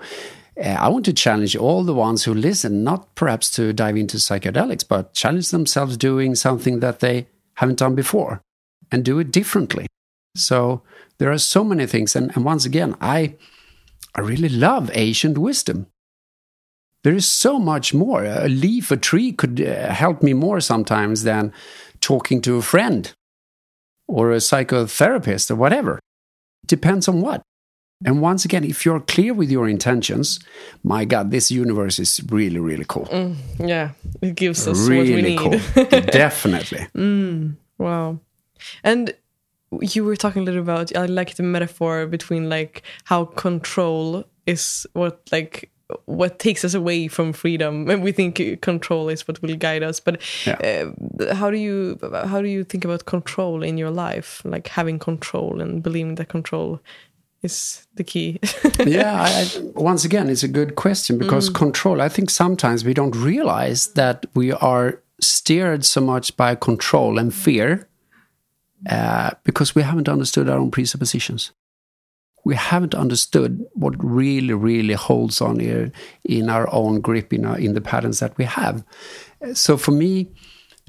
uh, 0.63 0.77
I 0.79 0.87
want 0.87 1.03
to 1.05 1.13
challenge 1.13 1.57
all 1.57 1.83
the 1.83 1.93
ones 1.93 2.23
who 2.23 2.33
listen, 2.33 2.85
not 2.85 3.15
perhaps 3.15 3.51
to 3.55 3.73
dive 3.73 3.97
into 3.97 4.15
psychedelics, 4.15 4.87
but 4.87 5.13
challenge 5.13 5.49
themselves 5.49 5.97
doing 5.97 6.35
something 6.35 6.79
that 6.79 7.01
they 7.01 7.27
haven't 7.55 7.79
done 7.79 7.95
before 7.95 8.41
and 8.91 9.05
do 9.05 9.19
it 9.19 9.31
differently. 9.31 9.87
So 10.35 10.81
there 11.17 11.31
are 11.31 11.37
so 11.37 11.63
many 11.63 11.85
things. 11.85 12.15
And, 12.15 12.31
and 12.35 12.45
once 12.45 12.65
again, 12.65 12.95
I, 13.01 13.35
I 14.15 14.21
really 14.21 14.49
love 14.49 14.89
ancient 14.93 15.37
wisdom. 15.37 15.87
There 17.03 17.15
is 17.15 17.27
so 17.27 17.57
much 17.57 17.93
more. 17.93 18.23
A 18.23 18.47
leaf, 18.47 18.91
a 18.91 18.97
tree 18.97 19.31
could 19.31 19.59
uh, 19.61 19.89
help 19.89 20.21
me 20.21 20.33
more 20.33 20.59
sometimes 20.59 21.23
than 21.23 21.51
talking 21.99 22.41
to 22.41 22.57
a 22.57 22.61
friend 22.61 23.11
or 24.07 24.31
a 24.31 24.37
psychotherapist 24.37 25.49
or 25.49 25.55
whatever. 25.55 25.97
It 26.63 26.67
depends 26.67 27.07
on 27.07 27.21
what. 27.21 27.41
And 28.03 28.19
once 28.21 28.45
again, 28.45 28.63
if 28.63 28.83
you're 28.83 28.99
clear 28.99 29.33
with 29.33 29.51
your 29.51 29.69
intentions, 29.69 30.39
my 30.83 31.05
God, 31.05 31.29
this 31.29 31.51
universe 31.51 31.99
is 31.99 32.19
really, 32.29 32.59
really 32.59 32.85
cool. 32.87 33.05
Mm, 33.05 33.35
yeah, 33.59 33.91
it 34.21 34.35
gives 34.35 34.67
us 34.67 34.87
really 34.87 35.11
what 35.11 35.15
we 35.15 35.21
need. 35.21 35.39
cool. 35.39 36.01
Definitely. 36.01 36.87
Mm, 36.95 37.57
wow. 37.77 38.19
And 38.83 39.13
you 39.79 40.03
were 40.03 40.15
talking 40.15 40.41
a 40.41 40.45
little 40.45 40.61
about 40.61 40.95
I 40.95 41.05
like 41.05 41.35
the 41.35 41.43
metaphor 41.43 42.05
between 42.05 42.49
like 42.49 42.83
how 43.05 43.25
control 43.25 44.25
is 44.45 44.85
what 44.93 45.21
like 45.31 45.71
what 46.05 46.39
takes 46.39 46.63
us 46.63 46.73
away 46.73 47.07
from 47.07 47.33
freedom 47.33 47.89
and 47.89 48.01
we 48.01 48.11
think 48.11 48.61
control 48.61 49.09
is 49.09 49.27
what 49.27 49.41
will 49.41 49.55
guide 49.55 49.83
us 49.83 49.99
but 49.99 50.21
yeah. 50.45 50.55
uh, 51.19 51.35
how 51.35 51.51
do 51.51 51.57
you 51.57 51.99
how 52.25 52.41
do 52.41 52.47
you 52.47 52.63
think 52.63 52.85
about 52.85 53.05
control 53.05 53.61
in 53.61 53.77
your 53.77 53.91
life 53.91 54.41
like 54.45 54.67
having 54.69 54.97
control 54.97 55.61
and 55.61 55.83
believing 55.83 56.15
that 56.15 56.29
control 56.29 56.79
is 57.43 57.87
the 57.95 58.03
key 58.03 58.39
yeah 58.85 59.21
I, 59.21 59.41
I, 59.41 59.61
once 59.75 60.05
again 60.05 60.29
it's 60.29 60.43
a 60.43 60.47
good 60.47 60.75
question 60.75 61.17
because 61.17 61.49
mm. 61.49 61.55
control 61.55 62.01
i 62.01 62.07
think 62.07 62.29
sometimes 62.29 62.85
we 62.85 62.93
don't 62.93 63.15
realize 63.15 63.87
that 63.93 64.25
we 64.33 64.51
are 64.53 65.01
steered 65.19 65.85
so 65.85 66.01
much 66.01 66.37
by 66.37 66.55
control 66.55 67.17
and 67.17 67.33
fear 67.33 67.87
uh, 68.89 69.31
because 69.43 69.75
we 69.75 69.83
haven't 69.83 70.09
understood 70.09 70.49
our 70.49 70.57
own 70.57 70.71
presuppositions. 70.71 71.51
We 72.43 72.55
haven't 72.55 72.95
understood 72.95 73.65
what 73.73 73.93
really, 74.03 74.53
really 74.53 74.95
holds 74.95 75.41
on 75.41 75.59
here 75.59 75.91
in 76.23 76.49
our 76.49 76.67
own 76.73 77.01
grip, 77.01 77.33
in, 77.33 77.45
our, 77.45 77.57
in 77.57 77.73
the 77.73 77.81
patterns 77.81 78.19
that 78.19 78.35
we 78.37 78.45
have. 78.45 78.83
So 79.53 79.77
for 79.77 79.91
me, 79.91 80.31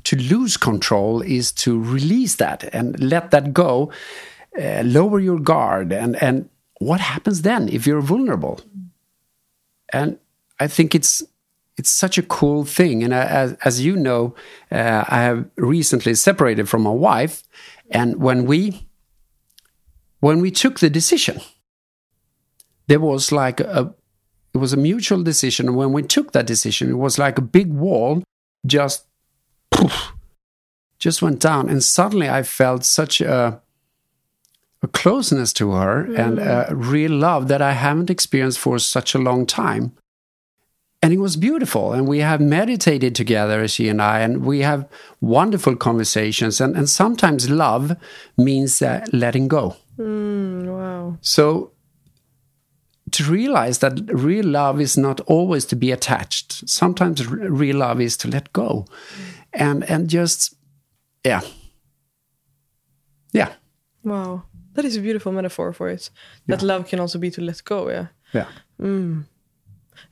to 0.04 0.16
lose 0.16 0.56
control 0.56 1.20
is 1.22 1.52
to 1.52 1.80
release 1.80 2.36
that 2.36 2.68
and 2.72 2.98
let 2.98 3.30
that 3.30 3.52
go, 3.52 3.92
uh, 4.60 4.82
lower 4.84 5.20
your 5.20 5.38
guard. 5.38 5.92
And, 5.92 6.20
and 6.22 6.48
what 6.78 7.00
happens 7.00 7.42
then 7.42 7.68
if 7.68 7.86
you're 7.86 8.00
vulnerable? 8.00 8.60
And 9.92 10.18
I 10.58 10.68
think 10.68 10.94
it's 10.94 11.22
it's 11.82 11.90
such 11.90 12.16
a 12.16 12.22
cool 12.22 12.64
thing. 12.64 13.02
And 13.02 13.12
as, 13.12 13.56
as 13.64 13.84
you 13.84 13.96
know, 13.96 14.36
uh, 14.70 15.02
I 15.08 15.22
have 15.22 15.50
recently 15.56 16.14
separated 16.14 16.68
from 16.68 16.82
my 16.82 16.90
wife, 16.90 17.42
and 17.90 18.22
when 18.22 18.44
we 18.44 18.86
when 20.20 20.40
we 20.40 20.52
took 20.52 20.78
the 20.78 20.88
decision, 20.88 21.40
there 22.86 23.00
was 23.00 23.32
like 23.32 23.58
a 23.58 23.92
it 24.54 24.58
was 24.58 24.72
a 24.72 24.76
mutual 24.76 25.24
decision. 25.24 25.66
And 25.66 25.76
when 25.76 25.92
we 25.92 26.04
took 26.04 26.30
that 26.32 26.46
decision, 26.46 26.88
it 26.88 26.98
was 26.98 27.18
like 27.18 27.36
a 27.36 27.48
big 27.58 27.72
wall 27.72 28.22
just 28.64 29.06
poof, 29.72 30.12
just 31.00 31.20
went 31.20 31.40
down. 31.40 31.68
And 31.68 31.82
suddenly 31.82 32.28
I 32.28 32.44
felt 32.44 32.84
such 32.84 33.20
a 33.20 33.60
a 34.84 34.88
closeness 34.88 35.52
to 35.54 35.72
her 35.72 36.06
mm. 36.06 36.16
and 36.16 36.38
a 36.38 36.76
real 36.76 37.12
love 37.12 37.48
that 37.48 37.60
I 37.60 37.72
haven't 37.72 38.10
experienced 38.10 38.60
for 38.60 38.78
such 38.78 39.16
a 39.16 39.18
long 39.18 39.46
time 39.46 39.92
and 41.02 41.12
it 41.12 41.18
was 41.18 41.36
beautiful. 41.36 41.92
And 41.92 42.06
we 42.06 42.20
have 42.20 42.40
meditated 42.40 43.14
together 43.14 43.66
she 43.66 43.88
and 43.88 44.00
i 44.00 44.20
and 44.20 44.46
we 44.46 44.60
have 44.60 44.88
wonderful 45.20 45.76
conversations. 45.76 46.60
And, 46.60 46.76
and 46.76 46.88
sometimes 46.88 47.50
love 47.50 47.96
means 48.38 48.80
uh, 48.80 49.04
letting 49.12 49.48
go. 49.48 49.76
Mm, 49.98 50.66
wow. 50.66 51.18
So 51.20 51.72
to 53.10 53.24
realize 53.24 53.78
that 53.80 54.00
real 54.12 54.46
love 54.46 54.80
is 54.80 54.96
not 54.96 55.20
always 55.22 55.66
to 55.66 55.76
be 55.76 55.90
attached 55.90 56.66
sometimes 56.66 57.26
real 57.26 57.76
love 57.76 58.00
is 58.00 58.16
to 58.18 58.28
let 58.28 58.52
go. 58.52 58.86
And 59.52 59.84
and 59.90 60.08
just 60.08 60.54
yeah. 61.24 61.40
Yeah. 63.32 63.52
Wow. 64.04 64.44
That 64.74 64.84
is 64.84 64.96
a 64.96 65.00
beautiful 65.00 65.32
metaphor 65.32 65.72
for 65.72 65.88
it 65.88 66.10
that 66.46 66.62
yeah. 66.62 66.68
love 66.68 66.86
can 66.86 67.00
also 67.00 67.18
be 67.18 67.30
to 67.30 67.40
let 67.40 67.64
go 67.64 67.90
yeah. 67.90 68.06
Yeah. 68.32 68.46
Mm. 68.80 69.24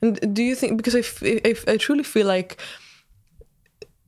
And 0.01 0.33
do 0.35 0.41
you 0.43 0.55
think 0.55 0.77
because 0.77 0.95
I, 0.95 1.03
I, 1.73 1.77
truly 1.77 2.03
feel 2.03 2.27
like 2.27 2.57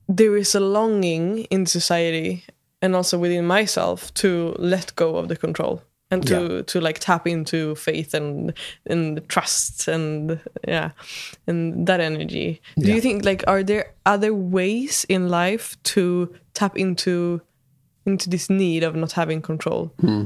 there 0.08 0.36
is 0.36 0.54
a 0.54 0.60
longing 0.60 1.44
in 1.50 1.66
society 1.66 2.44
and 2.82 2.94
also 2.94 3.18
within 3.18 3.46
myself 3.46 4.12
to 4.14 4.54
let 4.58 4.94
go 4.96 5.16
of 5.16 5.28
the 5.28 5.36
control 5.36 5.82
and 6.10 6.26
to 6.26 6.34
Yeah. 6.56 6.62
to 6.66 6.80
like 6.80 6.98
tap 6.98 7.26
into 7.26 7.74
faith 7.74 8.12
and 8.14 8.52
and 8.86 9.26
trust 9.28 9.88
and 9.88 10.38
yeah 10.68 10.90
and 11.46 11.86
that 11.86 12.00
energy 12.00 12.60
do 12.78 12.88
Yeah. 12.88 12.94
you 12.96 13.00
think 13.00 13.24
like 13.24 13.42
are 13.46 13.62
there 13.62 13.86
other 14.04 14.34
ways 14.34 15.06
in 15.08 15.28
life 15.30 15.76
to 15.94 16.28
tap 16.52 16.76
into 16.76 17.40
into 18.06 18.28
this 18.28 18.50
need 18.50 18.82
of 18.84 18.94
not 18.94 19.12
having 19.12 19.40
control 19.42 19.90
Hmm. 20.00 20.24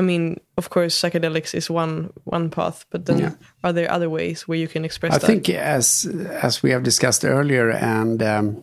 I 0.00 0.02
mean 0.02 0.24
of 0.56 0.68
course 0.70 0.94
psychedelics 1.02 1.54
is 1.54 1.70
one 1.70 2.08
one 2.24 2.48
path 2.50 2.78
but 2.92 3.04
then 3.04 3.18
Yeah. 3.18 3.32
are 3.64 3.72
there 3.72 3.90
other 3.96 4.08
ways 4.08 4.48
where 4.48 4.58
you 4.62 4.68
can 4.68 4.84
express 4.84 5.12
I 5.14 5.18
that? 5.18 5.26
think 5.26 5.48
as 5.48 6.06
as 6.42 6.62
we 6.62 6.70
have 6.72 6.82
discussed 6.82 7.24
earlier, 7.24 7.70
and 7.70 8.22
um, 8.22 8.62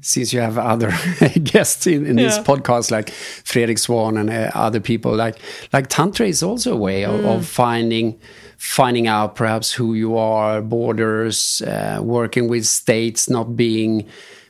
since 0.00 0.32
you 0.32 0.40
have 0.42 0.56
other 0.72 0.90
guests 1.52 1.86
in, 1.86 2.06
in 2.06 2.16
this 2.16 2.38
podcast, 2.38 2.90
like 2.90 3.10
Fredrik 3.44 3.78
Swan 3.78 4.16
and 4.16 4.30
uh, 4.30 4.50
other 4.66 4.80
people, 4.80 5.12
like 5.24 5.36
like 5.72 5.86
tantra 5.88 6.26
is 6.26 6.42
also 6.42 6.72
a 6.72 6.76
way 6.76 7.04
of, 7.04 7.24
of 7.24 7.46
finding 7.46 8.18
finding 8.58 9.06
out 9.08 9.34
perhaps 9.34 9.72
who 9.78 9.94
you 9.94 10.16
are, 10.16 10.62
borders, 10.62 11.60
uh, 11.62 11.98
working 12.02 12.48
with 12.48 12.64
states, 12.64 13.28
not 13.28 13.56
being 13.56 14.06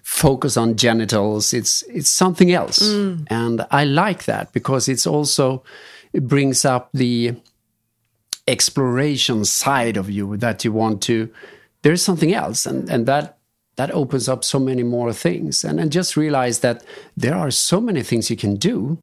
focused 0.07 0.57
on 0.57 0.77
genitals. 0.77 1.53
It's 1.53 1.83
it's 1.89 2.09
something 2.09 2.53
else, 2.53 2.79
mm. 2.79 3.27
and 3.29 3.67
I 3.73 3.85
like 3.85 4.25
that 4.27 4.53
because 4.53 4.89
it's 4.89 5.07
also 5.07 5.65
it 6.13 6.29
brings 6.29 6.65
up 6.65 6.91
the 6.95 7.35
exploration 8.47 9.45
side 9.45 9.97
of 9.97 10.09
you 10.09 10.37
that 10.37 10.65
you 10.65 10.73
want 10.73 11.03
to 11.03 11.29
there's 11.83 12.03
something 12.03 12.33
else. 12.33 12.67
And 12.67 12.89
and 12.89 13.07
that 13.07 13.39
that 13.77 13.91
opens 13.91 14.29
up 14.29 14.45
so 14.45 14.59
many 14.59 14.83
more 14.83 15.13
things. 15.13 15.65
And 15.65 15.81
and 15.81 15.93
just 15.93 16.17
realize 16.17 16.61
that 16.61 16.85
there 17.17 17.35
are 17.35 17.51
so 17.51 17.81
many 17.81 18.03
things 18.03 18.31
you 18.31 18.37
can 18.37 18.57
do 18.57 18.99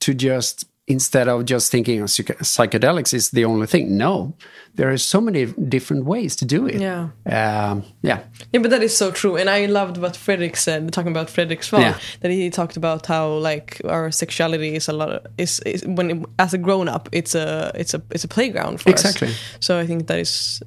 to 0.00 0.14
just 0.14 0.64
instead 0.90 1.28
of 1.28 1.44
just 1.44 1.70
thinking 1.70 2.00
of 2.02 2.08
psych- 2.10 2.38
psychedelics 2.42 3.12
is 3.14 3.30
the 3.30 3.44
only 3.44 3.66
thing 3.66 3.96
no 3.96 4.32
there 4.74 4.88
are 4.90 4.98
so 4.98 5.20
many 5.20 5.46
different 5.68 6.04
ways 6.04 6.36
to 6.36 6.44
do 6.44 6.66
it 6.66 6.80
Yeah. 6.80 7.08
um, 7.26 7.82
yeah 8.02 8.20
Yeah, 8.52 8.62
but 8.62 8.70
that 8.70 8.82
is 8.82 8.96
so 8.96 9.10
true, 9.10 9.36
and 9.40 9.48
I 9.50 9.66
loved 9.66 9.96
what 9.98 10.16
Fredrik 10.16 10.56
said, 10.56 10.92
talking 10.92 11.10
about 11.12 11.28
Fredrik 11.30 11.62
Svan, 11.62 11.80
Yeah. 11.80 11.94
that 12.20 12.30
he 12.30 12.50
talked 12.50 12.76
about 12.76 13.06
how 13.06 13.28
like 13.50 13.80
our 13.84 14.10
sexuality 14.12 14.74
is 14.76 14.88
a 14.88 14.92
lot 14.92 15.08
of, 15.10 15.26
is, 15.36 15.60
is 15.66 15.84
when 15.96 16.10
it, 16.10 16.18
as 16.38 16.54
a 16.54 16.58
grown 16.58 16.88
up, 16.88 17.08
it's 17.12 17.34
a 17.34 17.70
it's 17.74 17.94
a 17.94 18.00
it's 18.14 18.24
a 18.24 18.28
playground 18.28 18.80
for 18.80 18.90
Exactly. 18.90 19.28
us. 19.28 19.38
So 19.60 19.80
I 19.82 19.86
think 19.86 20.06
that 20.06 20.18
is 20.18 20.62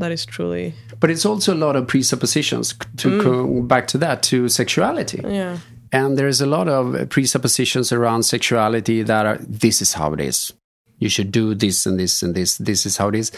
that 0.00 0.12
is 0.12 0.26
truly 0.26 0.72
but 1.00 1.10
it's 1.10 1.26
also 1.26 1.52
a 1.52 1.60
lot 1.66 1.76
of 1.76 1.86
presuppositions 1.86 2.74
to 2.96 3.22
go 3.22 3.62
back 3.62 3.86
to 3.88 3.98
that 3.98 4.22
to 4.22 4.48
sexuality 4.48 5.20
yeah 5.28 5.58
And 5.92 6.18
there's 6.18 6.40
a 6.40 6.46
lot 6.46 6.68
of 6.68 7.08
presuppositions 7.10 7.92
around 7.92 8.24
sexuality 8.24 9.02
that 9.02 9.26
are 9.26 9.38
this 9.38 9.80
is 9.80 9.94
how 9.94 10.12
it 10.12 10.20
is. 10.20 10.52
You 10.98 11.08
should 11.08 11.30
do 11.30 11.54
this 11.54 11.86
and 11.86 11.98
this 11.98 12.22
and 12.22 12.34
this. 12.34 12.58
This 12.58 12.86
is 12.86 12.96
how 12.96 13.08
it 13.08 13.14
is. 13.14 13.32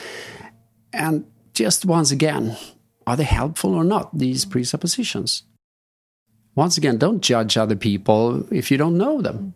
And 0.93 1.27
just 1.53 1.85
once 1.85 2.11
again, 2.11 2.57
are 3.07 3.17
they 3.17 3.25
helpful 3.25 3.75
or 3.75 3.85
not, 3.85 4.17
these 4.17 4.45
presuppositions? 4.45 5.43
Once 6.55 6.77
again, 6.77 6.99
don't 6.99 7.21
judge 7.21 7.57
other 7.57 7.77
people 7.77 8.47
if 8.53 8.71
you 8.71 8.77
don't 8.77 8.99
know 8.99 9.21
them. 9.21 9.55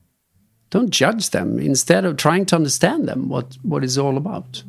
Don't 0.70 0.90
judge 0.90 1.31
them 1.31 1.59
instead 1.59 2.05
of 2.05 2.16
trying 2.16 2.47
to 2.47 2.56
understand 2.56 3.09
them, 3.09 3.28
what, 3.28 3.59
what 3.62 3.85
it's 3.85 3.98
all 3.98 4.16
about. 4.16 4.62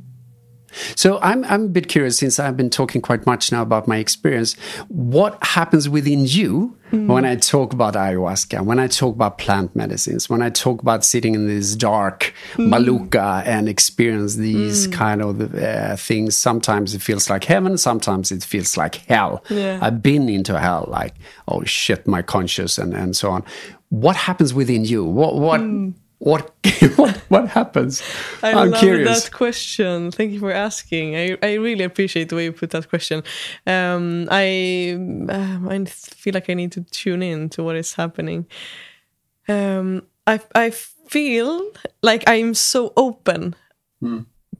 So 0.95 1.19
I'm 1.21 1.43
I'm 1.45 1.65
a 1.65 1.69
bit 1.69 1.87
curious 1.87 2.17
since 2.17 2.39
I've 2.39 2.57
been 2.57 2.69
talking 2.69 3.01
quite 3.01 3.25
much 3.25 3.51
now 3.51 3.61
about 3.61 3.87
my 3.87 3.97
experience. 3.97 4.55
What 4.87 5.37
happens 5.43 5.89
within 5.89 6.25
you 6.25 6.77
mm. 6.91 7.07
when 7.07 7.25
I 7.25 7.35
talk 7.35 7.73
about 7.73 7.93
ayahuasca, 7.95 8.63
when 8.65 8.79
I 8.79 8.87
talk 8.87 9.15
about 9.15 9.37
plant 9.37 9.75
medicines, 9.75 10.29
when 10.29 10.41
I 10.41 10.49
talk 10.49 10.81
about 10.81 11.03
sitting 11.03 11.35
in 11.35 11.47
this 11.47 11.75
dark 11.75 12.33
mm. 12.53 12.67
maloca 12.67 13.45
and 13.45 13.67
experience 13.67 14.35
these 14.35 14.87
mm. 14.87 14.93
kind 14.93 15.21
of 15.21 15.55
uh, 15.55 15.95
things? 15.95 16.37
Sometimes 16.37 16.93
it 16.93 17.01
feels 17.01 17.29
like 17.29 17.43
heaven, 17.43 17.77
sometimes 17.77 18.31
it 18.31 18.43
feels 18.43 18.77
like 18.77 18.95
hell. 19.07 19.43
Yeah. 19.49 19.79
I've 19.81 20.01
been 20.01 20.29
into 20.29 20.59
hell, 20.59 20.85
like 20.89 21.15
oh 21.47 21.63
shit, 21.63 22.07
my 22.07 22.21
conscious 22.21 22.77
and 22.77 22.93
and 22.93 23.15
so 23.15 23.31
on. 23.31 23.43
What 23.89 24.15
happens 24.15 24.53
within 24.53 24.85
you? 24.85 25.05
What 25.05 25.35
what 25.35 25.61
what 26.23 26.53
what 26.95 27.17
what 27.27 27.49
happens? 27.49 28.01
I 28.41 28.51
am 28.51 28.71
love 28.71 28.79
curious. 28.79 29.23
that 29.23 29.31
question. 29.33 30.09
Thank 30.09 30.31
you 30.31 30.39
for 30.39 30.53
asking. 30.53 31.15
I, 31.17 31.37
I 31.43 31.53
really 31.55 31.83
appreciate 31.83 32.29
the 32.29 32.37
way 32.37 32.45
you 32.45 32.53
put 32.53 32.69
that 32.69 32.87
question. 32.89 33.23
Um, 33.67 34.29
I 34.31 34.93
um, 34.95 35.67
I 35.69 35.83
feel 35.83 36.33
like 36.33 36.49
I 36.49 36.53
need 36.53 36.71
to 36.73 36.81
tune 36.81 37.21
in 37.21 37.49
to 37.49 37.63
what 37.63 37.75
is 37.75 37.93
happening. 37.95 38.47
Um, 39.49 40.03
I 40.25 40.39
I 40.55 40.69
feel 40.69 41.61
like 42.01 42.23
I'm 42.25 42.53
so 42.53 42.93
open 42.95 43.55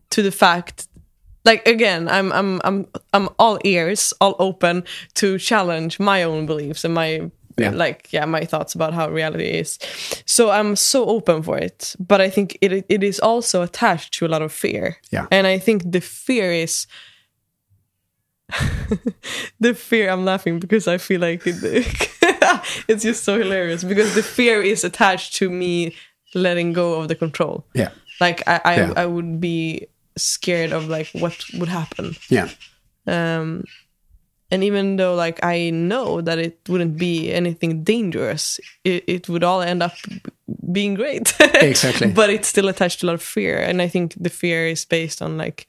to 0.10 0.22
the 0.22 0.32
fact. 0.32 0.90
Like 1.46 1.66
again, 1.66 2.10
I'm 2.10 2.34
I'm 2.34 2.60
I'm 2.66 2.88
I'm 3.14 3.30
all 3.40 3.58
ears, 3.64 4.14
all 4.20 4.36
open 4.38 4.84
to 5.16 5.38
challenge 5.38 5.98
my 5.98 6.24
own 6.24 6.46
beliefs 6.46 6.84
and 6.84 6.94
my 6.94 7.32
Yeah. 7.64 7.72
like 7.86 8.08
yeah 8.14 8.26
my 8.26 8.46
thoughts 8.46 8.76
about 8.76 8.94
how 8.94 9.10
reality 9.10 9.46
is 9.60 9.78
so 10.26 10.50
i'm 10.50 10.76
so 10.76 11.06
open 11.06 11.42
for 11.44 11.58
it 11.58 11.96
but 12.00 12.22
i 12.22 12.30
think 12.30 12.58
it 12.62 12.86
it 12.90 13.04
is 13.04 13.20
also 13.20 13.62
attached 13.62 14.14
to 14.20 14.26
a 14.26 14.30
lot 14.30 14.42
of 14.42 14.52
fear 14.52 14.98
Yeah. 15.12 15.26
and 15.32 15.48
i 15.48 15.60
think 15.60 15.92
the 15.92 16.02
fear 16.02 16.52
is 16.52 16.88
the 19.60 19.74
fear 19.74 20.10
i'm 20.10 20.26
laughing 20.26 20.60
because 20.60 20.88
i 20.88 20.98
feel 20.98 21.22
like 21.22 21.42
it, 21.46 21.56
it's 22.88 23.04
just 23.04 23.24
so 23.24 23.38
hilarious 23.38 23.84
because 23.84 24.14
the 24.16 24.24
fear 24.24 24.62
is 24.62 24.84
attached 24.84 25.36
to 25.36 25.50
me 25.50 25.96
letting 26.36 26.74
go 26.74 27.00
of 27.00 27.08
the 27.08 27.16
control 27.16 27.66
Yeah. 27.74 27.90
like 28.20 28.44
i 28.48 28.60
i, 28.66 28.76
Yeah. 28.76 28.94
I 28.98 29.06
would 29.06 29.40
be 29.40 29.88
scared 30.18 30.72
of 30.74 30.88
like 30.90 31.10
what 31.14 31.36
would 31.58 31.70
happen 31.70 32.16
Yeah. 32.30 32.50
um 33.08 33.64
and 34.54 34.64
even 34.64 34.96
though 34.98 35.16
like 35.26 35.40
i 35.44 35.70
know 35.72 36.22
that 36.22 36.38
it 36.38 36.56
wouldn't 36.70 36.96
be 36.98 37.34
anything 37.34 37.84
dangerous 37.84 38.60
it, 38.84 39.04
it 39.08 39.28
would 39.30 39.44
all 39.44 39.62
end 39.62 39.82
up 39.84 39.94
being 40.72 40.94
great 40.96 41.34
Exactly. 41.72 42.12
but 42.12 42.30
it's 42.30 42.48
still 42.48 42.68
attached 42.70 43.00
to 43.00 43.06
a 43.06 43.08
lot 43.08 43.16
of 43.16 43.22
fear 43.24 43.58
and 43.70 43.82
i 43.82 43.88
think 43.90 44.14
the 44.24 44.30
fear 44.30 44.68
is 44.68 44.86
based 44.86 45.22
on 45.22 45.38
like 45.38 45.66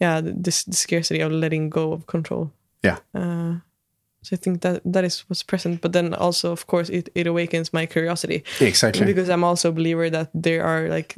yeah 0.00 0.20
the, 0.24 0.32
the, 0.32 0.64
the 0.66 0.76
scarcity 0.76 1.20
of 1.22 1.30
letting 1.32 1.70
go 1.70 1.92
of 1.92 2.06
control 2.06 2.50
Yeah. 2.82 2.98
uh, 3.14 3.54
so 4.22 4.34
i 4.36 4.38
think 4.42 4.60
that 4.62 4.80
that 4.92 5.04
is 5.04 5.24
what's 5.28 5.42
present 5.44 5.80
but 5.80 5.92
then 5.92 6.14
also 6.14 6.52
of 6.52 6.66
course 6.66 6.88
it, 6.92 7.08
it 7.14 7.26
awakens 7.26 7.72
my 7.72 7.86
curiosity 7.86 8.42
Exactly. 8.60 9.04
because 9.06 9.30
i'm 9.32 9.44
also 9.44 9.68
a 9.68 9.72
believer 9.72 10.10
that 10.10 10.28
there 10.34 10.64
are 10.64 10.88
like 10.96 11.14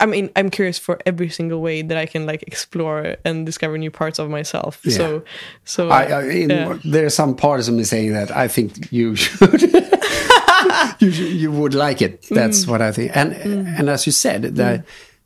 i 0.00 0.06
mean 0.06 0.30
i'm 0.36 0.48
curious 0.50 0.78
for 0.78 0.98
every 1.06 1.28
single 1.28 1.60
way 1.60 1.82
that 1.82 1.98
i 1.98 2.06
can 2.06 2.24
like 2.26 2.42
explore 2.46 3.16
and 3.24 3.44
discover 3.46 3.76
new 3.78 3.90
parts 3.90 4.18
of 4.18 4.28
myself 4.30 4.80
Yeah. 4.84 4.96
so 4.96 5.22
so 5.64 5.88
I, 5.90 6.02
I, 6.04 6.22
in, 6.42 6.50
yeah. 6.50 6.78
There 6.84 7.04
are 7.06 7.10
some 7.10 7.34
parts 7.34 7.68
of 7.68 7.74
me 7.74 7.84
saying 7.84 8.12
that 8.12 8.30
I 8.30 8.48
think 8.48 8.92
you 8.92 9.16
should, 9.16 9.62
you, 11.00 11.08
you 11.10 11.50
would 11.52 11.74
like 11.74 12.00
it. 12.02 12.22
That's 12.30 12.64
Mm. 12.64 12.68
what 12.70 12.80
I 12.80 12.92
think. 12.92 13.10
And 13.16 13.32
and 13.78 13.88
as 13.88 14.06
you 14.06 14.12
said, 14.12 14.42
the 14.56 14.82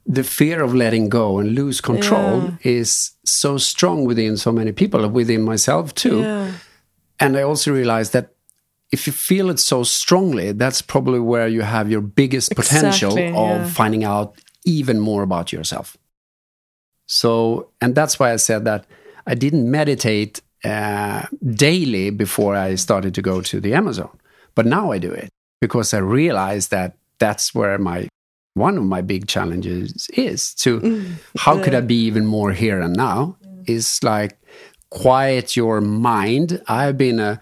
the 0.07 0.23
fear 0.25 0.63
of 0.63 0.75
letting 0.75 1.09
go 1.11 1.39
and 1.39 1.55
lose 1.55 1.81
control 1.81 2.53
is 2.63 3.13
so 3.25 3.59
strong 3.59 4.07
within 4.07 4.37
so 4.37 4.51
many 4.53 4.73
people, 4.73 5.07
within 5.09 5.43
myself 5.43 5.93
too. 5.95 6.21
yeah 6.21 6.51
And 7.21 7.37
I 7.37 7.43
also 7.43 7.73
realized 7.73 8.13
that 8.13 8.27
if 8.93 9.07
you 9.07 9.13
feel 9.13 9.51
it 9.51 9.59
so 9.59 9.83
strongly, 9.83 10.53
that's 10.53 10.83
probably 10.83 11.21
where 11.21 11.49
you 11.49 11.63
have 11.63 11.91
your 11.91 12.01
biggest 12.01 12.55
potential 12.55 13.17
Exactly, 13.17 13.29
of 13.29 13.61
yeah. 13.61 13.67
finding 13.69 14.05
out 14.05 14.35
even 14.65 14.99
more 14.99 15.23
about 15.23 15.53
yourself. 15.53 15.97
So, 17.07 17.71
and 17.81 17.95
that's 17.95 18.19
why 18.19 18.33
I 18.33 18.37
said 18.37 18.65
that 18.65 18.87
I 19.27 19.35
didn't 19.35 19.71
meditate 19.71 20.41
uh, 20.65 21.27
daily 21.55 22.11
before 22.11 22.55
I 22.57 22.75
started 22.75 23.15
to 23.15 23.23
go 23.23 23.41
to 23.43 23.61
the 23.61 23.75
Amazon, 23.75 24.11
but 24.55 24.67
now 24.67 24.93
I 24.93 24.99
do 24.99 25.11
it 25.11 25.31
because 25.61 25.95
I 25.95 25.99
realize 25.99 26.69
that 26.69 26.97
that's 27.19 27.55
where 27.55 27.79
my 27.79 28.09
one 28.55 28.77
of 28.77 28.83
my 28.83 29.01
big 29.01 29.29
challenges 29.29 30.09
is 30.13 30.55
to 30.57 31.07
how 31.39 31.63
could 31.63 31.75
I 31.75 31.81
be 31.81 31.95
even 31.95 32.27
more 32.27 32.53
here 32.53 32.81
and 32.81 32.97
now 32.97 33.37
is 33.67 34.03
like 34.03 34.39
quiet 34.91 35.55
your 35.57 35.81
mind. 35.81 36.61
I've 36.67 36.99
been 36.99 37.21
a 37.21 37.41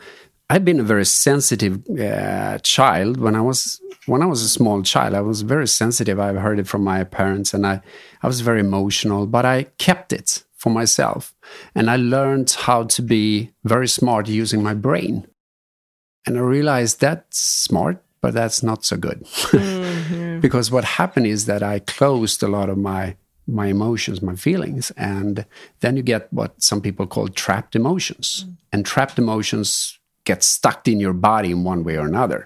I've 0.51 0.65
been 0.65 0.81
a 0.81 0.85
very 0.85 1.05
sensitive 1.05 1.83
uh, 1.91 2.59
child 2.61 3.19
when 3.19 3.37
I 3.37 3.43
was 3.43 3.81
when 4.07 4.23
I 4.23 4.27
was 4.27 4.43
a 4.43 4.49
small 4.49 4.83
child. 4.83 5.15
I 5.15 5.20
was 5.20 5.43
very 5.43 5.69
sensitive. 5.69 6.19
I've 6.19 6.37
heard 6.37 6.59
it 6.59 6.66
from 6.66 6.83
my 6.83 7.05
parents, 7.05 7.53
and 7.53 7.66
I 7.66 7.83
I 8.23 8.27
was 8.27 8.41
very 8.41 8.61
emotional, 8.61 9.27
but 9.27 9.45
I 9.45 9.65
kept 9.79 10.12
it 10.12 10.45
for 10.57 10.70
myself, 10.70 11.35
and 11.75 11.91
I 11.91 11.97
learned 11.97 12.51
how 12.51 12.85
to 12.85 13.03
be 13.03 13.53
very 13.65 13.89
smart 13.89 14.29
using 14.29 14.62
my 14.62 14.75
brain. 14.75 15.27
And 16.27 16.37
I 16.39 16.41
realized 16.41 17.01
that's 17.01 17.39
smart, 17.39 18.03
but 18.20 18.35
that's 18.35 18.62
not 18.62 18.85
so 18.85 18.97
good. 18.97 19.27
because 20.41 20.70
what 20.70 20.85
happened 20.85 21.27
is 21.27 21.45
that 21.47 21.62
I 21.62 21.79
closed 21.81 22.43
a 22.43 22.49
lot 22.49 22.70
of 22.70 22.79
my 22.79 23.16
my 23.47 23.66
emotions, 23.66 24.23
my 24.23 24.35
feelings, 24.35 24.93
and 24.93 25.45
then 25.81 25.97
you 25.97 26.03
get 26.03 26.33
what 26.33 26.62
some 26.62 26.81
people 26.81 27.07
call 27.07 27.29
trapped 27.29 27.77
emotions. 27.77 28.47
And 28.70 28.85
trapped 28.85 29.19
emotions 29.19 29.98
get 30.30 30.42
stuck 30.42 30.80
in 30.92 31.00
your 31.00 31.14
body 31.30 31.50
in 31.50 31.64
one 31.64 31.82
way 31.86 31.96
or 31.98 32.06
another. 32.06 32.40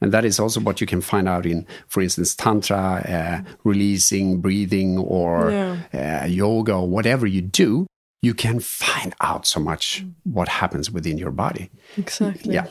And 0.00 0.12
that 0.12 0.24
is 0.24 0.38
also 0.40 0.60
what 0.60 0.80
you 0.80 0.86
can 0.86 1.00
find 1.00 1.26
out 1.28 1.44
in, 1.46 1.66
for 1.88 2.02
instance, 2.02 2.36
Tantra, 2.36 2.82
uh, 3.16 3.38
releasing, 3.64 4.40
breathing, 4.40 4.98
or 4.98 5.50
Yeah. 5.50 5.76
uh, 6.22 6.26
yoga, 6.26 6.72
or 6.72 6.88
whatever 6.96 7.26
you 7.26 7.42
do. 7.62 7.86
You 8.22 8.34
can 8.34 8.60
find 8.60 9.12
out 9.20 9.46
so 9.46 9.60
much 9.60 10.04
what 10.34 10.48
happens 10.48 10.90
within 10.90 11.18
your 11.18 11.32
body. 11.32 11.64
Exactly. 11.96 12.54
Yeah. 12.54 12.66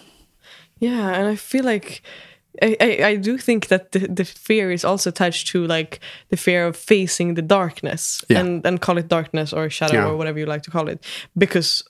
Yeah, 0.79 1.17
and 1.19 1.27
I 1.33 1.35
feel 1.35 1.65
like 1.73 2.01
I, 2.61 2.75
I, 2.81 2.89
I 3.11 3.15
do 3.17 3.37
think 3.37 3.67
that 3.67 3.91
the, 3.91 3.99
the 4.19 4.23
fear 4.25 4.71
is 4.71 4.85
also 4.85 5.09
attached 5.09 5.47
to 5.53 5.67
like 5.77 5.99
the 6.29 6.37
fear 6.37 6.67
of 6.67 6.75
facing 6.77 7.35
the 7.35 7.41
darkness 7.59 8.23
Yeah. 8.29 8.39
and 8.41 8.65
and 8.67 8.79
call 8.79 8.97
it 8.97 9.07
darkness 9.07 9.53
or 9.53 9.69
shadow 9.69 9.93
Yeah. 9.99 10.07
or 10.09 10.17
whatever 10.17 10.39
you 10.39 10.47
like 10.53 10.63
to 10.63 10.71
call 10.71 10.89
it 10.89 10.99
because 11.35 11.83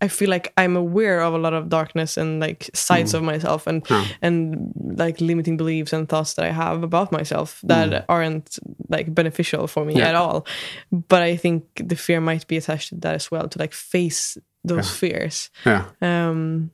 I 0.00 0.08
feel 0.08 0.28
like 0.30 0.52
I'm 0.58 0.76
aware 0.76 1.20
of 1.22 1.32
a 1.34 1.38
lot 1.38 1.54
of 1.54 1.68
darkness 1.68 2.16
and 2.18 2.38
like 2.40 2.68
sides 2.74 3.14
of 3.14 3.22
myself 3.22 3.66
and 3.66 3.82
Yeah. 3.90 4.04
and 4.22 4.72
like 4.98 5.20
limiting 5.20 5.56
beliefs 5.56 5.92
and 5.92 6.08
thoughts 6.08 6.34
that 6.34 6.44
I 6.44 6.52
have 6.52 6.82
about 6.82 7.12
myself 7.12 7.60
that 7.64 8.04
aren't 8.08 8.58
like 8.88 9.14
beneficial 9.14 9.66
for 9.66 9.84
me 9.84 9.94
Yeah. 9.94 10.08
at 10.08 10.14
all. 10.14 10.46
But 10.92 11.22
I 11.22 11.36
think 11.36 11.64
the 11.88 11.96
fear 11.96 12.20
might 12.20 12.46
be 12.46 12.56
attached 12.58 12.88
to 12.90 12.96
that 12.96 13.14
as 13.14 13.30
well 13.30 13.48
to 13.48 13.58
like 13.58 13.72
face 13.72 14.36
those 14.64 14.90
fears. 14.90 15.50
Yeah. 15.64 15.84
Um, 16.02 16.70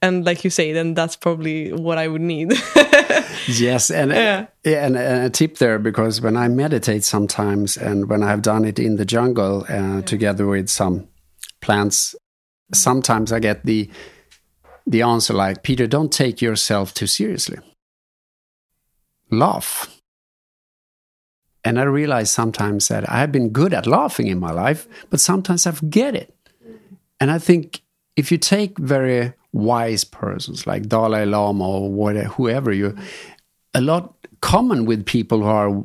and 0.00 0.24
like 0.24 0.42
you 0.44 0.50
say, 0.50 0.72
then 0.72 0.94
that's 0.94 1.16
probably 1.16 1.72
what 1.72 1.98
I 1.98 2.08
would 2.08 2.22
need. 2.22 2.52
Yes, 3.48 3.90
and 3.90 4.10
Yeah. 4.12 4.46
yeah, 4.64 4.86
and, 4.86 4.96
and 4.96 5.24
a 5.26 5.30
tip 5.30 5.58
there 5.58 5.78
because 5.78 6.20
when 6.20 6.36
I 6.36 6.48
meditate 6.48 7.02
sometimes, 7.04 7.76
and 7.76 8.08
when 8.08 8.22
I've 8.22 8.42
done 8.42 8.64
it 8.64 8.78
in 8.78 8.96
the 8.96 9.04
jungle 9.04 9.64
uh, 9.68 10.02
together 10.02 10.46
with 10.46 10.68
some 10.68 11.08
plants, 11.60 12.14
sometimes 12.74 13.32
I 13.32 13.38
get 13.40 13.64
the 13.64 13.90
the 14.86 15.02
answer 15.02 15.32
like, 15.34 15.62
"Peter, 15.62 15.86
don't 15.86 16.12
take 16.12 16.42
yourself 16.42 16.92
too 16.92 17.06
seriously. 17.06 17.58
Laugh." 19.30 19.88
And 21.64 21.78
I 21.78 21.84
realize 21.84 22.30
sometimes 22.30 22.88
that 22.88 23.08
I 23.08 23.20
have 23.20 23.30
been 23.30 23.50
good 23.50 23.72
at 23.72 23.86
laughing 23.86 24.26
in 24.26 24.40
my 24.40 24.50
life, 24.50 24.88
but 25.10 25.20
sometimes 25.20 25.66
I 25.66 25.70
forget 25.70 26.16
it. 26.16 26.34
And 27.20 27.30
I 27.30 27.38
think 27.38 27.82
if 28.16 28.32
you 28.32 28.38
take 28.38 28.78
very 28.78 29.32
wise 29.52 30.02
persons 30.04 30.66
like 30.66 30.88
Dalai 30.88 31.24
Lama 31.24 31.68
or 31.68 31.92
whatever, 31.92 32.28
whoever 32.30 32.72
you, 32.72 32.96
a 33.74 33.80
lot 33.80 34.14
common 34.40 34.86
with 34.86 35.06
people 35.06 35.38
who 35.38 35.46
are 35.46 35.84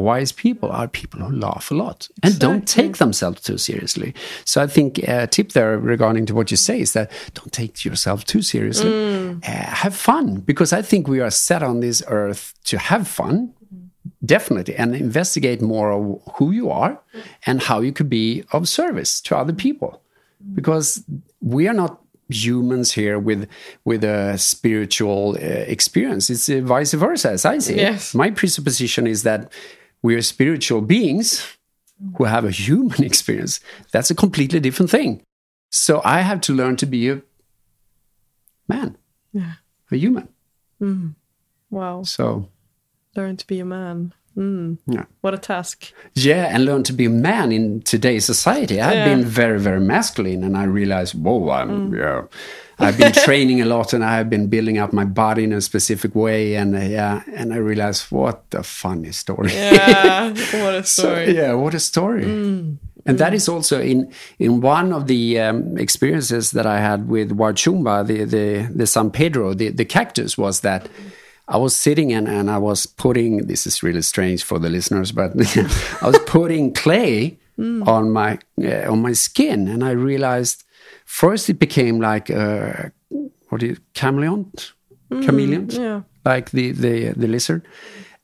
wise 0.00 0.32
people 0.32 0.70
are 0.70 0.88
people 0.88 1.20
who 1.20 1.34
laugh 1.34 1.70
a 1.70 1.74
lot 1.74 2.08
and 2.22 2.38
don't 2.38 2.66
take 2.66 2.96
themselves 2.96 3.40
too 3.42 3.58
seriously. 3.58 4.14
So 4.44 4.62
I 4.62 4.66
think 4.66 4.98
a 4.98 5.26
tip 5.26 5.52
there 5.52 5.78
regarding 5.78 6.26
to 6.26 6.34
what 6.34 6.50
you 6.50 6.56
say 6.56 6.80
is 6.80 6.92
that 6.92 7.10
don't 7.34 7.52
take 7.52 7.84
yourself 7.84 8.24
too 8.24 8.42
seriously. 8.42 8.90
Uh, 8.90 9.50
have 9.82 9.94
fun 9.94 10.40
because 10.40 10.72
I 10.72 10.82
think 10.82 11.08
we 11.08 11.20
are 11.20 11.30
set 11.30 11.62
on 11.62 11.80
this 11.80 12.02
earth 12.08 12.54
to 12.64 12.78
have 12.78 13.06
fun 13.06 13.54
definitely 14.24 14.76
and 14.76 14.94
investigate 14.94 15.62
more 15.62 15.92
of 15.92 16.22
who 16.34 16.50
you 16.50 16.70
are 16.70 17.00
and 17.46 17.62
how 17.62 17.80
you 17.80 17.92
could 17.92 18.10
be 18.10 18.44
of 18.52 18.68
service 18.68 19.20
to 19.22 19.36
other 19.36 19.52
people 19.52 20.02
because 20.54 21.04
we 21.40 21.68
are 21.68 21.74
not 21.74 22.00
humans 22.28 22.92
here 22.92 23.18
with 23.18 23.48
with 23.84 24.04
a 24.04 24.38
spiritual 24.38 25.36
uh, 25.36 25.44
experience 25.74 26.30
it's 26.30 26.48
uh, 26.48 26.60
vice 26.62 26.92
versa 26.92 27.30
as 27.30 27.44
i 27.44 27.58
see 27.58 27.74
it. 27.74 27.78
Yes. 27.78 28.14
my 28.14 28.30
presupposition 28.30 29.06
is 29.06 29.24
that 29.24 29.52
we 30.02 30.14
are 30.14 30.22
spiritual 30.22 30.80
beings 30.80 31.56
who 32.16 32.24
have 32.24 32.44
a 32.44 32.50
human 32.50 33.04
experience 33.10 33.60
that's 33.92 34.10
a 34.10 34.14
completely 34.14 34.60
different 34.60 34.90
thing 34.90 35.22
so 35.70 36.00
i 36.04 36.20
have 36.20 36.40
to 36.40 36.52
learn 36.54 36.76
to 36.76 36.86
be 36.86 37.08
a 37.10 37.22
man 38.68 38.96
Yeah. 39.32 39.54
a 39.90 39.96
human 39.96 40.28
mm-hmm. 40.80 41.10
wow. 41.70 42.02
so 42.02 42.48
Learn 43.16 43.36
to 43.36 43.46
be 43.46 43.58
a 43.58 43.64
man. 43.64 44.14
Mm. 44.36 44.78
yeah 44.86 45.04
What 45.22 45.34
a 45.34 45.38
task. 45.38 45.92
Yeah, 46.14 46.54
and 46.54 46.64
learn 46.64 46.82
to 46.84 46.92
be 46.92 47.04
a 47.06 47.10
man 47.10 47.52
in 47.52 47.82
today's 47.82 48.24
society. 48.24 48.80
I've 48.80 48.94
Yeah. 48.94 49.08
been 49.14 49.24
very, 49.24 49.58
very 49.58 49.80
masculine, 49.80 50.44
and 50.44 50.56
I 50.56 50.64
realized, 50.64 51.14
whoa, 51.14 51.50
I'm 51.50 51.94
yeah. 51.94 52.22
I've 52.82 52.96
been 52.96 53.12
training 53.12 53.60
a 53.60 53.66
lot, 53.66 53.92
and 53.92 54.02
I 54.02 54.16
have 54.16 54.30
been 54.30 54.46
building 54.48 54.78
up 54.78 54.92
my 54.92 55.04
body 55.04 55.42
in 55.44 55.52
a 55.52 55.60
specific 55.60 56.14
way, 56.14 56.56
and 56.56 56.74
uh, 56.74 56.80
yeah, 56.80 57.22
and 57.36 57.52
I 57.52 57.56
realized, 57.58 58.10
what 58.10 58.42
a 58.54 58.62
funny 58.62 59.12
story. 59.12 59.52
Yeah. 59.52 60.28
what 60.64 60.74
a 60.74 60.82
So, 60.84 61.02
story. 61.02 61.34
yeah, 61.36 61.52
what 61.54 61.74
a 61.74 61.80
story. 61.80 62.24
And 63.06 63.18
that 63.18 63.32
is 63.34 63.48
also 63.48 63.80
in 63.80 64.12
in 64.38 64.60
one 64.62 64.92
of 64.94 65.06
the 65.06 65.40
um, 65.40 65.76
experiences 65.78 66.50
that 66.52 66.66
I 66.66 66.78
had 66.80 67.08
with 67.08 67.30
Huachumba, 67.36 68.06
the 68.06 68.24
the 68.24 68.68
the 68.78 68.86
San 68.86 69.10
Pedro, 69.10 69.54
the 69.54 69.70
the 69.70 69.84
cactus, 69.84 70.36
was 70.38 70.60
that 70.60 70.88
I 71.50 71.56
was 71.58 71.74
sitting 71.76 72.12
and 72.12 72.28
and 72.28 72.48
I 72.48 72.58
was 72.58 72.86
putting. 72.86 73.46
This 73.46 73.66
is 73.66 73.82
really 73.82 74.02
strange 74.02 74.44
for 74.44 74.58
the 74.60 74.68
listeners, 74.70 75.12
but 75.12 75.30
I 76.02 76.06
was 76.06 76.18
putting 76.26 76.72
clay 76.72 77.38
on 77.86 78.10
my 78.10 78.38
uh, 78.64 78.90
on 78.92 79.02
my 79.02 79.12
skin, 79.14 79.68
and 79.68 79.82
I 79.84 79.90
realized 79.90 80.64
first 81.04 81.50
it 81.50 81.58
became 81.58 82.00
like 82.00 82.30
a, 82.30 82.90
what 83.48 83.60
do 83.60 83.66
you 83.66 83.76
chameleon, 83.94 84.50
chameleon, 85.10 85.68
yeah. 85.70 86.02
like 86.24 86.50
the 86.50 86.72
the 86.72 87.12
the 87.16 87.26
lizard. 87.26 87.62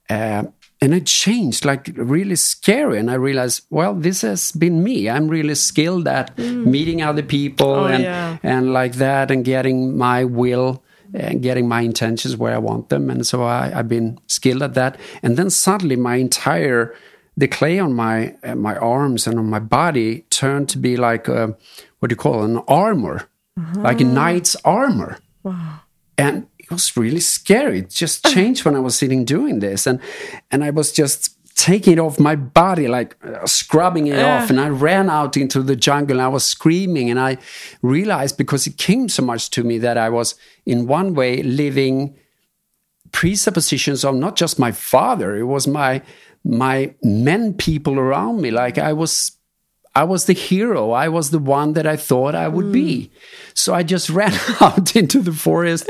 Uh, 0.09 0.44
and 0.81 0.94
it 0.94 1.07
changed 1.07 1.65
like 1.65 1.90
really 1.97 2.36
scary 2.36 2.98
and 2.98 3.11
i 3.11 3.15
realized 3.15 3.62
well 3.70 3.94
this 3.94 4.20
has 4.23 4.53
been 4.53 4.82
me 4.85 5.09
i'm 5.09 5.27
really 5.27 5.55
skilled 5.55 6.07
at 6.07 6.36
meeting 6.39 7.03
other 7.03 7.23
people 7.23 7.66
Oh, 7.70 7.86
and 7.86 8.03
yeah. 8.05 8.36
and 8.43 8.73
like 8.74 8.93
that 8.98 9.31
and 9.31 9.43
getting 9.44 9.97
my 9.97 10.24
will 10.24 10.82
and 11.17 11.43
getting 11.43 11.69
my 11.69 11.81
intentions 11.81 12.37
where 12.37 12.55
i 12.55 12.59
want 12.59 12.89
them. 12.89 13.11
And 13.11 13.27
so 13.27 13.43
I, 13.43 13.73
i've 13.79 13.89
been 13.89 14.19
skilled 14.27 14.63
at 14.63 14.75
that. 14.75 14.99
And 15.23 15.37
then 15.37 15.51
suddenly 15.51 15.97
my 15.97 16.17
entire 16.17 16.95
the 17.37 17.49
clay 17.49 17.79
on 17.79 17.93
my 17.93 18.35
uh, 18.43 18.55
my 18.55 18.77
arms 18.77 19.27
and 19.27 19.39
on 19.39 19.51
my 19.51 19.59
body 19.59 20.21
turned 20.31 20.69
to 20.71 20.79
be 20.79 20.97
like 20.97 21.29
a, 21.29 21.57
what 21.99 22.09
do 22.09 22.13
you 22.13 22.17
call 22.17 22.43
it, 22.43 22.51
an 22.51 22.59
armor. 22.69 23.29
Like 23.75 24.03
a 24.03 24.05
knight's 24.05 24.55
armor. 24.65 25.19
Wow. 25.43 25.81
and 26.19 26.47
it 26.59 26.71
was 26.71 26.97
really 26.97 27.21
scary. 27.21 27.79
It 27.79 27.91
just 27.91 28.25
changed 28.25 28.65
when 28.65 28.75
I 28.75 28.81
was 28.81 28.99
sitting 28.99 29.25
doing 29.25 29.61
this, 29.61 29.87
and 29.87 30.01
and 30.51 30.65
I 30.65 30.71
was 30.71 30.93
just 30.93 31.36
taking 31.57 31.95
it 31.95 31.99
off 31.99 32.20
my 32.20 32.37
body, 32.37 32.87
like 32.87 33.16
uh, 33.24 33.47
scrubbing 33.47 34.07
it 34.07 34.19
off, 34.19 34.51
and 34.51 34.61
I 34.61 34.69
ran 34.69 35.09
out 35.09 35.37
into 35.37 35.62
the 35.62 35.74
jungle. 35.74 36.19
and 36.19 36.23
I 36.23 36.28
was 36.28 36.45
screaming, 36.45 37.11
and 37.11 37.19
I 37.19 37.39
realized 37.83 38.37
because 38.37 38.66
it 38.66 38.77
came 38.77 39.09
so 39.09 39.23
much 39.23 39.51
to 39.51 39.65
me 39.65 39.78
that 39.78 39.97
I 39.99 40.11
was 40.11 40.35
in 40.66 40.87
one 40.87 41.15
way 41.15 41.43
living 41.43 42.15
presuppositions 43.11 44.05
of 44.05 44.15
not 44.15 44.37
just 44.37 44.59
my 44.59 44.70
father; 44.70 45.35
it 45.35 45.45
was 45.45 45.66
my 45.66 46.03
my 46.45 46.95
men 47.03 47.55
people 47.55 47.99
around 47.99 48.43
me. 48.43 48.51
Like 48.51 48.77
I 48.77 48.93
was 48.93 49.33
I 49.95 50.05
was 50.05 50.27
the 50.27 50.35
hero. 50.35 50.91
I 50.91 51.09
was 51.09 51.31
the 51.31 51.39
one 51.39 51.73
that 51.73 51.87
I 51.87 51.97
thought 51.97 52.35
I 52.35 52.49
would 52.49 52.70
be. 52.70 53.11
So 53.55 53.73
I 53.73 53.83
just 53.83 54.11
ran 54.20 54.39
out 54.61 54.95
into 54.95 55.23
the 55.23 55.33
forest, 55.33 55.89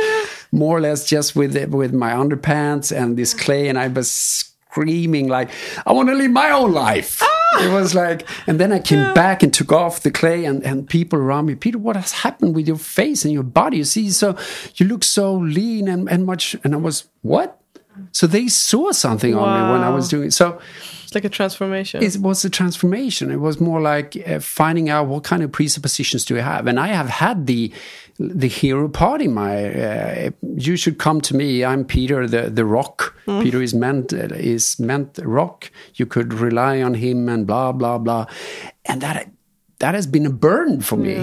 more 0.52 0.78
or 0.78 0.80
less 0.80 1.08
just 1.08 1.34
with 1.34 1.56
with 1.74 1.92
my 1.92 2.12
underpants 2.12 2.96
and 2.96 3.16
this 3.16 3.34
clay, 3.34 3.68
and 3.68 3.76
I 3.76 3.88
was 3.88 4.52
screaming 4.80 5.28
like, 5.28 5.50
"I 5.86 5.92
want 5.92 6.08
to 6.08 6.14
live 6.14 6.30
my 6.30 6.50
own 6.50 6.72
life." 6.72 7.22
It 7.60 7.72
was 7.72 7.94
like, 7.94 8.28
and 8.46 8.60
then 8.60 8.70
I 8.70 8.80
came 8.80 9.14
back 9.14 9.42
and 9.42 9.52
took 9.54 9.72
off 9.72 10.00
the 10.02 10.10
clay, 10.10 10.44
and, 10.44 10.62
and 10.64 10.86
people 10.86 11.18
around 11.18 11.46
me, 11.46 11.54
Peter, 11.54 11.78
what 11.78 11.96
has 11.96 12.12
happened 12.12 12.54
with 12.54 12.66
your 12.68 12.76
face 12.76 13.24
and 13.24 13.32
your 13.32 13.42
body? 13.44 13.78
You 13.78 13.84
see, 13.84 14.10
so 14.10 14.36
you 14.74 14.86
look 14.86 15.02
so 15.04 15.32
lean 15.34 15.88
and, 15.88 16.06
and 16.10 16.26
much. 16.26 16.54
And 16.64 16.74
I 16.74 16.76
was, 16.76 17.08
what? 17.22 17.58
So 18.12 18.26
they 18.26 18.48
saw 18.48 18.92
something 18.92 19.34
on 19.34 19.48
me 19.56 19.72
when 19.72 19.80
I 19.82 19.88
was 19.88 20.08
doing 20.08 20.28
it. 20.28 20.34
So 20.34 20.60
It's 21.04 21.14
like 21.14 21.24
a 21.24 21.30
transformation. 21.30 22.02
it 22.02 22.18
was 22.18 22.44
a 22.44 22.50
transformation. 22.50 23.30
It 23.30 23.40
was 23.40 23.58
more 23.58 23.80
like 23.80 24.22
uh, 24.28 24.40
finding 24.40 24.90
out 24.90 25.06
what 25.06 25.24
kind 25.24 25.42
of 25.42 25.50
presuppositions 25.50 26.26
do 26.26 26.36
I 26.36 26.42
have, 26.42 26.66
and 26.66 26.78
I 26.78 26.88
have 26.88 27.08
had 27.08 27.46
the 27.46 27.72
the 28.18 28.48
hero 28.48 28.88
part 28.88 29.22
in 29.22 29.34
my. 29.34 29.72
Uh, 29.74 30.30
you 30.56 30.76
should 30.76 30.98
come 30.98 31.20
to 31.22 31.36
me. 31.36 31.64
I'm 31.64 31.84
Peter, 31.84 32.26
the 32.26 32.50
the 32.50 32.64
rock. 32.64 33.14
Peter 33.42 33.60
is 33.62 33.74
meant 33.74 34.12
uh, 34.12 34.28
is 34.34 34.78
meant 34.78 35.18
rock. 35.22 35.70
You 35.94 36.06
could 36.06 36.32
rely 36.32 36.82
on 36.82 36.94
him, 36.94 37.28
and 37.28 37.46
blah 37.46 37.72
blah 37.72 37.98
blah, 37.98 38.26
and 38.84 39.00
that 39.00 39.28
that 39.78 39.94
has 39.94 40.06
been 40.06 40.26
a 40.26 40.30
burden 40.30 40.80
for 40.80 40.96
me 40.96 41.14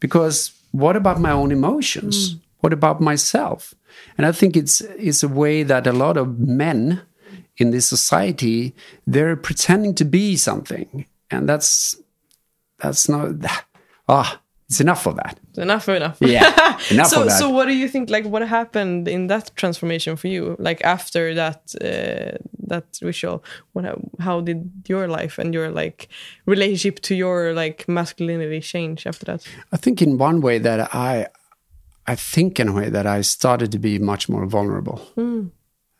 because 0.00 0.52
what 0.72 0.96
about 0.96 1.20
my 1.20 1.30
own 1.30 1.52
emotions? 1.52 2.36
What 2.60 2.72
about 2.72 3.00
myself? 3.00 3.74
And 4.16 4.26
I 4.26 4.32
think 4.32 4.56
it's 4.56 4.80
it's 4.98 5.22
a 5.22 5.28
way 5.28 5.62
that 5.64 5.86
a 5.86 5.92
lot 5.92 6.16
of 6.16 6.38
men 6.38 7.02
in 7.56 7.70
this 7.70 7.86
society 7.86 8.74
they're 9.06 9.36
pretending 9.36 9.94
to 9.94 10.04
be 10.04 10.36
something 10.36 11.06
and 11.30 11.48
that's 11.48 11.96
that's 12.78 13.08
not 13.08 13.26
ah 14.08 14.40
it's 14.72 14.80
enough 14.80 15.06
of 15.06 15.16
that 15.16 15.38
enough 15.56 15.88
enough. 15.88 16.16
yeah 16.20 16.78
enough 16.90 17.08
so 17.08 17.20
of 17.20 17.28
that 17.28 17.38
so 17.38 17.48
what 17.56 17.66
do 17.66 17.74
you 17.74 17.88
think 17.88 18.10
like 18.10 18.24
what 18.24 18.42
happened 18.42 19.06
in 19.06 19.26
that 19.26 19.50
transformation 19.54 20.16
for 20.16 20.28
you 20.28 20.56
like 20.58 20.80
after 20.84 21.34
that 21.34 21.60
uh, 21.80 22.36
that 22.72 22.86
ritual 23.02 23.44
what 23.72 23.84
how 24.18 24.40
did 24.40 24.70
your 24.88 25.06
life 25.06 25.38
and 25.38 25.52
your 25.52 25.68
like 25.70 26.08
relationship 26.46 27.00
to 27.00 27.14
your 27.14 27.52
like 27.52 27.86
masculinity 27.86 28.60
change 28.60 29.06
after 29.06 29.26
that 29.26 29.46
i 29.72 29.76
think 29.76 30.00
in 30.00 30.16
one 30.16 30.40
way 30.40 30.58
that 30.58 30.80
i 30.94 31.26
I 32.06 32.16
think 32.16 32.58
in 32.58 32.68
a 32.68 32.72
way 32.72 32.88
that 32.90 33.06
I 33.06 33.20
started 33.20 33.70
to 33.72 33.78
be 33.78 33.98
much 33.98 34.28
more 34.28 34.46
vulnerable. 34.46 35.00
Mm. 35.16 35.50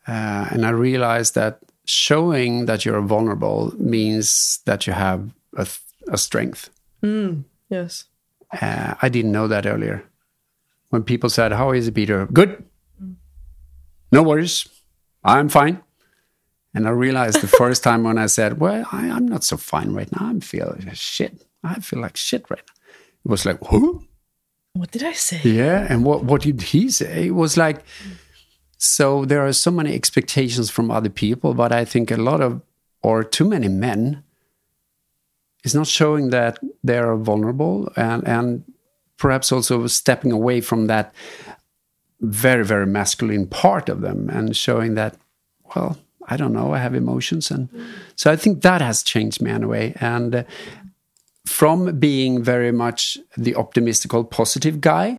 Uh, 0.05 0.47
and 0.51 0.65
I 0.65 0.69
realized 0.69 1.35
that 1.35 1.59
showing 1.85 2.65
that 2.65 2.85
you're 2.85 3.01
vulnerable 3.01 3.73
means 3.77 4.59
that 4.65 4.85
you 4.85 4.93
have 4.93 5.31
a, 5.57 5.65
a 6.09 6.17
strength. 6.17 6.69
Mm. 7.01 7.45
Yes. 7.69 8.05
Uh, 8.61 8.95
I 9.01 9.09
didn't 9.09 9.31
know 9.31 9.47
that 9.47 9.65
earlier. 9.65 10.03
When 10.89 11.03
people 11.03 11.29
said, 11.29 11.51
How 11.51 11.71
is 11.71 11.87
it, 11.87 11.93
Peter? 11.93 12.27
Good. 12.27 12.63
No 14.11 14.23
worries. 14.23 14.67
I'm 15.23 15.49
fine. 15.49 15.81
And 16.75 16.87
I 16.87 16.91
realized 16.91 17.41
the 17.41 17.47
first 17.47 17.83
time 17.87 18.03
when 18.03 18.17
I 18.17 18.27
said, 18.27 18.59
Well, 18.59 18.85
I, 18.91 19.07
am 19.07 19.27
not 19.27 19.43
so 19.43 19.57
fine 19.57 19.93
right 19.93 20.11
now. 20.11 20.27
I'm 20.27 20.41
feeling 20.41 20.89
shit. 20.93 21.45
I 21.63 21.79
feel 21.79 21.99
like 21.99 22.17
shit 22.17 22.45
right 22.49 22.63
now. 22.67 22.73
It 23.25 23.29
was 23.29 23.45
like, 23.45 23.57
Who? 23.67 24.03
What 24.73 24.91
did 24.91 25.03
I 25.03 25.13
say? 25.13 25.39
Yeah. 25.43 25.85
And 25.89 26.03
what, 26.03 26.23
what 26.23 26.41
did 26.41 26.61
he 26.61 26.89
say? 26.89 27.27
It 27.27 27.35
was 27.35 27.57
like, 27.57 27.83
so 28.77 29.23
there 29.23 29.45
are 29.45 29.53
so 29.53 29.71
many 29.71 29.93
expectations 29.93 30.69
from 30.69 30.91
other 30.91 31.09
people, 31.09 31.53
but 31.53 31.71
I 31.71 31.85
think 31.85 32.11
a 32.11 32.17
lot 32.17 32.41
of, 32.41 32.61
or 33.01 33.23
too 33.23 33.47
many 33.47 33.67
men, 33.67 34.22
is 35.63 35.73
not 35.73 35.87
showing 35.87 36.29
that 36.29 36.59
they 36.83 36.97
are 36.97 37.15
vulnerable 37.15 37.91
and, 37.95 38.27
and 38.27 38.63
perhaps 39.17 39.51
also 39.51 39.87
stepping 39.87 40.31
away 40.31 40.61
from 40.61 40.87
that 40.87 41.13
very, 42.19 42.65
very 42.65 42.85
masculine 42.85 43.47
part 43.47 43.89
of 43.89 44.01
them 44.01 44.29
and 44.29 44.55
showing 44.55 44.95
that, 44.95 45.17
well, 45.75 45.97
I 46.27 46.37
don't 46.37 46.53
know, 46.53 46.73
I 46.73 46.79
have 46.79 46.95
emotions. 46.95 47.51
And 47.51 47.69
so 48.15 48.31
I 48.31 48.35
think 48.35 48.61
that 48.61 48.81
has 48.81 49.03
changed 49.03 49.41
me 49.41 49.51
in 49.51 49.63
a 49.63 49.67
way. 49.67 49.93
And 49.99 50.35
uh, 50.35 50.43
from 51.45 51.99
being 51.99 52.41
very 52.41 52.71
much 52.71 53.17
the 53.37 53.53
optimistical, 53.53 54.29
positive 54.29 54.79
guy, 54.79 55.17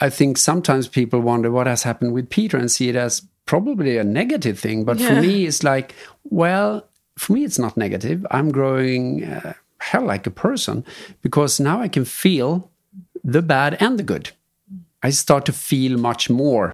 I 0.00 0.10
think 0.10 0.38
sometimes 0.38 0.88
people 0.88 1.20
wonder 1.20 1.50
what 1.50 1.68
has 1.68 1.84
happened 1.84 2.12
with 2.12 2.30
Peter 2.30 2.56
and 2.56 2.70
see 2.70 2.88
it 2.88 2.96
as 2.96 3.22
probably 3.46 3.96
a 3.96 4.04
negative 4.04 4.58
thing. 4.58 4.84
But 4.84 4.98
yeah. 4.98 5.08
for 5.08 5.22
me, 5.22 5.46
it's 5.46 5.62
like, 5.62 5.94
well, 6.24 6.88
for 7.16 7.32
me, 7.32 7.44
it's 7.44 7.58
not 7.58 7.76
negative. 7.76 8.26
I'm 8.30 8.50
growing 8.50 9.24
uh, 9.24 9.54
hell 9.90 10.06
like 10.06 10.26
a 10.26 10.30
person 10.30 10.84
because 11.22 11.60
now 11.60 11.80
I 11.80 11.88
can 11.88 12.04
feel 12.04 12.70
the 13.22 13.42
bad 13.42 13.76
and 13.80 13.98
the 13.98 14.02
good. 14.02 14.30
I 15.02 15.10
start 15.10 15.44
to 15.46 15.52
feel 15.52 15.98
much 15.98 16.30
more. 16.30 16.72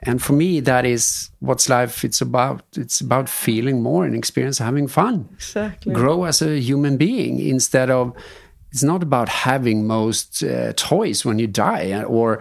And 0.00 0.22
for 0.22 0.34
me, 0.34 0.60
that 0.60 0.84
is 0.84 1.30
what's 1.40 1.68
life 1.68 2.04
it's 2.04 2.20
about. 2.20 2.62
It's 2.76 3.00
about 3.00 3.28
feeling 3.28 3.82
more 3.82 4.04
and 4.06 4.14
experience 4.14 4.58
having 4.58 4.88
fun. 4.88 5.28
Exactly. 5.34 5.94
Grow 5.94 6.24
as 6.24 6.42
a 6.42 6.60
human 6.60 6.96
being 6.96 7.38
instead 7.40 7.90
of, 7.90 8.12
it's 8.70 8.82
not 8.82 9.02
about 9.02 9.28
having 9.28 9.86
most 9.86 10.42
uh, 10.42 10.72
toys 10.76 11.24
when 11.24 11.38
you 11.38 11.46
die 11.46 12.02
or 12.04 12.40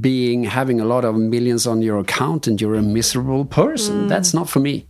being 0.00 0.44
having 0.44 0.80
a 0.80 0.84
lot 0.84 1.04
of 1.04 1.14
millions 1.14 1.66
on 1.66 1.82
your 1.82 1.98
account 1.98 2.46
and 2.46 2.60
you're 2.60 2.74
a 2.74 2.82
miserable 2.82 3.44
person. 3.44 4.04
Mm. 4.04 4.08
That's 4.08 4.34
not 4.34 4.48
for 4.48 4.60
me. 4.60 4.86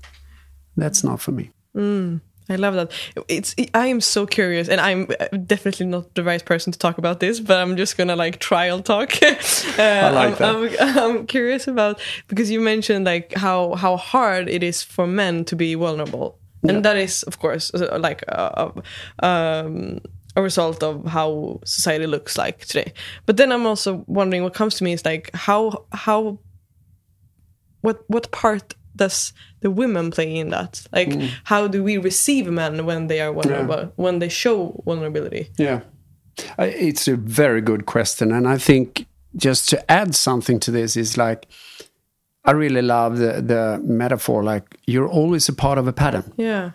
That's 0.76 1.02
not 1.02 1.20
for 1.20 1.32
me. 1.32 1.50
Mm. 1.76 2.20
I 2.48 2.56
love 2.56 2.74
that. 2.74 2.92
It's 3.28 3.54
I 3.74 3.86
am 3.88 4.00
so 4.00 4.26
curious, 4.26 4.68
and 4.68 4.80
I'm 4.80 5.08
uh, 5.20 5.36
definitely 5.36 5.86
not 5.86 6.14
the 6.14 6.24
right 6.24 6.42
person 6.42 6.72
to 6.72 6.78
talk 6.78 6.96
about 6.96 7.20
this, 7.20 7.40
but 7.40 7.58
I'm 7.58 7.76
just 7.76 7.96
gonna 7.96 8.16
like 8.16 8.38
trial 8.38 8.82
talk. 8.82 9.22
uh, 9.22 9.36
I 9.78 10.10
like 10.10 10.40
I'm, 10.40 10.62
that. 10.62 10.76
I'm, 10.80 10.98
I'm, 10.98 11.26
curious 11.26 11.68
about 11.68 12.00
because 12.26 12.50
you 12.50 12.60
mentioned 12.60 13.04
like 13.04 13.34
how 13.34 13.74
how 13.74 13.96
hard 13.96 14.48
it 14.48 14.62
is 14.62 14.82
for 14.82 15.06
men 15.06 15.44
to 15.46 15.56
be 15.56 15.74
vulnerable, 15.74 16.38
yeah. 16.62 16.72
and 16.72 16.84
that 16.84 16.96
is 16.96 17.22
of 17.24 17.38
course 17.38 17.70
uh, 17.74 17.98
like 18.00 18.22
a, 18.28 18.72
um, 19.22 20.00
a 20.34 20.42
result 20.42 20.82
of 20.82 21.04
how 21.04 21.60
society 21.64 22.06
looks 22.06 22.38
like 22.38 22.64
today. 22.64 22.92
But 23.26 23.36
then 23.36 23.52
I'm 23.52 23.66
also 23.66 24.04
wondering 24.06 24.42
what 24.42 24.54
comes 24.54 24.76
to 24.76 24.84
me 24.84 24.94
is 24.94 25.04
like 25.04 25.30
how 25.34 25.84
how 25.92 26.38
what 27.82 28.04
what 28.08 28.30
part 28.32 28.74
does 28.98 29.32
the 29.60 29.70
women 29.70 30.10
play 30.10 30.36
in 30.36 30.50
that? 30.50 30.86
Like, 30.92 31.08
mm. 31.08 31.30
how 31.44 31.68
do 31.68 31.82
we 31.82 31.96
receive 31.96 32.50
men 32.50 32.84
when 32.84 33.06
they 33.06 33.20
are 33.20 33.32
vulnerable, 33.32 33.76
yeah. 33.76 33.88
when 33.96 34.18
they 34.18 34.28
show 34.28 34.82
vulnerability? 34.84 35.48
Yeah, 35.56 35.80
it's 36.58 37.08
a 37.08 37.16
very 37.16 37.62
good 37.62 37.86
question, 37.86 38.32
and 38.32 38.46
I 38.46 38.58
think 38.58 39.06
just 39.34 39.68
to 39.70 39.90
add 39.90 40.14
something 40.14 40.60
to 40.60 40.70
this 40.70 40.96
is 40.96 41.16
like. 41.16 41.46
I 42.44 42.52
really 42.52 42.80
love 42.80 43.18
the, 43.18 43.42
the 43.42 43.78
metaphor 43.84 44.42
like 44.42 44.78
you're 44.86 45.08
always 45.08 45.48
a 45.50 45.52
part 45.52 45.76
of 45.76 45.86
a 45.86 45.92
pattern. 45.92 46.32
Yeah. 46.38 46.70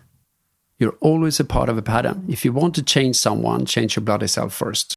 You're 0.77 0.97
always 0.99 1.39
a 1.39 1.45
part 1.45 1.69
of 1.69 1.77
a 1.77 1.81
pattern. 1.81 2.25
If 2.27 2.45
you 2.45 2.53
want 2.53 2.75
to 2.75 2.83
change 2.83 3.15
someone, 3.15 3.65
change 3.65 3.95
your 3.95 4.03
bloody 4.03 4.27
self 4.27 4.53
first. 4.53 4.95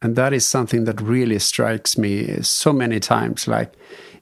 And 0.00 0.16
that 0.16 0.32
is 0.32 0.46
something 0.46 0.84
that 0.84 1.00
really 1.00 1.38
strikes 1.38 1.98
me 1.98 2.40
so 2.42 2.72
many 2.72 3.00
times. 3.00 3.46
Like, 3.46 3.74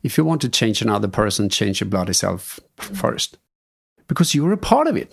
if 0.02 0.16
you 0.16 0.24
want 0.24 0.40
to 0.42 0.48
change 0.48 0.82
another 0.82 1.08
person, 1.08 1.48
change 1.48 1.80
your 1.80 1.88
bloody 1.88 2.12
self 2.12 2.60
first, 2.76 3.38
because 4.06 4.34
you're 4.34 4.52
a 4.52 4.56
part 4.56 4.86
of 4.86 4.96
it. 4.96 5.12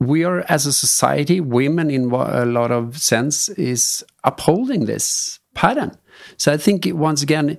We 0.00 0.24
are, 0.24 0.44
as 0.48 0.64
a 0.64 0.72
society, 0.72 1.40
women 1.40 1.90
in 1.90 2.10
a 2.12 2.44
lot 2.44 2.70
of 2.70 2.98
sense 2.98 3.48
is 3.50 4.04
upholding 4.22 4.84
this 4.84 5.40
pattern. 5.54 5.98
So 6.36 6.52
I 6.52 6.56
think 6.56 6.86
once 6.92 7.20
again, 7.22 7.58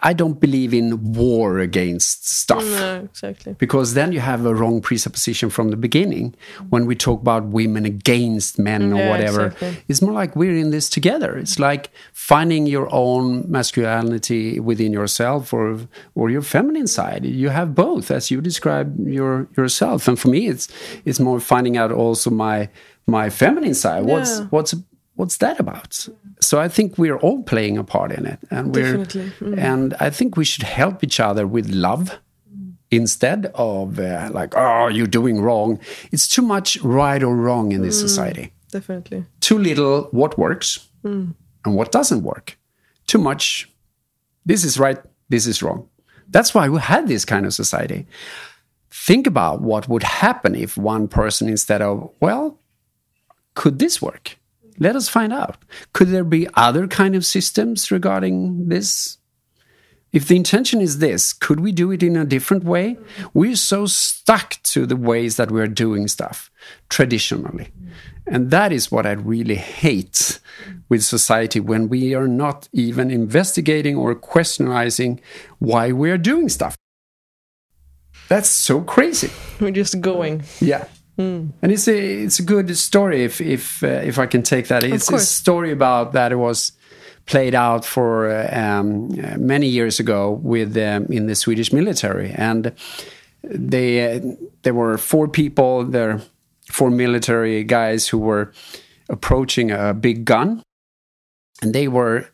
I 0.00 0.12
don't 0.12 0.38
believe 0.40 0.74
in 0.74 1.14
war 1.14 1.58
against 1.58 2.28
stuff. 2.28 2.62
No, 2.64 3.00
exactly. 3.04 3.54
Because 3.54 3.94
then 3.94 4.12
you 4.12 4.20
have 4.20 4.44
a 4.44 4.54
wrong 4.54 4.82
presupposition 4.82 5.48
from 5.48 5.70
the 5.70 5.76
beginning. 5.76 6.34
When 6.68 6.86
we 6.86 6.94
talk 6.94 7.22
about 7.22 7.46
women 7.46 7.86
against 7.86 8.58
men 8.58 8.92
or 8.92 8.96
yeah, 8.98 9.10
whatever, 9.10 9.46
exactly. 9.46 9.84
it's 9.88 10.02
more 10.02 10.12
like 10.12 10.36
we're 10.36 10.56
in 10.56 10.70
this 10.70 10.90
together. 10.90 11.36
It's 11.36 11.58
like 11.58 11.90
finding 12.12 12.66
your 12.66 12.92
own 12.92 13.50
masculinity 13.50 14.60
within 14.60 14.92
yourself 14.92 15.52
or 15.52 15.80
or 16.14 16.30
your 16.30 16.42
feminine 16.42 16.86
side. 16.86 17.24
You 17.24 17.48
have 17.48 17.74
both, 17.74 18.10
as 18.10 18.30
you 18.30 18.40
describe 18.40 18.98
your 19.06 19.48
yourself. 19.56 20.08
And 20.08 20.18
for 20.18 20.28
me, 20.28 20.48
it's 20.48 20.68
it's 21.06 21.20
more 21.20 21.40
finding 21.40 21.78
out 21.78 21.90
also 21.90 22.30
my 22.30 22.68
my 23.06 23.30
feminine 23.30 23.74
side. 23.74 24.06
Yeah. 24.06 24.14
What's 24.14 24.38
what's 24.50 24.74
what's 25.14 25.38
that 25.38 25.58
about? 25.58 26.08
So 26.46 26.60
I 26.60 26.68
think 26.68 26.96
we're 26.96 27.18
all 27.18 27.42
playing 27.42 27.76
a 27.76 27.82
part 27.82 28.12
in 28.12 28.24
it, 28.24 28.38
and 28.52 28.72
we're 28.72 28.98
mm. 28.98 29.58
and 29.58 29.94
I 29.98 30.10
think 30.10 30.36
we 30.36 30.44
should 30.44 30.62
help 30.62 31.02
each 31.02 31.18
other 31.18 31.44
with 31.44 31.68
love 31.68 32.20
instead 32.90 33.50
of 33.54 33.98
uh, 33.98 34.30
like, 34.32 34.54
oh, 34.56 34.86
you're 34.86 35.08
doing 35.08 35.40
wrong. 35.40 35.80
It's 36.12 36.28
too 36.28 36.42
much 36.42 36.80
right 36.82 37.20
or 37.20 37.34
wrong 37.34 37.72
in 37.72 37.82
this 37.82 37.98
mm. 37.98 38.02
society. 38.02 38.52
Definitely. 38.70 39.24
Too 39.40 39.58
little 39.58 40.08
what 40.12 40.38
works 40.38 40.88
mm. 41.02 41.34
and 41.64 41.74
what 41.74 41.90
doesn't 41.90 42.22
work. 42.22 42.56
Too 43.08 43.18
much. 43.18 43.68
This 44.44 44.64
is 44.64 44.78
right. 44.78 44.98
This 45.28 45.48
is 45.48 45.64
wrong. 45.64 45.88
That's 46.28 46.54
why 46.54 46.68
we 46.68 46.78
had 46.78 47.08
this 47.08 47.24
kind 47.24 47.44
of 47.44 47.54
society. 47.54 48.06
Think 48.92 49.26
about 49.26 49.62
what 49.62 49.88
would 49.88 50.04
happen 50.04 50.54
if 50.54 50.76
one 50.76 51.08
person, 51.08 51.48
instead 51.48 51.82
of, 51.82 52.08
well, 52.20 52.60
could 53.54 53.80
this 53.80 54.00
work? 54.00 54.38
Let 54.78 54.96
us 54.96 55.08
find 55.08 55.32
out. 55.32 55.56
Could 55.92 56.08
there 56.08 56.24
be 56.24 56.48
other 56.54 56.86
kind 56.86 57.14
of 57.14 57.24
systems 57.24 57.90
regarding 57.90 58.68
this? 58.68 59.18
If 60.12 60.28
the 60.28 60.36
intention 60.36 60.80
is 60.80 60.98
this, 60.98 61.32
could 61.32 61.60
we 61.60 61.72
do 61.72 61.90
it 61.90 62.02
in 62.02 62.16
a 62.16 62.24
different 62.24 62.64
way? 62.64 62.96
We're 63.34 63.56
so 63.56 63.86
stuck 63.86 64.62
to 64.64 64.86
the 64.86 64.96
ways 64.96 65.36
that 65.36 65.50
we're 65.50 65.66
doing 65.66 66.08
stuff 66.08 66.50
traditionally. 66.88 67.68
And 68.26 68.50
that 68.50 68.72
is 68.72 68.90
what 68.90 69.06
I 69.06 69.12
really 69.12 69.56
hate 69.56 70.40
with 70.88 71.04
society 71.04 71.60
when 71.60 71.88
we 71.88 72.14
are 72.14 72.28
not 72.28 72.68
even 72.72 73.10
investigating 73.10 73.96
or 73.96 74.14
questioning 74.14 75.20
why 75.58 75.92
we're 75.92 76.18
doing 76.18 76.48
stuff. 76.48 76.76
That's 78.28 78.48
so 78.48 78.80
crazy. 78.80 79.30
We're 79.60 79.70
just 79.70 80.00
going. 80.00 80.42
Yeah. 80.60 80.86
Mm. 81.18 81.52
And 81.62 81.72
it's 81.72 81.88
a 81.88 82.24
it's 82.24 82.38
a 82.38 82.42
good 82.42 82.76
story 82.76 83.24
if 83.24 83.40
if 83.40 83.82
uh, 83.82 83.86
if 84.04 84.18
I 84.18 84.26
can 84.26 84.42
take 84.42 84.68
that. 84.68 84.84
It's 84.84 85.10
a 85.10 85.18
story 85.18 85.72
about 85.72 86.12
that 86.12 86.32
it 86.32 86.36
was 86.36 86.72
played 87.24 87.54
out 87.54 87.84
for 87.84 88.30
uh, 88.30 88.48
um, 88.52 89.10
many 89.38 89.66
years 89.66 89.98
ago 89.98 90.30
with 90.30 90.76
um, 90.76 91.06
in 91.06 91.26
the 91.26 91.34
Swedish 91.34 91.72
military, 91.72 92.32
and 92.32 92.72
they 93.42 94.16
uh, 94.16 94.20
there 94.62 94.74
were 94.74 94.98
four 94.98 95.26
people 95.26 95.84
there, 95.84 96.20
four 96.70 96.90
military 96.90 97.64
guys 97.64 98.08
who 98.08 98.18
were 98.18 98.52
approaching 99.08 99.70
a 99.70 99.94
big 99.94 100.24
gun, 100.24 100.62
and 101.62 101.74
they 101.74 101.88
were 101.88 102.28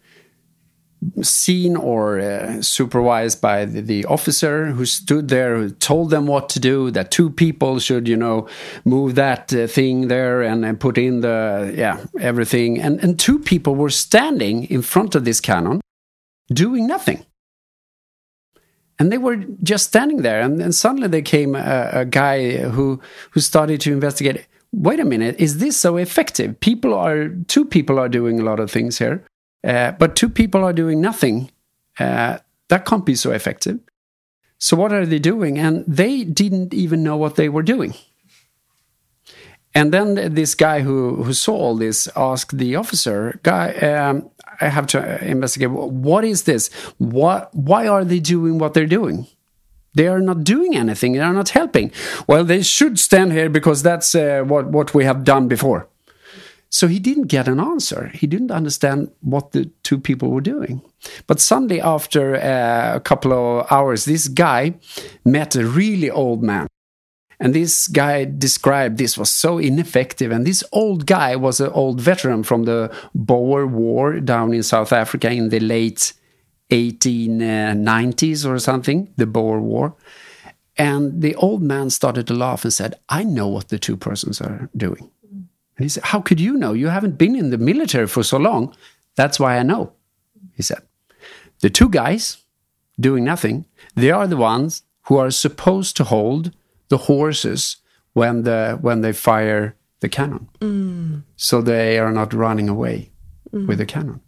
seen 1.20 1.77
or 1.77 2.20
uh, 2.20 2.62
supervised 2.62 3.41
by 3.41 3.65
the, 3.65 3.81
the, 3.81 4.05
officer 4.07 4.66
who 4.66 4.85
stood 4.85 5.29
there 5.29 5.57
who 5.57 5.70
told 5.70 6.11
them 6.11 6.27
what 6.27 6.49
to 6.49 6.61
do 6.61 6.91
that 6.91 7.11
two 7.11 7.31
people 7.31 7.79
should 7.79 8.07
you 8.07 8.16
know 8.16 8.47
move 8.85 9.15
that 9.15 9.53
uh, 9.53 9.66
thing 9.66 10.09
there 10.09 10.43
and, 10.43 10.65
and 10.65 10.79
put 10.81 10.99
in 10.99 11.20
the 11.20 11.73
yeah 11.77 12.05
everything. 12.20 12.81
And 12.81 13.03
and 13.03 13.19
two 13.19 13.39
people 13.39 13.74
were 13.74 13.91
standing 13.91 14.65
in 14.70 14.83
front 14.83 15.15
of 15.15 15.24
this 15.24 15.41
cannon 15.41 15.81
doing 16.53 16.87
nothing. 16.87 17.24
And 18.99 19.11
they 19.11 19.19
were 19.19 19.37
just 19.62 19.87
standing 19.87 20.23
there. 20.23 20.43
And, 20.43 20.61
and 20.61 20.74
suddenly 20.74 21.09
there 21.09 21.23
came 21.23 21.57
a, 21.57 21.91
a 21.93 22.05
guy 22.05 22.59
who 22.59 23.01
who 23.33 23.41
started 23.41 23.81
to 23.83 23.93
investigate. 23.93 24.47
Wait 24.73 25.01
a 25.01 25.05
minute. 25.05 25.37
Is 25.39 25.59
this 25.59 25.77
so 25.77 25.97
effective? 25.97 26.59
People 26.61 26.95
are 26.95 27.29
two 27.49 27.65
people 27.65 27.99
are 27.99 28.09
doing 28.09 28.41
a 28.41 28.45
lot 28.45 28.61
of 28.61 28.70
things 28.70 28.99
here 28.99 29.24
Uh, 29.64 29.93
but 29.93 30.16
two 30.16 30.28
people 30.28 30.64
are 30.64 30.72
doing 30.72 31.01
nothing. 31.01 31.51
Uh, 31.98 32.39
that 32.68 32.84
can't 32.84 33.06
be 33.06 33.14
so 33.14 33.30
effective. 33.32 33.78
So 34.59 34.76
what 34.76 34.93
are 34.93 35.06
they 35.06 35.18
doing? 35.18 35.59
And 35.59 35.84
they 35.86 36.24
didn't 36.24 36.72
even 36.72 37.02
know 37.02 37.16
what 37.16 37.36
they 37.36 37.48
were 37.48 37.62
doing. 37.62 37.94
And 39.74 39.93
then 39.93 40.34
this 40.34 40.55
guy 40.55 40.80
who, 40.80 41.22
who 41.22 41.32
saw 41.32 41.55
all 41.55 41.76
this 41.76 42.09
asked 42.14 42.59
the 42.59 42.76
officer, 42.76 43.40
"Guy, 43.43 43.72
um, 43.72 44.30
I 44.60 44.68
have 44.68 44.86
to 44.89 45.24
investigate. 45.24 45.70
What 45.70 46.24
is 46.24 46.43
this? 46.43 46.68
What? 46.98 47.55
Why 47.55 47.89
are 47.89 48.05
they 48.05 48.20
doing 48.20 48.59
what 48.59 48.74
they're 48.74 48.86
doing? 48.86 49.26
They 49.94 50.09
are 50.09 50.20
not 50.20 50.44
doing 50.44 50.76
anything. 50.76 51.12
They 51.12 51.20
are 51.20 51.32
not 51.32 51.51
helping. 51.51 51.90
Well, 52.26 52.44
they 52.44 52.62
should 52.62 52.98
stand 52.98 53.32
here 53.32 53.48
because 53.48 53.82
that's 53.82 54.14
uh, 54.14 54.43
what 54.47 54.66
what 54.66 54.94
we 54.94 55.05
have 55.05 55.24
done 55.24 55.48
before." 55.48 55.89
So 56.73 56.89
he 56.89 56.99
didn't 56.99 57.28
get 57.28 57.49
an 57.49 57.61
answer. 57.61 58.11
He 58.15 58.27
didn't 58.27 58.51
understand 58.51 59.12
what 59.20 59.53
the 59.53 59.66
two 59.85 60.01
people 60.01 60.31
were 60.31 60.40
doing. 60.40 60.82
But 61.27 61.39
suddenly, 61.39 61.81
after 61.81 62.35
uh, 62.35 62.97
a 62.97 63.01
couple 63.01 63.32
of 63.32 63.70
hours, 63.70 64.05
this 64.05 64.27
guy 64.27 64.74
met 65.24 65.55
a 65.55 65.66
really 65.66 66.11
old 66.11 66.43
man 66.43 66.66
and 67.43 67.57
this 67.57 67.89
guy 67.89 68.24
described 68.24 68.99
this 68.99 69.19
was 69.19 69.28
so 69.28 69.59
ineffective. 69.59 70.31
And 70.31 70.47
this 70.47 70.62
old 70.70 71.07
guy 71.07 71.35
was 71.35 71.59
an 71.59 71.70
old 71.70 72.01
veteran 72.01 72.44
from 72.44 72.62
the 72.62 72.97
Boer 73.16 73.66
War 73.66 74.20
down 74.20 74.55
in 74.55 74.62
South 74.62 74.93
Africa 74.93 75.28
in 75.28 75.49
the 75.49 75.59
late 75.59 76.12
1890s 76.70 78.49
or 78.49 78.61
something, 78.61 79.12
the 79.16 79.27
Boer 79.27 79.61
War. 79.61 79.97
And 80.77 81.20
the 81.20 81.35
old 81.35 81.62
man 81.62 81.90
started 81.90 82.28
to 82.28 82.35
laugh 82.35 82.62
and 82.62 82.73
said, 82.73 82.94
I 83.09 83.24
know 83.24 83.49
what 83.49 83.70
the 83.70 83.78
two 83.78 83.97
persons 83.97 84.40
are 84.40 84.70
doing. 84.77 85.11
And 85.77 85.85
he 85.85 85.89
said, 85.89 86.05
How 86.05 86.20
could 86.20 86.40
you 86.40 86.57
know? 86.57 86.73
You 86.73 86.89
haven't 86.89 87.19
been 87.19 87.36
in 87.36 87.51
the 87.51 87.59
military 87.59 88.07
for 88.07 88.23
so 88.23 88.39
long. 88.39 88.74
That's 89.15 89.39
why 89.39 89.59
I 89.59 89.62
know, 89.62 89.93
he 90.55 90.62
said. 90.62 90.82
The 91.61 91.70
two 91.70 91.89
guys 91.89 92.39
doing 92.99 93.24
nothing, 93.24 93.66
they 93.94 94.11
are 94.11 94.27
the 94.27 94.36
ones 94.36 94.82
who 95.03 95.16
are 95.16 95.31
supposed 95.31 95.97
to 95.97 96.05
hold 96.05 96.53
the 96.89 96.99
horses 96.99 97.77
when 98.12 98.43
the 98.43 98.78
when 98.81 99.01
they 99.01 99.12
fire 99.12 99.77
the 100.01 100.09
cannon, 100.09 100.49
mm. 100.61 101.23
so 101.36 101.62
they 101.62 101.99
are 101.99 102.12
not 102.12 102.35
running 102.35 102.69
away 102.69 103.11
mm. 103.53 103.66
with 103.66 103.78
the 103.78 103.86
cannon. 103.86 104.20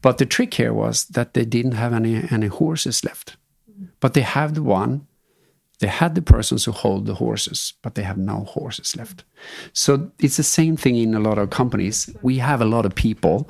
But 0.00 0.18
the 0.18 0.26
trick 0.26 0.54
here 0.54 0.72
was 0.72 1.06
that 1.06 1.34
they 1.34 1.44
didn't 1.44 1.72
have 1.72 1.92
any 1.92 2.22
any 2.30 2.46
horses 2.46 3.04
left, 3.04 3.36
but 4.00 4.14
they 4.14 4.22
have 4.22 4.54
the 4.54 4.62
one. 4.62 5.06
They 5.80 5.88
had 5.88 6.14
the 6.14 6.22
persons 6.22 6.64
who 6.64 6.72
hold 6.72 7.06
the 7.06 7.14
horses, 7.14 7.74
but 7.82 7.94
they 7.94 8.02
have 8.02 8.16
no 8.16 8.44
horses 8.44 8.96
left. 8.96 9.24
So 9.72 10.10
it's 10.18 10.36
the 10.36 10.42
same 10.42 10.76
thing 10.76 10.96
in 10.96 11.14
a 11.14 11.20
lot 11.20 11.38
of 11.38 11.50
companies. 11.50 12.08
We 12.22 12.38
have 12.38 12.60
a 12.60 12.64
lot 12.64 12.86
of 12.86 12.94
people, 12.94 13.48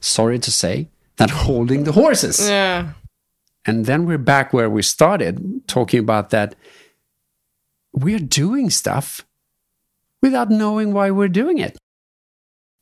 sorry 0.00 0.38
to 0.38 0.52
say, 0.52 0.88
that 1.16 1.30
holding 1.30 1.84
the 1.84 1.92
horses. 1.92 2.48
Yeah. 2.48 2.92
And 3.66 3.86
then 3.86 4.06
we're 4.06 4.18
back 4.18 4.52
where 4.52 4.70
we 4.70 4.82
started 4.82 5.66
talking 5.66 6.00
about 6.00 6.30
that 6.30 6.54
we're 7.92 8.18
doing 8.18 8.70
stuff 8.70 9.24
without 10.20 10.50
knowing 10.50 10.92
why 10.92 11.10
we're 11.10 11.28
doing 11.28 11.58
it. 11.58 11.78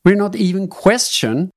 We're 0.05 0.17
not 0.17 0.35
even 0.37 0.69
question 0.69 1.51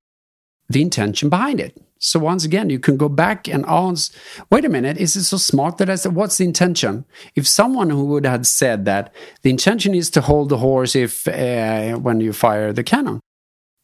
the 0.69 0.81
intention 0.81 1.29
behind 1.29 1.59
it. 1.59 1.81
So 2.05 2.19
once 2.19 2.45
again, 2.45 2.69
you 2.69 2.77
can 2.77 2.97
go 2.97 3.09
back 3.09 3.47
and 3.47 3.65
ask, 3.67 4.13
wait 4.51 4.63
a 4.63 4.69
minute, 4.69 4.97
is 4.97 5.15
it 5.15 5.23
so 5.23 5.37
smart 5.37 5.79
that 5.79 5.89
I 5.89 5.95
said, 5.95 6.13
what's 6.13 6.37
the 6.37 6.45
intention? 6.45 7.03
If 7.35 7.47
someone 7.47 7.89
who 7.89 8.05
would 8.05 8.25
have 8.25 8.45
said 8.45 8.85
that 8.85 9.13
the 9.41 9.49
intention 9.49 9.95
is 9.95 10.11
to 10.11 10.21
hold 10.21 10.49
the 10.49 10.57
horse 10.57 10.95
if 10.95 11.27
uh, 11.27 11.95
when 11.95 12.21
you 12.21 12.31
fire 12.31 12.71
the 12.71 12.83
cannon. 12.83 13.19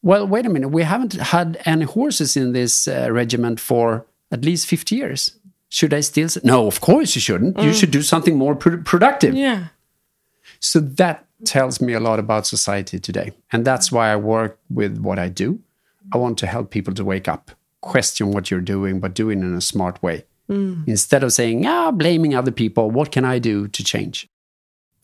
Well, 0.03 0.27
wait 0.27 0.45
a 0.45 0.49
minute, 0.49 0.69
we 0.69 0.83
haven't 0.83 1.13
had 1.13 1.61
any 1.65 1.85
horses 1.85 2.37
in 2.37 2.53
this 2.53 2.87
uh, 2.87 3.09
regiment 3.11 3.59
for 3.59 4.05
at 4.31 4.45
least 4.45 4.67
50 4.67 4.95
years. 4.95 5.31
Should 5.69 5.93
I 5.93 6.01
still 6.01 6.29
say? 6.29 6.41
No, 6.43 6.67
of 6.67 6.79
course 6.81 7.15
you 7.15 7.21
shouldn't. 7.21 7.57
Mm. 7.57 7.63
You 7.63 7.73
should 7.73 7.91
do 7.91 8.01
something 8.03 8.37
more 8.37 8.55
pr- 8.55 8.77
productive. 8.77 9.33
Yeah. 9.35 9.67
So 10.59 10.79
that 10.79 11.25
tells 11.45 11.81
me 11.81 11.93
a 11.93 11.99
lot 11.99 12.19
about 12.19 12.45
society 12.45 12.99
today. 12.99 13.31
And 13.51 13.65
that's 13.65 13.91
why 13.91 14.11
I 14.11 14.15
work 14.15 14.59
with 14.69 14.99
what 14.99 15.17
I 15.17 15.29
do. 15.29 15.59
I 16.13 16.17
want 16.17 16.37
to 16.39 16.47
help 16.47 16.69
people 16.71 16.93
to 16.95 17.05
wake 17.05 17.27
up, 17.27 17.51
question 17.81 18.31
what 18.31 18.49
you're 18.49 18.61
doing, 18.61 18.99
but 18.99 19.13
do 19.13 19.29
it 19.29 19.33
in 19.33 19.53
a 19.53 19.61
smart 19.61 20.01
way. 20.01 20.25
Mm. 20.49 20.87
Instead 20.87 21.23
of 21.23 21.33
saying, 21.33 21.65
ah, 21.65 21.91
blaming 21.91 22.35
other 22.35 22.51
people, 22.51 22.91
what 22.91 23.11
can 23.11 23.25
I 23.25 23.39
do 23.39 23.67
to 23.67 23.83
change? 23.83 24.27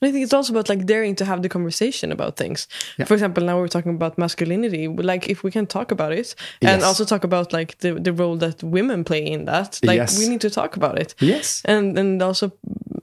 I 0.01 0.11
think 0.11 0.23
it's 0.23 0.33
also 0.33 0.53
about 0.53 0.69
like 0.69 0.85
daring 0.85 1.15
to 1.15 1.25
have 1.25 1.41
the 1.41 1.49
conversation 1.49 2.11
about 2.11 2.37
things. 2.37 2.67
Yeah. 2.97 3.05
For 3.05 3.13
example, 3.13 3.43
now 3.43 3.57
we're 3.57 3.67
talking 3.67 3.95
about 3.95 4.17
masculinity. 4.17 4.87
Like, 4.87 5.27
if 5.27 5.43
we 5.43 5.49
can 5.49 5.65
talk 5.65 5.91
about 5.91 6.11
it 6.11 6.35
and 6.61 6.81
yes. 6.81 6.83
also 6.83 7.03
talk 7.03 7.23
about 7.23 7.51
like 7.51 7.79
the, 7.79 7.95
the 7.95 8.13
role 8.13 8.37
that 8.37 8.61
women 8.63 9.03
play 9.03 9.25
in 9.25 9.45
that, 9.45 9.79
like 9.83 9.97
yes. 9.97 10.19
we 10.19 10.29
need 10.29 10.41
to 10.41 10.49
talk 10.49 10.75
about 10.75 10.99
it. 10.99 11.15
Yes, 11.19 11.61
and 11.65 11.97
and 11.97 12.21
also 12.21 12.51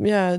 yeah 0.01 0.39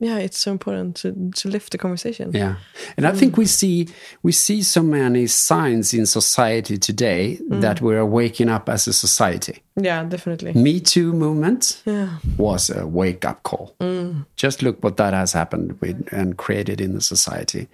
yeah 0.00 0.18
it's 0.18 0.38
so 0.38 0.50
important 0.50 0.96
to 0.96 1.30
to 1.34 1.48
lift 1.48 1.72
the 1.72 1.78
conversation 1.78 2.30
yeah 2.32 2.56
and 2.96 3.06
i 3.06 3.12
think 3.12 3.36
we 3.36 3.46
see 3.46 3.88
we 4.22 4.32
see 4.32 4.62
so 4.62 4.82
many 4.82 5.26
signs 5.26 5.94
in 5.94 6.04
society 6.04 6.76
today 6.76 7.38
mm. 7.48 7.60
that 7.60 7.80
we're 7.80 8.04
waking 8.04 8.48
up 8.48 8.68
as 8.68 8.86
a 8.86 8.92
society 8.92 9.62
yeah 9.76 10.04
definitely 10.04 10.52
me 10.52 10.80
too 10.80 11.12
movement 11.12 11.82
yeah. 11.86 12.18
was 12.36 12.70
a 12.70 12.86
wake 12.86 13.24
up 13.24 13.42
call 13.44 13.74
mm. 13.80 14.26
just 14.36 14.62
look 14.62 14.82
what 14.82 14.96
that 14.96 15.14
has 15.14 15.32
happened 15.32 15.80
with 15.80 15.87
and 16.10 16.36
created 16.36 16.80
in 16.80 16.94
the 16.94 17.00
society. 17.00 17.68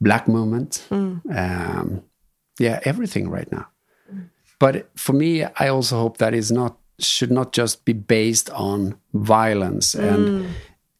Black 0.00 0.28
movement 0.28 0.86
mm. 0.90 1.20
um, 1.36 2.02
yeah 2.58 2.80
everything 2.84 3.28
right 3.28 3.50
now. 3.52 3.66
But 4.58 4.90
for 4.94 5.14
me 5.14 5.44
i 5.44 5.68
also 5.68 5.96
hope 5.96 6.18
that 6.18 6.34
is 6.34 6.52
not 6.52 6.76
should 7.02 7.30
not 7.30 7.52
just 7.52 7.84
be 7.84 7.92
based 7.92 8.50
on 8.50 8.94
violence 9.14 9.94
and 9.94 10.26
mm. 10.26 10.50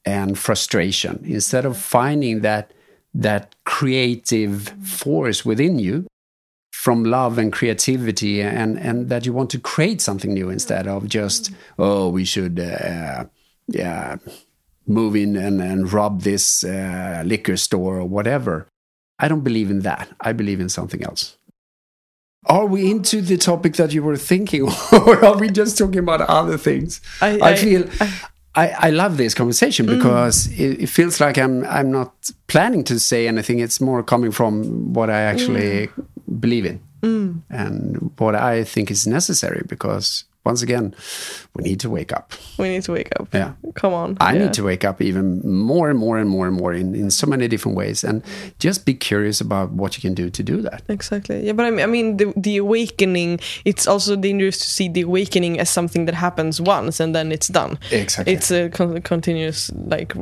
and 0.04 0.38
frustration. 0.38 1.22
Instead 1.24 1.64
of 1.64 1.76
finding 1.76 2.40
that 2.40 2.72
that 3.14 3.54
creative 3.64 4.68
force 4.84 5.44
within 5.44 5.78
you 5.78 6.06
from 6.72 7.04
love 7.04 7.38
and 7.38 7.52
creativity 7.52 8.40
and 8.40 8.78
and 8.78 9.08
that 9.08 9.26
you 9.26 9.32
want 9.32 9.50
to 9.50 9.58
create 9.58 10.00
something 10.00 10.32
new 10.32 10.48
instead 10.48 10.86
of 10.86 11.08
just 11.08 11.50
oh 11.78 12.08
we 12.08 12.24
should 12.24 12.58
uh, 12.60 13.24
yeah 13.66 14.16
move 14.90 15.14
in 15.16 15.36
and, 15.36 15.60
and 15.60 15.92
rob 15.92 16.22
this 16.22 16.64
uh, 16.64 17.22
liquor 17.24 17.56
store 17.56 17.98
or 17.98 18.04
whatever 18.04 18.66
i 19.18 19.28
don't 19.28 19.44
believe 19.44 19.70
in 19.70 19.80
that 19.80 20.08
i 20.20 20.32
believe 20.32 20.60
in 20.60 20.68
something 20.68 21.02
else 21.04 21.36
are 22.46 22.66
we 22.66 22.90
into 22.90 23.20
the 23.20 23.36
topic 23.36 23.74
that 23.74 23.92
you 23.92 24.02
were 24.02 24.16
thinking 24.16 24.62
or 24.92 25.24
are 25.24 25.38
we 25.38 25.48
just 25.48 25.78
talking 25.78 25.98
about 25.98 26.20
other 26.22 26.58
things 26.58 27.00
i, 27.20 27.38
I, 27.38 27.50
I 27.50 27.56
feel 27.56 27.88
I, 28.54 28.68
I, 28.70 28.90
love 28.90 29.16
this 29.16 29.32
conversation 29.32 29.86
mm. 29.86 29.96
because 29.96 30.48
mm. 30.48 30.58
it, 30.58 30.82
it, 30.82 30.86
feels 30.88 31.20
like 31.20 31.38
I'm 31.38 31.64
I'm 31.66 31.92
not 31.92 32.32
planning 32.48 32.82
to 32.84 32.98
say 32.98 33.28
anything. 33.28 33.60
It's 33.60 33.80
more 33.80 34.02
coming 34.02 34.32
from 34.32 34.92
what 34.92 35.08
I 35.08 35.20
actually 35.20 35.86
mm. 35.86 36.40
believe 36.40 36.66
in 36.66 36.80
mm. 37.00 37.42
and 37.48 38.10
what 38.18 38.34
I 38.34 38.64
think 38.64 38.90
is 38.90 39.06
necessary. 39.06 39.62
Because 39.68 40.24
once 40.44 40.62
again, 40.62 40.94
we 41.54 41.64
need 41.64 41.80
to 41.80 41.90
wake 41.90 42.12
up. 42.12 42.32
We 42.58 42.70
need 42.70 42.82
to 42.84 42.92
wake 42.92 43.12
up. 43.20 43.28
Yeah. 43.32 43.52
Come 43.74 43.92
on. 43.92 44.16
I 44.20 44.32
yeah. 44.32 44.44
need 44.44 44.54
to 44.54 44.62
wake 44.64 44.84
up 44.84 45.02
even 45.02 45.40
more 45.46 45.90
and 45.90 45.98
more 45.98 46.16
and 46.16 46.30
more 46.30 46.46
and 46.46 46.56
more 46.56 46.72
in, 46.72 46.94
in 46.94 47.10
so 47.10 47.26
many 47.26 47.46
different 47.46 47.76
ways 47.76 48.02
and 48.02 48.22
just 48.58 48.86
be 48.86 48.94
curious 48.94 49.42
about 49.42 49.70
what 49.72 49.96
you 49.96 50.00
can 50.00 50.14
do 50.14 50.30
to 50.30 50.42
do 50.42 50.62
that. 50.62 50.82
Exactly. 50.88 51.44
Yeah, 51.44 51.52
but 51.52 51.66
I 51.66 51.70
mean, 51.70 51.82
I 51.82 51.86
mean 51.86 52.16
the, 52.16 52.32
the 52.36 52.56
awakening, 52.56 53.40
it's 53.66 53.86
also 53.86 54.16
dangerous 54.16 54.58
to 54.58 54.68
see 54.68 54.88
the 54.88 55.02
awakening 55.02 55.60
as 55.60 55.68
something 55.68 56.06
that 56.06 56.14
happens 56.14 56.58
once 56.58 57.00
and 57.00 57.14
then 57.14 57.32
it's 57.32 57.48
done. 57.48 57.78
Exactly. 57.90 58.32
It's 58.32 58.50
a 58.50 58.70
con 58.70 59.02
continuous 59.02 59.70
like 59.74 60.14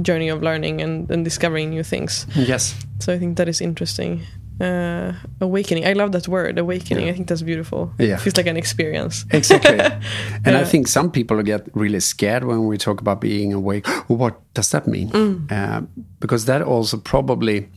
journey 0.00 0.28
of 0.28 0.42
learning 0.42 0.80
and, 0.80 1.10
and 1.10 1.24
discovering 1.24 1.70
new 1.70 1.82
things. 1.82 2.24
Yes. 2.36 2.74
So 3.00 3.12
I 3.12 3.18
think 3.18 3.36
that 3.38 3.48
is 3.48 3.60
interesting 3.60 4.22
uh, 4.60 5.12
awakening. 5.40 5.86
I 5.86 5.92
love 5.92 6.12
that 6.12 6.28
word, 6.28 6.58
awakening. 6.58 7.06
Yeah. 7.06 7.12
I 7.12 7.14
think 7.14 7.28
that's 7.28 7.42
beautiful. 7.42 7.92
Yeah. 7.98 8.14
It 8.14 8.20
feels 8.20 8.36
like 8.36 8.46
an 8.46 8.56
experience. 8.56 9.24
Exactly. 9.30 9.78
and 9.80 10.46
yeah. 10.46 10.60
I 10.60 10.64
think 10.64 10.88
some 10.88 11.10
people 11.10 11.42
get 11.42 11.68
really 11.74 12.00
scared 12.00 12.44
when 12.44 12.66
we 12.66 12.78
talk 12.78 13.00
about 13.00 13.20
being 13.20 13.52
awake. 13.52 13.86
what 14.08 14.40
does 14.54 14.70
that 14.70 14.86
mean? 14.86 15.10
Mm. 15.10 15.52
Uh, 15.52 15.82
because 16.20 16.46
that 16.46 16.62
also 16.62 16.96
probably 16.96 17.68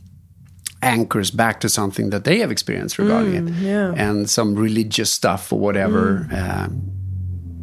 anchors 0.81 1.31
back 1.31 1.59
to 1.59 1.67
something 1.67 2.09
that 2.11 2.23
they 2.23 2.39
have 2.39 2.51
experienced 2.51 2.97
regarding 2.97 3.47
mm, 3.47 3.49
it 3.49 3.63
yeah. 3.63 3.93
and 3.97 4.29
some 4.29 4.55
religious 4.55 5.11
stuff 5.11 5.51
or 5.51 5.59
whatever. 5.59 6.27
Mm. 6.31 6.65
Um, 6.65 6.81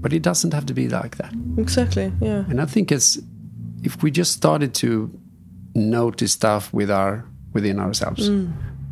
but 0.00 0.12
it 0.12 0.22
doesn't 0.22 0.52
have 0.52 0.66
to 0.66 0.74
be 0.74 0.88
like 0.88 1.16
that. 1.16 1.32
Exactly. 1.56 2.12
Yeah. 2.20 2.44
And 2.50 2.60
I 2.60 2.66
think 2.66 2.92
it's 2.92 3.18
if 3.82 4.02
we 4.02 4.10
just 4.10 4.32
started 4.32 4.74
to 4.74 5.10
notice 5.74 6.32
stuff 6.32 6.72
with 6.72 6.90
our 6.90 7.24
within 7.52 7.80
ourselves. 7.80 8.28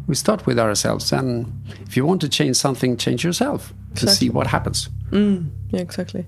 Mm 0.07 0.09
we 0.09 0.15
start 0.15 0.47
with 0.47 0.59
ourselves. 0.59 1.13
And 1.13 1.53
if 1.87 1.97
you 1.97 2.05
want 2.05 2.21
to 2.21 2.29
change 2.29 2.57
something 2.57 2.97
change 2.97 3.25
yourself 3.25 3.73
to 3.97 4.09
see 4.09 4.29
what 4.29 4.47
happens. 4.47 4.89
Mm, 5.11 5.51
yeah, 5.71 5.81
exactly. 5.81 6.27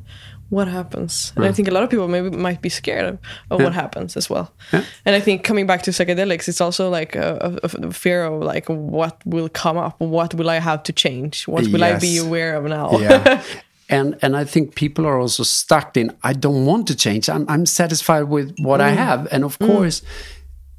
What 0.48 0.69
happens? 0.69 1.32
And 1.35 1.44
I 1.44 1.51
think 1.51 1.66
a 1.66 1.73
lot 1.73 1.82
of 1.82 1.90
people 1.90 2.07
maybe 2.07 2.31
might 2.31 2.62
be 2.62 2.69
scared 2.69 3.05
of, 3.05 3.19
of 3.51 3.61
what 3.61 3.73
happens 3.73 4.16
as 4.16 4.31
well. 4.31 4.53
Yeah. 4.73 4.85
And 5.05 5.16
I 5.16 5.20
think 5.20 5.43
coming 5.43 5.66
back 5.66 5.82
to 5.82 5.90
psychedelics, 5.90 6.47
it's 6.47 6.61
also 6.61 6.89
like 6.89 7.16
a, 7.16 7.59
a, 7.65 7.86
a 7.86 7.93
fear 7.93 8.24
of 8.24 8.44
like 8.44 8.69
what 8.69 9.20
will 9.27 9.48
come 9.48 9.77
up, 9.77 9.98
what 10.01 10.35
will 10.35 10.48
I 10.48 10.61
have 10.61 10.85
to 10.85 10.93
change, 10.93 11.48
what 11.48 11.66
will 11.66 11.82
I 11.82 11.98
be 11.98 12.19
aware 12.19 12.55
of 12.57 12.65
now? 12.65 12.98
yeah. 12.98 13.43
And 13.89 14.19
and 14.20 14.36
i 14.36 14.43
think 14.43 14.74
people 14.74 15.07
are 15.07 15.16
also 15.16 15.44
stuck 15.44 15.97
in 15.97 16.11
i 16.24 16.32
don't 16.32 16.66
want 16.66 16.89
to 16.89 16.97
change. 16.97 17.28
I'm, 17.28 17.47
I'm 17.48 17.66
satisfied 17.66 18.24
with 18.24 18.59
what 18.59 18.81
i 18.81 18.90
have. 18.90 19.28
And 19.31 19.44
of 19.44 19.61
course 19.61 20.03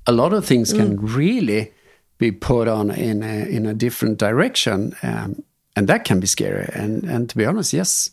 a 0.06 0.12
lot 0.12 0.34
of 0.34 0.46
things 0.46 0.74
can 0.74 0.98
really 0.98 1.72
be 2.18 2.32
put 2.32 2.68
on 2.68 2.92
in 2.92 3.24
a, 3.24 3.46
in 3.48 3.66
a 3.66 3.74
different 3.74 4.18
direction 4.18 4.96
um, 5.04 5.44
and 5.78 5.88
that 5.88 6.04
can 6.04 6.20
be 6.20 6.28
scary. 6.28 6.68
And 6.74 7.04
and 7.04 7.30
to 7.30 7.38
be 7.38 7.46
honest 7.46 7.72
yes. 7.72 8.10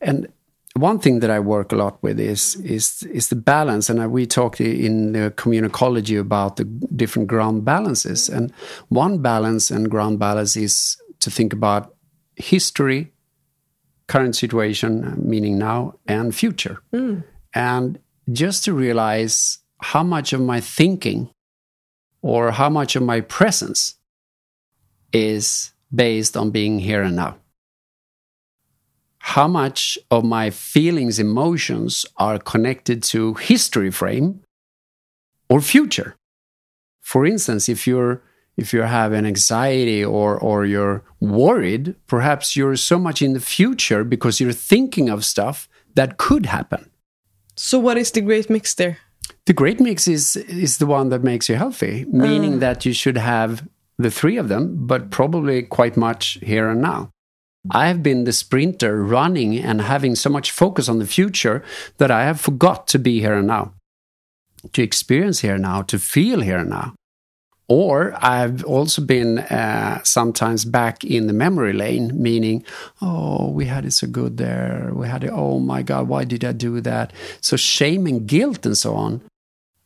And 0.00 0.26
one 0.74 0.98
thing 0.98 1.20
that 1.20 1.30
I 1.30 1.38
work 1.38 1.72
a 1.72 1.76
lot 1.76 2.02
with 2.02 2.18
is 2.18 2.56
is 2.56 3.04
is 3.04 3.28
the 3.28 3.36
balance, 3.36 3.88
and 3.88 4.12
we 4.12 4.26
talked 4.26 4.60
in 4.60 5.12
the 5.12 5.30
communicology 5.36 6.18
about 6.18 6.56
the 6.56 6.64
different 6.64 7.28
ground 7.28 7.64
balances. 7.64 8.28
And 8.28 8.52
one 8.88 9.22
balance 9.22 9.70
and 9.70 9.90
ground 9.90 10.18
balance 10.18 10.56
is 10.56 10.96
to 11.20 11.30
think 11.30 11.52
about 11.52 11.94
history, 12.34 13.12
current 14.08 14.34
situation, 14.34 15.14
meaning 15.18 15.56
now, 15.58 15.94
and 16.08 16.34
future, 16.34 16.82
and 17.54 17.98
just 18.32 18.64
to 18.64 18.72
realize 18.72 19.58
how 19.82 20.02
much 20.02 20.32
of 20.32 20.40
my 20.40 20.60
thinking 20.60 21.30
or 22.22 22.50
how 22.52 22.68
much 22.68 22.96
of 22.96 23.02
my 23.02 23.20
presence 23.20 23.96
is 25.12 25.72
based 25.94 26.36
on 26.36 26.50
being 26.50 26.78
here 26.78 27.02
and 27.02 27.16
now 27.16 27.36
how 29.20 29.46
much 29.46 29.98
of 30.10 30.24
my 30.24 30.50
feelings, 30.50 31.18
emotions 31.18 32.06
are 32.16 32.38
connected 32.38 33.02
to 33.02 33.34
history 33.34 33.90
frame 33.90 34.40
or 35.48 35.60
future. 35.60 36.16
For 37.00 37.26
instance, 37.26 37.68
if 37.68 37.86
you're 37.86 38.22
if 38.56 38.72
you 38.74 38.82
have 38.82 39.12
an 39.12 39.26
anxiety 39.26 40.04
or 40.04 40.38
or 40.38 40.64
you're 40.64 41.04
worried, 41.20 41.94
perhaps 42.06 42.56
you're 42.56 42.76
so 42.76 42.98
much 42.98 43.22
in 43.22 43.32
the 43.34 43.40
future 43.40 44.04
because 44.04 44.40
you're 44.40 44.52
thinking 44.52 45.08
of 45.08 45.24
stuff 45.24 45.68
that 45.94 46.16
could 46.16 46.46
happen. 46.46 46.90
So 47.56 47.78
what 47.78 47.98
is 47.98 48.10
the 48.10 48.22
great 48.22 48.48
mix 48.48 48.74
there? 48.74 48.98
The 49.50 49.54
great 49.54 49.80
mix 49.80 50.06
is 50.06 50.36
is 50.36 50.78
the 50.78 50.86
one 50.86 51.08
that 51.08 51.24
makes 51.24 51.48
you 51.48 51.56
healthy, 51.56 52.04
meaning 52.08 52.60
that 52.60 52.86
you 52.86 52.92
should 52.92 53.18
have 53.18 53.68
the 53.98 54.08
three 54.08 54.36
of 54.36 54.48
them, 54.48 54.86
but 54.86 55.10
probably 55.10 55.64
quite 55.64 55.96
much 55.96 56.38
here 56.40 56.68
and 56.68 56.80
now. 56.80 57.10
I 57.68 57.88
have 57.88 58.00
been 58.00 58.22
the 58.22 58.32
sprinter 58.32 59.02
running 59.02 59.58
and 59.58 59.80
having 59.80 60.14
so 60.14 60.30
much 60.30 60.52
focus 60.52 60.88
on 60.88 61.00
the 61.00 61.14
future 61.18 61.64
that 61.96 62.12
I 62.12 62.22
have 62.26 62.40
forgot 62.40 62.86
to 62.92 63.00
be 63.00 63.18
here 63.18 63.34
and 63.34 63.48
now, 63.48 63.74
to 64.72 64.82
experience 64.84 65.40
here 65.40 65.58
now, 65.58 65.82
to 65.82 65.98
feel 65.98 66.42
here 66.42 66.58
and 66.58 66.70
now. 66.70 66.94
Or 67.66 68.14
I've 68.22 68.64
also 68.64 69.02
been 69.02 69.40
uh, 69.40 70.00
sometimes 70.04 70.64
back 70.64 71.02
in 71.02 71.26
the 71.26 71.32
memory 71.32 71.72
lane, 71.72 72.12
meaning, 72.14 72.64
oh, 73.02 73.50
we 73.50 73.66
had 73.66 73.84
it 73.84 73.94
so 73.94 74.06
good 74.06 74.36
there. 74.36 74.92
We 74.94 75.08
had 75.08 75.24
it, 75.24 75.32
oh 75.32 75.58
my 75.58 75.82
God, 75.82 76.06
why 76.06 76.22
did 76.24 76.44
I 76.44 76.52
do 76.52 76.80
that? 76.82 77.12
So 77.40 77.56
shame 77.56 78.06
and 78.06 78.28
guilt 78.28 78.64
and 78.64 78.78
so 78.78 78.94
on 78.94 79.22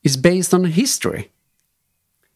is 0.04 0.16
based 0.16 0.54
on 0.54 0.64
history. 0.64 1.30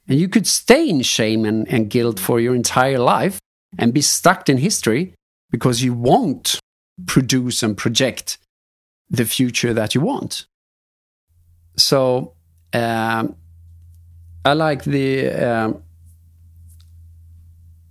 And 0.08 0.18
you 0.18 0.28
could 0.28 0.46
stay 0.46 0.88
in 0.88 1.02
shame 1.02 1.44
and, 1.44 1.68
and 1.68 1.90
guilt 1.90 2.18
for 2.18 2.40
your 2.40 2.54
entire 2.54 2.98
life 2.98 3.38
and 3.78 3.92
be 3.92 4.00
stuck 4.00 4.48
in 4.48 4.56
history 4.56 5.14
because 5.50 5.82
you 5.82 5.92
won't 5.92 6.58
produce 7.06 7.62
and 7.62 7.76
project 7.76 8.38
the 9.10 9.26
future 9.26 9.74
that 9.74 9.94
you 9.94 10.00
want. 10.00 10.46
So 11.76 12.32
um, 12.72 13.36
I 14.44 14.54
like 14.54 14.84
the 14.84 15.30
um, 15.30 15.82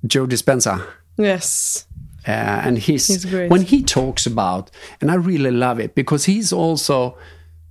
Joe 0.05 0.25
Dispenza. 0.25 0.85
Yes. 1.17 1.85
Uh, 2.27 2.31
and 2.31 2.83
great. 3.29 3.49
when 3.49 3.61
he 3.61 3.81
talks 3.81 4.25
about, 4.25 4.69
and 4.99 5.09
I 5.09 5.15
really 5.15 5.51
love 5.51 5.79
it 5.79 5.95
because 5.95 6.25
he's 6.25 6.51
also 6.51 7.17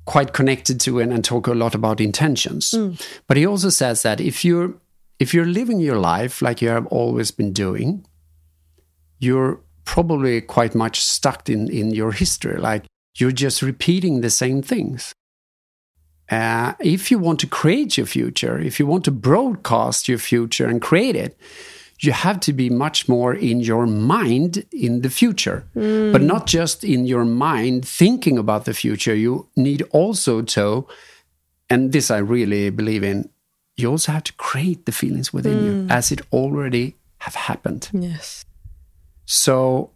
quite 0.06 0.32
connected 0.32 0.80
to 0.80 1.00
and, 1.00 1.12
and 1.12 1.24
talk 1.24 1.46
a 1.46 1.52
lot 1.52 1.74
about 1.74 2.00
intentions. 2.00 2.72
But 3.26 3.36
he 3.36 3.46
also 3.46 3.68
says 3.68 4.02
that 4.02 4.20
if 4.20 4.44
you're 4.44 4.74
if 5.18 5.34
you're 5.34 5.46
living 5.46 5.80
your 5.80 5.98
life 5.98 6.42
like 6.42 6.62
you 6.62 6.68
have 6.68 6.86
always 6.86 7.30
been 7.30 7.52
doing, 7.52 8.04
you're 9.18 9.60
probably 9.84 10.40
quite 10.40 10.74
much 10.74 11.00
stuck 11.02 11.48
in 11.48 11.68
in 11.68 11.90
your 11.90 12.12
history. 12.12 12.56
Like 12.56 12.84
you're 13.18 13.32
just 13.32 13.62
repeating 13.62 14.20
the 14.20 14.30
same 14.30 14.62
things. 14.62 15.12
Uh, 16.30 16.72
if 16.80 17.10
you 17.10 17.18
want 17.18 17.38
to 17.40 17.46
create 17.46 17.96
your 17.96 18.06
future, 18.06 18.58
if 18.58 18.80
you 18.80 18.86
want 18.86 19.04
to 19.04 19.12
broadcast 19.12 20.08
your 20.08 20.18
future 20.18 20.66
and 20.66 20.82
create 20.82 21.14
it, 21.14 21.38
you 22.00 22.12
have 22.12 22.40
to 22.40 22.52
be 22.52 22.68
much 22.68 23.08
more 23.08 23.34
in 23.34 23.60
your 23.60 23.86
mind 23.86 24.66
in 24.70 25.00
the 25.02 25.10
future, 25.10 25.64
but 25.74 26.22
not 26.22 26.46
just 26.46 26.84
in 26.84 27.06
your 27.06 27.24
mind 27.24 27.86
thinking 27.86 28.38
about 28.38 28.64
the 28.64 28.74
future. 28.74 29.14
You 29.14 29.48
need 29.56 29.82
also 29.92 30.42
to, 30.42 30.86
and 31.70 31.92
this 31.92 32.10
I 32.10 32.18
really 32.18 32.70
believe 32.70 33.02
in, 33.02 33.30
you 33.76 33.90
also 33.90 34.12
have 34.12 34.24
to 34.24 34.32
create 34.34 34.86
the 34.86 34.92
feelings 34.92 35.32
within 35.32 35.64
you 35.64 35.86
as 35.90 36.12
it 36.12 36.20
already 36.32 36.96
have 37.18 37.34
happened. 37.34 37.88
Yes. 37.92 38.44
So 39.24 39.90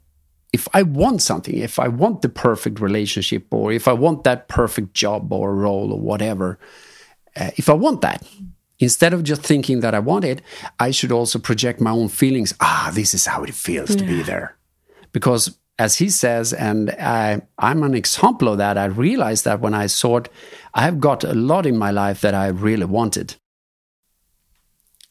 if 0.53 0.69
I 0.75 0.83
want 0.83 1.23
something, 1.23 1.57
if 1.57 1.79
I 1.79 1.89
want 1.89 2.23
the 2.23 2.29
perfect 2.29 2.81
relationship, 2.81 3.47
or 3.51 3.73
if 3.73 3.87
I 3.87 3.93
want 3.93 4.25
that 4.25 4.49
perfect 4.49 4.95
job 4.95 5.33
or 5.33 5.55
role 5.55 5.93
or 5.93 6.01
whatever, 6.01 6.59
uh, 7.37 7.51
if 7.57 7.69
I 7.69 7.75
want 7.75 8.01
that, 8.01 8.27
instead 8.81 9.13
of 9.13 9.23
just 9.23 9.43
thinking 9.43 9.81
that 9.81 9.95
I 9.95 10.01
want 10.01 10.25
it, 10.25 10.43
I 10.81 10.91
should 10.91 11.13
also 11.13 11.39
project 11.39 11.81
my 11.81 11.91
own 11.91 12.09
feelings. 12.09 12.55
Ah, 12.61 12.91
this 12.93 13.15
is 13.15 13.27
how 13.27 13.45
it 13.45 13.55
feels 13.55 13.95
to 13.95 14.05
be 14.05 14.23
there. 14.23 14.57
Because 15.13 15.57
as 15.79 15.97
he 15.97 16.11
says, 16.11 16.53
and 16.53 16.91
I, 16.91 17.41
I'm 17.59 17.83
an 17.83 17.95
example 17.95 18.49
of 18.49 18.59
that, 18.59 18.77
I 18.77 18.87
realized 18.87 19.45
that 19.45 19.61
when 19.61 19.73
I 19.73 19.87
sought, 19.87 20.29
I've 20.75 21.01
got 21.01 21.25
a 21.25 21.33
lot 21.33 21.65
in 21.65 21.79
my 21.79 21.91
life 21.91 22.21
that 22.21 22.35
I 22.35 22.49
really 22.49 22.85
wanted 22.85 23.37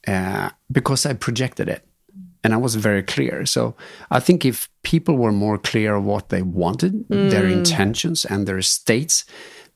uh, 0.07 0.49
because 0.71 1.05
I 1.05 1.13
projected 1.13 1.69
it 1.69 1.85
and 2.43 2.53
I 2.53 2.57
was 2.57 2.75
very 2.75 3.03
clear. 3.03 3.45
So 3.45 3.75
I 4.11 4.19
think 4.19 4.45
if 4.45 4.69
people 4.83 5.17
were 5.17 5.31
more 5.31 5.57
clear 5.57 5.95
of 5.95 6.03
what 6.03 6.29
they 6.29 6.41
wanted, 6.41 7.07
their 7.09 7.47
intentions 7.47 8.23
and 8.23 8.47
their 8.47 8.61
states, 8.61 9.25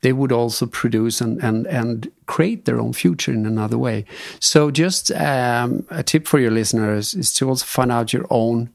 they 0.03 0.13
would 0.13 0.31
also 0.31 0.65
produce 0.67 1.19
and, 1.21 1.41
and, 1.43 1.65
and 1.67 2.11
create 2.27 2.65
their 2.65 2.79
own 2.79 2.93
future 2.93 3.33
in 3.33 3.45
another 3.45 3.77
way. 3.77 4.05
So 4.39 4.69
just 4.71 5.11
um, 5.11 5.85
a 5.89 6.03
tip 6.03 6.27
for 6.27 6.39
your 6.39 6.51
listeners 6.51 7.13
is 7.15 7.33
to 7.33 7.49
also 7.49 7.65
find 7.65 7.91
out 7.91 8.13
your 8.13 8.25
own 8.29 8.69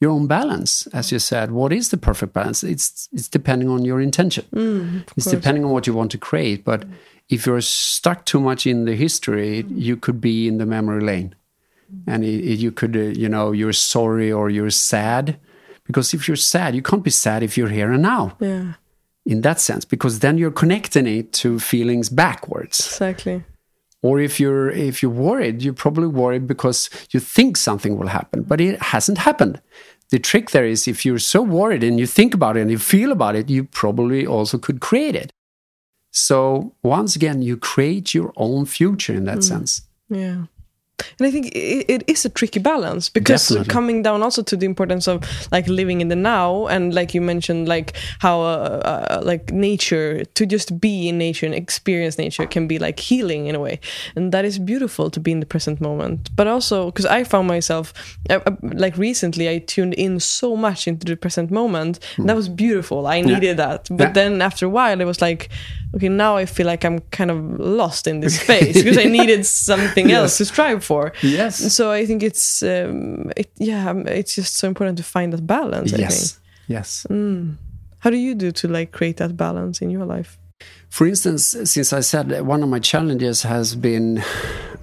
your 0.00 0.10
own 0.10 0.26
balance. 0.26 0.88
As 0.92 1.12
you 1.12 1.18
said, 1.20 1.50
what 1.52 1.72
is 1.72 1.88
the 1.88 1.96
perfect 1.96 2.32
balance? 2.32 2.62
It's 2.64 3.08
it's 3.12 3.28
depending 3.28 3.68
on 3.70 3.84
your 3.84 4.00
intention. 4.00 4.44
it's 5.16 5.26
depending 5.30 5.64
on 5.64 5.70
what 5.70 5.86
you 5.86 5.94
want 5.96 6.10
to 6.10 6.18
create. 6.18 6.64
But 6.64 6.84
if 7.28 7.46
you're 7.46 7.60
stuck 7.62 8.24
too 8.24 8.40
much 8.40 8.66
in 8.66 8.84
the 8.84 8.96
history, 8.96 9.64
you 9.68 9.96
could 9.96 10.20
be 10.20 10.48
in 10.48 10.58
the 10.58 10.66
memory 10.66 11.02
lane 11.02 11.34
and 12.06 12.24
it, 12.24 12.44
it- 12.52 12.58
you 12.58 12.72
could 12.72 12.96
uh, 12.96 13.00
you 13.22 13.28
know 13.28 13.52
you're 13.52 13.72
sorry 13.94 14.32
or 14.32 14.50
you're 14.50 14.70
sad 14.70 15.36
because 15.86 16.14
if 16.16 16.26
you're 16.26 16.36
sad 16.54 16.74
you 16.74 16.82
can't 16.82 17.04
be 17.04 17.10
sad 17.10 17.42
if 17.42 17.56
you're 17.58 17.68
here 17.78 17.92
and 17.92 18.02
now 18.02 18.32
Yeah. 18.40 18.72
In 19.24 19.42
that 19.42 19.60
sense 19.60 19.84
because 19.84 20.18
then 20.18 20.38
you're 20.38 20.50
connecting 20.50 21.06
it 21.06 21.32
to 21.32 21.58
feelings 21.58 22.08
backwards. 22.08 22.80
Exactly. 22.80 23.44
or 24.02 24.18
if 24.18 24.40
you're 24.40 24.70
if 24.70 25.02
you're 25.02 25.12
worried 25.12 25.62
you're 25.62 25.72
probably 25.72 26.08
worried 26.08 26.46
because 26.46 26.90
you 27.12 27.20
think 27.20 27.56
something 27.56 27.96
will 27.96 28.08
happen 28.08 28.42
but 28.42 28.60
it 28.60 28.80
hasn't 28.82 29.18
happened. 29.18 29.60
The 30.10 30.18
trick 30.18 30.50
there 30.50 30.66
is 30.66 30.86
if 30.88 31.06
you're 31.06 31.18
so 31.18 31.40
worried 31.40 31.82
and 31.82 31.98
you 31.98 32.06
think 32.06 32.34
about 32.34 32.56
it 32.56 32.60
and 32.62 32.70
you 32.70 32.78
feel 32.78 33.12
about 33.12 33.36
it 33.36 33.48
you 33.48 33.64
probably 33.64 34.26
also 34.26 34.58
could 34.58 34.80
create 34.80 35.14
it. 35.14 35.32
So 36.10 36.74
once 36.82 37.16
again 37.16 37.42
you 37.42 37.56
create 37.56 38.12
your 38.12 38.32
own 38.36 38.66
future 38.66 39.14
in 39.14 39.24
that 39.24 39.38
mm. 39.38 39.44
sense. 39.44 39.82
Yeah. 40.08 40.46
And 41.18 41.26
I 41.26 41.30
think 41.30 41.46
it, 41.54 41.84
it 41.88 42.04
is 42.06 42.24
a 42.24 42.28
tricky 42.28 42.60
balance 42.60 43.08
because 43.08 43.48
Definitely. 43.48 43.72
coming 43.72 44.02
down 44.02 44.22
also 44.22 44.42
to 44.42 44.56
the 44.56 44.66
importance 44.66 45.08
of 45.08 45.22
like 45.50 45.66
living 45.68 46.00
in 46.00 46.08
the 46.08 46.16
now 46.16 46.66
and 46.68 46.94
like 46.94 47.12
you 47.12 47.20
mentioned 47.20 47.66
like 47.68 47.96
how 48.20 48.40
uh, 48.40 48.80
uh, 49.10 49.20
like 49.24 49.50
nature 49.52 50.24
to 50.24 50.46
just 50.46 50.80
be 50.80 51.08
in 51.08 51.18
nature 51.18 51.44
and 51.46 51.54
experience 51.54 52.18
nature 52.18 52.46
can 52.46 52.66
be 52.68 52.78
like 52.78 53.00
healing 53.00 53.46
in 53.46 53.54
a 53.54 53.60
way. 53.60 53.80
And 54.16 54.32
that 54.32 54.44
is 54.44 54.58
beautiful 54.58 55.10
to 55.10 55.20
be 55.20 55.32
in 55.32 55.40
the 55.40 55.46
present 55.46 55.80
moment. 55.80 56.30
But 56.36 56.46
also 56.46 56.86
because 56.86 57.06
I 57.06 57.24
found 57.24 57.48
myself 57.48 57.92
uh, 58.30 58.40
uh, 58.46 58.52
like 58.62 58.96
recently 58.96 59.48
I 59.48 59.58
tuned 59.58 59.94
in 59.94 60.20
so 60.20 60.56
much 60.56 60.86
into 60.86 61.04
the 61.04 61.16
present 61.16 61.50
moment. 61.50 61.98
And 62.16 62.28
that 62.28 62.36
was 62.36 62.48
beautiful. 62.48 63.06
I 63.06 63.20
needed 63.22 63.56
that. 63.56 63.88
But 63.90 64.00
Yeah. 64.08 64.12
then 64.12 64.42
after 64.42 64.66
a 64.66 64.70
while 64.70 65.00
it 65.00 65.04
was 65.06 65.20
like 65.20 65.48
okay, 65.94 66.08
now 66.08 66.36
I 66.36 66.46
feel 66.46 66.66
like 66.66 66.84
I'm 66.84 67.00
kind 67.10 67.30
of 67.30 67.38
lost 67.60 68.06
in 68.06 68.20
this 68.20 68.40
space 68.40 68.82
because 68.82 68.98
I 68.98 69.04
needed 69.04 69.44
something 69.66 70.08
Yes. 70.08 70.18
else 70.20 70.38
to 70.38 70.44
strive 70.44 70.84
for. 70.84 71.12
Yes. 71.22 71.72
So 71.74 71.90
I 71.90 72.06
think 72.06 72.22
it's 72.22 72.62
um, 72.62 73.30
it, 73.36 73.50
yeah, 73.58 73.90
um, 73.90 74.06
it's 74.08 74.34
just 74.34 74.56
so 74.56 74.66
important 74.68 74.96
to 74.98 75.04
find 75.04 75.32
that 75.32 75.46
balance. 75.46 75.92
I 75.92 75.96
think. 75.96 76.10
Yes. 76.10 76.40
Yes. 76.68 77.06
How 77.98 78.10
do 78.10 78.16
you 78.16 78.34
do 78.34 78.50
to 78.52 78.68
like 78.68 78.90
create 78.90 79.16
that 79.18 79.36
balance 79.36 79.80
in 79.82 79.90
your 79.90 80.04
life? 80.04 80.38
For 80.88 81.06
instance, 81.06 81.56
since 81.64 81.92
I 81.92 82.00
said 82.00 82.28
that 82.28 82.44
one 82.46 82.62
of 82.62 82.68
my 82.68 82.78
challenges 82.80 83.42
has 83.42 83.74
been 83.74 84.22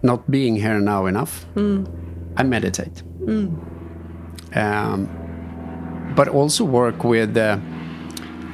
not 0.01 0.29
being 0.29 0.55
here 0.55 0.79
now 0.79 1.05
enough, 1.07 1.45
I 2.37 2.43
meditate. 2.43 3.03
Um, 4.55 5.09
but 6.15 6.27
also 6.27 6.63
work 6.65 7.03
with 7.03 7.37
uh, 7.37 7.57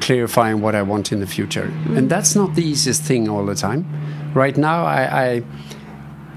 clarifying 0.05 0.61
what 0.61 0.75
I 0.75 0.83
want 0.83 1.11
in 1.11 1.19
the 1.19 1.27
future. 1.27 1.67
And 1.97 2.05
mm. 2.05 2.09
that's 2.09 2.35
not 2.35 2.55
the 2.55 2.63
easiest 2.63 3.01
thing 3.01 3.29
all 3.29 3.45
the 3.45 3.55
time. 3.55 3.85
Right 4.35 4.57
now, 4.57 4.85
I, 4.85 5.01
I 5.25 5.43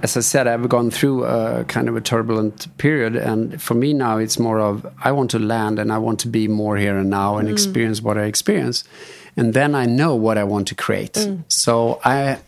as 0.03 0.17
I 0.17 0.21
said, 0.21 0.47
I've 0.47 0.69
gone 0.69 0.91
through 0.91 1.25
a 1.25 1.65
kind 1.65 1.89
of 1.89 1.97
a 1.97 2.01
turbulent 2.01 2.67
period, 2.79 3.17
and 3.17 3.61
for 3.61 3.75
me 3.75 3.93
now, 3.93 4.19
it's 4.19 4.39
more 4.39 4.61
of 4.61 4.87
I 5.05 5.13
want 5.13 5.31
to 5.31 5.39
land 5.39 5.79
and 5.79 5.93
I 5.93 5.99
want 5.99 6.21
to 6.21 6.29
be 6.29 6.49
more 6.49 6.77
here 6.77 6.97
and 6.97 7.11
now 7.11 7.39
and 7.39 7.49
mm. 7.49 7.53
experience 7.53 8.01
what 8.03 8.17
I 8.17 8.25
experience, 8.25 8.85
and 9.37 9.55
then 9.55 9.75
I 9.75 9.87
know 9.87 10.15
what 10.15 10.39
I 10.39 10.45
want 10.45 10.69
to 10.69 10.75
create. 10.75 11.15
Mm. 11.15 11.43
So 11.49 12.01
I. 12.05 12.39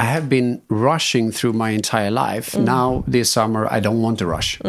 I 0.00 0.04
have 0.04 0.28
been 0.28 0.62
rushing 0.68 1.32
through 1.32 1.54
my 1.54 1.70
entire 1.70 2.12
life. 2.12 2.56
Now, 2.56 3.02
this 3.08 3.32
summer, 3.32 3.66
I 3.68 3.80
don't 3.80 4.00
want 4.00 4.18
to 4.20 4.26
rush. 4.26 4.60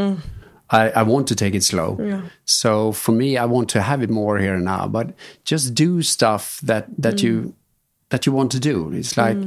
I, 0.72 0.90
I 0.91 1.04
want 1.04 1.28
to 1.28 1.36
take 1.36 1.56
it 1.56 1.64
slow. 1.64 1.98
Yeah. 2.00 2.22
So 2.46 2.91
for 2.91 3.12
me, 3.12 3.38
I 3.38 3.46
want 3.46 3.70
to 3.70 3.82
have 3.82 4.04
it 4.04 4.10
more 4.10 4.38
here 4.38 4.54
and 4.56 4.66
now. 4.66 4.88
But 4.88 5.14
just 5.44 5.74
do 5.74 6.02
stuff 6.02 6.60
that 6.62 6.86
that 6.98 7.24
you 7.24 7.54
that 8.10 8.26
you 8.26 8.32
want 8.34 8.52
to 8.52 8.60
do. 8.60 8.91
It's 8.94 9.18
like, 9.18 9.38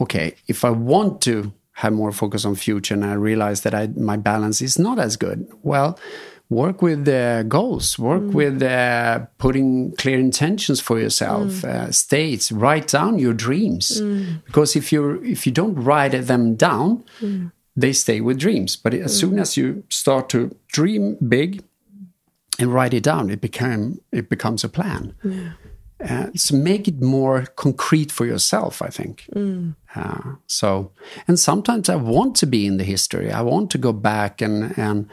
okay, 0.00 0.34
if 0.46 0.64
I 0.64 0.70
want 0.70 1.20
to 1.22 1.52
have 1.72 1.92
more 1.92 2.12
focus 2.12 2.44
on 2.44 2.54
future, 2.54 2.94
and 2.94 3.04
I 3.04 3.14
realize 3.14 3.62
that 3.62 3.74
I, 3.74 3.86
my 3.96 4.16
balance 4.16 4.60
is 4.60 4.78
not 4.78 4.98
as 4.98 5.16
good, 5.16 5.46
well, 5.62 5.98
work 6.50 6.82
with 6.82 7.08
uh, 7.08 7.42
goals. 7.44 7.98
Work 7.98 8.34
with 8.34 8.62
uh, 8.62 9.20
putting 9.38 9.92
clear 9.96 10.18
intentions 10.18 10.80
for 10.80 10.98
yourself. 10.98 11.64
Uh, 11.64 11.90
states. 11.92 12.52
Write 12.52 12.88
down 12.88 13.18
your 13.18 13.32
dreams 13.34 14.00
because 14.46 14.76
if 14.76 14.92
you 14.92 15.22
if 15.22 15.46
you 15.46 15.52
don't 15.52 15.74
write 15.76 16.12
them 16.26 16.56
down, 16.56 17.04
they 17.80 17.92
stay 17.92 18.20
with 18.20 18.38
dreams. 18.38 18.76
But 18.76 18.94
as 18.94 19.18
soon 19.18 19.38
as 19.38 19.56
you 19.56 19.82
start 19.88 20.28
to 20.30 20.54
dream 20.68 21.16
big 21.28 21.62
and 22.58 22.72
write 22.72 22.94
it 22.94 23.02
down, 23.02 23.30
it 23.30 23.40
become 23.40 24.00
it 24.12 24.28
becomes 24.28 24.64
a 24.64 24.68
plan. 24.68 25.14
Uh, 26.02 26.30
so 26.34 26.56
make 26.56 26.88
it 26.88 27.02
more 27.02 27.44
concrete 27.56 28.10
for 28.10 28.26
yourself. 28.26 28.82
I 28.82 28.88
think. 28.88 29.24
Uh, 29.94 30.36
so, 30.46 30.92
and 31.28 31.38
sometimes 31.38 31.88
I 31.88 31.96
want 31.96 32.36
to 32.36 32.46
be 32.46 32.66
in 32.66 32.78
the 32.78 32.84
history. 32.84 33.30
I 33.30 33.42
want 33.42 33.70
to 33.70 33.78
go 33.78 33.92
back 33.92 34.42
and 34.42 34.78
and 34.78 35.08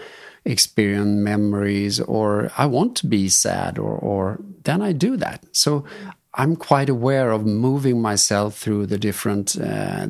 experience 0.45 1.23
memories, 1.23 1.99
or 1.99 2.52
I 2.57 2.65
want 2.68 2.95
to 2.98 3.07
be 3.07 3.30
sad, 3.30 3.77
or 3.77 3.98
or 3.98 4.39
then 4.64 4.81
I 4.81 4.94
do 4.94 5.18
that. 5.18 5.44
So. 5.52 5.84
I'm 6.39 6.56
quite 6.56 6.88
aware 6.88 7.31
of 7.31 7.48
moving 7.48 7.99
myself 7.99 8.60
through 8.60 8.85
the 8.85 8.99
different 8.99 9.57
uh, 9.60 10.06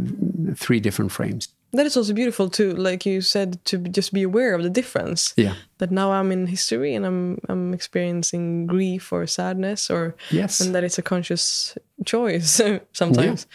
three 0.56 0.82
different 0.82 1.14
frames. 1.14 1.48
That 1.74 1.86
is 1.86 1.98
also 1.98 2.14
beautiful 2.14 2.50
too, 2.50 2.74
like 2.74 3.06
you 3.06 3.22
said, 3.22 3.64
to 3.66 3.78
just 3.78 4.14
be 4.14 4.24
aware 4.24 4.56
of 4.56 4.64
the 4.64 4.70
difference. 4.70 5.34
Yeah. 5.36 5.54
That 5.80 5.92
now 5.92 6.12
I'm 6.12 6.32
in 6.32 6.48
history 6.48 6.96
and 6.96 7.06
I'm 7.06 7.40
I'm 7.50 7.74
experiencing 7.74 8.68
grief 8.68 9.12
or 9.12 9.28
sadness, 9.28 9.90
or 9.90 10.16
Yes. 10.32 10.62
and 10.62 10.74
that 10.74 10.84
it's 10.84 10.98
a 10.98 11.02
conscious 11.02 11.78
choice 12.06 12.62
sometimes. 12.94 13.48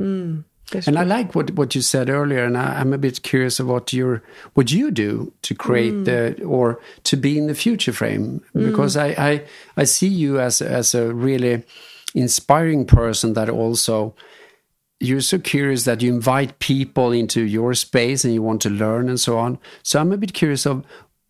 Mm. 0.00 0.44
That's 0.70 0.86
And 0.86 0.98
I 0.98 1.04
like 1.04 1.34
what 1.34 1.50
what 1.52 1.74
you 1.74 1.82
said 1.82 2.08
earlier, 2.10 2.44
and 2.44 2.56
I, 2.56 2.80
I'm 2.80 2.92
a 2.92 2.98
bit 2.98 3.22
curious 3.22 3.60
of 3.60 3.66
what 3.68 3.92
your 3.92 4.22
what 4.54 4.70
you 4.70 4.90
do 4.90 5.32
to 5.42 5.54
create 5.54 6.04
the 6.04 6.42
or 6.44 6.78
to 7.04 7.16
be 7.16 7.38
in 7.38 7.46
the 7.46 7.54
future 7.54 7.92
frame 7.92 8.40
because 8.52 8.96
I, 8.96 9.08
I 9.30 9.42
I 9.76 9.84
see 9.84 10.08
you 10.08 10.40
as 10.40 10.60
as 10.62 10.94
a 10.94 11.12
really 11.14 11.64
inspiring 12.14 12.86
person 12.86 13.34
that 13.34 13.48
also 13.48 14.14
you're 15.00 15.20
so 15.20 15.38
curious 15.38 15.84
that 15.84 16.02
you 16.02 16.12
invite 16.12 16.58
people 16.58 17.12
into 17.12 17.42
your 17.42 17.74
space 17.74 18.24
and 18.24 18.34
you 18.34 18.42
want 18.42 18.60
to 18.62 18.70
learn 18.70 19.08
and 19.08 19.20
so 19.20 19.38
on. 19.38 19.58
So 19.82 20.00
I'm 20.00 20.12
a 20.12 20.16
bit 20.16 20.32
curious 20.32 20.66
of 20.66 20.84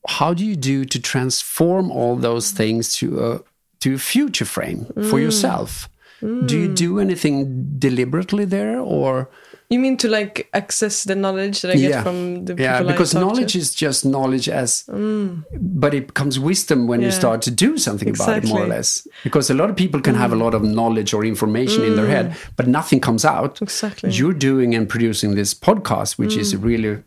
how 0.06 0.32
do 0.32 0.44
you 0.44 0.56
do 0.56 0.84
to 0.86 1.00
transform 1.00 1.90
all 1.90 2.16
those 2.16 2.50
things 2.50 2.94
to 2.96 3.24
a 3.24 3.40
to 3.80 3.94
a 3.94 3.98
future 3.98 4.44
frame 4.44 4.86
for 4.94 5.18
mm. 5.18 5.22
yourself? 5.22 5.88
Do 6.20 6.58
you 6.58 6.68
mm. 6.68 6.74
do 6.74 6.98
anything 6.98 7.78
deliberately 7.78 8.44
there 8.44 8.80
or 8.80 9.30
You 9.70 9.78
mean 9.78 9.96
to 9.98 10.08
like 10.08 10.48
access 10.54 11.04
the 11.04 11.14
knowledge 11.14 11.60
that 11.62 11.72
I 11.72 11.76
get 11.76 12.02
from 12.02 12.44
the 12.46 12.54
people 12.54 12.64
yeah 12.64 12.82
because 12.82 13.14
knowledge 13.14 13.52
to? 13.52 13.58
is 13.58 13.74
just 13.74 14.04
knowledge 14.04 14.48
as 14.48 14.84
but 15.82 15.92
it 15.94 16.06
becomes 16.06 16.38
wisdom 16.40 16.86
when 16.86 17.02
you 17.02 17.10
start 17.10 17.42
to 17.42 17.50
do 17.50 17.76
something 17.76 18.08
about 18.10 18.38
it 18.38 18.44
more 18.48 18.62
or 18.62 18.66
Mm. 18.66 18.70
less 18.76 19.06
because 19.24 19.50
a 19.50 19.54
lot 19.54 19.68
of 19.70 19.76
people 19.76 20.00
can 20.00 20.14
have 20.14 20.32
a 20.32 20.36
lot 20.44 20.54
of 20.54 20.62
knowledge 20.62 21.12
or 21.14 21.24
information 21.24 21.84
in 21.84 21.96
their 21.96 22.06
head 22.06 22.34
but 22.56 22.66
nothing 22.66 23.00
comes 23.00 23.24
out 23.24 23.60
Exactly. 23.62 24.08
Mm. 24.10 24.18
you're 24.18 24.38
doing 24.50 24.74
and 24.74 24.88
producing 24.88 25.34
this 25.34 25.52
podcast 25.54 26.18
which 26.18 26.34
is 26.36 26.54
a 26.54 26.58
really 26.58 27.02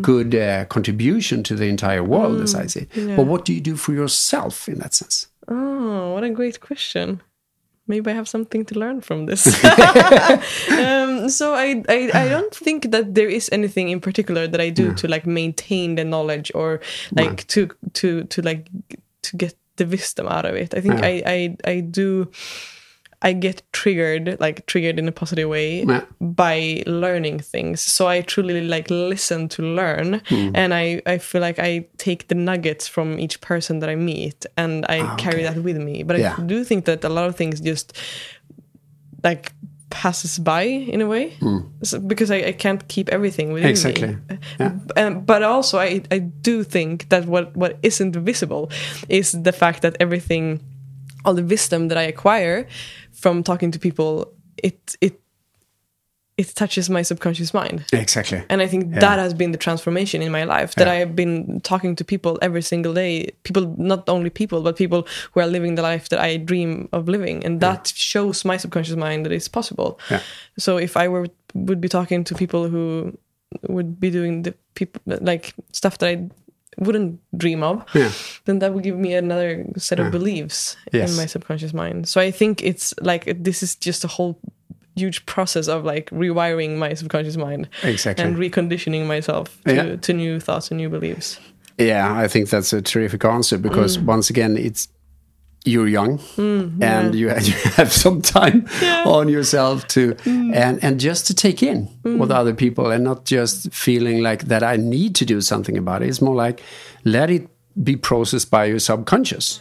good 0.00 0.34
uh, 0.34 0.64
contribution 0.76 1.42
to 1.42 1.54
the 1.54 1.66
entire 1.66 2.02
world 2.02 2.40
as 2.40 2.54
i 2.54 2.66
see 2.66 2.86
Mm. 2.96 3.16
but 3.16 3.26
what 3.26 3.44
do 3.44 3.52
you 3.52 3.60
do 3.60 3.76
for 3.76 3.92
yourself 3.92 4.68
in 4.68 4.78
that 4.78 4.94
sense 4.94 5.16
Oh, 5.48 6.12
what 6.14 6.24
a 6.24 6.30
great 6.30 6.58
question. 6.60 7.20
Maybe 7.88 8.10
I 8.10 8.14
have 8.14 8.28
something 8.28 8.64
to 8.66 8.78
learn 8.78 9.00
from 9.00 9.26
this. 9.26 9.46
um, 10.70 11.28
so 11.28 11.54
I, 11.54 11.82
I 11.88 12.10
I 12.14 12.28
don't 12.28 12.54
think 12.54 12.90
that 12.90 13.14
there 13.14 13.28
is 13.28 13.48
anything 13.52 13.90
in 13.90 14.00
particular 14.00 14.48
that 14.48 14.60
I 14.60 14.70
do 14.70 14.92
to 14.94 15.08
like 15.08 15.26
maintain 15.26 15.94
the 15.94 16.04
knowledge 16.04 16.50
or 16.54 16.80
like 17.12 17.46
to 17.48 17.68
to 17.94 18.24
to 18.24 18.42
like 18.42 18.68
to 19.22 19.36
get 19.36 19.54
the 19.76 19.86
wisdom 19.86 20.26
out 20.26 20.44
of 20.44 20.54
it. 20.54 20.74
I 20.74 20.80
think 20.80 20.98
Yeah. 20.98 21.06
I, 21.06 21.22
I 21.26 21.56
I 21.70 21.80
do 21.80 22.28
I 23.22 23.32
get 23.32 23.62
triggered, 23.72 24.36
like 24.40 24.66
triggered 24.66 24.98
in 24.98 25.08
a 25.08 25.12
positive 25.12 25.48
way 25.48 25.82
Yeah. 25.84 26.02
by 26.20 26.82
learning 26.86 27.40
things. 27.40 27.80
So 27.80 28.06
I 28.06 28.20
truly 28.20 28.60
like 28.60 28.90
listen 28.90 29.48
to 29.48 29.62
learn, 29.62 30.20
Hmm. 30.28 30.50
and 30.54 30.72
I 30.74 31.00
I 31.06 31.18
feel 31.18 31.40
like 31.40 31.58
I 31.58 31.86
take 31.96 32.28
the 32.28 32.34
nuggets 32.34 32.86
from 32.88 33.18
each 33.18 33.40
person 33.40 33.80
that 33.80 33.88
I 33.88 33.96
meet, 33.96 34.46
and 34.56 34.84
I 34.88 35.16
carry 35.16 35.42
that 35.44 35.56
with 35.62 35.76
me. 35.78 36.02
But 36.04 36.16
Ah, 36.16 36.20
Yeah. 36.20 36.34
I 36.38 36.42
do 36.46 36.64
think 36.64 36.84
that 36.84 37.04
a 37.04 37.08
lot 37.08 37.26
of 37.28 37.36
things 37.36 37.60
just 37.60 37.92
like 39.24 39.52
passes 39.88 40.38
by 40.38 40.62
in 40.62 41.00
a 41.00 41.06
way 41.06 41.32
So- 41.82 42.00
because 42.00 42.30
I, 42.30 42.48
I 42.48 42.52
can't 42.52 42.86
keep 42.88 43.08
everything 43.08 43.52
within 43.52 43.70
Exactly. 43.70 44.08
me. 44.08 44.16
Yeah. 44.60 44.72
Um, 44.96 45.24
but 45.24 45.42
also, 45.42 45.78
I, 45.78 46.02
I 46.10 46.18
do 46.18 46.64
think 46.64 47.08
that 47.08 47.24
what, 47.26 47.56
what 47.56 47.78
isn't 47.82 48.14
visible 48.16 48.68
is 49.08 49.32
the 49.32 49.52
fact 49.52 49.82
that 49.82 49.96
everything, 50.00 50.60
all 51.24 51.34
the 51.34 51.44
wisdom 51.44 51.88
that 51.88 51.98
I 51.98 52.02
acquire 52.02 52.66
from 53.16 53.42
talking 53.42 53.70
to 53.72 53.78
people, 53.78 54.32
it 54.56 54.96
it 55.00 55.20
it 56.36 56.54
touches 56.54 56.90
my 56.90 57.02
subconscious 57.02 57.54
mind. 57.54 57.84
exactly 57.92 58.42
And 58.50 58.60
I 58.60 58.66
think 58.66 58.92
that 59.00 59.18
has 59.18 59.32
been 59.32 59.52
the 59.52 59.58
transformation 59.58 60.20
in 60.20 60.30
my 60.30 60.44
life. 60.44 60.74
That 60.74 60.86
Yeah. 60.86 60.92
I 60.92 60.96
have 60.96 61.14
been 61.16 61.60
talking 61.60 61.96
to 61.96 62.04
people 62.04 62.38
every 62.42 62.62
single 62.62 62.92
day. 62.92 63.30
People, 63.42 63.74
not 63.78 64.06
only 64.08 64.28
people, 64.28 64.60
but 64.60 64.76
people 64.76 65.06
who 65.32 65.40
are 65.40 65.46
living 65.46 65.76
the 65.76 65.82
life 65.82 66.10
that 66.10 66.20
I 66.20 66.36
dream 66.36 66.88
of 66.92 67.08
living, 67.08 67.44
and 67.46 67.60
that 67.60 67.92
shows 67.96 68.44
my 68.44 68.58
subconscious 68.58 68.96
mind 68.96 69.24
that 69.24 69.32
it's 69.32 69.48
possible. 69.48 69.98
Yeah. 70.10 70.20
So 70.58 70.76
if 70.76 70.96
I 70.96 71.08
were 71.08 71.26
would 71.54 71.80
be 71.80 71.88
talking 71.88 72.24
to 72.24 72.34
people 72.34 72.68
who 72.68 73.16
would 73.68 73.98
be 73.98 74.10
doing 74.10 74.42
the 74.42 74.52
people 74.74 75.00
like 75.06 75.54
stuff 75.72 75.96
that 75.98 76.08
I 76.08 76.28
wouldn't 76.78 77.20
dream 77.36 77.62
of, 77.62 77.84
Yeah. 77.94 78.10
then 78.44 78.58
that 78.58 78.74
would 78.74 78.82
give 78.84 78.96
me 78.96 79.14
another 79.14 79.64
set 79.76 79.98
of 79.98 80.10
beliefs 80.10 80.76
Yes. 80.92 81.10
in 81.10 81.16
my 81.16 81.26
subconscious 81.26 81.72
mind. 81.72 82.08
So 82.08 82.20
I 82.20 82.30
think 82.30 82.62
it's 82.62 82.94
like 83.00 83.42
this 83.42 83.62
is 83.62 83.76
just 83.76 84.04
a 84.04 84.08
whole 84.08 84.38
huge 84.94 85.26
process 85.26 85.68
of 85.68 85.84
like 85.84 86.10
rewiring 86.10 86.76
my 86.78 86.94
subconscious 86.94 87.36
mind 87.36 87.68
Exactly. 87.82 88.24
and 88.24 88.36
reconditioning 88.36 89.06
myself 89.06 89.58
to, 89.66 89.74
Yeah. 89.74 89.96
to 89.96 90.12
new 90.12 90.40
thoughts 90.40 90.70
and 90.70 90.78
new 90.78 90.88
beliefs. 90.88 91.38
Yeah, 91.78 92.14
I 92.14 92.28
think 92.28 92.48
that's 92.48 92.72
a 92.72 92.80
terrific 92.80 93.24
answer 93.24 93.58
because 93.58 93.98
mm. 93.98 94.04
once 94.04 94.30
again, 94.30 94.56
it's 94.56 94.88
you're 95.66 95.88
young 95.88 96.18
mm, 96.18 96.82
and 96.82 97.14
you, 97.14 97.28
you 97.40 97.52
have 97.76 97.92
some 97.92 98.22
time 98.22 98.66
on 99.04 99.28
yourself 99.28 99.86
to 99.88 100.14
mm. 100.14 100.54
and 100.54 100.82
and 100.82 101.00
just 101.00 101.26
to 101.26 101.34
take 101.34 101.62
in 101.62 101.88
mm. 102.02 102.18
what 102.18 102.30
other 102.30 102.54
people 102.54 102.90
and 102.90 103.04
not 103.04 103.24
just 103.24 103.72
feeling 103.72 104.22
like 104.22 104.44
that 104.44 104.62
I 104.62 104.76
need 104.76 105.14
to 105.16 105.24
do 105.24 105.40
something 105.40 105.76
about 105.76 106.02
it. 106.02 106.08
It's 106.08 106.22
more 106.22 106.34
like 106.34 106.62
let 107.04 107.30
it 107.30 107.48
be 107.82 107.96
processed 107.96 108.50
by 108.50 108.66
your 108.66 108.78
subconscious. 108.78 109.60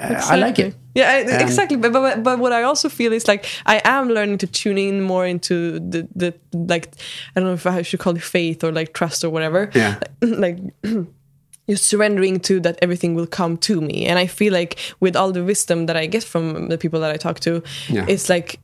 Uh, 0.00 0.20
I 0.30 0.36
like 0.36 0.58
it. 0.58 0.74
Yeah, 0.94 1.10
I, 1.10 1.42
exactly. 1.42 1.76
But, 1.76 1.92
but 1.92 2.22
but 2.22 2.38
what 2.38 2.52
I 2.52 2.62
also 2.62 2.88
feel 2.88 3.12
is 3.12 3.28
like 3.28 3.44
I 3.66 3.82
am 3.84 4.08
learning 4.08 4.38
to 4.38 4.46
tune 4.46 4.78
in 4.78 5.02
more 5.02 5.26
into 5.26 5.78
the 5.78 6.08
the 6.14 6.34
like 6.52 6.94
I 7.36 7.40
don't 7.40 7.48
know 7.48 7.54
if 7.54 7.66
I 7.66 7.82
should 7.82 8.00
call 8.00 8.16
it 8.16 8.22
faith 8.22 8.64
or 8.64 8.72
like 8.72 8.94
trust 8.94 9.24
or 9.24 9.30
whatever. 9.30 9.70
Yeah. 9.74 10.00
like 10.22 10.58
just 11.68 11.84
surrendering 11.84 12.38
to 12.40 12.60
that 12.60 12.78
everything 12.82 13.14
will 13.14 13.26
come 13.26 13.56
to 13.56 13.80
me 13.80 14.06
and 14.06 14.18
i 14.18 14.26
feel 14.26 14.52
like 14.52 14.78
with 15.00 15.16
all 15.16 15.32
the 15.32 15.42
wisdom 15.44 15.86
that 15.86 15.96
i 15.96 16.06
get 16.06 16.22
from 16.24 16.68
the 16.68 16.76
people 16.78 17.00
that 17.00 17.10
i 17.10 17.16
talk 17.16 17.40
to 17.40 17.62
Yeah. 17.88 18.04
it's 18.08 18.28
like 18.28 18.60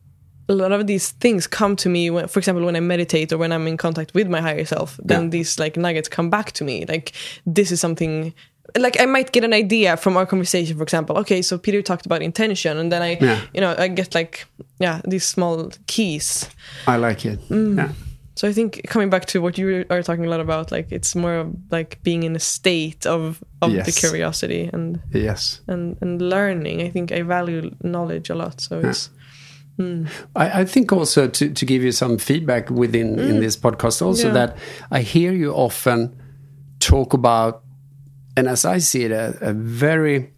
a 0.48 0.54
lot 0.54 0.72
of 0.72 0.86
these 0.86 1.12
things 1.20 1.46
come 1.46 1.76
to 1.76 1.88
me 1.88 2.10
when, 2.10 2.26
for 2.28 2.38
example 2.40 2.64
when 2.64 2.76
i 2.76 2.80
meditate 2.80 3.32
or 3.32 3.38
when 3.38 3.52
i'm 3.52 3.66
in 3.68 3.76
contact 3.76 4.12
with 4.14 4.28
my 4.28 4.40
higher 4.40 4.64
self 4.64 4.98
then 5.02 5.22
Yeah. 5.24 5.28
these 5.30 5.58
like 5.58 5.76
nuggets 5.76 6.08
come 6.08 6.28
back 6.30 6.52
to 6.52 6.64
me 6.64 6.84
like 6.86 7.12
this 7.46 7.70
is 7.72 7.80
something 7.80 8.34
like 8.78 9.00
i 9.00 9.06
might 9.06 9.32
get 9.32 9.44
an 9.44 9.52
idea 9.52 9.96
from 9.96 10.16
our 10.16 10.26
conversation 10.26 10.76
for 10.76 10.82
example 10.82 11.16
okay 11.18 11.42
so 11.42 11.56
peter 11.58 11.82
talked 11.82 12.06
about 12.06 12.22
intention 12.22 12.78
and 12.78 12.90
then 12.92 13.02
i 13.02 13.16
Yeah. 13.20 13.40
you 13.54 13.60
know 13.60 13.74
i 13.78 13.88
get 13.88 14.14
like 14.14 14.44
yeah 14.78 15.00
these 15.04 15.24
small 15.24 15.70
keys 15.86 16.48
I 16.86 16.96
like 16.96 17.24
it. 17.24 17.38
Mm. 17.48 17.76
Yeah. 17.76 17.92
So 18.40 18.48
i 18.48 18.52
think 18.54 18.80
coming 18.88 19.10
back 19.10 19.24
to 19.26 19.38
what 19.44 19.58
you 19.58 19.84
are 19.90 20.02
talking 20.02 20.24
a 20.24 20.30
lot 20.30 20.40
about 20.40 20.70
like 20.72 20.88
it's 20.96 21.14
more 21.14 21.36
of 21.42 21.46
like 21.70 21.98
being 22.02 22.22
in 22.22 22.34
a 22.36 22.38
state 22.40 23.06
of 23.06 23.22
of 23.62 23.70
the 23.72 23.92
curiosity 23.92 24.70
and 24.72 24.98
Yes. 25.12 25.60
and 25.68 25.96
and 26.02 26.22
learning 26.22 26.80
i 26.86 26.88
think 26.90 27.12
i 27.12 27.20
value 27.22 27.70
knowledge 27.82 28.30
a 28.30 28.34
lot 28.34 28.60
so 28.60 28.80
it's 28.88 29.10
I, 30.36 30.60
I 30.60 30.64
think 30.66 30.92
also 30.92 31.26
to, 31.28 31.44
to 31.54 31.64
give 31.66 31.82
you 31.82 31.92
some 31.92 32.18
feedback 32.18 32.70
within 32.70 33.18
in 33.18 33.40
this 33.40 33.56
podcast 33.56 34.02
also 34.02 34.24
Mm. 34.28 34.34
Yeah. 34.34 34.46
that 34.46 34.56
I 34.98 35.00
hear 35.02 35.32
you 35.32 35.52
often 35.54 36.00
talk 36.78 37.14
about 37.14 37.62
and 38.36 38.46
as 38.48 38.64
I 38.64 38.78
see 38.80 39.04
it 39.04 39.12
a, 39.12 39.36
a 39.40 39.52
very 39.52 40.32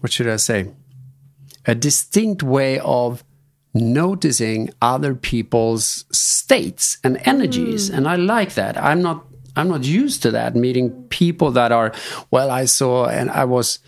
what 0.00 0.12
should 0.12 0.28
I 0.28 0.36
say 0.38 0.66
a 1.66 1.74
distinct 1.74 2.42
way 2.42 2.78
of 2.80 3.24
noticing 3.72 4.70
other 4.82 5.14
people's 5.14 6.04
states 6.10 6.98
and 7.04 7.20
energies 7.24 7.88
hmm. 7.88 7.94
and 7.94 8.08
I 8.08 8.16
like 8.16 8.54
that 8.54 8.76
I'm 8.76 9.02
not 9.02 9.24
I'm 9.56 9.68
not 9.68 9.84
used 9.84 10.22
to 10.22 10.30
that 10.32 10.56
meeting 10.56 11.04
people 11.08 11.52
that 11.52 11.72
are 11.72 11.92
well 12.30 12.50
I 12.50 12.64
saw 12.64 13.06
and 13.06 13.30
I 13.30 13.44
was 13.44 13.78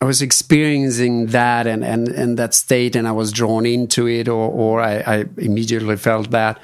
I 0.00 0.04
was 0.04 0.20
experiencing 0.20 1.26
that 1.26 1.66
and, 1.66 1.82
and, 1.82 2.08
and 2.08 2.38
that 2.38 2.52
state 2.54 2.96
and 2.96 3.08
I 3.08 3.12
was 3.12 3.32
drawn 3.32 3.64
into 3.64 4.06
it 4.06 4.28
or, 4.28 4.50
or 4.50 4.80
I, 4.80 4.98
I 4.98 5.24
immediately 5.38 5.96
felt 5.96 6.30
that. 6.32 6.60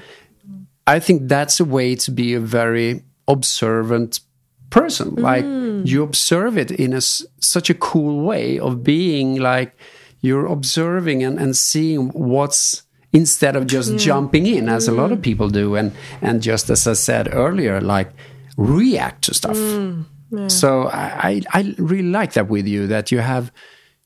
I 0.86 0.98
think 0.98 1.28
that's 1.28 1.58
a 1.58 1.64
way 1.64 1.94
to 1.96 2.10
be 2.10 2.34
a 2.34 2.40
very 2.40 3.02
observant 3.26 4.20
person. 4.68 5.14
Like 5.14 5.44
hmm. 5.44 5.82
you 5.84 6.02
observe 6.02 6.58
it 6.58 6.70
in 6.70 6.92
a, 6.92 7.00
such 7.00 7.70
a 7.70 7.74
cool 7.74 8.22
way 8.22 8.58
of 8.58 8.82
being 8.82 9.36
like 9.36 9.76
you're 10.22 10.46
observing 10.46 11.22
and, 11.22 11.38
and 11.38 11.54
seeing 11.56 12.08
what's 12.10 12.84
instead 13.12 13.56
of 13.56 13.66
just 13.66 13.90
mm-hmm. 13.90 13.98
jumping 13.98 14.46
in 14.46 14.68
as 14.68 14.88
a 14.88 14.92
lot 14.92 15.12
of 15.12 15.18
mm-hmm. 15.18 15.22
people 15.22 15.50
do 15.50 15.74
and, 15.76 15.92
and 16.22 16.40
just 16.40 16.70
as 16.70 16.86
I 16.86 16.94
said 16.94 17.28
earlier, 17.34 17.80
like 17.80 18.10
react 18.56 19.24
to 19.24 19.34
stuff. 19.34 19.56
Mm, 19.56 20.06
so 20.48 20.88
I, 20.88 21.42
I 21.52 21.60
I 21.60 21.74
really 21.76 22.08
like 22.08 22.32
that 22.32 22.48
with 22.48 22.66
you 22.66 22.86
that 22.86 23.12
you 23.12 23.18
have 23.18 23.52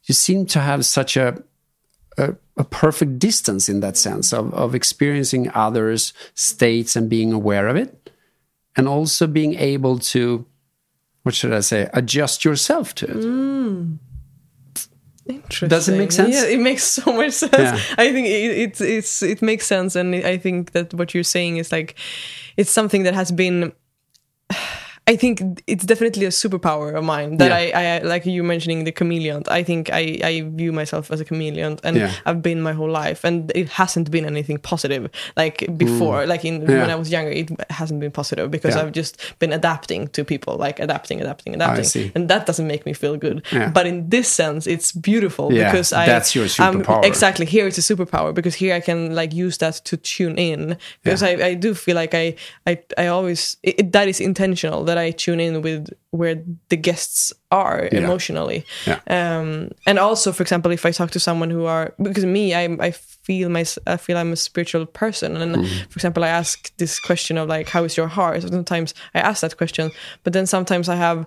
you 0.05 0.15
seem 0.15 0.47
to 0.47 0.61
have 0.61 0.85
such 0.85 1.17
a 1.17 1.41
a, 2.19 2.35
a 2.57 2.65
perfect 2.65 3.19
distance 3.19 3.69
in 3.69 3.81
that 3.81 3.97
sense 3.97 4.33
of, 4.33 4.53
of 4.55 4.75
experiencing 4.75 5.51
others' 5.55 6.13
states 6.35 6.97
and 6.97 7.09
being 7.09 7.33
aware 7.33 7.69
of 7.69 7.77
it, 7.77 8.11
and 8.77 8.89
also 8.89 9.27
being 9.27 9.55
able 9.55 9.99
to 9.99 10.47
what 11.23 11.35
should 11.35 11.53
I 11.53 11.61
say 11.61 11.89
adjust 11.93 12.45
yourself 12.45 12.95
to 12.97 13.07
it. 13.07 13.17
Mm. 13.17 13.99
Interesting. 15.29 15.69
Does 15.69 15.89
it 15.89 15.99
make 15.99 16.13
sense? 16.13 16.35
Yeah, 16.35 16.45
it 16.45 16.61
makes 16.61 16.85
so 16.99 17.13
much 17.13 17.33
sense. 17.33 17.57
Yeah. 17.59 17.81
I 17.99 18.13
think 18.13 18.27
it, 18.27 18.59
it's 18.59 18.81
it's 18.81 19.23
it 19.23 19.43
makes 19.43 19.67
sense, 19.67 19.97
and 19.97 20.15
I 20.15 20.37
think 20.39 20.73
that 20.73 20.95
what 20.95 21.15
you're 21.15 21.25
saying 21.25 21.57
is 21.57 21.73
like 21.73 21.97
it's 22.57 22.71
something 22.71 23.03
that 23.05 23.15
has 23.15 23.33
been. 23.33 23.73
I 25.09 25.15
think 25.15 25.63
it's 25.69 25.85
definitely 25.85 26.25
a 26.27 26.31
superpower 26.31 26.93
of 26.97 27.05
mine 27.05 27.37
that 27.37 27.51
Yeah. 27.51 27.79
I, 27.79 27.85
I 27.87 27.99
like 27.99 28.27
you 28.27 28.43
mentioning 28.43 28.83
the 28.85 28.91
chameleon. 28.91 29.45
I 29.47 29.63
think 29.63 29.89
I, 29.93 30.19
I 30.25 30.41
view 30.45 30.73
myself 30.73 31.13
as 31.13 31.21
a 31.21 31.25
chameleon, 31.25 31.79
and 31.85 31.97
Yeah. 31.97 32.13
I've 32.25 32.43
been 32.43 32.61
my 32.61 32.73
whole 32.73 32.91
life, 32.91 33.23
and 33.25 33.53
it 33.55 33.69
hasn't 33.69 34.11
been 34.11 34.25
anything 34.27 34.59
positive. 34.59 35.09
Like 35.37 35.65
before, 35.77 36.27
like 36.27 36.45
in 36.45 36.57
Mm. 36.63 36.69
Yeah. 36.71 36.81
when 36.81 36.91
I 36.91 36.97
was 36.97 37.11
younger, 37.11 37.31
it 37.31 37.49
hasn't 37.71 38.01
been 38.01 38.11
positive 38.11 38.51
because. 38.51 38.75
I've 38.77 38.93
just 38.93 39.17
been 39.39 39.53
adapting 39.53 40.09
to 40.09 40.25
people, 40.25 40.57
like 40.57 40.81
adapting, 40.81 41.21
adapting, 41.21 41.55
adapting, 41.55 41.85
see. 41.85 42.13
and 42.15 42.29
that 42.29 42.45
doesn't 42.47 42.67
make 42.67 42.85
me 42.85 42.93
feel 42.93 43.17
good. 43.17 43.43
But 43.73 43.87
in 43.87 44.09
this 44.11 44.29
sense, 44.29 44.67
it's 44.67 44.93
beautiful 44.93 45.49
because 45.51 45.93
I 45.93 46.05
that's 46.07 46.35
your 46.35 46.45
I'm- 46.59 46.83
superpower. 46.83 47.05
exactly 47.05 47.47
here 47.47 47.67
it's 47.67 47.79
a 47.79 47.95
superpower 47.95 48.35
because 48.35 48.55
here 48.63 48.75
I 48.75 48.81
can 48.81 49.15
like 49.15 49.33
use 49.33 49.57
that 49.59 49.75
to 49.85 49.97
tune 49.97 50.37
in 50.37 50.77
because 51.05 51.23
I, 51.23 51.31
I 51.51 51.55
do 51.55 51.75
feel 51.75 51.95
like 51.95 52.13
I 52.15 52.35
I, 52.67 52.79
I 52.99 53.07
always 53.07 53.57
it- 53.63 53.93
that 53.93 54.09
is 54.09 54.21
intentional 54.21 54.85
that 54.85 54.96
I 54.99 55.11
tune 55.13 55.41
in 55.41 55.63
with 55.63 55.89
where 56.11 56.43
the 56.69 56.77
guests 56.77 57.33
are 57.51 57.89
Yeah. 57.93 57.99
emotionally 58.05 58.65
Yeah. 58.87 59.01
um 59.09 59.71
and 59.87 59.99
also 59.99 60.33
for 60.33 60.43
example 60.43 60.73
if 60.73 60.85
I 60.87 60.93
talk 60.93 61.11
to 61.11 61.21
someone 61.21 61.51
who 61.51 61.67
are 61.67 61.95
because 62.03 62.25
me 62.25 62.55
I 62.55 62.65
I 62.81 62.91
feel 63.27 63.49
my 63.49 63.65
I 63.87 63.97
feel 63.97 64.17
I'm 64.19 64.33
a 64.33 64.37
spiritual 64.37 64.87
person 64.87 65.37
and 65.37 65.57
Mm. 65.57 65.67
for 65.91 65.97
example 65.99 66.25
I 66.25 66.29
ask 66.29 66.71
this 66.77 67.01
question 67.01 67.39
of 67.39 67.49
like 67.49 67.69
how 67.69 67.85
is 67.85 67.97
your 67.97 68.09
heart 68.09 68.43
sometimes 68.43 68.95
I 69.15 69.21
ask 69.21 69.41
that 69.41 69.57
question 69.57 69.91
but 70.25 70.33
then 70.33 70.47
sometimes 70.47 70.89
I 70.89 70.97
have 70.97 71.27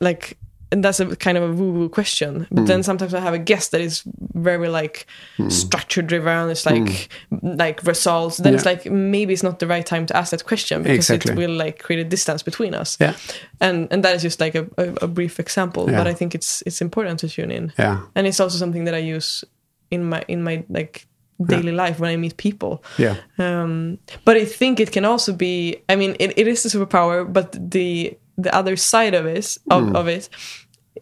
like 0.00 0.36
and 0.70 0.84
that's 0.84 1.00
a 1.00 1.16
kind 1.16 1.38
of 1.38 1.44
a 1.50 1.52
woo 1.52 1.72
woo 1.72 1.88
question. 1.88 2.46
But 2.50 2.64
Mm. 2.64 2.66
then 2.66 2.82
sometimes 2.82 3.14
I 3.14 3.20
have 3.20 3.34
a 3.34 3.38
guest 3.38 3.70
that 3.70 3.80
is 3.80 4.02
very 4.34 4.68
like 4.68 5.06
structure 5.48 6.02
driven. 6.02 6.50
It's 6.50 6.66
like 6.66 7.08
like 7.42 7.82
results. 7.84 8.36
Then 8.38 8.54
it's 8.54 8.64
Mm. 8.64 8.66
Like 8.66 8.90
maybe 8.90 9.32
it's 9.32 9.42
not 9.42 9.58
the 9.58 9.66
right 9.66 9.86
time 9.86 10.06
to 10.06 10.16
ask 10.16 10.30
that 10.30 10.44
question 10.44 10.82
because 10.82 11.10
Exactly. 11.10 11.32
it 11.32 11.38
will 11.38 11.56
like 11.66 11.78
create 11.82 12.00
a 12.06 12.08
distance 12.08 12.42
between 12.44 12.74
us. 12.74 12.96
Yeah. 13.00 13.14
And 13.60 13.88
and 13.92 14.02
that 14.04 14.14
is 14.14 14.22
just 14.22 14.40
like 14.40 14.54
a, 14.58 14.66
a, 14.76 15.04
a 15.04 15.06
brief 15.08 15.38
example. 15.40 15.82
Yeah. 15.90 15.98
But 15.98 16.06
I 16.06 16.14
think 16.14 16.34
it's 16.34 16.62
it's 16.66 16.80
important 16.80 17.20
to 17.20 17.28
tune 17.28 17.50
in. 17.50 17.72
Yeah, 17.78 18.00
And 18.14 18.26
it's 18.26 18.40
also 18.40 18.58
something 18.58 18.84
that 18.86 18.94
I 18.94 19.14
use 19.16 19.44
in 19.90 20.04
my 20.08 20.22
in 20.28 20.42
my 20.42 20.64
like 20.68 21.06
daily 21.46 21.70
life 21.72 22.00
when 22.00 22.10
I 22.10 22.16
meet 22.16 22.36
people. 22.36 22.82
yeah, 22.98 23.14
Um, 23.38 23.98
but 24.24 24.36
I 24.36 24.44
think 24.44 24.80
it 24.80 24.90
can 24.92 25.04
also 25.04 25.32
be. 25.32 25.76
I 25.88 25.96
mean, 25.96 26.16
it, 26.18 26.32
it 26.36 26.48
is 26.48 26.64
a 26.66 26.68
superpower, 26.68 27.24
but 27.32 27.52
the 27.70 28.18
the 28.38 28.54
other 28.54 28.76
side 28.76 29.14
of 29.14 29.26
it 29.26 29.58
of, 29.70 29.82
Hmm. 29.88 29.96
of 29.96 30.06
it 30.08 30.28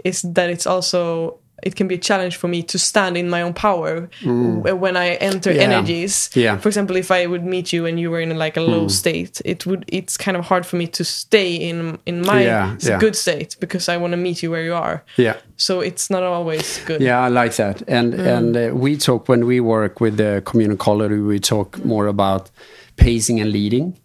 is 0.05 0.23
that 0.23 0.51
it's 0.51 0.67
also 0.67 1.39
it 1.63 1.75
can 1.75 1.89
be 1.89 1.95
a 1.95 1.99
challenge 1.99 2.37
for 2.37 2.49
me 2.49 2.63
to 2.63 2.79
stand 2.79 3.17
in 3.17 3.31
my 3.31 3.41
own 3.41 3.55
power 3.55 4.11
w- 4.23 4.77
when 4.77 4.95
I 4.95 5.15
enter. 5.23 5.51
Yeah. 5.53 5.63
energies. 5.63 6.29
Yeah. 6.35 6.59
For 6.59 6.69
example, 6.69 6.97
if 6.97 7.11
I 7.11 7.25
would 7.27 7.45
meet 7.45 7.73
you 7.73 7.87
and 7.87 7.99
you 7.99 8.11
were 8.11 8.21
in 8.21 8.37
like 8.39 8.59
a 8.59 8.61
low 8.61 8.89
state, 8.89 9.41
it 9.45 9.65
would 9.67 9.85
it's 9.89 10.19
kind 10.19 10.37
of 10.37 10.45
hard 10.45 10.67
for 10.67 10.77
me 10.77 10.87
to 10.89 11.03
stay 11.05 11.55
in 11.57 11.99
in 12.05 12.21
my 12.21 12.43
Yeah, 12.45 12.77
yeah. 12.81 12.99
good 13.01 13.17
state 13.17 13.57
because 13.59 13.89
I 13.89 13.97
want 13.97 14.13
to 14.13 14.19
meet 14.19 14.43
you 14.43 14.51
where 14.51 14.65
you 14.65 14.75
are. 14.75 15.03
yeah. 15.17 15.37
So 15.57 15.81
it's 15.81 16.11
not 16.11 16.23
always 16.23 16.79
good. 16.87 17.01
Yeah, 17.01 17.25
I 17.27 17.29
like 17.43 17.57
that. 17.57 17.83
And 17.89 18.15
and 18.15 18.57
uh, 18.57 18.71
we 18.75 18.97
talk 18.99 19.27
when 19.29 19.47
we 19.47 19.59
work 19.61 19.99
with 20.01 20.17
the 20.19 20.43
communicology, 20.45 21.27
we 21.27 21.39
talk 21.41 21.83
more 21.85 22.07
about 22.07 22.51
pacing 22.97 23.41
and 23.41 23.53
leading. 23.53 23.99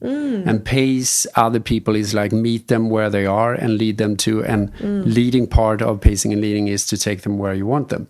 And 0.47 0.63
pace 0.63 1.27
other 1.35 1.59
people 1.59 1.95
is 1.95 2.13
like 2.13 2.31
meet 2.31 2.68
them 2.68 2.89
where 2.89 3.09
they 3.09 3.26
are 3.26 3.53
and 3.53 3.77
lead 3.77 3.97
them 3.97 4.15
to. 4.18 4.43
And 4.43 4.72
leading 5.05 5.47
part 5.47 5.81
of 5.81 6.01
pacing 6.01 6.34
and 6.34 6.41
leading 6.41 6.68
is 6.68 6.85
to 6.88 6.97
take 6.97 7.22
them 7.22 7.38
where 7.38 7.53
you 7.53 7.65
want 7.65 7.89
them. 7.89 8.07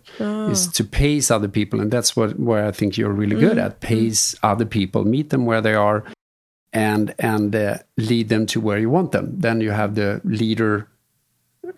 Is 0.50 0.66
to 0.68 0.84
pace 0.84 1.30
other 1.30 1.48
people, 1.48 1.80
and 1.80 1.90
that's 1.90 2.16
what 2.16 2.38
where 2.38 2.66
I 2.66 2.72
think 2.72 2.96
you're 2.96 3.12
really 3.12 3.36
good 3.36 3.58
at. 3.58 3.80
Pace 3.80 4.34
other 4.42 4.64
people, 4.66 5.04
meet 5.04 5.30
them 5.30 5.46
where 5.46 5.60
they 5.60 5.74
are, 5.74 6.04
and 6.72 7.14
and 7.18 7.54
uh, 7.54 7.78
lead 7.96 8.28
them 8.28 8.46
to 8.46 8.60
where 8.60 8.78
you 8.78 8.90
want 8.90 9.12
them. 9.12 9.38
Then 9.38 9.60
you 9.60 9.70
have 9.70 9.94
the 9.94 10.20
leader 10.24 10.88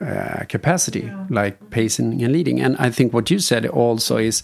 uh, 0.01 0.45
capacity, 0.49 1.11
like 1.31 1.71
pacing 1.71 2.23
and 2.23 2.33
leading. 2.33 2.61
And 2.61 2.77
I 2.79 2.91
think 2.91 3.13
what 3.13 3.31
you 3.31 3.39
said 3.39 3.67
also 3.67 4.17
is 4.17 4.43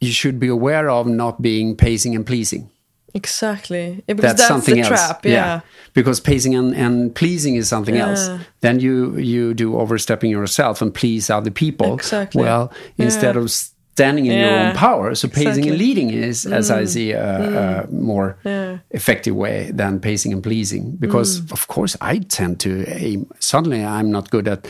you 0.00 0.12
should 0.12 0.38
be 0.38 0.48
aware 0.48 0.88
of 0.88 1.06
not 1.06 1.42
being 1.42 1.76
pacing 1.76 2.14
and 2.14 2.24
pleasing. 2.26 2.70
Exactly. 3.14 4.02
Yeah, 4.06 4.14
because 4.14 4.22
That's, 4.22 4.40
that's, 4.40 4.48
something 4.48 4.74
the 4.74 4.80
else. 4.80 4.88
trap. 4.88 5.24
Yeah. 5.24 5.60
Because 5.94 6.20
pacing 6.20 6.54
and, 6.54 6.74
and 6.74 7.14
pleasing 7.14 7.56
is 7.56 7.68
something 7.68 7.96
else. 7.96 8.28
Then 8.60 8.80
you 8.80 9.16
you 9.16 9.54
do 9.54 9.76
overstepping 9.78 10.30
yourself 10.30 10.82
and 10.82 10.92
please 10.94 11.30
other 11.30 11.50
people. 11.50 11.94
Exactly. 11.94 12.42
Well, 12.42 12.70
instead 12.98 13.34
Yeah. 13.34 13.42
of 13.42 13.50
standing 13.50 14.26
in 14.26 14.38
your 14.38 14.50
own 14.60 14.74
power. 14.76 15.14
So 15.14 15.26
pacing 15.28 15.48
Exactly. 15.48 15.70
Mm. 15.70 15.72
and 15.72 15.78
leading 15.80 16.10
is, 16.10 16.46
as 16.46 16.70
I 16.70 16.84
see, 16.86 17.12
a, 17.12 17.84
a 17.84 17.86
more 17.90 18.36
Yeah. 18.44 18.78
effective 18.90 19.34
way 19.34 19.72
than 19.74 19.98
pacing 20.00 20.32
and 20.32 20.42
pleasing. 20.42 20.96
Because 21.00 21.40
Mm. 21.40 21.52
of 21.52 21.66
course 21.66 21.96
I 22.00 22.18
tend 22.20 22.60
to 22.60 22.70
aim. 22.86 23.26
Suddenly 23.40 23.84
I'm 23.84 24.10
not 24.10 24.30
good 24.30 24.46
at. 24.48 24.68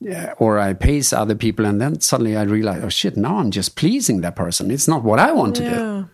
uh, 0.00 0.32
or 0.38 0.58
I 0.58 0.72
pace 0.72 1.12
other 1.12 1.34
people, 1.36 1.66
and 1.66 1.78
then 1.78 2.00
suddenly 2.00 2.34
I 2.34 2.44
realize, 2.44 2.80
oh 2.82 2.88
shit! 2.88 3.16
Now 3.16 3.36
I'm 3.36 3.50
just 3.50 3.74
pleasing 3.76 4.22
that 4.22 4.34
person. 4.34 4.70
It's 4.70 4.88
not 4.88 5.04
what 5.04 5.18
I 5.18 5.32
want 5.32 5.56
to 5.56 5.62
do. 5.62 6.08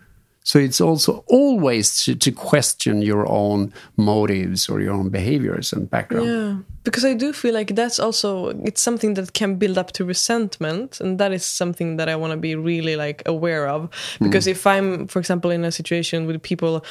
So 0.47 0.59
it's 0.59 0.79
also 0.79 1.25
always 1.27 2.03
to, 2.05 2.15
to 2.15 2.31
question 2.31 3.01
your 3.01 3.29
own 3.29 3.73
motives 3.97 4.69
or 4.69 4.79
your 4.79 4.93
own 4.93 5.09
behaviors 5.09 5.73
and 5.73 5.89
background. 5.89 6.25
Yeah, 6.25 6.55
because 6.85 7.03
I 7.03 7.15
do 7.15 7.33
feel 7.33 7.53
like 7.53 7.75
that's 7.75 7.99
also 7.99 8.51
it's 8.63 8.81
something 8.81 9.15
that 9.15 9.33
can 9.33 9.57
build 9.57 9.77
up 9.77 9.91
to 9.91 10.05
resentment, 10.05 11.01
and 11.01 11.19
that 11.19 11.33
is 11.33 11.45
something 11.45 11.97
that 11.97 12.07
I 12.07 12.15
want 12.15 12.31
to 12.31 12.37
be 12.37 12.55
really 12.55 12.95
like 12.95 13.23
aware 13.25 13.67
of. 13.67 13.89
Hmm. 14.19 14.23
Because 14.23 14.47
if 14.47 14.65
I'm, 14.65 15.07
for 15.07 15.19
example, 15.19 15.51
in 15.51 15.65
a 15.65 15.71
situation 15.71 16.25
with 16.27 16.41
people 16.41 16.85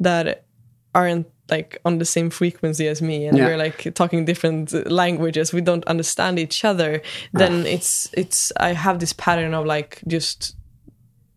that 0.00 0.46
aren't 0.94 1.26
like 1.50 1.78
on 1.84 1.98
the 1.98 2.06
same 2.06 2.30
frequency 2.30 2.88
as 2.88 3.02
me 3.02 3.26
and 3.26 3.36
Yeah. 3.36 3.44
we're 3.44 3.58
like 3.58 3.92
talking 3.94 4.24
different 4.24 4.72
languages 4.90 5.52
we 5.52 5.60
don't 5.60 5.84
understand 5.86 6.38
each 6.38 6.64
other 6.64 7.02
then 7.32 7.62
ah. 7.62 7.74
it's 7.74 8.08
it's 8.14 8.52
i 8.58 8.72
have 8.72 9.00
this 9.00 9.12
pattern 9.12 9.52
of 9.52 9.66
like 9.66 10.00
just 10.06 10.54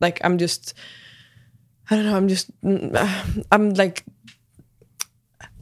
like 0.01 0.19
I'm 0.23 0.37
just 0.37 0.73
I 1.89 1.95
don't 1.95 2.05
know. 2.05 2.15
I'm 2.17 2.27
just 2.27 2.49
I'm 3.51 3.69
like 3.73 4.03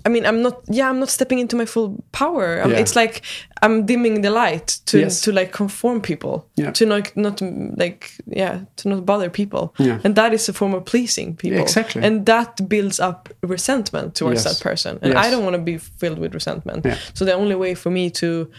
I 0.06 0.10
mean, 0.10 0.26
I'm 0.26 0.42
not. 0.42 0.60
Yeah, 0.68 0.90
I'm 0.90 1.00
not 1.00 1.10
stepping 1.10 1.40
into 1.40 1.56
my 1.56 1.64
full 1.66 2.04
power. 2.12 2.58
Yeah. 2.68 2.78
It's 2.78 2.94
like 2.94 3.22
I'm 3.62 3.86
dimming 3.86 4.22
the 4.22 4.32
light 4.32 4.80
to 4.88 5.00
Yes. 5.00 5.22
to 5.22 5.32
like 5.32 5.54
conform 5.54 6.02
people. 6.02 6.46
Yeah. 6.58 6.72
To 6.72 6.86
not 6.86 7.16
not 7.16 7.42
like 7.78 8.12
yeah 8.28 8.66
to 8.76 8.90
not 8.90 9.06
bother 9.06 9.30
people. 9.30 9.74
Yeah. 9.80 10.00
And 10.04 10.16
that 10.16 10.34
is 10.34 10.50
a 10.50 10.54
form 10.54 10.74
of 10.74 10.84
pleasing 10.84 11.38
people. 11.38 11.62
Exactly. 11.62 12.04
And 12.04 12.26
that 12.26 12.68
builds 12.68 13.00
up 13.00 13.30
resentment 13.42 14.16
towards 14.16 14.44
Yes. 14.44 14.58
that 14.58 14.64
person. 14.64 15.00
And 15.02 15.14
Yes. 15.14 15.26
I 15.26 15.32
don't 15.32 15.44
want 15.44 15.56
to 15.56 15.62
be 15.62 15.78
filled 15.78 16.20
with 16.20 16.34
resentment. 16.34 16.86
Yeah. 16.86 16.98
So 17.14 17.24
the 17.26 17.34
only 17.34 17.56
way 17.56 17.74
for 17.76 17.90
me 17.90 18.10
to 18.10 18.50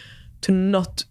to 0.41 0.51
not 0.51 1.05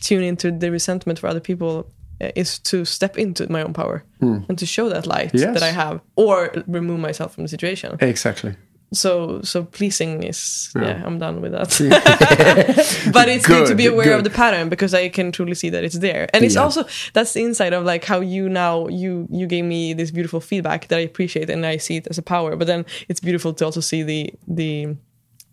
tune 0.00 0.22
into 0.24 0.50
the 0.50 0.70
resentment 0.70 1.18
for 1.18 1.26
other 1.28 1.40
people 1.40 1.84
Uh, 2.20 2.30
is 2.34 2.58
to 2.58 2.84
step 2.84 3.18
into 3.18 3.46
my 3.52 3.62
own 3.62 3.72
power 3.74 4.02
hmm. 4.20 4.38
and 4.48 4.58
to 4.58 4.64
show 4.66 4.88
that 4.88 5.06
light. 5.06 5.30
Yes. 5.34 5.52
that 5.54 5.62
I 5.62 5.72
have, 5.72 6.00
or 6.16 6.50
remove 6.66 6.98
myself 7.00 7.34
from 7.34 7.44
the 7.44 7.48
situation 7.48 7.96
Exactly. 8.00 8.54
so 8.92 9.42
so 9.42 9.64
pleasing 9.64 10.22
is 10.22 10.70
yeah, 10.74 10.82
Yeah. 10.82 11.06
i'm 11.06 11.18
done 11.18 11.40
with 11.42 11.52
that 11.52 11.70
but 13.12 13.28
it's 13.28 13.46
good, 13.46 13.66
to 13.68 13.74
be 13.74 13.86
aware 13.86 14.14
of 14.18 14.22
the 14.24 14.30
pattern 14.30 14.68
because 14.68 14.94
i 14.94 15.08
can 15.10 15.32
truly 15.32 15.54
see 15.54 15.70
that 15.70 15.82
it's 15.84 15.98
there 15.98 16.26
and 16.32 16.44
it's 16.44 16.54
Yeah. 16.54 16.62
also 16.64 16.84
that's 17.12 17.32
the 17.34 17.42
insight 17.42 17.72
of 17.72 17.84
like 17.92 18.04
how 18.12 18.20
you 18.34 18.48
now 18.48 18.88
you 18.88 19.26
you 19.38 19.46
gave 19.46 19.64
me 19.64 19.94
this 19.94 20.10
beautiful 20.12 20.40
feedback 20.40 20.86
that 20.88 20.98
i 20.98 21.02
appreciate 21.02 21.50
and 21.50 21.66
i 21.66 21.78
see 21.78 21.96
it 21.96 22.06
as 22.10 22.18
a 22.18 22.22
power 22.22 22.56
but 22.56 22.66
then 22.66 22.84
it's 23.08 23.20
beautiful 23.20 23.52
to 23.54 23.64
also 23.64 23.80
see 23.80 24.02
the 24.04 24.30
the, 24.46 24.96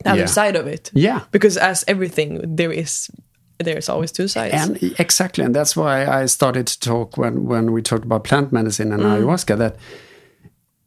the 0.04 0.10
other 0.12 0.20
Yeah. 0.20 0.28
side 0.40 0.56
of 0.60 0.68
it 0.68 0.92
Yeah. 0.94 1.20
because 1.32 1.58
as 1.58 1.84
everything 1.88 2.56
there 2.56 2.72
is 2.84 3.10
there's 3.60 3.90
always 3.90 4.12
two 4.12 4.28
sides 4.28 4.54
And 4.54 5.00
exactly, 5.00 5.44
and 5.44 5.56
that's 5.56 5.76
why 5.76 6.06
I 6.06 6.26
started 6.26 6.68
to 6.68 6.80
talk 6.80 7.18
when 7.18 7.46
when 7.46 7.72
we 7.72 7.82
talked 7.82 8.06
about 8.06 8.24
plant 8.24 8.52
medicine 8.52 8.92
and 8.92 9.04
mm. 9.04 9.06
ayahuasca 9.06 9.58
that 9.58 9.78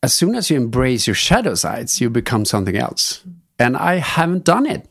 as 0.02 0.14
soon 0.14 0.34
as 0.34 0.50
you 0.50 0.56
embrace 0.56 1.06
your 1.06 1.14
shadow 1.14 1.54
sides, 1.54 2.00
you 2.00 2.10
become 2.10 2.44
something 2.44 2.76
else. 2.76 3.24
And 3.58 3.76
I 3.76 3.96
haven't 3.96 4.44
done 4.44 4.66
it. 4.66 4.88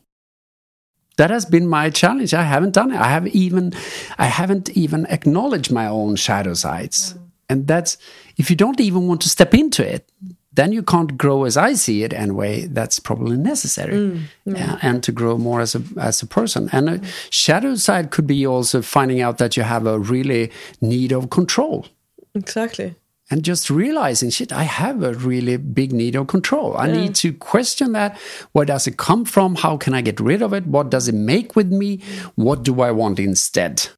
That 1.18 1.30
has 1.30 1.46
been 1.46 1.68
my 1.68 1.90
challenge. 1.90 2.34
I 2.34 2.44
haven't 2.44 2.74
done 2.74 2.92
it. 2.92 3.00
I 3.00 3.08
have 3.08 3.28
even 3.28 3.74
I 4.18 4.26
haven't 4.26 4.70
even 4.72 5.06
acknowledged 5.06 5.72
my 5.72 5.88
own 5.88 6.16
shadow 6.16 6.54
sides. 6.54 7.14
Mm. 7.14 7.20
And 7.48 7.68
that's 7.68 7.98
if 8.38 8.50
you 8.50 8.56
don't 8.56 8.82
even 8.82 9.08
want 9.08 9.22
to 9.22 9.30
step 9.30 9.54
into 9.54 9.88
it, 9.88 10.12
then 10.56 10.72
you 10.72 10.84
can't 10.84 11.18
grow 11.18 11.44
as 11.46 11.58
I 11.58 11.74
see 11.74 12.04
it 12.04 12.14
anyway. 12.14 12.68
That's 12.68 13.00
probably 13.00 13.38
necessary, 13.38 14.22
Uh, 14.48 14.78
and 14.82 15.04
to 15.04 15.12
grow 15.12 15.38
more 15.38 15.62
as 15.62 15.76
a 15.76 15.82
as 15.98 16.22
a 16.24 16.28
person. 16.28 16.70
And 16.72 16.90
a 16.90 17.00
shadow 17.30 17.76
side 17.76 18.10
could 18.10 18.28
be 18.28 18.48
also 18.48 18.82
finding 18.82 19.22
out 19.22 19.38
that 19.38 19.56
you 19.58 19.64
have 19.64 19.86
a 19.86 20.00
really 20.00 20.52
need 20.82 21.12
of 21.12 21.30
control. 21.30 21.86
Exactly. 22.34 22.96
And 23.32 23.44
just 23.44 23.70
realizing 23.72 24.30
shit 24.30 24.52
i 24.54 24.64
have 24.64 25.02
a 25.02 25.14
really 25.14 25.58
big 25.58 25.92
need 25.92 26.16
of 26.16 26.28
control. 26.28 26.78
I 26.78 26.88
need 26.92 27.16
to 27.16 27.34
question 27.34 27.94
that. 27.94 28.18
Where 28.52 28.66
does 28.66 28.88
it 28.88 28.98
come 28.98 29.26
from? 29.26 29.56
How 29.56 29.78
can 29.78 29.94
i 29.96 30.02
get 30.02 30.20
rid 30.20 30.42
of 30.42 30.54
it? 30.54 30.68
What 30.68 30.92
does 30.92 31.08
it 31.08 31.16
make 31.16 31.56
with 31.56 31.72
me? 31.72 32.00
What 32.36 32.64
do 32.64 32.82
i 32.82 32.92
want 32.92 33.20
instead 33.20 33.90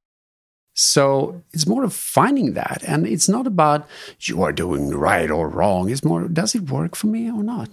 so 0.79 1.41
it's 1.53 1.65
more 1.65 1.83
of 1.83 1.91
finding 1.91 2.53
that. 2.53 2.83
And 2.85 3.07
it's 3.07 3.27
not 3.27 3.47
about 3.47 3.87
you 4.21 4.43
are 4.43 4.51
doing 4.51 4.91
right 4.91 5.31
or 5.31 5.49
wrong. 5.49 5.89
It's 5.89 6.03
more 6.03 6.27
does 6.27 6.53
it 6.53 6.69
work 6.69 6.95
for 6.95 7.07
me 7.07 7.31
or 7.31 7.43
not? 7.43 7.69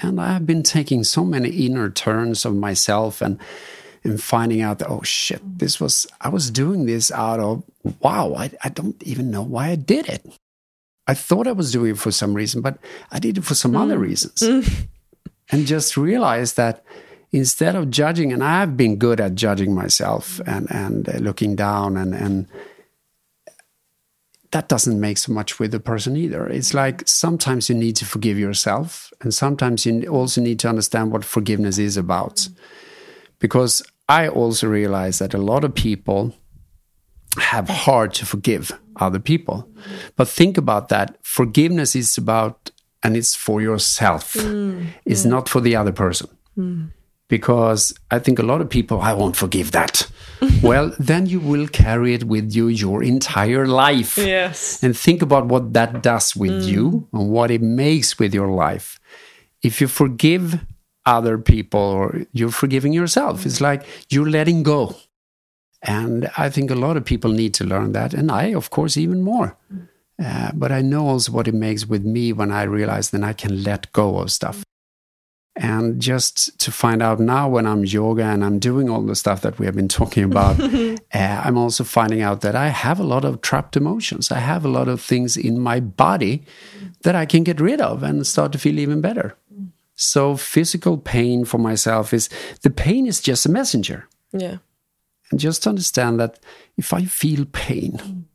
And 0.00 0.20
i 0.20 0.32
have 0.32 0.46
been 0.46 0.62
taking 0.62 1.04
so 1.04 1.24
many 1.24 1.50
inner 1.66 1.90
turns 1.90 2.44
of 2.44 2.54
myself 2.54 3.20
and 3.20 3.38
and 4.04 4.22
finding 4.22 4.62
out 4.62 4.78
that 4.78 4.88
oh 4.88 5.02
shit 5.02 5.42
this 5.58 5.78
was 5.78 6.06
i 6.22 6.28
was 6.30 6.50
doing 6.50 6.86
this 6.86 7.10
out 7.10 7.40
of 7.40 7.62
wow 8.00 8.34
i, 8.34 8.50
I 8.64 8.70
don't 8.70 9.00
even 9.02 9.30
know 9.30 9.42
why 9.42 9.68
i 9.68 9.74
did 9.76 10.08
it. 10.08 10.24
I 11.06 11.14
thought 11.14 11.48
I 11.48 11.52
was 11.52 11.72
doing 11.72 11.90
it 11.90 11.98
for 11.98 12.12
some 12.12 12.32
reason, 12.32 12.62
but 12.62 12.78
I 13.10 13.18
did 13.18 13.36
it 13.36 13.44
for 13.44 13.56
some 13.56 13.76
other 13.76 13.98
mm. 13.98 14.02
reasons. 14.02 14.40
Mm. 14.40 14.86
and 15.50 15.66
just 15.66 15.96
realized 15.96 16.56
that 16.56 16.84
instead 17.32 17.74
of 17.74 17.90
judging, 17.90 18.32
and 18.32 18.44
I've 18.44 18.76
been 18.76 18.96
good 18.96 19.20
at 19.20 19.34
judging 19.34 19.74
myself 19.74 20.38
mm. 20.38 20.56
and, 20.56 20.70
and 20.70 21.08
uh, 21.08 21.18
looking 21.18 21.56
down, 21.56 21.96
and, 21.96 22.14
and 22.14 22.46
that 24.50 24.68
doesn't 24.68 25.00
make 25.00 25.16
so 25.16 25.32
much 25.32 25.58
with 25.58 25.70
the 25.70 25.80
person 25.80 26.16
either. 26.16 26.46
It's 26.46 26.72
mm. 26.72 26.74
like 26.74 27.08
sometimes 27.08 27.68
you 27.68 27.74
need 27.74 27.96
to 27.96 28.04
forgive 28.04 28.38
yourself, 28.38 29.12
and 29.22 29.32
sometimes 29.32 29.86
you 29.86 30.06
also 30.08 30.40
need 30.40 30.58
to 30.60 30.68
understand 30.68 31.10
what 31.10 31.24
forgiveness 31.24 31.78
is 31.78 31.96
about. 31.96 32.36
Mm. 32.36 32.54
Because 33.38 33.82
I 34.08 34.28
also 34.28 34.68
realize 34.68 35.18
that 35.18 35.34
a 35.34 35.38
lot 35.38 35.64
of 35.64 35.74
people 35.74 36.34
have 37.38 37.68
hard 37.68 38.12
to 38.14 38.26
forgive 38.26 38.78
other 38.96 39.18
people. 39.18 39.68
But 40.16 40.28
think 40.28 40.58
about 40.58 40.90
that. 40.90 41.16
Forgiveness 41.22 41.96
is 41.96 42.18
about, 42.18 42.70
and 43.02 43.16
it's 43.16 43.34
for 43.34 43.62
yourself, 43.62 44.36
it's 45.06 45.24
not 45.24 45.48
for 45.48 45.60
the 45.60 45.74
other 45.74 45.92
person. 45.92 46.28
Because 47.32 47.94
I 48.10 48.18
think 48.18 48.38
a 48.38 48.42
lot 48.42 48.60
of 48.60 48.68
people, 48.68 49.00
I 49.00 49.14
won't 49.14 49.36
forgive 49.36 49.72
that. 49.72 50.06
well, 50.62 50.92
then 50.98 51.24
you 51.24 51.40
will 51.40 51.66
carry 51.66 52.12
it 52.12 52.24
with 52.24 52.54
you 52.54 52.68
your 52.68 53.02
entire 53.02 53.66
life. 53.66 54.18
yes 54.18 54.82
And 54.82 54.94
think 54.94 55.22
about 55.22 55.46
what 55.46 55.72
that 55.72 56.02
does 56.02 56.36
with 56.36 56.52
mm. 56.52 56.66
you 56.72 57.08
and 57.10 57.30
what 57.30 57.50
it 57.50 57.62
makes 57.62 58.18
with 58.18 58.34
your 58.34 58.50
life. 58.50 59.00
If 59.62 59.80
you 59.80 59.88
forgive 59.88 60.60
other 61.06 61.38
people 61.38 61.80
or 61.80 62.26
you're 62.32 62.58
forgiving 62.62 62.92
yourself, 62.92 63.46
it's 63.46 63.60
mm. 63.60 63.68
like 63.68 63.80
you're 64.10 64.28
letting 64.28 64.62
go. 64.62 64.94
And 65.80 66.28
I 66.36 66.50
think 66.50 66.70
a 66.70 66.82
lot 66.86 66.98
of 66.98 67.04
people 67.06 67.30
need 67.30 67.54
to 67.54 67.64
learn 67.64 67.92
that. 67.92 68.12
And 68.12 68.30
I, 68.30 68.52
of 68.52 68.68
course, 68.68 68.98
even 68.98 69.22
more. 69.22 69.56
Mm. 69.72 69.88
Uh, 70.22 70.50
but 70.52 70.70
I 70.70 70.82
know 70.82 71.08
also 71.08 71.32
what 71.32 71.48
it 71.48 71.54
makes 71.54 71.86
with 71.86 72.04
me 72.04 72.34
when 72.34 72.52
I 72.52 72.64
realize 72.64 73.08
then 73.08 73.24
I 73.24 73.32
can 73.32 73.62
let 73.62 73.90
go 73.92 74.18
of 74.18 74.30
stuff. 74.30 74.62
And 75.54 76.00
just 76.00 76.58
to 76.60 76.72
find 76.72 77.02
out 77.02 77.20
now 77.20 77.46
when 77.48 77.66
I'm 77.66 77.84
yoga 77.84 78.24
and 78.24 78.42
I'm 78.42 78.58
doing 78.58 78.88
all 78.88 79.02
the 79.02 79.14
stuff 79.14 79.42
that 79.42 79.58
we 79.58 79.66
have 79.66 79.76
been 79.76 79.88
talking 79.88 80.24
about, 80.24 80.58
uh, 80.60 80.96
I'm 81.12 81.58
also 81.58 81.84
finding 81.84 82.22
out 82.22 82.40
that 82.40 82.56
I 82.56 82.68
have 82.68 82.98
a 82.98 83.04
lot 83.04 83.24
of 83.24 83.42
trapped 83.42 83.76
emotions. 83.76 84.32
I 84.32 84.38
have 84.38 84.64
a 84.64 84.68
lot 84.68 84.88
of 84.88 85.00
things 85.00 85.36
in 85.36 85.60
my 85.60 85.78
body 85.78 86.44
that 87.02 87.14
I 87.14 87.26
can 87.26 87.44
get 87.44 87.60
rid 87.60 87.80
of 87.82 88.02
and 88.02 88.26
start 88.26 88.52
to 88.52 88.58
feel 88.58 88.78
even 88.78 89.02
better. 89.02 89.36
So, 89.94 90.36
physical 90.36 90.96
pain 90.96 91.44
for 91.44 91.58
myself 91.58 92.14
is 92.14 92.30
the 92.62 92.70
pain 92.70 93.06
is 93.06 93.20
just 93.20 93.46
a 93.46 93.50
messenger. 93.50 94.08
yeah 94.32 94.56
And 95.30 95.38
just 95.38 95.66
understand 95.66 96.18
that 96.18 96.40
if 96.76 96.92
I 96.94 97.04
feel 97.04 97.44
pain, 97.44 98.26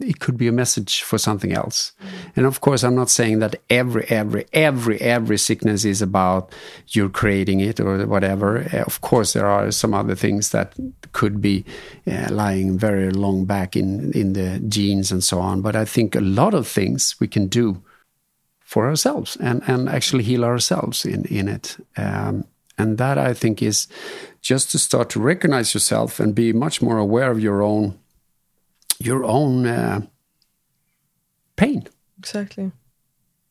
it 0.00 0.18
could 0.18 0.36
be 0.36 0.48
a 0.48 0.52
message 0.52 1.02
for 1.02 1.18
something 1.18 1.52
else. 1.52 1.92
And 2.34 2.46
of 2.46 2.60
course, 2.60 2.82
I'm 2.82 2.96
not 2.96 3.10
saying 3.10 3.38
that 3.38 3.56
every, 3.70 4.04
every, 4.08 4.46
every, 4.52 5.00
every 5.00 5.38
sickness 5.38 5.84
is 5.84 6.02
about 6.02 6.52
you're 6.88 7.08
creating 7.08 7.60
it 7.60 7.78
or 7.80 8.06
whatever. 8.06 8.58
Uh, 8.72 8.82
Of 8.86 9.00
course, 9.00 9.34
there 9.34 9.46
are 9.46 9.70
some 9.70 9.94
other 9.94 10.16
things 10.16 10.50
that 10.50 10.74
could 11.12 11.40
be 11.40 11.64
uh, 12.06 12.28
lying 12.30 12.78
very 12.78 13.10
long 13.10 13.44
back 13.44 13.76
in, 13.76 14.12
in 14.12 14.32
the 14.32 14.58
genes 14.68 15.12
and 15.12 15.22
so 15.22 15.38
on. 15.38 15.62
But 15.62 15.76
I 15.76 15.84
think 15.84 16.16
a 16.16 16.20
lot 16.20 16.54
of 16.54 16.66
things 16.66 17.14
we 17.20 17.28
can 17.28 17.46
do 17.46 17.82
for 18.58 18.86
ourselves 18.86 19.36
and, 19.36 19.62
and 19.66 19.88
actually 19.88 20.24
heal 20.24 20.44
ourselves 20.44 21.04
in, 21.04 21.24
in 21.26 21.48
it. 21.48 21.76
Um, 21.96 22.44
and 22.76 22.98
that 22.98 23.16
I 23.16 23.32
think 23.34 23.62
is 23.62 23.88
just 24.40 24.70
to 24.72 24.78
start 24.78 25.08
to 25.10 25.20
recognize 25.20 25.72
yourself 25.72 26.20
and 26.20 26.34
be 26.34 26.52
much 26.52 26.82
more 26.82 26.98
aware 26.98 27.30
of 27.30 27.40
your 27.40 27.62
own 27.62 27.98
your 29.00 29.24
own 29.24 29.66
uh, 29.66 30.00
pain. 31.56 31.86
Exactly. 32.18 32.72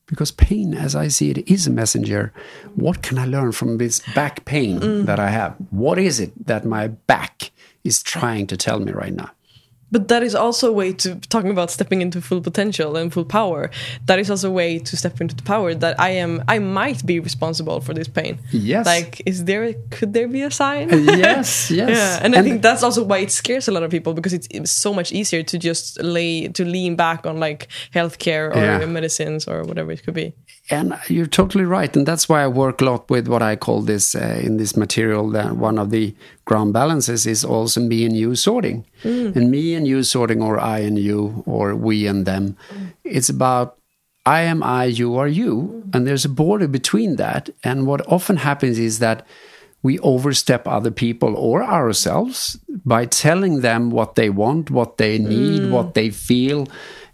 Because 0.06 0.30
pain 0.32 0.72
as 0.72 0.96
i 0.96 1.08
see 1.08 1.30
it 1.30 1.50
is 1.50 1.66
a 1.66 1.70
messenger. 1.70 2.32
What 2.74 3.02
can 3.02 3.18
i 3.18 3.26
learn 3.26 3.52
from 3.52 3.76
this 3.78 4.00
back 4.14 4.44
pain 4.46 5.04
that 5.04 5.20
i 5.20 5.28
have? 5.28 5.54
What 5.70 5.98
is 5.98 6.18
it 6.18 6.46
that 6.46 6.64
my 6.64 6.88
back 6.88 7.50
is 7.84 8.02
trying 8.02 8.46
to 8.46 8.56
tell 8.56 8.80
me 8.80 8.92
right 8.92 9.12
now 9.12 9.30
But 9.90 10.08
that 10.08 10.22
is 10.22 10.34
also 10.34 10.68
a 10.68 10.72
way 10.72 10.92
to 10.94 11.14
talking 11.28 11.50
about 11.50 11.70
stepping 11.70 12.02
into 12.02 12.20
full 12.20 12.40
potential 12.40 12.96
and 12.96 13.12
full 13.12 13.24
power. 13.24 13.70
That 14.06 14.18
is 14.18 14.30
also 14.30 14.48
a 14.48 14.52
way 14.52 14.78
to 14.78 14.96
step 14.96 15.20
into 15.20 15.34
the 15.34 15.42
power 15.42 15.74
that 15.74 15.98
I 15.98 16.10
am. 16.10 16.44
I 16.46 16.58
might 16.58 17.06
be 17.06 17.20
responsible 17.20 17.80
for 17.80 17.94
this 17.94 18.08
pain. 18.08 18.38
Yes. 18.52 18.84
Like, 18.86 19.22
is 19.24 19.44
there? 19.44 19.72
Could 19.90 20.12
there 20.12 20.28
be 20.28 20.42
a 20.42 20.50
sign? 20.50 20.88
yes 20.90 21.70
yes 21.80 21.88
Yeah, 21.90 22.20
and, 22.24 22.34
I 22.36 22.42
think 22.42 22.62
that's 22.62 22.82
also 22.82 23.02
why 23.04 23.18
it 23.18 23.30
scares 23.30 23.68
a 23.68 23.72
lot 23.72 23.82
of 23.82 23.90
people 23.90 24.12
because 24.14 24.32
it's, 24.34 24.46
it's 24.50 24.70
so 24.70 24.92
much 24.92 25.10
easier 25.12 25.42
to 25.42 25.58
just 25.58 26.00
lay 26.02 26.48
to 26.48 26.64
lean 26.64 26.94
back 26.96 27.24
on 27.26 27.40
like 27.40 27.68
healthcare 27.94 28.54
or 28.54 28.58
Yeah. 28.60 28.86
medicines 28.86 29.48
or 29.48 29.62
whatever 29.64 29.92
it 29.92 30.02
could 30.04 30.14
be. 30.14 30.32
and 30.70 30.92
you're 31.08 31.26
totally 31.42 31.64
right 31.64 31.96
and 31.96 32.04
that's 32.06 32.28
why 32.28 32.42
i 32.42 32.46
work 32.46 32.82
a 32.82 32.84
lot 32.84 33.08
with 33.10 33.26
what 33.32 33.42
i 33.42 33.56
call 33.56 33.80
this 33.86 34.14
uh, 34.14 34.38
in 34.46 34.58
this 34.58 34.76
material 34.76 35.30
that 35.32 35.56
one 35.56 35.78
of 35.82 35.88
the 35.90 36.14
ground 36.44 36.72
balances 36.72 37.26
is 37.26 37.42
also 37.44 37.80
me 37.80 38.04
and 38.06 38.14
you 38.16 38.34
sorting 38.34 38.84
and 39.04 39.50
me 39.50 39.74
and 39.74 39.86
you 39.86 40.02
sorting 40.02 40.42
or 40.42 40.58
i 40.58 40.78
and 40.78 40.98
you 40.98 41.42
or 41.46 41.74
we 41.74 42.06
and 42.06 42.26
them 42.26 42.56
it's 43.04 43.28
about 43.28 43.76
i 44.26 44.40
am 44.40 44.62
i 44.62 44.84
you 44.84 45.16
are 45.16 45.28
you 45.28 45.82
and 45.92 46.06
there's 46.06 46.24
a 46.24 46.28
border 46.28 46.68
between 46.68 47.16
that 47.16 47.50
and 47.64 47.86
what 47.86 48.06
often 48.12 48.36
happens 48.36 48.78
is 48.78 48.98
that 48.98 49.26
we 49.82 49.98
overstep 50.00 50.66
other 50.66 50.90
people 50.90 51.36
or 51.36 51.62
ourselves 51.62 52.58
by 52.84 53.06
telling 53.06 53.60
them 53.60 53.90
what 53.90 54.16
they 54.16 54.28
want, 54.28 54.72
what 54.72 54.96
they 54.96 55.18
need, 55.18 55.60
Mm. 55.62 55.70
what 55.70 55.94
they 55.94 56.10
feel. 56.10 56.66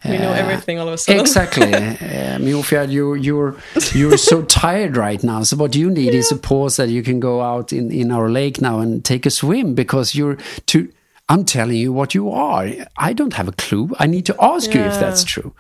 We 0.03 0.17
know 0.17 0.31
uh, 0.31 0.43
everything 0.45 0.79
all 0.79 0.89
of 0.89 0.95
a 0.95 0.97
sudden. 0.99 1.21
Exactly. 1.21 1.71
Miofjard, 2.47 2.91
you, 2.91 3.15
you're 3.15 3.55
you're 3.93 4.17
so 4.17 4.43
tired 4.43 4.97
right 4.97 5.23
now. 5.23 5.43
So 5.43 5.57
what 5.59 5.75
you 5.77 5.91
need 5.91 6.15
is 6.15 6.33
a 6.33 6.37
pause 6.37 6.77
that 6.77 6.89
you 6.89 7.03
can 7.03 7.21
go 7.21 7.43
out 7.43 7.71
in, 7.73 7.91
in 7.93 8.11
our 8.11 8.31
lake 8.31 8.63
now 8.63 8.81
and 8.81 9.05
take 9.05 9.27
a 9.27 9.31
swim 9.31 9.75
because 9.75 10.15
you're 10.15 10.39
too. 10.67 10.89
I'm 11.29 11.45
telling 11.45 11.77
you 11.77 11.93
what 11.93 12.15
you 12.15 12.31
are. 12.31 12.69
I 12.97 13.13
don't 13.13 13.33
have 13.35 13.49
a 13.49 13.53
clue. 13.53 13.91
I 13.99 14.07
need 14.07 14.27
to 14.27 14.37
ask 14.41 14.75
you 14.75 14.81
if 14.81 15.01
that's 15.01 15.25
true. 15.25 15.55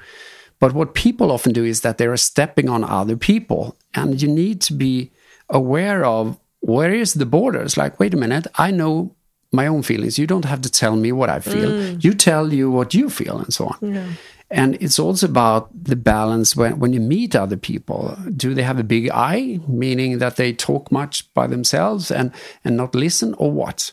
But 0.60 0.72
what 0.72 0.94
people 0.94 1.30
often 1.30 1.52
do 1.52 1.64
is 1.64 1.80
that 1.80 1.98
they 1.98 2.06
are 2.06 2.16
stepping 2.16 2.68
on 2.68 2.84
other 2.84 3.16
people, 3.16 3.76
and 3.94 4.20
you 4.20 4.28
need 4.28 4.60
to 4.62 4.74
be 4.74 5.10
aware 5.48 6.04
of 6.04 6.38
where 6.60 6.92
is 6.92 7.14
the 7.14 7.26
borders. 7.26 7.76
Like, 7.76 7.98
wait 7.98 8.14
a 8.14 8.16
minute, 8.16 8.46
I 8.56 8.70
know 8.70 9.14
my 9.52 9.66
own 9.66 9.82
feelings. 9.82 10.18
You 10.18 10.26
don't 10.26 10.44
have 10.44 10.60
to 10.62 10.70
tell 10.70 10.96
me 10.96 11.12
what 11.12 11.30
I 11.30 11.40
feel. 11.40 11.70
Mm. 11.70 12.04
You 12.04 12.14
tell 12.14 12.52
you 12.52 12.70
what 12.70 12.94
you 12.94 13.10
feel, 13.10 13.38
and 13.38 13.52
so 13.52 13.66
on. 13.66 14.16
And 14.50 14.76
it's 14.80 14.98
also 14.98 15.26
about 15.26 15.70
the 15.72 15.96
balance 15.96 16.54
when, 16.54 16.78
when 16.78 16.92
you 16.92 17.00
meet 17.00 17.34
other 17.34 17.56
people. 17.56 18.16
Do 18.36 18.54
they 18.54 18.62
have 18.62 18.78
a 18.78 18.84
big 18.84 19.10
eye, 19.10 19.60
meaning 19.66 20.18
that 20.18 20.36
they 20.36 20.52
talk 20.52 20.92
much 20.92 21.32
by 21.34 21.46
themselves 21.46 22.10
and, 22.10 22.32
and 22.64 22.76
not 22.76 22.94
listen, 22.94 23.34
or 23.34 23.50
what? 23.50 23.92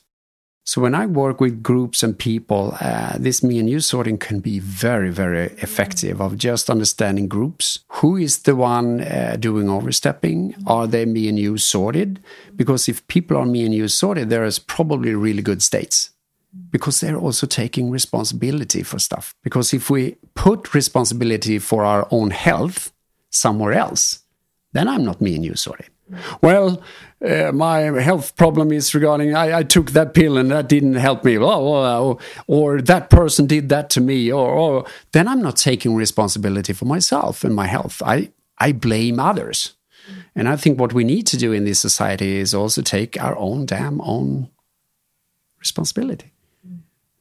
So 0.71 0.79
when 0.79 0.95
I 0.95 1.05
work 1.05 1.41
with 1.41 1.61
groups 1.61 2.01
and 2.01 2.17
people, 2.17 2.77
uh, 2.79 3.17
this 3.19 3.43
me 3.43 3.59
and 3.59 3.69
you 3.69 3.81
sorting 3.81 4.17
can 4.17 4.39
be 4.39 4.59
very, 4.59 5.09
very 5.09 5.47
effective 5.57 6.21
of 6.21 6.37
just 6.37 6.69
understanding 6.69 7.27
groups. 7.27 7.79
Who 7.99 8.15
is 8.15 8.43
the 8.43 8.55
one 8.55 9.01
uh, 9.01 9.35
doing 9.37 9.69
overstepping? 9.69 10.55
Are 10.65 10.87
they 10.87 11.05
me 11.05 11.27
and 11.27 11.37
you 11.37 11.57
sorted? 11.57 12.21
Because 12.55 12.87
if 12.87 13.05
people 13.09 13.35
are 13.35 13.45
me 13.45 13.65
and 13.65 13.75
you 13.75 13.89
sorted, 13.89 14.29
there 14.29 14.45
is 14.45 14.59
probably 14.59 15.13
really 15.13 15.41
good 15.41 15.61
states 15.61 16.11
because 16.69 17.01
they're 17.01 17.19
also 17.19 17.45
taking 17.45 17.91
responsibility 17.91 18.81
for 18.81 18.97
stuff. 18.97 19.35
Because 19.43 19.73
if 19.73 19.89
we 19.89 20.15
put 20.35 20.73
responsibility 20.73 21.59
for 21.59 21.83
our 21.83 22.07
own 22.11 22.29
health 22.31 22.93
somewhere 23.29 23.73
else, 23.73 24.19
then 24.71 24.87
I'm 24.87 25.03
not 25.03 25.19
me 25.19 25.35
and 25.35 25.43
you 25.43 25.55
sorted. 25.55 25.89
Well, 26.41 26.81
uh, 27.23 27.51
my 27.51 27.79
health 28.01 28.35
problem 28.35 28.71
is 28.71 28.93
regarding 28.95 29.35
I, 29.35 29.59
I, 29.59 29.63
took 29.63 29.91
that 29.91 30.13
pill 30.13 30.37
and 30.37 30.49
that 30.51 30.67
didn't 30.67 30.95
help 30.95 31.23
me. 31.23 31.37
Oh, 31.37 31.43
oh, 31.45 32.19
or 32.47 32.81
that 32.81 33.09
person 33.09 33.45
did 33.45 33.69
that 33.69 33.89
to 33.91 34.01
me. 34.01 34.31
Or, 34.31 34.49
or 34.49 34.85
then 35.11 35.27
I'm 35.27 35.41
not 35.41 35.57
taking 35.57 35.95
responsibility 35.95 36.73
for 36.73 36.85
myself 36.85 37.43
and 37.43 37.55
my 37.55 37.67
health. 37.67 38.01
I 38.03 38.31
I 38.57 38.71
blame 38.71 39.19
others. 39.19 39.75
And 40.35 40.47
I 40.47 40.55
think 40.55 40.79
what 40.79 40.93
we 40.93 41.03
need 41.03 41.27
to 41.27 41.37
do 41.37 41.51
in 41.51 41.65
this 41.65 41.79
society 41.79 42.37
is 42.37 42.53
also 42.53 42.81
take 42.81 43.21
our 43.21 43.37
own 43.37 43.65
damn 43.65 44.01
own 44.01 44.49
responsibility. 45.59 46.31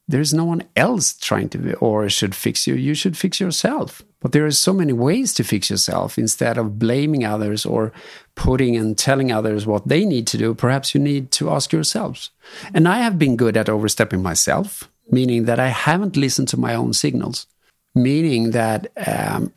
There's 0.09 0.35
no 0.35 0.45
one 0.45 0.65
else 0.75 1.13
trying 1.13 1.49
to 1.51 1.59
be, 1.59 1.75
or 1.75 2.09
should 2.09 2.35
fix 2.35 2.67
you. 2.67 2.75
You 2.75 2.95
should 2.95 3.17
fix 3.17 3.39
yourself. 3.39 4.03
But 4.21 4.33
there 4.33 4.45
are 4.45 4.51
so 4.51 4.73
many 4.75 4.93
ways 4.93 5.33
to 5.35 5.45
fix 5.45 5.71
yourself 5.71 6.19
instead 6.19 6.59
of 6.59 6.79
blaming 6.79 7.25
others 7.25 7.65
or 7.65 7.93
putting 8.35 8.77
and 8.77 8.97
telling 8.97 9.33
others 9.33 9.67
what 9.67 9.89
they 9.89 10.05
need 10.05 10.27
to 10.29 10.39
do. 10.39 10.55
Perhaps 10.55 10.95
you 10.95 11.01
need 11.01 11.31
to 11.33 11.51
ask 11.51 11.73
yourselves. 11.73 12.31
And 12.75 12.87
I 12.87 12.99
have 12.99 13.19
been 13.19 13.37
good 13.37 13.57
at 13.57 13.69
overstepping 13.69 14.23
myself, 14.23 14.91
meaning 15.11 15.45
that 15.45 15.59
I 15.59 15.69
haven't 15.69 16.17
listened 16.17 16.49
to 16.49 16.61
my 16.61 16.75
own 16.75 16.93
signals, 16.93 17.47
meaning 17.95 18.51
that 18.51 18.89
um, 19.07 19.53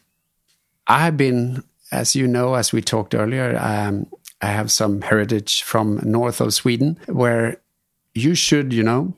I've 0.87 1.17
been, 1.17 1.63
as 1.91 2.15
you 2.15 2.27
know, 2.27 2.55
as 2.55 2.71
we 2.71 2.81
talked 2.81 3.13
earlier, 3.13 3.57
um, 3.59 4.07
I 4.41 4.47
have 4.47 4.71
some 4.71 5.01
heritage 5.01 5.63
from 5.63 5.99
north 6.03 6.39
of 6.41 6.53
Sweden 6.53 6.99
where 7.07 7.57
you 8.13 8.35
should, 8.35 8.73
you 8.73 8.83
know, 8.83 9.13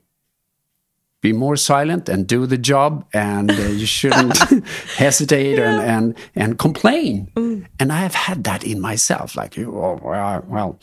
be 1.25 1.33
more 1.33 1.57
silent 1.57 2.07
and 2.07 2.27
do 2.27 2.45
the 2.45 2.57
job 2.57 2.91
and 3.11 3.49
uh, 3.49 3.71
you 3.81 3.87
shouldn't 3.87 4.37
hesitate 5.05 5.57
yeah. 5.57 5.69
and, 5.69 5.79
and 5.93 6.05
and 6.35 6.59
complain 6.59 7.13
mm. 7.35 7.65
and 7.79 7.91
i 7.91 7.99
have 8.07 8.13
had 8.13 8.43
that 8.43 8.63
in 8.63 8.79
myself 8.79 9.35
like 9.35 9.57
oh, 9.57 9.99
well, 10.03 10.79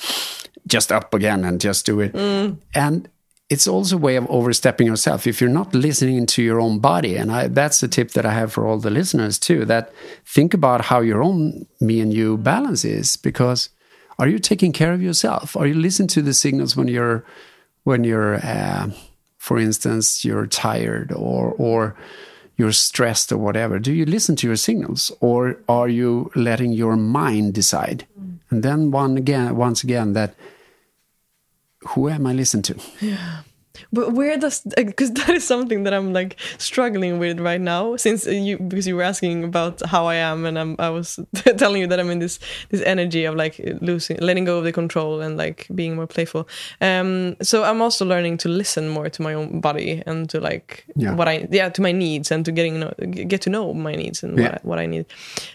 just 0.67 0.91
up 0.91 1.15
again 1.15 1.45
and 1.45 1.61
just 1.61 1.87
do 1.87 2.01
it 2.01 2.13
mm. 2.13 2.57
and 2.75 3.09
it's 3.53 3.69
also 3.69 3.95
a 3.97 4.05
way 4.07 4.17
of 4.17 4.27
overstepping 4.29 4.89
yourself 4.89 5.27
if 5.27 5.41
you're 5.41 5.59
not 5.61 5.73
listening 5.75 6.27
to 6.27 6.43
your 6.43 6.59
own 6.61 6.81
body 6.81 7.15
and 7.21 7.31
I, 7.31 7.47
that's 7.47 7.81
a 7.85 7.89
tip 7.97 8.11
that 8.17 8.27
i 8.27 8.33
have 8.33 8.53
for 8.53 8.67
all 8.67 8.79
the 8.79 8.91
listeners 8.91 9.39
too 9.39 9.65
that 9.67 9.93
think 10.25 10.55
about 10.55 10.81
how 10.91 11.01
your 11.03 11.23
own 11.23 11.67
me 11.81 12.01
and 12.01 12.13
you 12.13 12.37
balance 12.37 12.85
is 12.85 13.17
because 13.17 13.69
are 14.19 14.29
you 14.33 14.41
taking 14.41 14.73
care 14.73 14.93
of 14.93 15.01
yourself 15.09 15.57
are 15.57 15.69
you 15.69 15.75
listening 15.87 16.09
to 16.17 16.23
the 16.23 16.35
signals 16.35 16.77
when 16.77 16.89
you're 16.89 17.25
when 17.85 18.03
you're 18.05 18.37
uh, 18.37 18.89
for 19.43 19.59
instance, 19.59 20.25
you're 20.25 20.47
tired 20.47 21.11
or 21.11 21.53
or 21.59 21.97
you're 22.57 22.71
stressed 22.71 23.33
or 23.33 23.39
whatever, 23.39 23.81
do 23.81 23.93
you 23.93 24.07
listen 24.07 24.37
to 24.37 24.47
your 24.47 24.57
signals 24.57 25.11
or 25.19 25.59
are 25.69 25.89
you 25.89 26.31
letting 26.37 26.71
your 26.71 26.95
mind 26.97 27.53
decide? 27.53 28.07
Mm. 28.17 28.39
And 28.51 28.63
then 28.63 28.93
one 28.93 29.17
again, 29.17 29.57
once 29.57 29.83
again, 29.83 30.13
that 30.13 30.37
who 31.89 32.09
am 32.09 32.25
I 32.25 32.35
listening 32.35 32.63
to? 32.63 32.77
Yeah. 33.01 33.41
But 33.93 34.13
where 34.13 34.37
does 34.39 34.61
because 34.77 35.13
that 35.13 35.31
is 35.31 35.47
something 35.47 35.85
that 35.85 35.95
I'm 35.95 36.13
like 36.13 36.37
struggling 36.59 37.19
with 37.19 37.41
right 37.41 37.61
now 37.61 37.97
since 37.97 38.27
you 38.27 38.59
because 38.59 38.87
you 38.87 38.97
were 38.97 39.03
asking 39.03 39.45
about 39.45 39.85
how 39.87 40.07
I 40.07 40.17
am 40.17 40.45
and 40.45 40.59
I'm, 40.59 40.77
I 40.79 40.91
was 40.91 41.19
telling 41.57 41.81
you 41.81 41.87
that 41.87 42.01
I'm 42.01 42.11
in 42.11 42.19
this 42.19 42.39
this 42.71 42.83
energy 42.83 43.25
of 43.25 43.35
like 43.35 43.61
losing 43.81 44.19
letting 44.19 44.45
go 44.45 44.59
of 44.59 44.65
the 44.65 44.73
control 44.73 45.21
and 45.21 45.37
like 45.37 45.67
being 45.75 45.97
more 45.97 46.07
playful. 46.07 46.49
Um, 46.81 47.37
so 47.43 47.65
I'm 47.65 47.83
also 47.83 48.05
learning 48.05 48.39
to 48.39 48.49
listen 48.49 48.89
more 48.89 49.09
to 49.09 49.23
my 49.23 49.35
own 49.35 49.61
body 49.61 50.03
and 50.07 50.29
to 50.31 50.41
like 50.41 50.85
yeah. 50.97 51.15
what 51.15 51.29
I 51.29 51.49
yeah 51.51 51.69
to 51.69 51.83
my 51.83 51.93
needs 51.93 52.31
and 52.31 52.45
to 52.45 52.53
getting 52.53 52.81
know, 52.81 52.93
get 53.11 53.43
to 53.43 53.51
know 53.51 53.73
my 53.75 53.95
needs 53.95 54.23
and 54.23 54.39
yeah. 54.39 54.45
what, 54.45 54.55
I, 54.55 54.61
what 54.63 54.79
I 54.79 54.87
need. 54.87 55.07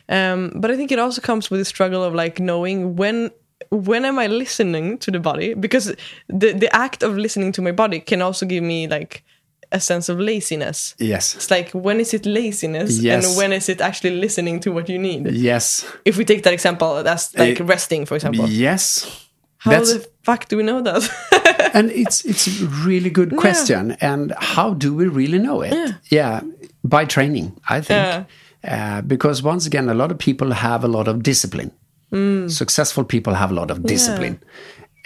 Um, 0.10 0.54
but 0.56 0.72
I 0.72 0.76
think 0.76 0.92
it 0.92 1.00
also 1.00 1.22
comes 1.22 1.50
with 1.50 1.60
the 1.60 1.66
struggle 1.66 2.04
of 2.04 2.14
like 2.14 2.40
knowing 2.40 2.96
when 2.96 3.32
when 3.70 4.06
am 4.06 4.20
I 4.20 4.28
listening 4.28 4.98
to 5.00 5.12
the 5.12 5.20
body? 5.20 5.54
Because 5.54 5.96
the 6.28 6.54
the 6.54 6.74
act 6.76 7.04
of 7.04 7.18
listening 7.18 7.52
to 7.54 7.62
my 7.62 7.72
body 7.72 8.00
can 8.00 8.22
also 8.22 8.46
give 8.46 8.64
me 8.64 8.88
like 8.88 9.24
a 9.72 9.80
sense 9.80 10.10
of 10.10 10.20
laziness. 10.20 10.96
Yes. 10.98 11.36
It's 11.36 11.52
like 11.52 11.72
when 11.72 12.00
is 12.00 12.14
it 12.14 12.26
laziness 12.26 13.00
yes. 13.00 13.26
and 13.26 13.38
when 13.38 13.52
is 13.52 13.70
it 13.70 13.82
actually 13.82 14.12
listening 14.12 14.60
to 14.62 14.72
what 14.72 14.90
you 14.90 14.98
need? 14.98 15.32
Yes. 15.32 15.86
If 16.06 16.18
we 16.18 16.26
take 16.26 16.44
that 16.44 16.54
example, 16.54 17.04
that's 17.04 17.36
like 17.36 17.60
uh, 17.60 17.66
resting, 17.66 18.06
for 18.06 18.16
example. 18.16 18.48
Yes. 18.48 19.26
How 19.58 19.72
that's, 19.72 19.94
the 19.94 20.08
fuck 20.24 20.48
do 20.48 20.58
we 20.58 20.64
know 20.64 20.82
that? 20.82 21.72
and 21.74 21.92
it's 21.92 22.24
it's 22.26 22.48
a 22.62 22.66
really 22.86 23.10
good 23.10 23.36
question. 23.36 23.90
Yeah. 23.90 24.14
And 24.14 24.34
how 24.38 24.74
do 24.74 24.94
we 24.94 25.08
really 25.08 25.40
know 25.40 25.62
it? 25.62 25.74
Yeah, 25.74 25.94
yeah 26.10 26.42
by 26.84 27.06
training, 27.06 27.60
I 27.68 27.82
think. 27.82 27.90
Yeah. 27.90 28.24
Uh, 28.64 29.02
because 29.02 29.44
once 29.44 29.66
again, 29.66 29.90
a 29.90 29.94
lot 29.94 30.12
of 30.12 30.18
people 30.18 30.52
have 30.52 30.84
a 30.84 30.88
lot 30.88 31.08
of 31.08 31.24
discipline. 31.24 31.72
Mm. 32.12 32.50
Successful 32.50 33.04
people 33.04 33.34
have 33.34 33.52
a 33.52 33.54
lot 33.54 33.70
of 33.70 33.84
discipline, 33.84 34.42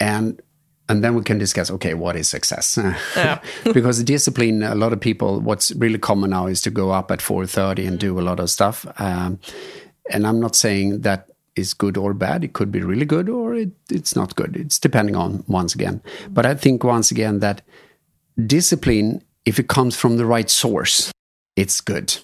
yeah. 0.00 0.18
and 0.18 0.42
and 0.88 1.02
then 1.02 1.14
we 1.14 1.22
can 1.22 1.38
discuss 1.38 1.70
okay, 1.70 1.94
what 1.94 2.16
is 2.16 2.28
success? 2.28 2.78
Yeah. 3.16 3.40
because 3.72 4.02
discipline, 4.04 4.62
a 4.62 4.74
lot 4.74 4.92
of 4.92 5.00
people, 5.00 5.40
what's 5.40 5.72
really 5.72 5.98
common 5.98 6.30
now 6.30 6.46
is 6.46 6.60
to 6.62 6.70
go 6.70 6.90
up 6.90 7.10
at 7.10 7.22
four 7.22 7.46
thirty 7.46 7.86
and 7.86 7.98
do 7.98 8.18
a 8.18 8.22
lot 8.22 8.40
of 8.40 8.50
stuff. 8.50 8.86
Um, 9.00 9.40
and 10.10 10.26
I'm 10.26 10.40
not 10.40 10.54
saying 10.56 11.00
that 11.02 11.28
is 11.56 11.74
good 11.74 11.96
or 11.96 12.14
bad. 12.14 12.44
It 12.44 12.52
could 12.52 12.72
be 12.72 12.80
really 12.80 13.06
good 13.06 13.28
or 13.28 13.54
it, 13.54 13.70
it's 13.90 14.16
not 14.16 14.34
good. 14.36 14.56
It's 14.56 14.78
depending 14.78 15.16
on 15.16 15.44
once 15.46 15.74
again. 15.74 16.02
But 16.30 16.46
I 16.46 16.54
think 16.54 16.84
once 16.84 17.10
again 17.10 17.40
that 17.40 17.62
discipline, 18.46 19.22
if 19.44 19.58
it 19.58 19.68
comes 19.68 19.96
from 19.96 20.16
the 20.16 20.26
right 20.26 20.48
source, 20.48 21.12
it's 21.56 21.80
good. 21.80 22.16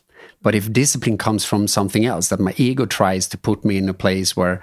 But 0.43 0.55
if 0.55 0.73
discipline 0.73 1.19
comes 1.19 1.45
from 1.45 1.67
something 1.67 2.05
else, 2.05 2.29
that 2.29 2.41
my 2.41 2.55
ego 2.57 2.87
tries 2.87 3.27
to 3.29 3.39
put 3.39 3.65
me 3.65 3.77
in 3.77 3.89
a 3.89 3.95
place 3.95 4.37
where 4.37 4.63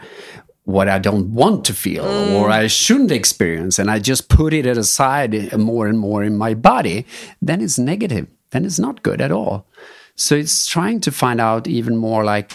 what 0.63 0.89
I 0.89 0.99
don't 0.99 1.33
want 1.33 1.63
to 1.65 1.73
feel 1.73 2.03
mm. 2.03 2.33
or 2.33 2.49
I 2.49 2.67
shouldn't 2.67 3.11
experience, 3.11 3.77
and 3.77 3.91
I 3.91 3.99
just 3.99 4.29
put 4.29 4.53
it 4.53 4.65
aside 4.65 5.55
more 5.57 5.87
and 5.87 5.99
more 5.99 6.23
in 6.23 6.37
my 6.37 6.53
body, 6.55 7.05
then 7.41 7.61
it's 7.61 7.77
negative. 7.77 8.27
Then 8.49 8.65
it's 8.65 8.79
not 8.79 9.03
good 9.03 9.21
at 9.21 9.31
all. 9.31 9.67
So 10.15 10.35
it's 10.35 10.65
trying 10.65 11.01
to 11.01 11.11
find 11.11 11.39
out 11.41 11.67
even 11.67 11.97
more 11.97 12.23
like, 12.23 12.53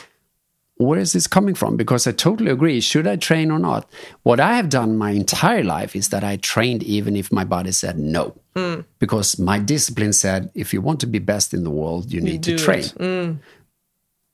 where 0.80 0.98
is 0.98 1.12
this 1.12 1.26
coming 1.26 1.54
from? 1.54 1.76
Because 1.76 2.06
I 2.06 2.12
totally 2.12 2.50
agree. 2.50 2.80
Should 2.80 3.06
I 3.06 3.16
train 3.16 3.50
or 3.50 3.58
not? 3.58 3.86
What 4.22 4.40
I 4.40 4.56
have 4.56 4.70
done 4.70 4.96
my 4.96 5.10
entire 5.10 5.62
life 5.62 5.94
is 5.94 6.08
that 6.08 6.24
I 6.24 6.36
trained 6.36 6.82
even 6.82 7.16
if 7.16 7.30
my 7.30 7.44
body 7.44 7.72
said 7.72 7.98
no. 7.98 8.34
Mm. 8.56 8.86
Because 8.98 9.38
my 9.38 9.58
discipline 9.58 10.14
said, 10.14 10.50
if 10.54 10.72
you 10.72 10.80
want 10.80 11.00
to 11.00 11.06
be 11.06 11.18
best 11.18 11.52
in 11.52 11.64
the 11.64 11.70
world, 11.70 12.10
you 12.10 12.22
need 12.22 12.46
you 12.46 12.56
to 12.56 12.64
train. 12.64 12.84
Mm. 12.84 13.40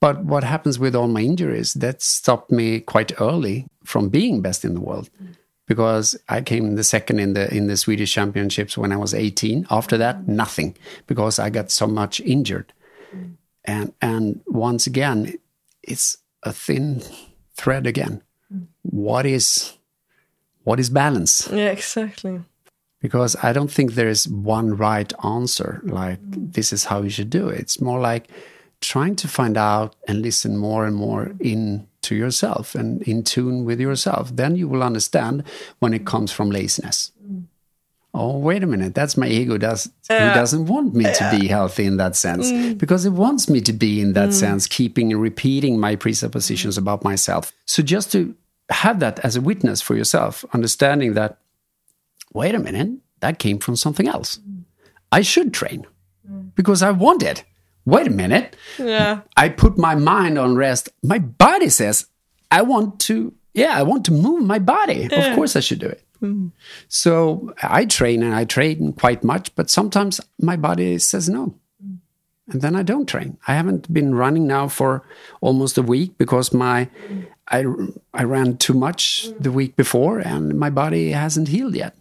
But 0.00 0.24
what 0.24 0.44
happens 0.44 0.78
with 0.78 0.94
all 0.94 1.08
my 1.08 1.20
injuries, 1.20 1.74
that 1.74 2.00
stopped 2.00 2.52
me 2.52 2.78
quite 2.78 3.20
early 3.20 3.66
from 3.82 4.08
being 4.08 4.40
best 4.40 4.64
in 4.64 4.74
the 4.74 4.80
world. 4.80 5.10
Because 5.66 6.16
I 6.28 6.42
came 6.42 6.76
the 6.76 6.84
second 6.84 7.18
in 7.18 7.32
the 7.32 7.52
in 7.52 7.66
the 7.66 7.76
Swedish 7.76 8.12
championships 8.12 8.78
when 8.78 8.92
I 8.92 8.96
was 8.96 9.12
18. 9.12 9.66
After 9.68 9.98
that, 9.98 10.28
nothing. 10.28 10.76
Because 11.08 11.40
I 11.40 11.50
got 11.50 11.72
so 11.72 11.88
much 11.88 12.20
injured. 12.20 12.72
And 13.64 13.92
and 14.00 14.42
once 14.46 14.86
again, 14.86 15.34
it's 15.82 16.18
a 16.46 16.52
thin 16.52 17.02
thread 17.54 17.86
again. 17.86 18.22
What 18.82 19.26
is 19.26 19.76
what 20.64 20.80
is 20.80 20.90
balance? 20.90 21.48
Yeah, 21.52 21.70
exactly. 21.70 22.40
because 23.00 23.36
I 23.42 23.52
don't 23.52 23.70
think 23.70 23.92
there 23.92 24.08
is 24.08 24.28
one 24.28 24.76
right 24.76 25.12
answer, 25.24 25.80
like 25.84 26.18
this 26.56 26.72
is 26.72 26.84
how 26.86 27.02
you 27.02 27.10
should 27.10 27.30
do 27.30 27.48
it. 27.48 27.60
It's 27.60 27.80
more 27.80 28.00
like 28.00 28.28
trying 28.80 29.16
to 29.16 29.28
find 29.28 29.56
out 29.56 29.94
and 30.08 30.22
listen 30.22 30.56
more 30.56 30.86
and 30.86 30.96
more 30.96 31.32
in 31.40 31.86
to 32.02 32.14
yourself 32.14 32.74
and 32.74 33.02
in 33.02 33.22
tune 33.22 33.64
with 33.64 33.80
yourself. 33.80 34.34
Then 34.34 34.56
you 34.56 34.68
will 34.68 34.82
understand 34.82 35.42
when 35.80 35.92
it 35.94 36.06
comes 36.06 36.32
from 36.32 36.50
laziness. 36.50 37.12
Oh, 38.18 38.38
wait 38.38 38.62
a 38.62 38.66
minute. 38.66 38.94
That's 38.94 39.18
my 39.18 39.28
ego 39.28 39.58
does 39.58 39.90
who 40.08 40.14
doesn't 40.14 40.66
want 40.66 40.94
me 40.94 41.04
to 41.04 41.36
be 41.38 41.48
healthy 41.48 41.84
in 41.84 41.98
that 41.98 42.16
sense. 42.16 42.50
Mm. 42.50 42.78
Because 42.78 43.04
it 43.04 43.10
wants 43.10 43.50
me 43.50 43.60
to 43.60 43.74
be 43.74 44.00
in 44.00 44.14
that 44.14 44.30
mm. 44.30 44.32
sense, 44.32 44.66
keeping 44.66 45.12
and 45.12 45.20
repeating 45.20 45.78
my 45.78 45.96
presuppositions 45.96 46.78
about 46.78 47.04
myself. 47.04 47.52
So 47.66 47.82
just 47.82 48.10
to 48.12 48.34
have 48.70 49.00
that 49.00 49.18
as 49.18 49.36
a 49.36 49.42
witness 49.42 49.82
for 49.82 49.94
yourself, 49.94 50.46
understanding 50.54 51.12
that, 51.12 51.36
wait 52.32 52.54
a 52.54 52.58
minute, 52.58 52.88
that 53.20 53.38
came 53.38 53.58
from 53.58 53.76
something 53.76 54.08
else. 54.08 54.40
I 55.12 55.20
should 55.20 55.52
train 55.52 55.86
mm. 56.26 56.54
because 56.54 56.82
I 56.82 56.92
want 56.92 57.22
it. 57.22 57.44
Wait 57.84 58.06
a 58.06 58.10
minute. 58.10 58.56
Yeah. 58.78 59.20
I 59.36 59.50
put 59.50 59.76
my 59.76 59.94
mind 59.94 60.38
on 60.38 60.56
rest. 60.56 60.88
My 61.02 61.18
body 61.18 61.68
says, 61.68 62.06
I 62.50 62.62
want 62.62 62.98
to, 63.00 63.34
yeah, 63.52 63.78
I 63.78 63.82
want 63.82 64.06
to 64.06 64.12
move 64.12 64.42
my 64.42 64.58
body. 64.58 65.04
Of 65.04 65.34
course, 65.34 65.54
I 65.54 65.60
should 65.60 65.80
do 65.80 65.88
it. 65.88 66.02
So 66.88 67.54
I 67.62 67.84
train 67.84 68.22
and 68.22 68.34
I 68.34 68.44
train 68.44 68.92
quite 68.92 69.24
much, 69.24 69.54
but 69.54 69.70
sometimes 69.70 70.20
my 70.40 70.56
body 70.56 70.98
says 70.98 71.28
no. 71.28 71.54
And 72.48 72.62
then 72.62 72.76
I 72.76 72.82
don't 72.82 73.06
train. 73.06 73.38
I 73.48 73.54
haven't 73.54 73.92
been 73.92 74.14
running 74.14 74.46
now 74.46 74.68
for 74.68 75.02
almost 75.40 75.76
a 75.78 75.82
week 75.82 76.16
because 76.16 76.52
my 76.52 76.88
I, 77.48 77.64
I 78.12 78.24
ran 78.24 78.56
too 78.56 78.74
much 78.74 79.28
the 79.38 79.52
week 79.52 79.76
before 79.76 80.18
and 80.18 80.58
my 80.58 80.70
body 80.70 81.10
hasn't 81.10 81.48
healed 81.48 81.74
yet. 81.76 81.96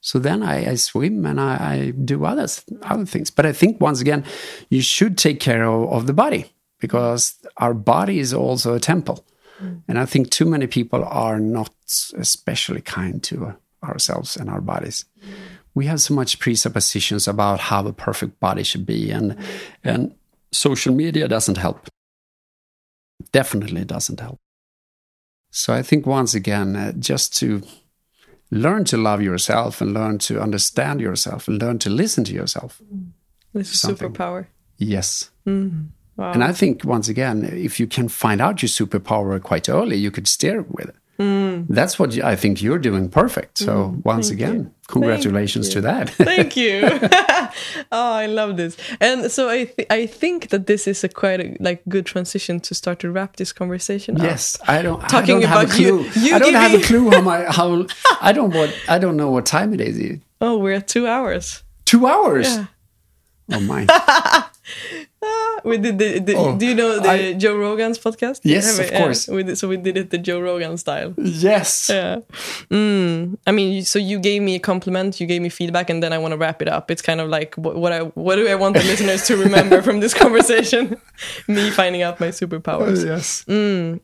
So 0.00 0.20
then 0.20 0.42
I, 0.42 0.70
I 0.70 0.74
swim 0.76 1.26
and 1.26 1.40
I, 1.40 1.56
I 1.58 1.90
do 1.90 2.24
others, 2.24 2.64
other 2.82 3.06
things. 3.06 3.30
But 3.30 3.44
I 3.44 3.52
think 3.52 3.80
once 3.80 4.00
again, 4.00 4.24
you 4.70 4.80
should 4.80 5.18
take 5.18 5.40
care 5.40 5.64
of, 5.64 5.92
of 5.92 6.06
the 6.06 6.12
body 6.12 6.52
because 6.78 7.34
our 7.56 7.74
body 7.74 8.20
is 8.20 8.32
also 8.32 8.74
a 8.74 8.80
temple. 8.80 9.24
Mm. 9.62 9.82
And 9.88 9.98
I 9.98 10.06
think 10.06 10.30
too 10.30 10.44
many 10.44 10.66
people 10.66 11.04
are 11.04 11.40
not 11.40 11.72
especially 12.16 12.80
kind 12.80 13.22
to 13.24 13.46
uh, 13.46 13.52
ourselves 13.82 14.36
and 14.36 14.50
our 14.50 14.60
bodies. 14.60 15.04
Mm. 15.20 15.32
We 15.74 15.86
have 15.86 16.00
so 16.00 16.14
much 16.14 16.38
presuppositions 16.38 17.28
about 17.28 17.60
how 17.60 17.86
a 17.86 17.92
perfect 17.92 18.40
body 18.40 18.62
should 18.62 18.86
be, 18.86 19.10
and 19.10 19.36
mm. 19.36 19.44
and 19.84 20.14
social 20.52 20.94
media 20.94 21.28
doesn't 21.28 21.58
help. 21.58 21.88
Definitely 23.32 23.84
doesn't 23.84 24.20
help. 24.20 24.38
So 25.50 25.72
I 25.72 25.82
think 25.82 26.06
once 26.06 26.34
again, 26.34 26.76
uh, 26.76 26.92
just 26.92 27.36
to 27.38 27.62
learn 28.50 28.84
to 28.84 28.96
love 28.96 29.22
yourself 29.22 29.80
and 29.80 29.92
learn 29.92 30.18
to 30.18 30.40
understand 30.40 31.00
yourself 31.00 31.48
and 31.48 31.60
learn 31.60 31.78
to 31.80 31.90
listen 31.90 32.24
to 32.24 32.32
yourself. 32.32 32.80
This 33.52 33.72
is 33.72 33.80
Something. 33.80 34.12
superpower. 34.12 34.46
Yes. 34.78 35.30
Wow. 36.16 36.32
And 36.32 36.42
I 36.42 36.52
think 36.52 36.84
once 36.84 37.08
again, 37.08 37.44
if 37.44 37.78
you 37.78 37.86
can 37.86 38.08
find 38.08 38.40
out 38.40 38.62
your 38.62 38.68
superpower 38.68 39.40
quite 39.42 39.68
early, 39.68 39.96
you 39.96 40.10
could 40.10 40.26
steer 40.26 40.62
with 40.62 40.88
it. 40.88 40.96
Hmm. 41.18 41.62
That's 41.68 41.98
what 41.98 42.22
I 42.22 42.36
think 42.36 42.60
you're 42.60 42.78
doing 42.78 43.08
perfect. 43.08 43.56
So 43.58 43.88
hmm. 43.88 44.00
once 44.04 44.28
again, 44.28 44.74
congratulations 44.86 45.70
to 45.70 45.80
that. 45.80 46.10
Thank 46.18 46.56
you. 46.56 46.82
oh, 47.92 48.12
I 48.12 48.26
love 48.26 48.56
this. 48.56 48.76
And 49.00 49.30
so 49.30 49.48
I 49.48 49.64
th- 49.64 49.86
I 49.90 50.06
think 50.06 50.48
that 50.48 50.66
this 50.66 50.86
is 50.86 51.04
a 51.04 51.08
quite 51.08 51.40
a, 51.40 51.56
like 51.58 51.82
good 51.88 52.04
transition 52.04 52.60
to 52.60 52.74
start 52.74 52.98
to 53.00 53.10
wrap 53.10 53.36
this 53.36 53.52
conversation. 53.52 54.16
up. 54.16 54.22
yes, 54.22 54.58
I 54.68 54.82
don't. 54.82 55.02
I 55.02 55.06
Talking 55.08 55.40
don't 55.40 55.48
have 55.48 55.62
a 55.62 55.64
about 55.64 55.78
you- 55.78 56.04
clue. 56.04 56.22
you 56.22 56.34
I 56.34 56.38
don't 56.38 56.54
have 56.54 56.74
a 56.74 56.82
clue 56.82 57.10
how 57.10 57.20
my 57.22 57.44
how. 57.50 57.86
I 58.20 58.32
don't 58.32 58.52
what. 58.54 58.74
I 58.88 58.98
don't 58.98 59.16
know 59.16 59.30
what 59.30 59.46
time 59.46 59.72
it 59.72 59.80
is. 59.80 60.20
Oh, 60.40 60.58
we're 60.58 60.74
at 60.74 60.88
two 60.88 61.06
hours. 61.06 61.62
Two 61.86 62.06
hours. 62.06 62.46
Yeah. 62.46 62.66
Oh 63.52 63.60
my. 63.60 63.86
Ah, 65.22 65.60
we 65.64 65.78
did 65.78 65.98
the, 65.98 66.18
the 66.20 66.34
Oh, 66.36 66.56
do 66.56 66.66
you 66.66 66.74
know 66.74 67.00
the 67.00 67.08
I- 67.10 67.32
Joe 67.32 67.56
Rogan's 67.56 67.98
podcast? 67.98 68.40
Yes, 68.44 68.78
we- 68.78 68.84
of 68.84 68.90
yeah, 68.90 68.98
course. 69.02 69.28
we 69.28 69.42
did, 69.42 69.56
so 69.58 69.66
we 69.68 69.76
did 69.78 69.96
it 69.96 70.10
the 70.10 70.18
Joe 70.18 70.40
Rogan 70.40 70.76
style. 70.76 71.14
yes. 71.16 71.88
Yeah. 71.88 72.18
Mm. 72.70 73.38
I 73.46 73.52
mean, 73.52 73.84
so 73.84 73.98
you 73.98 74.18
gave 74.18 74.42
me 74.42 74.54
a 74.56 74.58
compliment, 74.58 75.20
you 75.20 75.26
gave 75.26 75.40
me 75.42 75.48
feedback, 75.48 75.90
and 75.90 76.02
then 76.02 76.12
I 76.12 76.18
want 76.18 76.32
to 76.32 76.38
wrap 76.38 76.60
it 76.62 76.68
up. 76.68 76.90
It's 76.90 77.02
kind 77.02 77.20
of 77.20 77.28
like 77.28 77.54
what, 77.56 77.76
what 77.76 77.92
I 77.92 78.00
what 78.14 78.36
do 78.36 78.46
I 78.48 78.54
want 78.54 78.76
the 78.76 78.82
listeners 78.92 79.26
to 79.28 79.36
remember 79.36 79.82
from 79.82 80.00
this 80.00 80.14
conversation? 80.14 80.96
me 81.48 81.70
finding 81.70 82.02
out 82.02 82.20
my 82.20 82.28
superpowers. 82.28 83.04
Yes. 83.04 83.44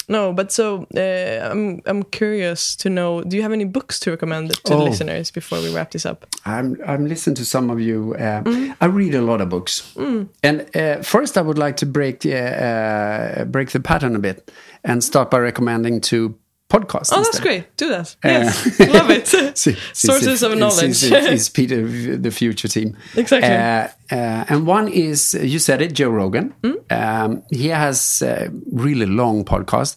No, 0.09 0.32
but 0.32 0.51
so 0.52 0.86
uh, 0.97 1.51
I'm 1.51 1.82
I'm 1.86 2.02
curious 2.05 2.74
to 2.76 2.89
know. 2.89 3.22
Do 3.22 3.36
you 3.36 3.43
have 3.43 3.52
any 3.52 3.64
books 3.66 4.01
to 4.01 4.10
recommend 4.10 4.51
to 4.55 4.62
the 4.72 4.74
Oh. 4.78 4.84
listeners 4.84 5.30
before 5.30 5.60
we 5.60 5.72
wrap 5.74 5.90
this 5.90 6.06
up? 6.06 6.26
I'm 6.47 6.78
I'm 6.86 7.06
listening 7.06 7.36
to 7.36 7.44
some 7.44 7.70
of 7.70 7.80
you. 7.80 8.14
Uh, 8.18 8.43
I 8.80 8.86
read 8.86 9.14
a 9.14 9.22
lot 9.22 9.40
of 9.40 9.48
books, 9.48 9.93
and 10.43 10.66
uh, 10.74 11.01
first 11.02 11.36
I 11.36 11.42
would 11.42 11.58
like 11.58 11.76
to 11.78 11.86
break 11.86 12.24
uh, 12.26 12.30
uh, 12.30 13.44
break 13.44 13.70
the 13.70 13.80
pattern 13.80 14.16
a 14.16 14.18
bit 14.18 14.50
and 14.84 15.02
start 15.02 15.30
by 15.30 15.38
recommending 15.38 16.00
two 16.00 16.38
podcasts. 16.70 17.10
Oh, 17.12 17.16
that's 17.16 17.28
instead. 17.36 17.42
great. 17.42 17.76
Do 17.76 17.88
that. 17.90 18.16
Yes, 18.24 18.80
love 18.92 19.10
it. 19.10 19.28
See- 19.28 19.76
Sources 19.92 20.40
see- 20.40 20.46
of 20.46 20.56
knowledge. 20.58 20.94
see- 20.94 21.14
Is 21.14 21.48
Peter 21.50 22.16
the 22.16 22.30
future 22.30 22.68
team? 22.68 22.96
Exactly. 23.14 23.50
Uh, 23.50 23.88
uh, 24.16 24.44
and 24.48 24.66
one 24.66 24.88
is 24.88 25.34
you 25.34 25.58
said 25.58 25.82
it, 25.82 25.92
Joe 25.92 26.08
Rogan. 26.10 26.54
Hmm? 26.64 26.72
Um, 26.90 27.42
he 27.50 27.68
has 27.68 28.22
a 28.22 28.50
really 28.72 29.06
long 29.06 29.44
podcast, 29.44 29.96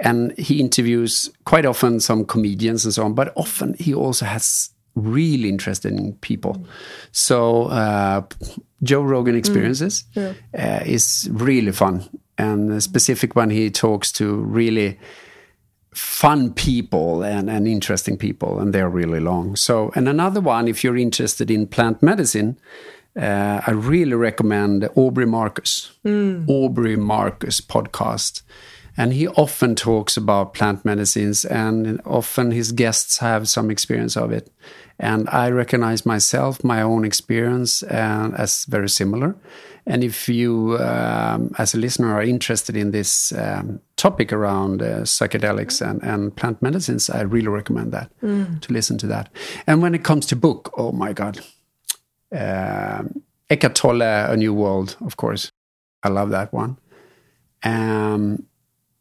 and 0.00 0.36
he 0.38 0.58
interviews 0.60 1.30
quite 1.44 1.64
often 1.64 2.00
some 2.00 2.24
comedians 2.24 2.84
and 2.84 2.92
so 2.92 3.04
on. 3.04 3.14
But 3.14 3.32
often 3.36 3.74
he 3.78 3.94
also 3.94 4.24
has 4.26 4.70
really 4.96 5.48
interesting 5.48 6.14
people. 6.20 6.66
So 7.12 7.64
uh, 7.66 8.22
Joe 8.82 9.02
Rogan 9.02 9.34
Hmm. 9.34 9.38
experiences 9.38 10.04
uh, 10.16 10.80
is 10.84 11.28
really 11.32 11.72
fun, 11.72 12.02
and 12.38 12.72
a 12.72 12.80
specific 12.80 13.36
when 13.36 13.50
he 13.50 13.70
talks 13.70 14.10
to 14.12 14.24
really 14.56 14.98
fun 15.94 16.52
people 16.52 17.22
and, 17.24 17.48
and 17.48 17.66
interesting 17.66 18.18
people, 18.18 18.58
and 18.58 18.72
they're 18.74 18.90
really 18.90 19.20
long. 19.20 19.56
So, 19.56 19.90
and 19.94 20.08
another 20.08 20.40
one, 20.40 20.68
if 20.68 20.84
you're 20.84 20.96
interested 20.96 21.50
in 21.50 21.66
plant 21.66 22.02
medicine, 22.02 22.58
uh, 23.16 23.60
I 23.66 23.70
really 23.70 24.14
recommend 24.14 24.88
Aubrey 24.94 25.26
Marcus, 25.26 25.90
Aubrey 26.48 26.96
Marcus 26.96 27.60
podcast. 27.62 28.42
And 28.98 29.12
he 29.12 29.28
often 29.28 29.74
talks 29.74 30.16
about 30.16 30.54
plant 30.54 30.84
medicines, 30.84 31.44
and 31.44 32.00
often 32.06 32.50
his 32.50 32.72
guests 32.72 33.18
have 33.18 33.46
some 33.46 33.70
experience 33.70 34.16
of 34.16 34.32
it. 34.32 34.50
And 34.98 35.28
I 35.28 35.50
recognize 35.50 36.06
myself, 36.06 36.64
my 36.64 36.82
own 36.82 37.04
experience, 37.04 37.82
uh, 37.82 38.30
as 38.36 38.64
very 38.64 38.88
similar. 38.88 39.36
And 39.86 40.02
if 40.02 40.28
you, 40.28 40.78
um, 40.78 41.52
as 41.58 41.74
a 41.74 41.78
listener, 41.78 42.14
are 42.14 42.22
interested 42.22 42.76
in 42.76 42.90
this 42.90 43.32
um, 43.32 43.80
topic 43.96 44.32
around 44.32 44.82
uh, 44.82 45.02
psychedelics 45.02 45.80
and, 45.80 46.02
and 46.02 46.34
plant 46.34 46.60
medicines, 46.60 47.08
I 47.10 47.20
really 47.20 47.48
recommend 47.48 47.92
that 47.92 48.10
to 48.62 48.72
listen 48.72 48.98
to 48.98 49.06
that. 49.06 49.28
And 49.66 49.82
when 49.82 49.94
it 49.94 50.02
comes 50.02 50.26
to 50.26 50.36
book, 50.36 50.72
oh 50.76 50.92
my 50.92 51.12
God, 51.12 51.40
um, 52.32 53.22
Eckhart 53.48 53.76
Tolle, 53.76 54.02
A 54.02 54.36
New 54.36 54.52
World, 54.52 54.96
of 55.04 55.16
course, 55.16 55.52
I 56.02 56.08
love 56.08 56.30
that 56.30 56.52
one. 56.52 56.78
Um, 57.62 58.46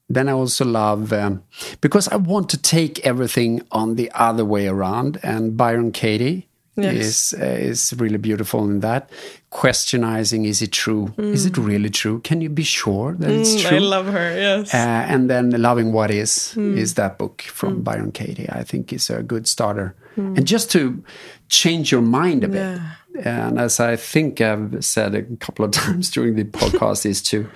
then 0.10 0.30
I 0.30 0.34
also 0.34 0.65
love 0.65 1.11
um, 1.14 1.41
because 1.82 2.07
I 2.07 2.15
want 2.18 2.49
to 2.49 2.57
take 2.61 2.99
everything 3.06 3.61
on 3.72 3.95
the 3.95 4.11
other 4.14 4.45
way 4.45 4.68
around, 4.68 5.19
and 5.23 5.57
Byron 5.57 5.91
Katie 5.91 6.48
Yes. 6.77 7.32
is 7.34 7.41
uh, 7.41 7.45
is 7.45 7.94
really 7.98 8.18
beautiful 8.18 8.65
in 8.65 8.82
that 8.82 9.10
questionizing: 9.49 10.45
Is 10.45 10.61
it 10.61 10.72
true? 10.73 11.14
Is 11.18 11.45
it 11.45 11.57
really 11.57 11.90
true? 11.90 12.19
Can 12.19 12.41
you 12.41 12.49
be 12.49 12.64
sure 12.64 13.14
that 13.14 13.30
it's 13.32 13.56
Mm, 13.56 13.61
true? 13.68 13.77
I 13.77 13.80
love 13.80 14.06
her. 14.07 14.36
Yes. 14.38 14.73
Uh, 14.73 14.77
and 14.77 15.30
then 15.30 15.52
Loving 15.61 15.94
What 15.94 16.11
Is 16.11 16.56
is 16.57 16.95
that 16.95 17.18
book 17.18 17.41
from 17.44 17.82
Byron 17.82 18.11
Katie. 18.11 18.48
I 18.49 18.64
think 18.64 18.91
is 18.94 19.10
a 19.10 19.23
good 19.23 19.48
starter. 19.48 19.95
And 20.18 20.48
just 20.48 20.72
to 20.72 21.03
change 21.49 21.91
your 21.91 22.02
mind 22.02 22.44
a 22.44 22.48
bit. 22.48 22.80
And 23.26 23.60
as 23.60 23.80
I 23.82 23.95
think 23.98 24.40
I've 24.41 24.84
said 24.84 25.14
a 25.15 25.23
couple 25.38 25.65
of 25.65 25.72
times 25.84 26.10
during 26.11 26.36
the 26.36 26.44
podcast, 26.45 27.06
is 27.06 27.22
to 27.23 27.49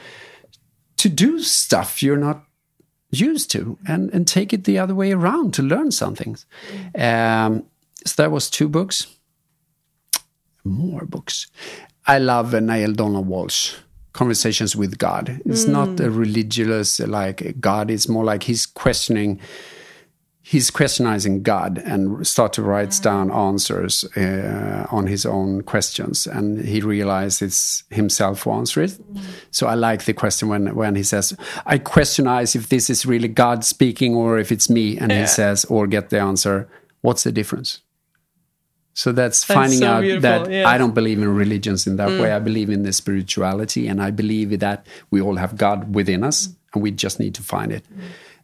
to 1.00 1.10
do 1.10 1.40
stuff 1.40 2.04
you're 2.04 2.18
not 2.18 2.44
used 3.10 3.50
to 3.52 3.78
and, 3.88 4.14
and 4.14 4.28
take 4.28 4.54
it 4.54 4.66
the 4.66 4.78
other 4.78 4.94
way 4.94 5.12
around 5.12 5.54
to 5.54 5.64
learn 5.64 5.92
something. 5.92 6.38
Um, 6.94 7.64
so 8.06 8.22
that 8.22 8.32
was 8.32 8.50
two 8.50 8.68
books. 8.70 9.08
More 10.64 11.06
books. 11.06 11.48
I 12.06 12.20
love 12.20 12.54
Neale 12.54 12.94
Donald 12.94 13.28
Walsch. 13.28 13.76
Conversations 14.12 14.76
with 14.76 14.98
God. 14.98 15.40
It's 15.46 15.66
not 15.66 16.00
a 16.00 16.10
religious 16.10 17.00
like 17.00 17.60
God. 17.62 17.90
It's 17.90 18.10
more 18.10 18.26
like 18.26 18.44
he's 18.44 18.66
questioning. 18.66 19.40
He's 20.52 20.72
questioning 20.72 21.44
God 21.44 21.78
and 21.86 22.26
start 22.26 22.54
to 22.54 22.64
write 22.64 23.00
down 23.04 23.30
answers 23.32 24.04
uh, 24.18 24.88
on 24.90 25.06
his 25.06 25.26
own 25.26 25.62
questions, 25.62 26.28
and 26.28 26.66
he 26.66 26.82
realizes 26.82 27.42
it's 27.42 27.84
himself 27.92 28.44
who 28.44 28.52
answers 28.54 28.94
it. 28.94 29.06
So 29.52 29.68
I 29.68 29.76
like 29.76 30.06
the 30.06 30.14
question 30.14 30.50
when 30.50 30.74
when 30.74 30.96
he 30.96 31.04
says, 31.04 31.38
"I 31.68 31.78
questionize 31.78 32.56
if 32.56 32.68
this 32.68 32.90
is 32.90 33.06
really 33.06 33.28
God 33.28 33.64
speaking 33.64 34.16
or 34.16 34.40
if 34.40 34.52
it's 34.52 34.70
me," 34.70 34.98
and 34.98 35.12
he 35.12 35.28
says, 35.28 35.66
or 35.66 35.88
get 35.88 36.10
the 36.10 36.20
answer, 36.20 36.68
"What's 37.02 37.24
the 37.24 37.32
difference?" 37.32 37.82
So 38.94 39.12
that's, 39.14 39.44
finding 39.44 39.80
so 39.80 39.88
out 39.88 40.02
beautiful, 40.02 40.22
that 40.22 40.52
yeah. 40.52 40.64
Mm. 40.64 40.76
I 40.76 40.78
don't 40.78 40.96
believe 40.96 41.22
in 41.22 41.30
religions 41.30 41.88
in 41.88 41.98
that 41.98 42.10
way. 42.20 42.34
I 42.34 42.40
believe 42.40 42.74
in 42.74 42.84
the 42.84 42.92
spirituality, 42.92 43.88
and 43.88 44.02
I 44.02 44.12
believe 44.12 44.60
that 44.60 44.88
we 45.12 45.22
all 45.22 45.38
have 45.38 45.56
God 45.56 45.96
within 45.96 46.24
us, 46.24 46.50
and 46.74 46.84
we 46.84 46.92
just 46.92 47.20
need 47.20 47.36
to 47.36 47.44
find 47.44 47.72
it. 47.72 47.86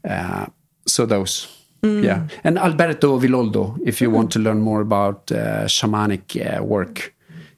Uh, 0.07 0.45
so 0.85 1.05
those, 1.05 1.47
Mm. 1.85 2.03
yeah. 2.03 2.27
And 2.43 2.57
Alberto 2.57 3.19
Villoldo, 3.19 3.77
if 3.85 4.01
you 4.01 4.09
want 4.11 4.31
to 4.33 4.39
learn 4.39 4.59
more 4.61 4.81
about 4.81 5.31
uh, 5.31 5.65
shamanic 5.67 6.25
uh, 6.59 6.63
work, 6.63 7.13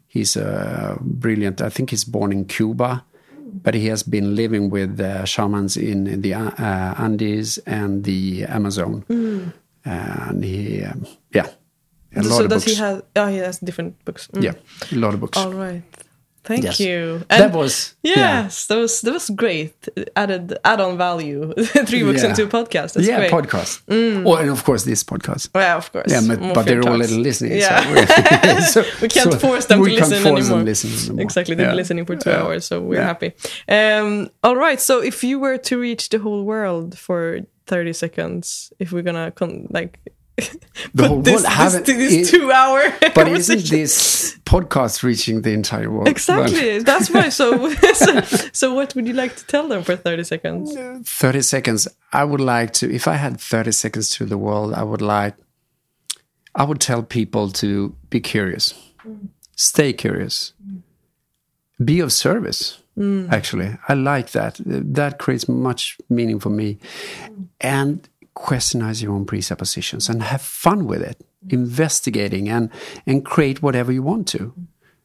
he's 0.07 0.35
a 0.37 0.97
brilliant. 1.01 1.61
I 1.61 1.69
think 1.69 1.89
he's 1.91 2.03
born 2.05 2.31
in 2.31 2.45
Cuba, 2.45 3.03
but 3.63 3.73
he 3.73 3.87
has 3.89 4.03
been 4.03 4.35
living 4.35 4.69
with 4.69 4.99
uh, 4.99 5.25
shamans 5.25 5.77
in 5.77 6.21
the 6.21 6.33
uh, 6.33 7.03
Andes 7.05 7.59
and 7.65 8.03
the 8.03 8.43
Amazon, 8.45 9.03
and 9.85 10.43
he, 10.43 10.83
um, 10.83 11.05
yeah, 11.33 11.47
a 12.15 12.21
lot 12.21 12.25
Mm. 12.25 12.37
so 12.37 12.43
of 12.43 12.49
does 12.49 12.63
books. 12.65 12.77
he 12.77 12.83
have? 12.83 13.01
Oh, 13.15 13.27
he 13.27 13.37
has 13.37 13.59
different 13.59 13.93
books. 14.05 14.27
Mm. 14.33 14.43
Yeah, 14.43 14.53
a 14.91 14.95
lot 14.99 15.13
of 15.13 15.19
books. 15.19 15.37
All 15.37 15.53
right. 15.53 15.83
Thank 16.47 16.63
Yes. 16.63 16.79
you. 16.79 17.25
that 17.29 17.51
was 17.51 17.95
yeah. 18.03 18.43
Yes, 18.43 18.67
that 18.67 18.77
was 18.77 19.01
that 19.01 19.11
was 19.13 19.29
great. 19.29 19.75
Added 20.15 20.57
add-on 20.63 20.97
value. 20.97 21.53
Three 21.89 22.03
books 22.03 22.23
Yeah. 22.23 22.29
into 22.29 22.43
a 22.43 22.47
podcast. 22.47 22.93
That's 22.93 23.05
yeah, 23.07 23.17
great. 23.19 23.31
Mm. 23.31 23.39
podcast. 23.41 23.71
Oh, 24.25 24.35
and 24.35 24.49
of 24.49 24.63
course 24.63 24.83
this 24.85 25.03
podcast. 25.03 25.49
yeah, 25.53 25.75
of 25.75 25.91
course. 25.91 26.09
Yeah, 26.09 26.21
but, 26.27 26.39
but 26.55 26.63
they're 26.65 26.81
talks. 26.81 26.99
little 26.99 27.19
listening. 27.19 27.57
Yeah. 27.57 27.83
So, 28.61 28.81
so- 28.83 28.85
we 29.01 29.07
can't 29.09 29.33
so 29.33 29.39
force 29.39 29.65
them 29.65 29.79
we 29.81 29.89
to 29.95 29.95
listen 29.99 30.25
anymore. 30.25 30.63
Listen 30.63 30.89
anymore. 30.91 31.23
Exactly, 31.23 31.55
they've 31.55 31.65
Yeah. 31.65 31.71
been 31.71 31.81
listening 31.83 32.05
for 32.05 32.15
two 32.15 32.29
Yeah. 32.29 32.41
hours, 32.43 32.63
so 32.65 32.79
we're 32.79 32.99
Yeah. 33.01 33.11
happy. 33.13 33.33
Um, 33.67 34.29
all 34.43 34.55
right, 34.55 34.79
so 34.79 35.01
if 35.03 35.23
you 35.23 35.39
were 35.39 35.57
to 35.69 35.77
reach 35.77 36.09
the 36.09 36.19
whole 36.19 36.43
world 36.45 36.97
for 36.97 37.39
thirty 37.65 37.91
seconds, 37.93 38.71
if 38.79 38.93
we're 38.93 39.03
gonna 39.03 39.33
like 39.69 39.99
The 40.93 41.07
whole 41.07 41.22
this, 41.22 41.34
world 41.34 41.45
this, 41.45 41.53
haven't- 41.53 41.85
this 41.88 42.14
it- 42.14 42.27
two-hour 42.31 42.81
But 43.01 43.14
conversation. 43.15 43.35
isn't 43.57 43.69
this 43.72 44.38
podcast 44.45 45.01
reaching 45.03 45.41
the 45.41 45.51
entire 45.51 45.89
world? 45.89 46.07
Exactly. 46.07 46.80
That's 46.80 47.09
why. 47.09 47.30
So, 47.30 47.69
so, 47.93 48.22
so, 48.53 48.73
what 48.73 48.93
would 48.95 49.07
you 49.07 49.14
like 49.14 49.35
to 49.35 49.45
tell 49.47 49.68
them 49.68 49.84
for 49.84 49.95
thirty 49.95 50.23
seconds? 50.23 50.76
30 51.09 51.41
seconds. 51.41 51.88
I 52.14 52.23
would 52.23 52.39
like 52.41 52.73
to, 52.73 52.93
if 52.93 53.07
I 53.07 53.14
had 53.15 53.39
30 53.41 53.72
seconds 53.72 54.09
to 54.11 54.26
the 54.26 54.38
world, 54.38 54.73
I 54.73 54.84
would 54.84 55.01
like, 55.01 55.35
I 56.55 56.64
would 56.64 56.80
tell 56.80 57.01
people 57.03 57.49
to 57.53 57.95
be 58.09 58.19
curious, 58.19 58.73
stay 59.55 59.91
curious, 59.93 60.53
be 61.84 61.99
of 61.99 62.11
service. 62.14 62.81
Mm. 62.97 63.31
Actually, 63.31 63.77
I 63.88 63.93
like 63.93 64.31
that. 64.31 64.59
That 64.65 65.19
creates 65.19 65.47
much 65.47 65.97
meaning 66.09 66.39
for 66.39 66.49
me. 66.49 66.77
And 67.61 68.07
questionize 68.38 69.01
your 69.01 69.14
own 69.14 69.26
presuppositions 69.26 70.09
and 70.09 70.23
have 70.23 70.41
fun 70.41 70.88
with 70.88 71.01
it, 71.01 71.26
investigating 71.49 72.49
and 72.49 72.69
and 73.05 73.26
create 73.26 73.61
whatever 73.61 73.91
you 73.91 74.03
want 74.03 74.27
to. 74.27 74.53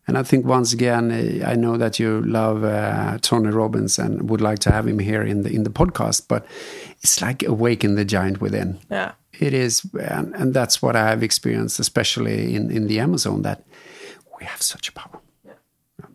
And 0.07 0.19
I 0.19 0.23
think 0.25 0.45
once 0.47 0.73
again, 0.73 1.13
uh, 1.13 1.47
I 1.49 1.55
know 1.55 1.77
that 1.77 1.99
you 1.99 2.23
love 2.23 2.65
uh, 2.65 3.19
Tony 3.21 3.51
Robbins 3.51 3.99
and 3.99 4.29
would 4.29 4.41
like 4.41 4.59
to 4.61 4.73
have 4.73 4.87
him 4.87 4.99
here 4.99 5.23
in 5.23 5.43
the 5.43 5.51
in 5.51 5.63
the 5.63 5.71
podcast. 5.71 6.29
But 6.29 6.45
it's 7.01 7.23
like 7.23 7.43
awaken 7.43 7.95
the 7.95 8.05
giant 8.05 8.41
within. 8.41 8.79
Yeah. 8.91 9.13
It 9.41 9.55
is, 9.55 9.83
and, 9.95 10.35
and 10.35 10.55
that's 10.55 10.83
what 10.83 10.95
I 10.95 11.09
have 11.09 11.23
experienced, 11.23 11.81
especially 11.81 12.55
in 12.55 12.71
in 12.71 12.87
the 12.89 13.01
Amazon. 13.01 13.43
That 13.43 13.65
we 14.39 14.45
have 14.47 14.63
such 14.63 14.89
a 14.89 14.93
power. 14.93 15.21
Yeah. 15.45 16.07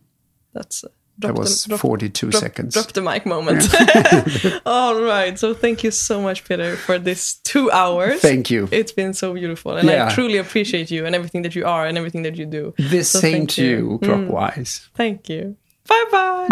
That's 0.54 0.84
uh, 0.84 0.90
That 1.20 1.34
was 1.36 1.64
the, 1.64 1.70
drop, 1.70 1.80
42 1.80 2.30
drop, 2.30 2.42
seconds. 2.42 2.74
Drop 2.74 2.92
the 2.94 3.02
mic 3.02 3.26
moment. 3.26 3.68
All 4.66 5.02
right. 5.02 5.38
So 5.40 5.54
thank 5.54 5.84
you 5.84 5.92
so 5.92 6.22
much, 6.22 6.44
Peter, 6.44 6.76
for 6.76 7.00
this 7.00 7.36
two 7.44 7.72
hours. 7.72 8.20
Thank 8.22 8.50
you. 8.52 8.68
It's 8.72 8.92
been 8.92 9.14
so 9.14 9.34
beautiful, 9.34 9.76
and 9.78 9.90
I 9.90 10.14
truly 10.14 10.38
appreciate 10.38 10.92
you 10.92 11.06
and 11.06 11.16
everything 11.16 11.42
that 11.42 11.56
you 11.56 11.66
are 11.66 11.86
and 11.88 11.98
everything 11.98 12.22
that 12.24 12.36
you 12.38 12.46
do. 12.46 12.74
The 12.78 13.04
So 13.04 13.20
same 13.20 13.48
to 13.48 13.66
you, 13.66 14.00
Mm. 14.02 14.06
clockwise. 14.06 14.90
Thank 14.96 15.28
you. 15.30 15.56
Bye 15.88 16.06
bye. 16.12 16.48